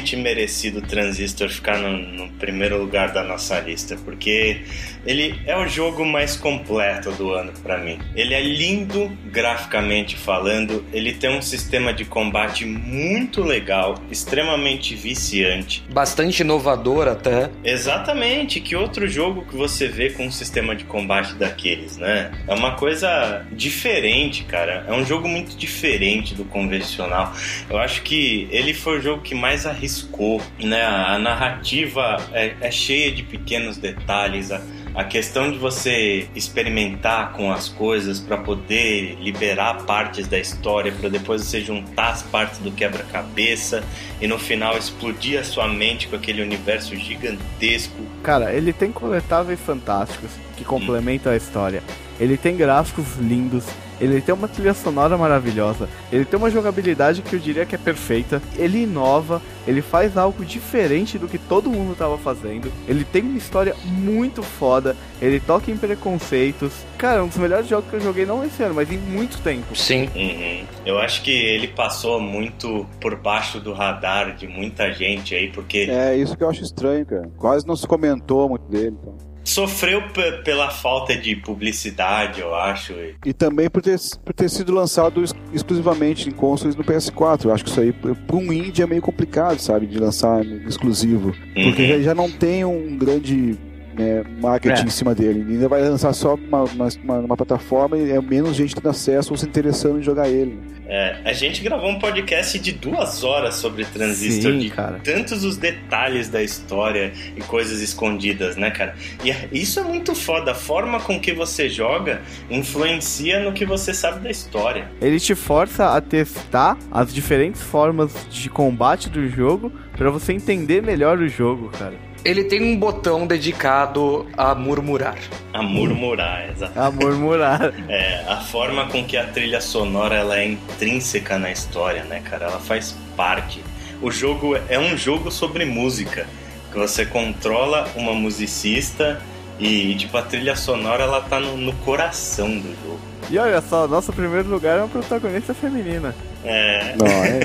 extremamente 0.00 0.16
merecido 0.16 0.78
o 0.78 0.82
Transistor 0.82 1.48
ficar 1.48 1.78
no, 1.78 1.96
no, 1.96 2.28
primeiro 2.32 2.78
lugar 2.78 3.12
da 3.12 3.22
nossa 3.22 3.60
lista, 3.60 3.96
porque 4.04 4.62
ele 5.04 5.40
é 5.46 5.56
o 5.56 5.66
jogo 5.66 6.04
mais 6.04 6.36
completo 6.36 7.10
do 7.12 7.32
ano 7.32 7.52
para 7.62 7.78
mim. 7.78 7.98
Ele 8.14 8.34
é 8.34 8.40
lindo 8.40 9.10
graficamente 9.26 10.16
falando, 10.16 10.84
ele 10.92 11.12
tem 11.12 11.30
um 11.30 11.42
sistema 11.42 11.92
de 11.92 12.04
combate 12.04 12.64
muito 12.64 13.42
legal, 13.42 13.96
extremamente 14.10 14.94
viciante. 14.94 15.84
Bastante 15.90 16.40
inovador 16.40 17.08
até. 17.08 17.50
Exatamente, 17.64 18.60
que 18.60 18.76
outro 18.76 19.08
jogo 19.08 19.44
que 19.46 19.56
você 19.56 19.88
vê 19.88 20.10
com 20.10 20.26
um 20.26 20.30
sistema 20.30 20.74
de 20.74 20.84
combate 20.84 21.34
daqueles, 21.34 21.96
né? 21.96 22.30
É 22.46 22.54
uma 22.54 22.72
coisa 22.72 23.46
diferente, 23.52 24.44
cara. 24.44 24.84
É 24.88 24.92
um 24.92 25.04
jogo 25.04 25.28
muito 25.28 25.56
diferente 25.56 26.34
do 26.34 26.44
convencional. 26.44 27.32
Eu 27.68 27.78
acho 27.78 28.02
que 28.02 28.48
ele 28.50 28.74
foi 28.74 28.98
o 28.98 29.02
jogo 29.02 29.22
que 29.22 29.34
mais 29.34 29.66
arriscou, 29.66 30.40
né? 30.58 30.82
A 30.84 31.18
narrativa 31.18 32.16
é, 32.32 32.54
é 32.60 32.70
cheia 32.70 33.10
de 33.10 33.22
pequenos 33.22 33.76
detalhes. 33.76 34.50
A, 34.50 34.60
a 34.94 35.04
questão 35.04 35.50
de 35.50 35.58
você 35.58 36.28
experimentar 36.34 37.32
com 37.32 37.52
as 37.52 37.68
coisas 37.68 38.20
para 38.20 38.36
poder 38.36 39.16
liberar 39.20 39.84
partes 39.84 40.26
da 40.26 40.38
história, 40.38 40.92
para 40.92 41.08
depois 41.08 41.42
você 41.42 41.60
juntar 41.60 42.10
as 42.10 42.22
partes 42.22 42.58
do 42.58 42.70
quebra-cabeça 42.70 43.82
e 44.20 44.26
no 44.26 44.38
final 44.38 44.76
explodir 44.76 45.38
a 45.40 45.44
sua 45.44 45.68
mente 45.68 46.08
com 46.08 46.16
aquele 46.16 46.42
universo 46.42 46.96
gigantesco. 46.96 47.94
Cara, 48.22 48.52
ele 48.52 48.72
tem 48.72 48.90
coletáveis 48.90 49.60
fantásticos 49.60 50.30
que 50.56 50.64
complementam 50.64 51.30
hum. 51.30 51.34
a 51.34 51.38
história. 51.38 51.82
Ele 52.18 52.36
tem 52.36 52.56
gráficos 52.56 53.16
lindos, 53.16 53.64
ele 54.00 54.20
tem 54.20 54.34
uma 54.34 54.48
trilha 54.48 54.74
sonora 54.74 55.16
maravilhosa, 55.16 55.88
ele 56.10 56.24
tem 56.24 56.38
uma 56.38 56.50
jogabilidade 56.50 57.22
que 57.22 57.34
eu 57.34 57.40
diria 57.40 57.66
que 57.66 57.74
é 57.74 57.78
perfeita, 57.78 58.42
ele 58.56 58.82
inova, 58.82 59.42
ele 59.66 59.82
faz 59.82 60.16
algo 60.16 60.44
diferente 60.44 61.18
do 61.18 61.28
que 61.28 61.38
todo 61.38 61.70
mundo 61.70 61.92
estava 61.92 62.16
fazendo, 62.16 62.72
ele 62.88 63.04
tem 63.04 63.22
uma 63.22 63.38
história 63.38 63.74
muito 63.84 64.42
foda, 64.42 64.96
ele 65.20 65.38
toca 65.38 65.70
em 65.70 65.76
preconceitos. 65.76 66.72
Cara, 66.96 67.18
é 67.18 67.22
um 67.22 67.28
dos 67.28 67.36
melhores 67.36 67.68
jogos 67.68 67.90
que 67.90 67.96
eu 67.96 68.00
joguei 68.00 68.24
não 68.24 68.44
esse 68.44 68.62
ano, 68.62 68.74
mas 68.74 68.90
em 68.90 68.98
muito 68.98 69.40
tempo. 69.40 69.76
Sim. 69.76 70.08
Uhum. 70.14 70.64
Eu 70.84 70.98
acho 70.98 71.22
que 71.22 71.30
ele 71.30 71.68
passou 71.68 72.20
muito 72.20 72.86
por 73.00 73.16
baixo 73.16 73.60
do 73.60 73.72
radar 73.72 74.34
de 74.34 74.46
muita 74.46 74.92
gente 74.92 75.34
aí, 75.34 75.50
porque. 75.50 75.86
É, 75.90 76.16
isso 76.16 76.36
que 76.36 76.42
eu 76.42 76.48
acho 76.48 76.62
estranho, 76.62 77.04
cara. 77.04 77.30
Quase 77.36 77.66
não 77.66 77.76
se 77.76 77.86
comentou 77.86 78.48
muito 78.48 78.66
dele, 78.68 78.96
então 79.00 79.29
sofreu 79.50 80.02
pela 80.44 80.70
falta 80.70 81.16
de 81.16 81.36
publicidade, 81.36 82.40
eu 82.40 82.54
acho. 82.54 82.94
E 83.24 83.32
também 83.32 83.68
por 83.68 83.82
ter, 83.82 83.98
por 84.24 84.32
ter 84.32 84.48
sido 84.48 84.72
lançado 84.72 85.22
exclusivamente 85.52 86.28
em 86.28 86.32
consoles 86.32 86.76
no 86.76 86.84
PS4. 86.84 87.46
Eu 87.46 87.54
acho 87.54 87.64
que 87.64 87.70
isso 87.70 87.80
aí, 87.80 87.92
para 87.92 88.36
um 88.36 88.52
indie, 88.52 88.82
é 88.82 88.86
meio 88.86 89.02
complicado, 89.02 89.58
sabe, 89.58 89.86
de 89.86 89.98
lançar 89.98 90.44
exclusivo. 90.66 91.34
Uhum. 91.56 91.64
Porque 91.64 91.86
já, 91.86 91.98
já 92.00 92.14
não 92.14 92.30
tem 92.30 92.64
um 92.64 92.96
grande 92.96 93.58
né, 93.94 94.24
marketing 94.40 94.82
é. 94.82 94.86
em 94.86 94.90
cima 94.90 95.14
dele. 95.14 95.40
Ele 95.40 95.54
ainda 95.54 95.68
vai 95.68 95.82
lançar 95.82 96.12
só 96.12 96.34
uma, 96.34 96.64
uma, 96.64 96.88
uma, 97.18 97.36
plataforma 97.36 97.96
e 97.98 98.10
é 98.10 98.20
menos 98.20 98.56
gente 98.56 98.74
tendo 98.74 98.88
acesso 98.88 99.32
ou 99.32 99.36
se 99.36 99.46
interessando 99.46 99.98
em 99.98 100.02
jogar 100.02 100.28
ele. 100.28 100.58
É, 100.86 101.20
a 101.24 101.32
gente 101.32 101.62
gravou 101.62 101.88
um 101.88 101.98
podcast 102.00 102.58
de 102.58 102.72
duas 102.72 103.22
horas 103.22 103.54
sobre 103.54 103.84
Transistor, 103.84 104.52
Sim, 104.52 104.58
de 104.58 104.70
cara. 104.70 105.00
tantos 105.04 105.44
os 105.44 105.56
detalhes 105.56 106.28
da 106.28 106.42
história 106.42 107.12
e 107.36 107.40
coisas 107.42 107.80
escondidas, 107.80 108.56
né, 108.56 108.70
cara? 108.72 108.96
E 109.22 109.32
isso 109.52 109.78
é 109.78 109.84
muito 109.84 110.14
foda. 110.16 110.50
A 110.50 110.54
forma 110.54 110.98
com 110.98 111.20
que 111.20 111.32
você 111.32 111.68
joga 111.68 112.20
influencia 112.50 113.40
no 113.40 113.52
que 113.52 113.64
você 113.64 113.94
sabe 113.94 114.20
da 114.20 114.30
história. 114.30 114.90
Ele 115.00 115.20
te 115.20 115.34
força 115.34 115.94
a 115.94 116.00
testar 116.00 116.76
as 116.90 117.14
diferentes 117.14 117.62
formas 117.62 118.12
de 118.28 118.50
combate 118.50 119.08
do 119.08 119.28
jogo 119.28 119.72
para 119.96 120.10
você 120.10 120.32
entender 120.32 120.82
melhor 120.82 121.18
o 121.18 121.28
jogo, 121.28 121.68
cara. 121.68 122.09
Ele 122.24 122.44
tem 122.44 122.62
um 122.62 122.76
botão 122.76 123.26
dedicado 123.26 124.26
a 124.36 124.54
murmurar. 124.54 125.18
A 125.52 125.62
murmurar, 125.62 126.50
exato. 126.50 126.78
A 126.78 126.90
murmurar. 126.90 127.72
é, 127.88 128.24
a 128.28 128.36
forma 128.36 128.86
com 128.88 129.04
que 129.04 129.16
a 129.16 129.26
trilha 129.26 129.60
sonora 129.60 130.16
ela 130.16 130.38
é 130.38 130.46
intrínseca 130.46 131.38
na 131.38 131.50
história, 131.50 132.04
né, 132.04 132.20
cara? 132.20 132.46
Ela 132.46 132.60
faz 132.60 132.94
parte. 133.16 133.62
O 134.02 134.10
jogo 134.10 134.56
é 134.68 134.78
um 134.78 134.96
jogo 134.96 135.30
sobre 135.30 135.64
música, 135.64 136.26
que 136.70 136.78
você 136.78 137.06
controla 137.06 137.88
uma 137.96 138.12
musicista 138.12 139.20
e, 139.58 139.94
tipo, 139.94 140.16
a 140.16 140.22
trilha 140.22 140.56
sonora 140.56 141.04
ela 141.04 141.20
tá 141.20 141.40
no, 141.40 141.56
no 141.56 141.72
coração 141.76 142.48
do 142.48 142.68
jogo. 142.82 143.00
E 143.30 143.38
olha 143.38 143.60
só, 143.60 143.86
nosso 143.86 144.12
primeiro 144.12 144.48
lugar 144.48 144.78
é 144.78 144.82
uma 144.82 144.88
protagonista 144.88 145.54
feminina. 145.54 146.14
É. 146.44 146.96
Não, 146.96 147.06
é. 147.06 147.40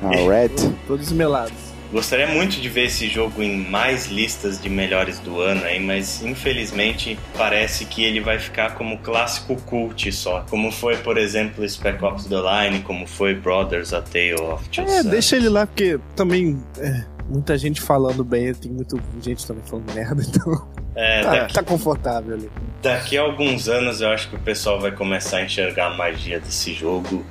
a 0.02 0.30
Red. 0.30 0.72
Todos 0.86 1.12
melados. 1.12 1.68
Gostaria 1.92 2.26
muito 2.26 2.60
de 2.60 2.68
ver 2.68 2.86
esse 2.86 3.08
jogo 3.08 3.42
em 3.42 3.56
mais 3.56 4.06
listas 4.06 4.60
de 4.60 4.68
melhores 4.68 5.18
do 5.20 5.40
ano 5.40 5.64
aí, 5.64 5.80
mas 5.80 6.22
infelizmente 6.22 7.18
parece 7.36 7.84
que 7.86 8.04
ele 8.04 8.20
vai 8.20 8.38
ficar 8.38 8.74
como 8.74 8.98
clássico 8.98 9.56
cult 9.62 10.12
só. 10.12 10.44
Como 10.50 10.70
foi, 10.70 10.96
por 10.98 11.16
exemplo, 11.16 11.66
Spec 11.68 12.02
Ops 12.04 12.26
The 12.26 12.36
Line, 12.36 12.82
como 12.82 13.06
foi 13.06 13.34
Brothers 13.34 13.92
A 13.92 14.02
Tale 14.02 14.34
of 14.34 14.68
Two 14.68 14.84
É, 14.84 15.02
deixa 15.02 15.36
ele 15.36 15.48
lá, 15.48 15.66
porque 15.66 15.98
também 16.14 16.62
é, 16.78 17.04
muita 17.28 17.56
gente 17.58 17.80
falando 17.80 18.24
bem, 18.24 18.52
tem 18.54 18.70
muita 18.70 18.96
gente 19.20 19.46
também 19.46 19.62
falando 19.64 19.92
merda, 19.94 20.22
então. 20.26 20.68
É, 20.94 21.22
tá, 21.22 21.30
daqui, 21.30 21.54
tá 21.54 21.62
confortável 21.62 22.34
ali. 22.34 22.50
Daqui 22.82 23.16
a 23.16 23.22
alguns 23.22 23.68
anos 23.68 24.00
eu 24.00 24.08
acho 24.08 24.28
que 24.28 24.34
o 24.34 24.38
pessoal 24.40 24.80
vai 24.80 24.90
começar 24.90 25.38
a 25.38 25.44
enxergar 25.44 25.92
a 25.92 25.96
magia 25.96 26.40
desse 26.40 26.72
jogo 26.72 27.24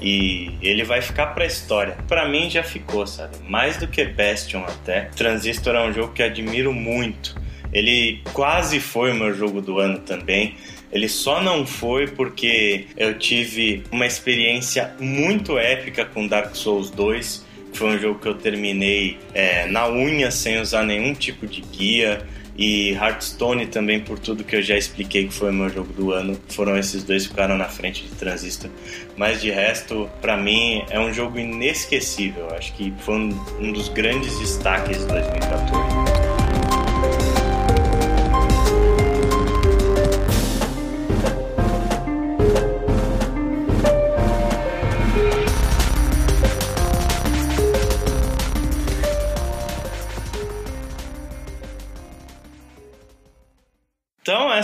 e 0.00 0.58
ele 0.60 0.84
vai 0.84 1.00
ficar 1.00 1.28
pra 1.28 1.46
história. 1.46 1.96
Para 2.06 2.28
mim 2.28 2.50
já 2.50 2.62
ficou, 2.62 3.06
sabe? 3.06 3.36
Mais 3.48 3.78
do 3.78 3.88
que 3.88 4.04
Bastion 4.04 4.62
até. 4.64 5.08
Transistor 5.16 5.74
é 5.74 5.88
um 5.88 5.92
jogo 5.92 6.12
que 6.12 6.22
admiro 6.22 6.72
muito. 6.72 7.34
Ele 7.72 8.20
quase 8.32 8.78
foi 8.78 9.10
o 9.10 9.14
meu 9.14 9.32
jogo 9.32 9.62
do 9.62 9.78
ano 9.78 9.98
também. 10.00 10.54
Ele 10.92 11.08
só 11.08 11.42
não 11.42 11.66
foi 11.66 12.06
porque 12.06 12.86
eu 12.96 13.18
tive 13.18 13.82
uma 13.90 14.06
experiência 14.06 14.94
muito 15.00 15.58
épica 15.58 16.04
com 16.04 16.26
Dark 16.26 16.54
Souls 16.54 16.90
2. 16.90 17.44
Foi 17.74 17.88
um 17.88 17.98
jogo 17.98 18.18
que 18.18 18.28
eu 18.28 18.34
terminei 18.34 19.18
é, 19.34 19.66
na 19.66 19.88
unha 19.88 20.30
sem 20.30 20.60
usar 20.60 20.84
nenhum 20.84 21.12
tipo 21.12 21.46
de 21.46 21.60
guia 21.60 22.24
e 22.56 22.92
Hearthstone 22.92 23.66
também 23.66 23.98
por 23.98 24.18
tudo 24.18 24.44
que 24.44 24.54
eu 24.54 24.62
já 24.62 24.76
expliquei 24.76 25.26
que 25.26 25.34
foi 25.34 25.50
o 25.50 25.52
meu 25.52 25.68
jogo 25.68 25.92
do 25.92 26.12
ano. 26.12 26.38
Foram 26.48 26.78
esses 26.78 27.02
dois 27.02 27.24
que 27.24 27.30
ficaram 27.30 27.58
na 27.58 27.68
frente 27.68 28.04
de 28.04 28.10
Transistor. 28.10 28.70
Mas 29.16 29.40
de 29.40 29.50
resto, 29.50 30.08
para 30.20 30.36
mim 30.36 30.84
é 30.88 31.00
um 31.00 31.12
jogo 31.12 31.38
inesquecível. 31.38 32.48
Acho 32.54 32.72
que 32.74 32.92
foi 33.00 33.14
um, 33.16 33.44
um 33.60 33.72
dos 33.72 33.88
grandes 33.88 34.38
destaques 34.38 34.98
de 34.98 35.06
2014. 35.06 36.13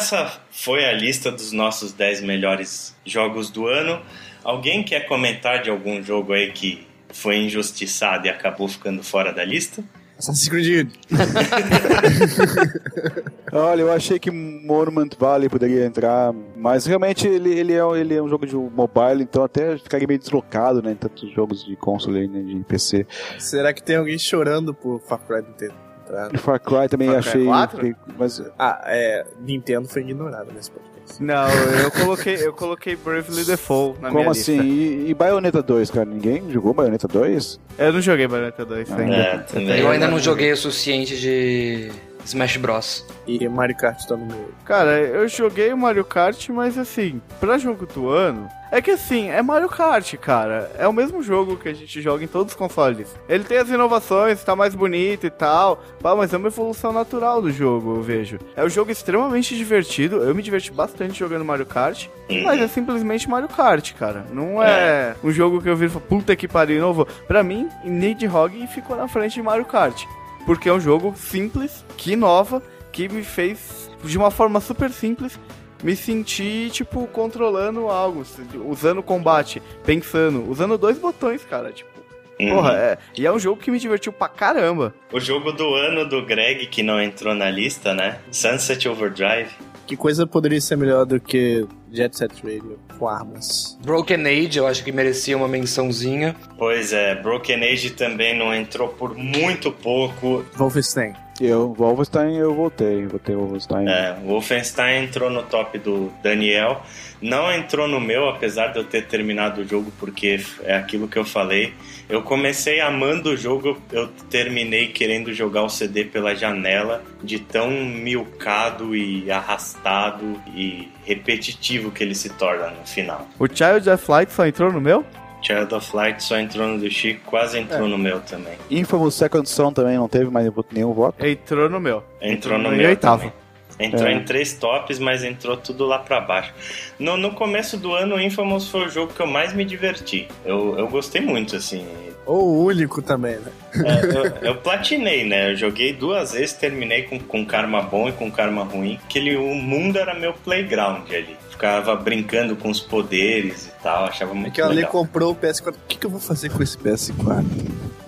Essa 0.01 0.40
foi 0.51 0.86
a 0.86 0.93
lista 0.93 1.31
dos 1.31 1.52
nossos 1.52 1.93
10 1.93 2.22
melhores 2.22 2.97
jogos 3.05 3.51
do 3.51 3.66
ano. 3.66 4.01
Alguém 4.43 4.82
quer 4.82 5.06
comentar 5.06 5.62
de 5.62 5.68
algum 5.68 6.02
jogo 6.02 6.32
aí 6.32 6.52
que 6.52 6.86
foi 7.10 7.36
injustiçado 7.36 8.27
e 8.27 8.31
acabou 8.31 8.66
ficando 8.66 9.02
fora 9.02 9.31
da 9.31 9.44
lista? 9.44 9.85
Assassin's 10.18 10.48
Creed. 10.48 10.90
Olha, 13.52 13.82
eu 13.82 13.93
achei 13.93 14.18
que 14.18 14.31
Monument 14.31 15.10
Valley 15.18 15.48
poderia 15.48 15.85
entrar, 15.85 16.32
mas 16.56 16.86
realmente 16.86 17.27
ele, 17.27 17.59
ele, 17.59 17.72
é, 17.72 17.82
ele 17.98 18.14
é 18.14 18.22
um 18.22 18.28
jogo 18.28 18.47
de 18.47 18.55
mobile, 18.55 19.22
então 19.22 19.43
até 19.43 19.77
ficaria 19.78 20.06
meio 20.06 20.20
deslocado, 20.20 20.82
né? 20.82 20.93
Em 20.93 20.97
tantos 20.97 21.32
jogos 21.32 21.64
de 21.64 21.74
console 21.77 22.28
né, 22.28 22.43
de 22.43 22.62
PC. 22.64 23.06
Será 23.39 23.72
que 23.72 23.82
tem 23.82 23.97
alguém 23.97 24.18
chorando 24.18 24.74
por 24.74 25.01
Far 25.01 25.20
Cry 25.20 25.43
Nintendo? 25.43 25.89
Entrada. 26.11 26.31
E 26.35 26.39
Far 26.39 26.61
Cry 26.61 26.89
também 26.89 27.09
Far 27.09 27.20
Cry 27.23 27.28
achei. 27.31 27.45
4? 27.45 27.97
Mas 28.19 28.43
Ah, 28.59 28.81
é. 28.87 29.24
Nintendo 29.41 29.89
foi 29.89 30.03
ignorado 30.03 30.53
nesse 30.55 30.70
podcast. 30.70 30.91
Não, 31.23 31.49
eu 31.82 31.91
coloquei, 31.91 32.35
eu 32.37 32.53
coloquei 32.53 32.95
Bravely 32.95 33.45
Default 33.45 34.01
na 34.01 34.11
minha 34.11 34.23
como 34.23 34.32
lista. 34.32 34.53
assim? 34.53 34.62
E, 34.62 35.11
e 35.11 35.15
Bayonetta 35.15 35.61
2, 35.62 35.91
cara? 35.91 36.05
Ninguém 36.07 36.51
jogou 36.51 36.73
Bayonetta 36.73 37.09
2? 37.09 37.61
Eu 37.78 37.93
não 37.93 38.01
joguei 38.01 38.28
Bayonetta 38.28 38.65
2 38.65 38.93
ainda. 38.93 39.47
É. 39.55 39.81
Eu 39.81 39.91
ainda 39.91 40.07
não 40.07 40.19
joguei 40.20 40.53
o 40.53 40.57
suficiente 40.57 41.19
de 41.19 41.91
Smash 42.24 42.56
Bros. 42.56 43.06
E 43.26 43.48
Mario 43.48 43.76
Kart 43.76 44.05
tá 44.06 44.16
no 44.16 44.26
meio. 44.26 44.55
Cara, 44.64 44.98
eu 44.98 45.28
joguei 45.28 45.72
o 45.72 45.78
Mario 45.78 46.05
Kart, 46.05 46.48
mas 46.48 46.76
assim, 46.76 47.20
pra 47.38 47.59
jogo 47.59 47.86
do 47.86 48.09
ano. 48.09 48.48
É 48.72 48.80
que 48.80 48.92
assim, 48.92 49.28
é 49.28 49.42
Mario 49.42 49.68
Kart, 49.68 50.14
cara. 50.16 50.70
É 50.78 50.86
o 50.86 50.92
mesmo 50.92 51.22
jogo 51.22 51.56
que 51.56 51.68
a 51.68 51.72
gente 51.72 52.01
joga 52.01 52.22
em 52.22 52.28
todos 52.28 52.52
os 52.52 52.59
consoles. 52.59 53.16
Ele 53.28 53.42
tem 53.42 53.59
as 53.59 53.68
inovações, 53.68 54.44
tá 54.44 54.55
mais 54.55 54.76
bonito 54.76 55.26
e 55.26 55.30
tal. 55.30 55.82
Pá, 56.01 56.14
mas 56.14 56.32
é 56.32 56.36
uma 56.36 56.47
evolução 56.47 56.92
natural 56.92 57.42
do 57.42 57.51
jogo, 57.51 57.97
eu 57.97 58.02
vejo. 58.02 58.38
É 58.55 58.64
um 58.64 58.68
jogo 58.68 58.92
extremamente 58.92 59.56
divertido. 59.56 60.18
Eu 60.18 60.34
me 60.36 60.42
diverti 60.42 60.70
bastante 60.70 61.18
jogando 61.18 61.44
Mario 61.44 61.66
Kart. 61.66 62.06
Mas 62.44 62.60
é 62.60 62.68
simplesmente 62.68 63.28
Mario 63.28 63.48
Kart, 63.48 63.92
cara. 63.94 64.24
Não 64.32 64.62
é, 64.62 65.16
um 65.22 65.32
jogo 65.32 65.60
que 65.60 65.68
eu 65.68 65.76
vi 65.76 65.86
e 65.86 65.88
falo, 65.88 66.05
puta 66.09 66.36
que 66.36 66.47
pariu, 66.47 66.80
novo. 66.80 67.06
Pra 67.26 67.42
mim, 67.42 67.68
Nidhogg 67.84 68.68
ficou 68.68 68.97
na 68.97 69.09
frente 69.09 69.34
de 69.34 69.42
Mario 69.42 69.64
Kart. 69.64 70.05
Porque 70.46 70.68
é 70.68 70.72
um 70.72 70.80
jogo 70.80 71.14
simples, 71.16 71.84
que 71.96 72.12
inova, 72.12 72.62
que 72.92 73.08
me 73.08 73.22
fez, 73.22 73.90
de 74.02 74.18
uma 74.18 74.30
forma 74.30 74.60
super 74.60 74.90
simples, 74.90 75.38
me 75.82 75.96
sentir, 75.96 76.70
tipo, 76.70 77.06
controlando 77.06 77.88
algo, 77.88 78.24
usando 78.66 79.02
combate, 79.02 79.62
pensando, 79.84 80.48
usando 80.50 80.76
dois 80.76 80.98
botões, 80.98 81.44
cara, 81.44 81.72
tipo. 81.72 81.90
Uhum. 82.38 82.54
Porra, 82.54 82.72
é. 82.72 82.98
E 83.16 83.26
é 83.26 83.32
um 83.32 83.38
jogo 83.38 83.60
que 83.60 83.70
me 83.70 83.78
divertiu 83.78 84.12
pra 84.12 84.28
caramba. 84.28 84.94
O 85.12 85.20
jogo 85.20 85.52
do 85.52 85.74
ano 85.74 86.08
do 86.08 86.24
Greg, 86.24 86.66
que 86.66 86.82
não 86.82 87.00
entrou 87.00 87.34
na 87.34 87.50
lista, 87.50 87.92
né? 87.92 88.18
Sunset 88.32 88.88
Overdrive. 88.88 89.50
Que 89.86 89.94
coisa 89.96 90.26
poderia 90.26 90.60
ser 90.60 90.76
melhor 90.76 91.04
do 91.04 91.20
que 91.20 91.66
Jet 91.92 92.16
Set 92.16 92.32
Radio 92.42 92.78
com 92.98 93.08
armas? 93.08 93.78
Broken 93.82 94.26
Age, 94.26 94.58
eu 94.58 94.66
acho 94.66 94.84
que 94.84 94.92
merecia 94.92 95.36
uma 95.36 95.48
mençãozinha. 95.48 96.36
Pois 96.58 96.92
é, 96.92 97.14
Broken 97.14 97.62
Age 97.64 97.90
também 97.90 98.38
não 98.38 98.54
entrou 98.54 98.88
por 98.88 99.14
muito 99.14 99.72
pouco. 99.72 100.44
Wolfenstein. 100.56 101.14
Eu, 101.40 101.72
Wolfenstein, 101.72 102.36
eu 102.36 102.54
voltei. 102.54 103.06
Voltei 103.06 103.34
Wolfenstein. 103.34 103.88
É, 103.88 104.14
Wolfenstein 104.24 105.04
entrou 105.04 105.30
no 105.30 105.42
top 105.42 105.78
do 105.78 106.12
Daniel. 106.22 106.82
Não 107.20 107.50
entrou 107.50 107.88
no 107.88 108.00
meu, 108.00 108.28
apesar 108.28 108.68
de 108.68 108.78
eu 108.78 108.84
ter 108.84 109.06
terminado 109.06 109.62
o 109.62 109.64
jogo, 109.64 109.90
porque 109.98 110.40
é 110.64 110.76
aquilo 110.76 111.08
que 111.08 111.18
eu 111.18 111.24
falei. 111.24 111.72
Eu 112.08 112.22
comecei 112.22 112.80
amando 112.80 113.30
o 113.30 113.36
jogo, 113.36 113.80
eu 113.92 114.08
terminei 114.28 114.88
querendo 114.88 115.32
jogar 115.32 115.62
o 115.62 115.68
CD 115.68 116.04
pela 116.04 116.34
janela, 116.34 117.02
de 117.22 117.38
tão 117.38 117.70
milcado 117.70 118.96
e 118.96 119.30
arrastado 119.30 120.40
e 120.54 120.88
repetitivo 121.04 121.90
que 121.90 122.02
ele 122.02 122.14
se 122.14 122.30
torna 122.30 122.70
no 122.70 122.86
final. 122.86 123.28
O 123.38 123.46
Child 123.46 123.88
of 123.88 124.10
Light 124.10 124.32
só 124.32 124.46
entrou 124.46 124.72
no 124.72 124.80
meu? 124.80 125.04
Child 125.42 125.74
of 125.74 125.96
Light 125.96 126.22
só 126.22 126.38
entrou 126.38 126.66
no 126.68 126.78
do 126.78 126.90
Chico, 126.90 127.20
quase 127.26 127.58
entrou 127.58 127.88
no 127.88 127.96
meu 127.98 128.20
também. 128.20 128.54
Infamous 128.70 129.14
Second 129.14 129.48
Son 129.48 129.72
também 129.72 129.96
não 129.96 130.08
teve 130.08 130.30
mais 130.30 130.50
nenhum 130.72 130.92
voto. 130.92 131.24
Entrou 131.24 131.68
no 131.68 131.80
meu. 131.80 132.02
Entrou 132.20 132.58
no 132.58 132.72
em 132.72 132.76
meu 132.78 132.88
oitavo. 132.88 133.32
Entrou 133.78 134.06
É. 134.08 134.12
em 134.12 134.24
três 134.24 134.52
tops, 134.52 134.98
mas 134.98 135.24
entrou 135.24 135.56
tudo 135.56 135.86
lá 135.86 135.98
pra 135.98 136.20
baixo. 136.20 136.52
No, 136.98 137.16
no 137.16 137.30
começo 137.32 137.78
do 137.78 137.94
ano, 137.94 138.16
o 138.16 138.20
Infamous 138.20 138.68
foi 138.68 138.84
o 138.84 138.88
jogo 138.90 139.12
que 139.14 139.20
eu 139.20 139.26
mais 139.26 139.54
me 139.54 139.64
diverti. 139.64 140.28
Eu, 140.44 140.78
eu 140.78 140.86
gostei 140.86 141.22
muito, 141.22 141.56
assim. 141.56 141.86
Ou 142.26 142.44
o 142.44 142.64
único 142.66 143.00
também, 143.00 143.36
né? 143.38 143.50
É, 143.76 144.16
eu, 144.44 144.50
eu 144.50 144.54
platinei, 144.56 145.24
né? 145.24 145.52
Eu 145.52 145.56
joguei 145.56 145.94
duas 145.94 146.32
vezes, 146.32 146.52
terminei 146.52 147.04
com, 147.04 147.18
com 147.18 147.44
karma 147.46 147.80
bom 147.80 148.06
e 148.08 148.12
com 148.12 148.30
karma 148.30 148.62
ruim. 148.64 149.00
Que 149.08 149.18
ele, 149.18 149.36
o 149.38 149.54
mundo 149.54 149.98
era 149.98 150.12
meu 150.14 150.34
playground 150.34 151.10
ali. 151.10 151.34
Ficava 151.61 151.95
brincando 151.95 152.57
com 152.57 152.70
os 152.70 152.81
poderes 152.81 153.66
e 153.66 153.82
tal, 153.82 154.05
achava 154.07 154.31
É 154.31 154.35
muito 154.35 154.55
que 154.55 154.62
o 154.62 154.65
Ale 154.65 154.77
legal. 154.77 154.91
comprou 154.91 155.32
o 155.32 155.37
PS4. 155.37 155.69
O 155.69 155.74
que, 155.87 155.99
que 155.99 156.07
eu 156.07 156.11
vou 156.11 156.19
fazer 156.19 156.49
com 156.51 156.62
esse 156.62 156.74
PS4? 156.78 157.45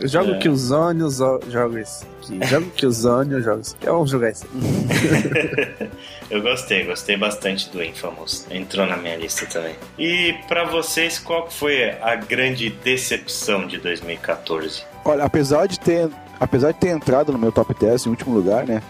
Eu 0.00 0.08
jogo 0.08 0.30
É. 0.30 0.38
Killzone, 0.38 1.00
eu 1.02 1.10
zo- 1.10 1.38
jogo 1.50 1.76
esse 1.76 2.02
aqui. 2.22 2.46
Jogo 2.46 2.70
Killzone, 2.70 3.32
eu 3.34 3.42
jogo 3.42 3.60
esse 3.60 3.74
aqui. 3.76 3.84
Vamos 3.84 4.08
jogar 4.10 4.30
esse 4.30 4.46
aqui. 4.46 5.90
Eu 6.30 6.40
gostei, 6.40 6.84
gostei 6.86 7.14
bastante 7.18 7.68
do 7.68 7.84
Infamous. 7.84 8.46
Entrou 8.50 8.86
na 8.86 8.96
minha 8.96 9.16
lista 9.16 9.44
também. 9.44 9.74
E 9.98 10.34
pra 10.48 10.64
vocês, 10.64 11.18
qual 11.18 11.46
que 11.46 11.52
foi 11.52 11.90
a 12.00 12.14
grande 12.16 12.70
decepção 12.70 13.66
de 13.66 13.76
2014? 13.76 14.82
Olha, 15.04 15.24
apesar 15.24 15.66
de 15.66 15.78
ter, 15.78 16.08
apesar 16.40 16.72
de 16.72 16.78
ter 16.78 16.88
entrado 16.88 17.30
no 17.32 17.38
meu 17.38 17.52
top 17.52 17.74
10 17.78 18.06
em 18.06 18.08
último 18.08 18.34
lugar, 18.34 18.64
né? 18.66 18.82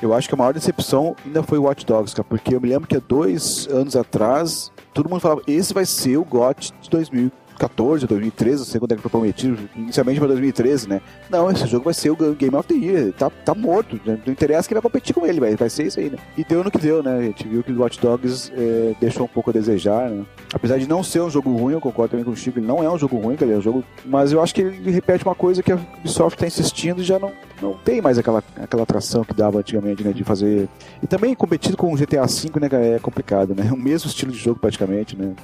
Eu 0.00 0.14
acho 0.14 0.28
que 0.28 0.34
a 0.34 0.38
maior 0.38 0.52
decepção 0.54 1.16
ainda 1.26 1.42
foi 1.42 1.58
o 1.58 1.62
Watch 1.62 1.84
Dogs, 1.84 2.14
cara, 2.14 2.26
porque 2.28 2.54
eu 2.54 2.60
me 2.60 2.68
lembro 2.68 2.86
que 2.86 2.96
há 2.96 3.00
dois 3.00 3.66
anos 3.68 3.96
atrás, 3.96 4.70
todo 4.94 5.08
mundo 5.08 5.20
falava, 5.20 5.42
esse 5.46 5.74
vai 5.74 5.84
ser 5.84 6.16
o 6.16 6.24
GOT 6.24 6.72
de 6.80 7.32
2014, 7.58 8.06
2013, 8.06 8.58
não 8.58 8.64
sei 8.64 8.80
quando 8.80 8.92
é 8.92 8.96
que 8.96 9.02
foi 9.02 9.10
prometido, 9.10 9.58
inicialmente 9.74 10.18
para 10.18 10.28
2013, 10.28 10.88
né? 10.88 11.00
Não, 11.28 11.50
esse 11.50 11.66
jogo 11.66 11.84
vai 11.84 11.94
ser 11.94 12.10
o 12.10 12.16
Game 12.34 12.54
of 12.54 12.68
the 12.68 12.74
Year, 12.74 13.12
tá, 13.12 13.28
tá 13.30 13.54
morto, 13.54 14.00
né? 14.04 14.18
não 14.24 14.32
interessa 14.32 14.68
quem 14.68 14.74
vai 14.74 14.82
competir 14.82 15.14
com 15.14 15.26
ele, 15.26 15.40
vai, 15.40 15.56
vai 15.56 15.68
ser 15.68 15.86
isso 15.86 15.98
aí, 15.98 16.08
né? 16.08 16.18
E 16.36 16.44
deu 16.44 16.62
no 16.62 16.70
que 16.70 16.78
deu, 16.78 17.02
né? 17.02 17.18
A 17.18 17.22
gente 17.22 17.46
viu 17.46 17.62
que 17.62 17.72
o 17.72 17.80
Watch 17.80 18.00
Dogs 18.00 18.52
é, 18.54 18.94
deixou 19.00 19.24
um 19.24 19.28
pouco 19.28 19.50
a 19.50 19.52
desejar, 19.52 20.08
né? 20.08 20.24
Apesar 20.52 20.78
de 20.78 20.88
não 20.88 21.02
ser 21.02 21.20
um 21.20 21.30
jogo 21.30 21.54
ruim, 21.54 21.74
eu 21.74 21.80
concordo 21.80 22.12
também 22.12 22.24
com 22.24 22.30
o 22.30 22.36
Chico, 22.36 22.58
ele 22.58 22.66
não 22.66 22.82
é 22.82 22.90
um 22.90 22.98
jogo 22.98 23.18
ruim, 23.18 23.36
ele 23.40 23.52
é 23.52 23.56
um 23.56 23.60
jogo... 23.60 23.84
Mas 24.04 24.32
eu 24.32 24.40
acho 24.40 24.54
que 24.54 24.62
ele 24.62 24.90
repete 24.90 25.24
uma 25.24 25.34
coisa 25.34 25.62
que 25.62 25.72
a 25.72 25.78
Ubisoft 25.98 26.38
tá 26.38 26.46
insistindo 26.46 27.02
e 27.02 27.04
já 27.04 27.18
não, 27.18 27.32
não 27.60 27.74
tem 27.74 28.00
mais 28.00 28.18
aquela, 28.18 28.42
aquela 28.56 28.84
atração 28.84 29.24
que 29.24 29.34
dava 29.34 29.58
antigamente, 29.58 30.04
né? 30.04 30.12
De 30.12 30.24
fazer... 30.24 30.68
E 31.02 31.06
também 31.06 31.34
competir 31.34 31.76
com 31.76 31.92
o 31.92 31.96
GTA 31.96 32.26
V, 32.26 32.60
né, 32.60 32.96
é 32.96 32.98
complicado, 32.98 33.54
né? 33.54 33.70
O 33.78 33.80
mesmo 33.80 34.08
estilo 34.08 34.32
de 34.32 34.38
jogo 34.38 34.58
praticamente, 34.58 35.16
né? 35.16 35.34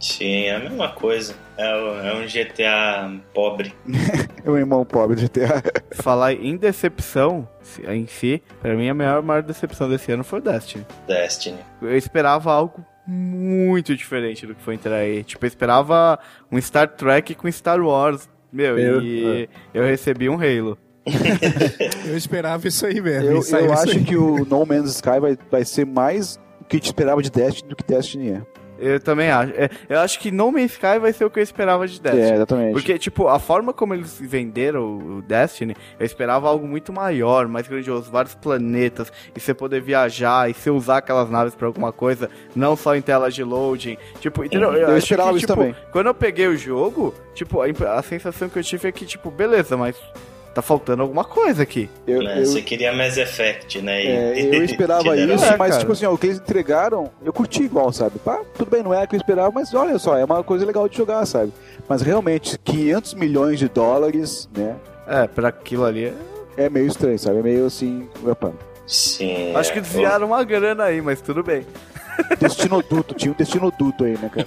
Sim, 0.00 0.44
é 0.44 0.56
a 0.56 0.58
mesma 0.60 0.88
coisa. 0.88 1.34
É, 1.58 1.68
é 2.08 2.14
um 2.14 2.26
GTA 2.26 3.20
pobre. 3.34 3.72
É 4.42 4.48
o 4.50 4.56
irmão 4.56 4.86
pobre 4.86 5.16
do 5.16 5.20
GTA. 5.22 5.62
Falar 5.90 6.32
em 6.32 6.56
decepção 6.56 7.46
se- 7.60 7.82
em 7.86 8.06
si, 8.06 8.42
pra 8.62 8.74
mim 8.74 8.88
a 8.88 8.94
maior, 8.94 9.22
maior 9.22 9.42
decepção 9.42 9.86
desse 9.86 10.10
ano 10.10 10.24
foi 10.24 10.38
o 10.38 10.42
Destiny. 10.42 10.86
Destiny. 11.06 11.58
Eu 11.82 11.94
esperava 11.94 12.50
algo 12.50 12.82
muito 13.06 13.94
diferente 13.94 14.46
do 14.46 14.54
que 14.54 14.62
foi 14.62 14.76
entrar 14.76 14.94
aí. 14.96 15.22
Tipo, 15.24 15.44
eu 15.44 15.48
esperava 15.48 16.18
um 16.50 16.58
Star 16.58 16.88
Trek 16.88 17.34
com 17.34 17.52
Star 17.52 17.78
Wars. 17.82 18.30
Meu, 18.50 18.78
Eu- 18.78 19.02
e 19.02 19.46
eu 19.74 19.84
recebi 19.84 20.26
um 20.30 20.36
Halo. 20.36 20.78
Eu 22.06 22.16
esperava 22.16 22.66
isso 22.68 22.84
aí 22.86 23.00
mesmo. 23.00 23.28
Eu, 23.30 23.42
eu 23.60 23.72
acho 23.72 23.92
aí. 23.98 24.04
que 24.04 24.16
o 24.16 24.44
No 24.44 24.64
Man's 24.64 24.94
Sky 24.96 25.18
vai, 25.20 25.36
vai 25.50 25.64
ser 25.64 25.84
mais 25.84 26.38
o 26.60 26.64
que 26.64 26.76
gente 26.76 26.86
esperava 26.86 27.22
de 27.22 27.30
Destiny 27.30 27.68
do 27.68 27.76
que 27.76 27.84
Destiny 27.84 28.30
é. 28.32 28.42
Eu 28.80 28.98
também 28.98 29.30
acho. 29.30 29.52
É, 29.54 29.68
eu 29.88 29.98
acho 30.00 30.18
que 30.18 30.30
No 30.30 30.50
Man's 30.50 30.72
Sky 30.72 30.98
vai 31.00 31.12
ser 31.12 31.24
o 31.24 31.30
que 31.30 31.38
eu 31.38 31.42
esperava 31.42 31.86
de 31.86 32.00
Destiny. 32.00 32.30
É, 32.30 32.34
exatamente. 32.34 32.72
Porque, 32.72 32.98
tipo, 32.98 33.28
a 33.28 33.38
forma 33.38 33.72
como 33.72 33.94
eles 33.94 34.18
venderam 34.18 34.98
o 34.98 35.22
Destiny, 35.22 35.76
eu 35.98 36.06
esperava 36.06 36.48
algo 36.48 36.66
muito 36.66 36.92
maior, 36.92 37.46
mais 37.46 37.68
grandioso, 37.68 38.10
vários 38.10 38.34
planetas, 38.34 39.12
e 39.34 39.40
você 39.40 39.52
poder 39.52 39.80
viajar, 39.82 40.50
e 40.50 40.54
você 40.54 40.70
usar 40.70 40.98
aquelas 40.98 41.30
naves 41.30 41.54
pra 41.54 41.66
alguma 41.66 41.92
coisa, 41.92 42.30
não 42.56 42.74
só 42.74 42.96
em 42.96 43.02
tela 43.02 43.30
de 43.30 43.44
loading. 43.44 43.98
Tipo, 44.20 44.44
entendeu? 44.44 44.72
Eu 44.72 44.88
acho 44.88 44.98
esperava 44.98 45.30
isso 45.30 45.40
tipo, 45.40 45.54
também. 45.54 45.74
Quando 45.92 46.06
eu 46.06 46.14
peguei 46.14 46.46
o 46.46 46.56
jogo, 46.56 47.14
tipo, 47.34 47.60
a, 47.60 47.98
a 47.98 48.02
sensação 48.02 48.48
que 48.48 48.58
eu 48.58 48.62
tive 48.64 48.88
é 48.88 48.92
que, 48.92 49.04
tipo, 49.04 49.30
beleza, 49.30 49.76
mas 49.76 49.96
tá 50.54 50.60
faltando 50.62 51.02
alguma 51.02 51.24
coisa 51.24 51.62
aqui. 51.62 51.88
Eu, 52.06 52.22
né? 52.22 52.40
eu- 52.40 52.46
Você 52.46 52.60
queria 52.62 52.92
Mass 52.92 53.16
Effect, 53.16 53.80
né? 53.80 54.04
E- 54.04 54.08
é, 54.08 54.56
eu 54.56 54.62
esperava 54.64 55.16
isso, 55.16 55.44
É, 55.44 55.56
mas 55.56 55.70
cara. 55.70 55.78
tipo 55.80 55.92
assim, 55.92 56.06
ó, 56.06 56.12
o 56.12 56.18
que 56.18 56.26
eles 56.26 56.38
entregaram, 56.38 57.10
eu 57.24 57.32
curti 57.32 57.62
igual, 57.62 57.92
sabe? 57.92 58.18
Pá, 58.18 58.40
tudo 58.56 58.70
bem, 58.70 58.82
não 58.82 58.92
é 58.92 59.04
o 59.04 59.08
que 59.08 59.14
eu 59.16 59.20
esperava, 59.20 59.50
mas 59.52 59.72
olha 59.74 59.98
só, 59.98 60.16
é 60.16 60.24
uma 60.24 60.42
coisa 60.42 60.66
legal 60.66 60.88
de 60.88 60.96
jogar, 60.96 61.24
sabe? 61.26 61.52
Mas 61.88 62.02
realmente, 62.02 62.58
500 62.58 63.14
milhões 63.14 63.58
de 63.58 63.68
dólares, 63.68 64.48
né? 64.56 64.76
É, 65.06 65.26
pra 65.26 65.48
aquilo 65.48 65.84
ali. 65.84 66.12
É 66.56 66.68
meio 66.68 66.86
estranho, 66.86 67.18
sabe? 67.18 67.38
É 67.38 67.42
meio 67.42 67.66
assim, 67.66 68.08
opa, 68.24 68.52
Sim. 68.86 69.54
Acho 69.54 69.70
é. 69.70 69.74
que 69.74 69.80
desviaram 69.80 70.26
uma 70.26 70.42
grana 70.42 70.84
aí, 70.84 71.00
mas 71.00 71.20
tudo 71.20 71.42
bem. 71.44 71.64
Destino 72.38 72.82
duto, 72.82 73.14
tinha 73.14 73.32
um 73.32 73.34
destino 73.34 73.72
duto 73.78 74.04
aí, 74.04 74.16
né, 74.18 74.30
cara? 74.32 74.46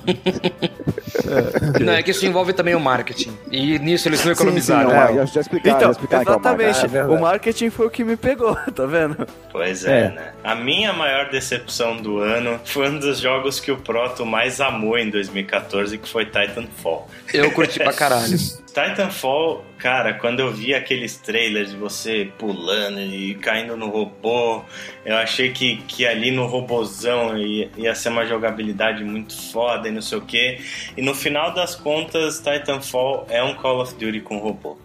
Não, 1.84 1.94
é 1.94 2.04
que 2.04 2.12
isso 2.12 2.26
envolve 2.26 2.54
também 2.54 2.76
o 2.76 2.80
marketing. 2.80 3.38
E 3.52 3.78
nisso 3.80 4.08
eles 4.08 4.20
não 4.26 4.34
Sim, 4.34 4.36
sim, 4.36 4.41
economizaram. 4.44 4.90
não, 4.90 5.22
é. 5.24 5.28
já, 5.28 5.41
explicaram, 5.41 5.78
Então, 5.78 5.88
já 5.88 5.91
explicaram 5.91 6.24
é 6.24 6.30
exatamente. 6.30 6.86
É 6.86 6.88
verdade. 6.88 7.14
o 7.14 7.22
marketing 7.22 7.70
foi 7.70 7.88
o 7.88 7.90
que 7.90 8.04
me 8.04 8.16
pegou, 8.16 8.56
tá 8.74 8.86
vendo? 8.86 9.28
Pois 9.52 9.86
é, 9.86 10.06
É. 10.06 10.10
né? 10.10 10.34
A 10.44 10.56
minha 10.56 10.94
maior 10.94 11.30
decepção 11.30 11.98
do 11.98 12.20
ano 12.20 12.60
foi 12.66 12.90
um 12.90 13.00
dos 13.00 13.20
jogos 13.20 13.60
que 13.60 13.72
o 13.72 13.78
Proto 13.78 14.26
mais 14.26 14.60
amou 14.62 14.98
em 14.98 15.10
2014, 15.10 15.98
que 15.98 16.08
foi 16.10 16.26
Titanfall. 16.26 17.08
Eu 17.34 17.52
curti 17.52 17.80
pra 17.80 17.94
caralho. 17.94 18.38
Titanfall, 18.74 19.64
cara, 19.78 20.16
quando 20.16 20.40
eu 20.40 20.52
vi 20.52 20.74
aqueles 20.74 21.16
trailers 21.18 21.70
de 21.70 21.78
você 21.78 22.32
pulando 22.40 23.00
e 23.00 23.36
caindo 23.36 23.78
no 23.78 23.88
robô, 23.88 24.64
eu 25.06 25.16
achei 25.16 25.52
que, 25.52 25.78
que 25.84 26.08
ali 26.08 26.32
no 26.32 26.48
robozão 26.48 27.38
ia, 27.38 27.70
ia 27.78 27.94
ser 27.94 28.10
uma 28.10 28.26
jogabilidade 28.26 29.04
muito 29.04 29.40
foda 29.52 29.88
e 29.88 29.91
não 29.91 30.02
sei 30.02 30.18
o 30.18 30.22
que. 30.22 30.60
E 30.98 31.02
no 31.04 31.14
final 31.14 31.54
das 31.54 31.76
contas, 31.76 32.40
Titanfall 32.40 33.28
é 33.30 33.44
um 33.44 33.54
Call 33.54 33.80
of 33.80 33.94
Duty 33.94 34.22
com 34.22 34.40
robô. 34.40 34.76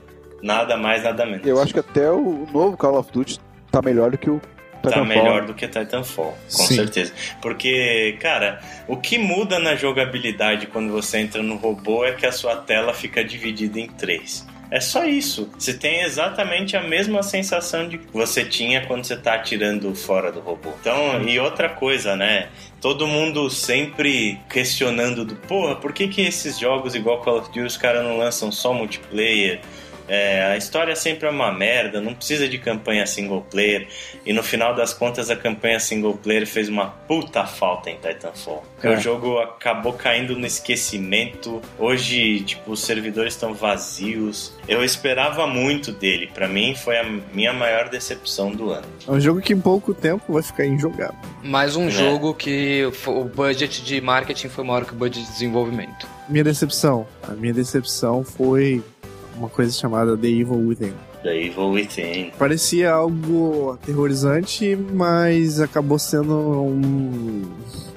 Nada 0.43 0.77
mais, 0.77 1.03
nada 1.03 1.25
menos. 1.25 1.47
Eu 1.47 1.59
acho 1.59 1.73
que 1.73 1.81
até 1.81 2.11
o 2.11 2.47
novo 2.53 2.77
Call 2.77 2.99
of 2.99 3.11
Duty 3.11 3.41
tá 3.71 3.81
melhor 3.81 4.11
do 4.11 4.19
que 4.19 4.29
o 4.29 4.39
Tá 4.83 4.91
Titanfall. 4.91 5.05
melhor 5.05 5.47
do 5.47 5.55
que 5.55 5.67
Titanfall, 5.67 6.37
com 6.45 6.63
Sim. 6.65 6.77
certeza. 6.77 7.13
Porque, 7.43 8.17
cara, 8.21 8.61
o 8.87 8.97
que 8.97 9.19
muda 9.19 9.59
na 9.59 9.75
jogabilidade 9.75 10.67
quando 10.67 10.93
você 10.93 11.19
entra 11.19 11.43
no 11.43 11.57
robô 11.57 12.05
é 12.05 12.13
que 12.13 12.25
a 12.25 12.33
sua 12.33 12.57
tela 12.57 12.95
fica 12.95 13.25
dividida 13.25 13.81
em 13.81 13.89
três. 13.89 14.47
É 14.71 14.81
só 14.81 15.05
isso. 15.07 15.51
Você 15.59 15.73
tem 15.73 16.03
exatamente 16.03 16.77
a 16.77 16.83
mesma 16.83 17.23
sensação 17.23 17.89
de 17.89 17.97
que 17.99 18.13
você 18.13 18.45
tinha 18.45 18.85
quando 18.85 19.03
você 19.05 19.17
tá 19.17 19.35
atirando 19.35 19.95
fora 19.95 20.31
do 20.31 20.41
robô. 20.41 20.71
Então, 20.81 21.23
e 21.27 21.39
outra 21.39 21.71
coisa, 21.71 22.15
né? 22.15 22.49
Todo 22.81 23.07
mundo 23.07 23.49
sempre 23.49 24.39
questionando 24.49 25.25
do, 25.25 25.35
porra, 25.35 25.77
por 25.77 25.93
que 25.93 26.07
que 26.07 26.21
esses 26.21 26.59
jogos 26.59 26.95
igual 26.95 27.23
Call 27.23 27.39
of 27.39 27.47
Duty 27.49 27.61
os 27.61 27.77
caras 27.79 28.05
não 28.05 28.19
lançam 28.19 28.53
só 28.53 28.75
multiplayer? 28.75 29.61
É, 30.09 30.45
a 30.53 30.57
história 30.57 30.97
sempre 30.97 31.27
é 31.27 31.31
uma 31.31 31.53
merda, 31.53 32.01
não 32.01 32.15
precisa 32.15 32.49
de 32.49 32.59
campanha 32.59 33.07
single 33.07 33.43
player. 33.43 33.87
E 34.25 34.33
no 34.33 34.43
final 34.43 34.75
das 34.75 34.95
contas, 34.95 35.31
a 35.31 35.37
campanha 35.37 35.79
single 35.79 36.15
player 36.17 36.47
fez 36.47 36.69
uma 36.69 36.87
puta 36.87 37.45
falta 37.47 37.91
em 37.91 37.97
Titanfall. 37.97 38.65
É. 38.83 38.91
O 38.91 38.97
jogo 39.01 39.39
acabou 39.39 39.93
caindo 39.93 40.37
no 40.37 40.47
esquecimento. 40.47 41.61
Hoje, 41.79 42.41
tipo, 42.43 42.73
os 42.73 42.81
servidores 42.81 43.35
estão 43.35 43.53
vazios. 43.55 44.53
Eu 44.67 44.85
esperava 44.85 45.47
muito 45.47 45.93
dele. 45.93 46.29
Pra 46.33 46.49
mim, 46.49 46.75
foi 46.75 46.97
a 46.99 47.05
minha 47.05 47.53
maior 47.53 47.89
decepção 47.89 48.51
do 48.53 48.71
ano. 48.71 48.87
É 49.07 49.11
um 49.11 49.21
jogo 49.21 49.41
que 49.41 49.53
em 49.53 49.61
pouco 49.61 49.93
tempo 49.93 50.33
vai 50.33 50.43
ficar 50.43 50.65
injogável. 50.67 51.17
Mais 51.43 51.77
um 51.77 51.89
É. 51.89 51.91
jogo 51.91 52.35
que 52.35 52.85
o 53.07 53.25
budget 53.25 53.83
de 53.85 54.01
marketing 54.01 54.49
foi 54.49 54.65
maior 54.65 54.85
que 54.85 54.93
o 54.93 54.97
budget 54.97 55.25
de 55.27 55.33
desenvolvimento. 55.33 56.07
Minha 56.29 56.45
decepção. 56.45 57.07
A 57.23 57.33
minha 57.33 57.53
decepção 57.53 58.23
foi 58.25 58.83
uma 59.39 59.49
coisa 59.49 59.73
chamada 59.73 60.17
The 60.17 60.27
Evil 60.29 60.67
Within. 60.67 60.93
The 61.23 61.37
Evil 61.47 61.71
Within. 61.71 62.31
Parecia 62.39 62.93
algo 62.93 63.73
aterrorizante, 63.73 64.77
mas 64.77 65.61
acabou 65.61 65.99
sendo 65.99 66.35
um. 66.35 67.43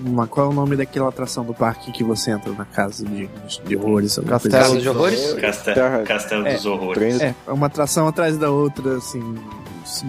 Uma, 0.03 0.25
qual 0.25 0.47
é 0.47 0.49
o 0.49 0.53
nome 0.53 0.75
daquela 0.75 1.09
atração 1.09 1.45
do 1.45 1.53
parque 1.53 1.91
que 1.91 2.03
você 2.03 2.31
entra 2.31 2.51
na 2.53 2.65
casa 2.65 3.05
de, 3.05 3.29
de 3.65 3.75
horrores? 3.75 4.17
Castelo 4.25 4.55
assim? 4.63 4.77
de 4.79 4.89
horrores? 4.89 5.33
Castelo 6.07 6.47
É, 6.47 6.53
dos 6.55 6.65
Horrores. 6.65 6.97
Três- 6.99 7.21
É, 7.21 7.35
é 7.47 7.51
uma 7.51 7.67
atração 7.67 8.07
atrás 8.07 8.35
da 8.35 8.49
outra, 8.49 8.97
assim, 8.97 9.21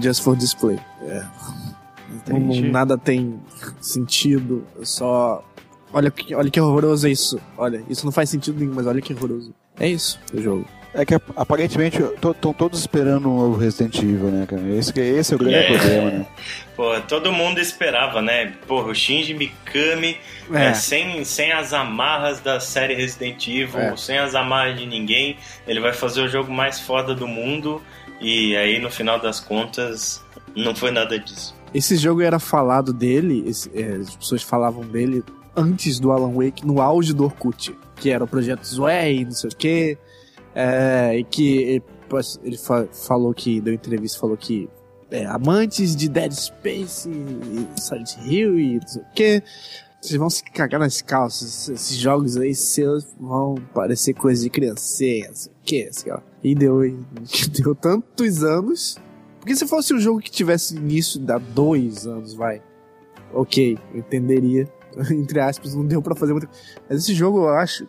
just 0.00 0.22
for 0.22 0.34
display. 0.34 0.78
É. 1.02 1.22
Não- 2.28 2.70
nada 2.70 2.96
tem 2.96 3.38
sentido, 3.82 4.64
só. 4.82 5.44
Olha 5.92 6.10
que, 6.10 6.34
olha 6.34 6.50
que 6.50 6.58
horroroso 6.58 7.06
é 7.06 7.10
isso. 7.10 7.38
Olha, 7.58 7.82
isso 7.88 8.06
não 8.06 8.12
faz 8.12 8.30
sentido 8.30 8.58
nenhum, 8.58 8.72
mas 8.74 8.86
olha 8.86 9.02
que 9.02 9.12
horroroso. 9.12 9.52
É 9.78 9.86
isso, 9.88 10.18
o 10.32 10.40
jogo. 10.40 10.64
É 10.94 11.06
que 11.06 11.14
aparentemente 11.34 12.02
estão 12.02 12.52
todos 12.52 12.80
esperando 12.80 13.30
o 13.30 13.56
Resident 13.56 13.96
Evil, 13.98 14.30
né, 14.30 14.44
cara? 14.46 14.60
Esse, 14.76 14.92
esse 15.00 15.32
é 15.32 15.36
o 15.36 15.38
grande 15.38 15.56
É. 15.56 15.78
problema, 15.78 16.10
né? 16.10 16.26
Pô, 16.76 17.00
todo 17.08 17.32
mundo 17.32 17.58
esperava, 17.60 18.20
né? 18.20 18.52
Porra, 18.66 18.88
o 18.88 18.94
Shinji 18.94 19.32
Mikami 19.32 20.18
É. 20.52 20.66
é, 20.66 20.74
sem, 20.74 21.24
sem 21.24 21.50
as 21.50 21.72
amarras 21.72 22.40
da 22.40 22.60
série 22.60 22.94
Resident 22.94 23.46
Evil, 23.48 23.80
É. 23.80 23.96
sem 23.96 24.18
as 24.18 24.34
amarras 24.34 24.78
de 24.78 24.84
ninguém, 24.86 25.36
ele 25.66 25.80
vai 25.80 25.94
fazer 25.94 26.20
o 26.20 26.28
jogo 26.28 26.52
mais 26.52 26.78
foda 26.80 27.14
do 27.14 27.26
mundo 27.26 27.80
e 28.20 28.54
aí 28.56 28.78
no 28.78 28.90
final 28.90 29.18
das 29.18 29.40
contas 29.40 30.22
não 30.54 30.74
foi 30.74 30.90
nada 30.90 31.18
disso. 31.18 31.54
Esse 31.74 31.96
jogo 31.96 32.20
era 32.20 32.38
falado 32.38 32.92
dele, 32.92 33.44
esse- 33.46 33.70
é, 33.74 33.96
as 33.96 34.14
pessoas 34.14 34.42
falavam 34.42 34.82
dele 34.84 35.24
antes 35.56 35.98
do 35.98 36.12
Alan 36.12 36.32
Wake, 36.34 36.66
no 36.66 36.82
auge 36.82 37.14
do 37.14 37.24
Orkut, 37.24 37.74
que 37.96 38.10
era 38.10 38.22
o 38.22 38.26
projeto 38.28 38.62
Zway, 38.66 39.24
não 39.24 39.32
sei 39.32 39.48
o 39.50 39.56
quê, 39.56 39.98
é, 40.54 41.18
e 41.18 41.24
que 41.24 41.82
ele, 42.42 42.56
fa- 42.58 42.86
falou 42.92 43.32
que, 43.32 43.60
deu 43.60 43.74
entrevista, 43.74 44.18
falou 44.20 44.36
que 44.36 44.68
é, 45.10 45.24
amantes 45.26 45.94
de 45.94 46.08
Dead 46.08 46.32
Space 46.32 47.08
e 47.08 47.80
Silent 47.80 48.16
Hill 48.24 48.58
e 48.58 48.74
não 48.80 48.86
sei 48.86 49.02
o 49.02 49.06
quê, 49.14 49.42
vocês 50.00 50.18
vão 50.18 50.28
se 50.30 50.42
cagar 50.44 50.80
nas 50.80 51.00
calças, 51.00 51.68
esses 51.68 51.96
jogos 51.96 52.36
aí 52.36 52.54
seus 52.54 53.06
vão 53.20 53.54
parecer 53.74 54.14
coisa 54.14 54.42
de 54.42 54.50
criancinha, 54.50 55.28
não 55.28 55.34
sei 55.36 55.52
o 55.52 55.56
quê, 55.64 55.88
sei 55.92 56.12
lá. 56.12 56.22
E 56.42 56.54
deu, 56.54 56.84
e 56.84 56.96
deu 57.62 57.74
tantos 57.74 58.42
anos 58.42 58.98
porque 59.38 59.56
se 59.56 59.66
fosse 59.66 59.92
um 59.92 59.98
jogo 59.98 60.20
que 60.20 60.30
tivesse 60.30 60.76
início 60.76 61.20
há 61.28 61.36
dois 61.38 62.06
anos, 62.06 62.32
vai. 62.32 62.62
Ok, 63.34 63.76
eu 63.92 63.98
entenderia. 63.98 64.68
Entre 65.10 65.40
aspas, 65.40 65.74
não 65.74 65.84
deu 65.84 66.00
pra 66.00 66.14
fazer 66.14 66.32
muita 66.32 66.48
Mas 66.88 67.00
esse 67.00 67.12
jogo, 67.12 67.38
eu 67.38 67.48
acho. 67.48 67.88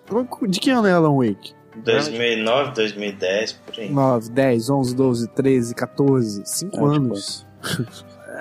De 0.50 0.60
que 0.60 0.72
ano 0.72 0.88
é 0.88 0.94
Alan 0.94 1.16
Wake? 1.16 1.54
2009, 1.76 2.74
2010, 2.74 3.54
por 3.54 3.80
aí. 3.80 3.90
9, 3.90 4.30
10, 4.30 4.70
11, 4.70 4.96
12, 4.96 5.28
13, 5.30 5.76
14, 5.76 6.42
5 6.46 6.68
É, 6.68 6.80
tipo, 6.80 6.86
anos. 6.86 7.46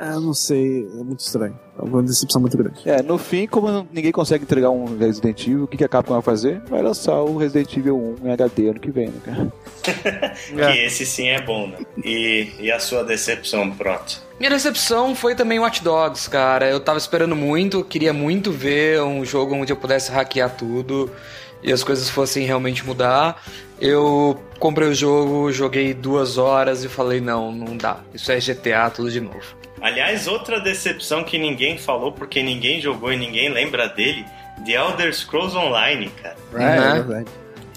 É, 0.00 0.10
não 0.14 0.32
sei, 0.32 0.84
é 0.84 1.02
muito 1.02 1.20
estranho. 1.20 1.58
É 1.78 1.82
uma 1.82 2.02
decepção 2.02 2.40
muito 2.40 2.56
grande. 2.56 2.80
É, 2.88 3.02
no 3.02 3.18
fim, 3.18 3.46
como 3.46 3.86
ninguém 3.92 4.10
consegue 4.10 4.42
entregar 4.44 4.70
um 4.70 4.96
Resident 4.96 5.46
Evil, 5.46 5.64
o 5.64 5.66
que, 5.68 5.76
que 5.76 5.84
a 5.84 5.88
Capcom 5.88 6.14
vai 6.14 6.22
fazer? 6.22 6.60
Vai 6.68 6.82
lançar 6.82 7.20
o 7.20 7.36
Resident 7.36 7.76
Evil 7.76 8.16
1 8.22 8.26
em 8.26 8.32
HD 8.32 8.68
ano 8.70 8.80
que 8.80 8.90
vem, 8.90 9.08
né, 9.08 9.20
cara? 9.24 9.52
Que 10.72 10.84
esse 10.84 11.04
sim 11.06 11.28
é 11.28 11.40
bom, 11.40 11.66
né? 11.68 11.78
E, 12.04 12.48
e 12.58 12.72
a 12.72 12.80
sua 12.80 13.04
decepção, 13.04 13.70
Proto? 13.70 14.20
Minha 14.38 14.50
decepção 14.50 15.14
foi 15.14 15.34
também 15.34 15.58
Watch 15.60 15.84
Dogs, 15.84 16.28
cara. 16.28 16.68
Eu 16.68 16.80
tava 16.80 16.98
esperando 16.98 17.36
muito, 17.36 17.84
queria 17.84 18.12
muito 18.12 18.50
ver 18.50 19.02
um 19.02 19.24
jogo 19.24 19.54
onde 19.54 19.72
eu 19.72 19.76
pudesse 19.76 20.10
hackear 20.10 20.56
tudo 20.56 21.10
e 21.62 21.72
as 21.72 21.82
coisas 21.84 22.08
fossem 22.08 22.44
realmente 22.44 22.84
mudar. 22.84 23.42
Eu 23.80 24.40
comprei 24.58 24.88
o 24.88 24.94
jogo, 24.94 25.52
joguei 25.52 25.92
duas 25.94 26.38
horas 26.38 26.84
e 26.84 26.88
falei: 26.88 27.20
não, 27.20 27.52
não 27.52 27.76
dá. 27.76 28.00
Isso 28.14 28.30
é 28.30 28.38
GTA 28.38 28.90
tudo 28.90 29.10
de 29.10 29.20
novo. 29.20 29.62
Aliás, 29.80 30.28
outra 30.28 30.60
decepção 30.60 31.24
que 31.24 31.36
ninguém 31.38 31.76
falou 31.76 32.12
porque 32.12 32.42
ninguém 32.42 32.80
jogou 32.80 33.12
e 33.12 33.16
ninguém 33.16 33.48
lembra 33.48 33.88
dele, 33.88 34.24
The 34.64 34.72
Elder 34.72 35.12
Scrolls 35.12 35.56
Online, 35.56 36.08
cara. 36.22 36.36
É, 36.54 36.56
Né? 36.58 36.88
é 36.88 36.92
verdade. 36.92 37.30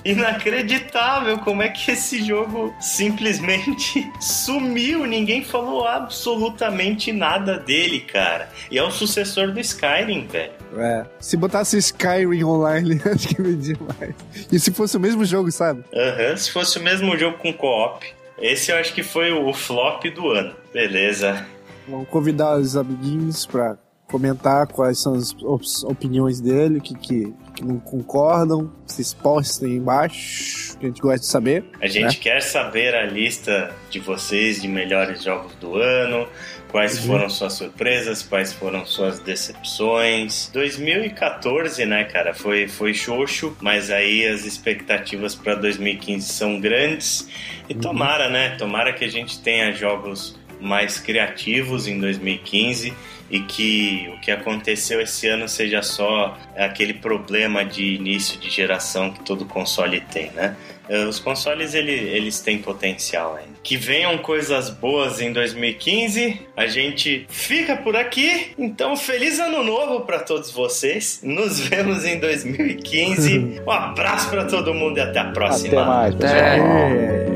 Inacreditável 0.05 1.39
como 1.39 1.63
é 1.63 1.69
que 1.69 1.89
esse 1.89 2.23
jogo 2.23 2.71
simplesmente 2.79 4.07
sumiu. 4.21 5.03
Ninguém 5.07 5.43
falou 5.43 5.87
absolutamente 5.87 7.11
nada 7.11 7.57
dele, 7.57 8.01
cara. 8.01 8.49
E 8.69 8.77
é 8.77 8.83
o 8.83 8.91
sucessor 8.91 9.51
do 9.51 9.59
Skyrim, 9.59 10.27
velho. 10.27 10.51
É. 10.77 11.05
Se 11.19 11.37
botasse 11.37 11.77
Skyrim 11.77 12.43
online, 12.43 12.99
acho 13.11 13.27
que 13.29 13.41
vendia 13.41 13.77
mais. 13.99 14.13
E 14.51 14.59
se 14.59 14.71
fosse 14.71 14.97
o 14.97 14.99
mesmo 14.99 15.23
jogo, 15.25 15.51
sabe? 15.51 15.83
Aham, 15.93 16.35
se 16.37 16.51
fosse 16.51 16.77
o 16.77 16.83
mesmo 16.83 17.17
jogo 17.17 17.37
com 17.37 17.53
co-op. 17.53 18.05
Esse 18.37 18.71
eu 18.71 18.77
acho 18.77 18.93
que 18.93 19.01
foi 19.03 19.31
o 19.31 19.53
flop 19.53 20.03
do 20.13 20.29
ano. 20.29 20.53
Beleza. 20.73 21.45
Vamos 21.87 22.09
convidar 22.09 22.57
os 22.57 22.75
amiguinhos 22.75 23.45
pra 23.45 23.77
comentar 24.07 24.67
quais 24.67 24.99
são 24.99 25.13
as 25.15 25.33
op- 25.41 25.63
opiniões 25.85 26.39
dele, 26.41 26.79
que, 26.81 26.93
que, 26.95 27.33
que 27.55 27.63
não 27.63 27.79
concordam. 27.79 28.71
Vocês 28.85 29.13
postem 29.13 29.69
aí 29.71 29.77
embaixo, 29.77 30.77
que 30.77 30.85
a 30.85 30.89
gente 30.89 31.01
gosta 31.01 31.19
de 31.19 31.25
saber. 31.27 31.65
A 31.81 31.87
gente 31.87 32.17
quer 32.19 32.41
saber 32.41 32.93
a 32.93 33.05
lista 33.05 33.71
de 33.89 33.99
vocês 33.99 34.61
de 34.61 34.67
melhores 34.67 35.23
jogos 35.23 35.55
do 35.55 35.75
ano, 35.77 36.27
quais 36.75 36.99
Uhum. 36.99 37.07
foram 37.07 37.29
suas 37.29 37.53
surpresas, 37.53 38.21
quais 38.21 38.51
foram 38.51 38.85
suas 38.85 39.17
decepções. 39.19 40.49
2014, 40.51 41.85
né, 41.85 42.03
cara, 42.03 42.33
foi, 42.33 42.67
foi 42.67 42.93
xoxo, 42.93 43.55
mas 43.61 43.89
aí 43.89 44.27
as 44.27 44.43
expectativas 44.43 45.33
para 45.33 45.55
2015 45.55 46.27
são 46.27 46.59
grandes. 46.59 47.29
E 47.69 47.73
Uhum. 47.73 47.79
tomara, 47.79 48.27
né, 48.29 48.57
tomara 48.57 48.91
que 48.91 49.05
a 49.05 49.09
gente 49.09 49.39
tenha 49.39 49.71
jogos 49.71 50.37
mais 50.59 50.99
criativos 50.99 51.87
em 51.87 51.97
2015 51.97 52.93
e 53.31 53.39
que 53.39 54.11
o 54.13 54.19
que 54.19 54.29
aconteceu 54.29 54.99
esse 54.99 55.29
ano 55.29 55.47
seja 55.47 55.81
só 55.81 56.37
aquele 56.57 56.93
problema 56.93 57.63
de 57.63 57.93
início 57.95 58.37
de 58.37 58.49
geração 58.49 59.11
que 59.11 59.23
todo 59.23 59.45
console 59.45 60.01
tem, 60.01 60.29
né? 60.31 60.57
É, 60.89 61.05
os 61.05 61.19
consoles 61.19 61.73
ele, 61.73 61.91
eles 61.91 62.39
têm 62.39 62.59
potencial 62.59 63.35
ainda. 63.35 63.55
Que 63.63 63.77
venham 63.77 64.17
coisas 64.19 64.69
boas 64.69 65.19
em 65.19 65.31
2015. 65.31 66.41
A 66.55 66.67
gente 66.67 67.25
fica 67.29 67.75
por 67.75 67.95
aqui. 67.95 68.51
Então, 68.57 68.95
feliz 68.95 69.39
ano 69.39 69.63
novo 69.63 70.01
para 70.01 70.19
todos 70.19 70.51
vocês. 70.51 71.19
Nos 71.23 71.59
vemos 71.59 72.05
em 72.05 72.19
2015. 72.19 73.61
Um 73.65 73.71
abraço 73.71 74.29
para 74.29 74.45
todo 74.45 74.73
mundo 74.73 74.97
e 74.97 75.01
até 75.01 75.19
a 75.19 75.31
próxima. 75.31 75.81
Até 75.81 75.85
mais. 75.85 76.15
Até. 76.15 77.35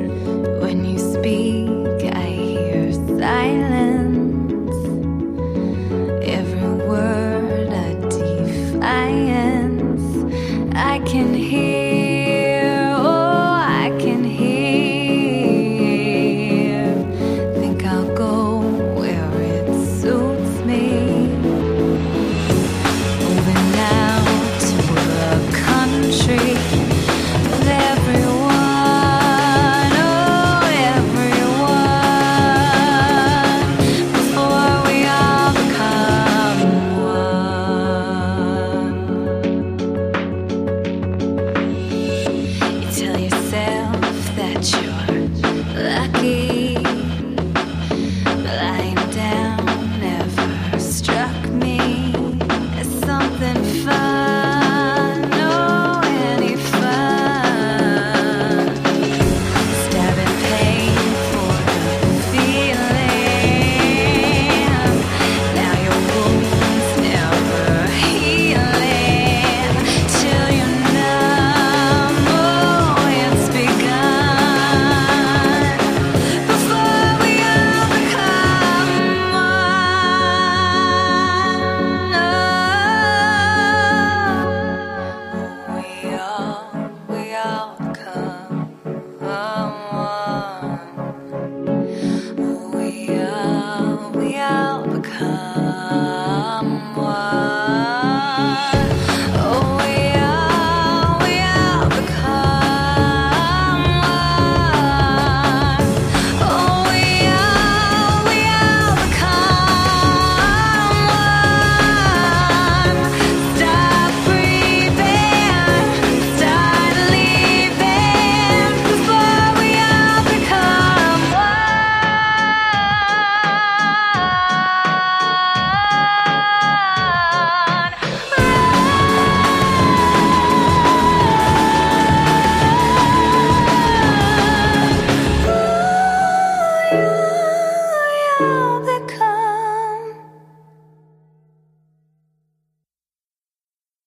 I 10.91 10.97
can 10.99 11.33
hear. 11.35 11.68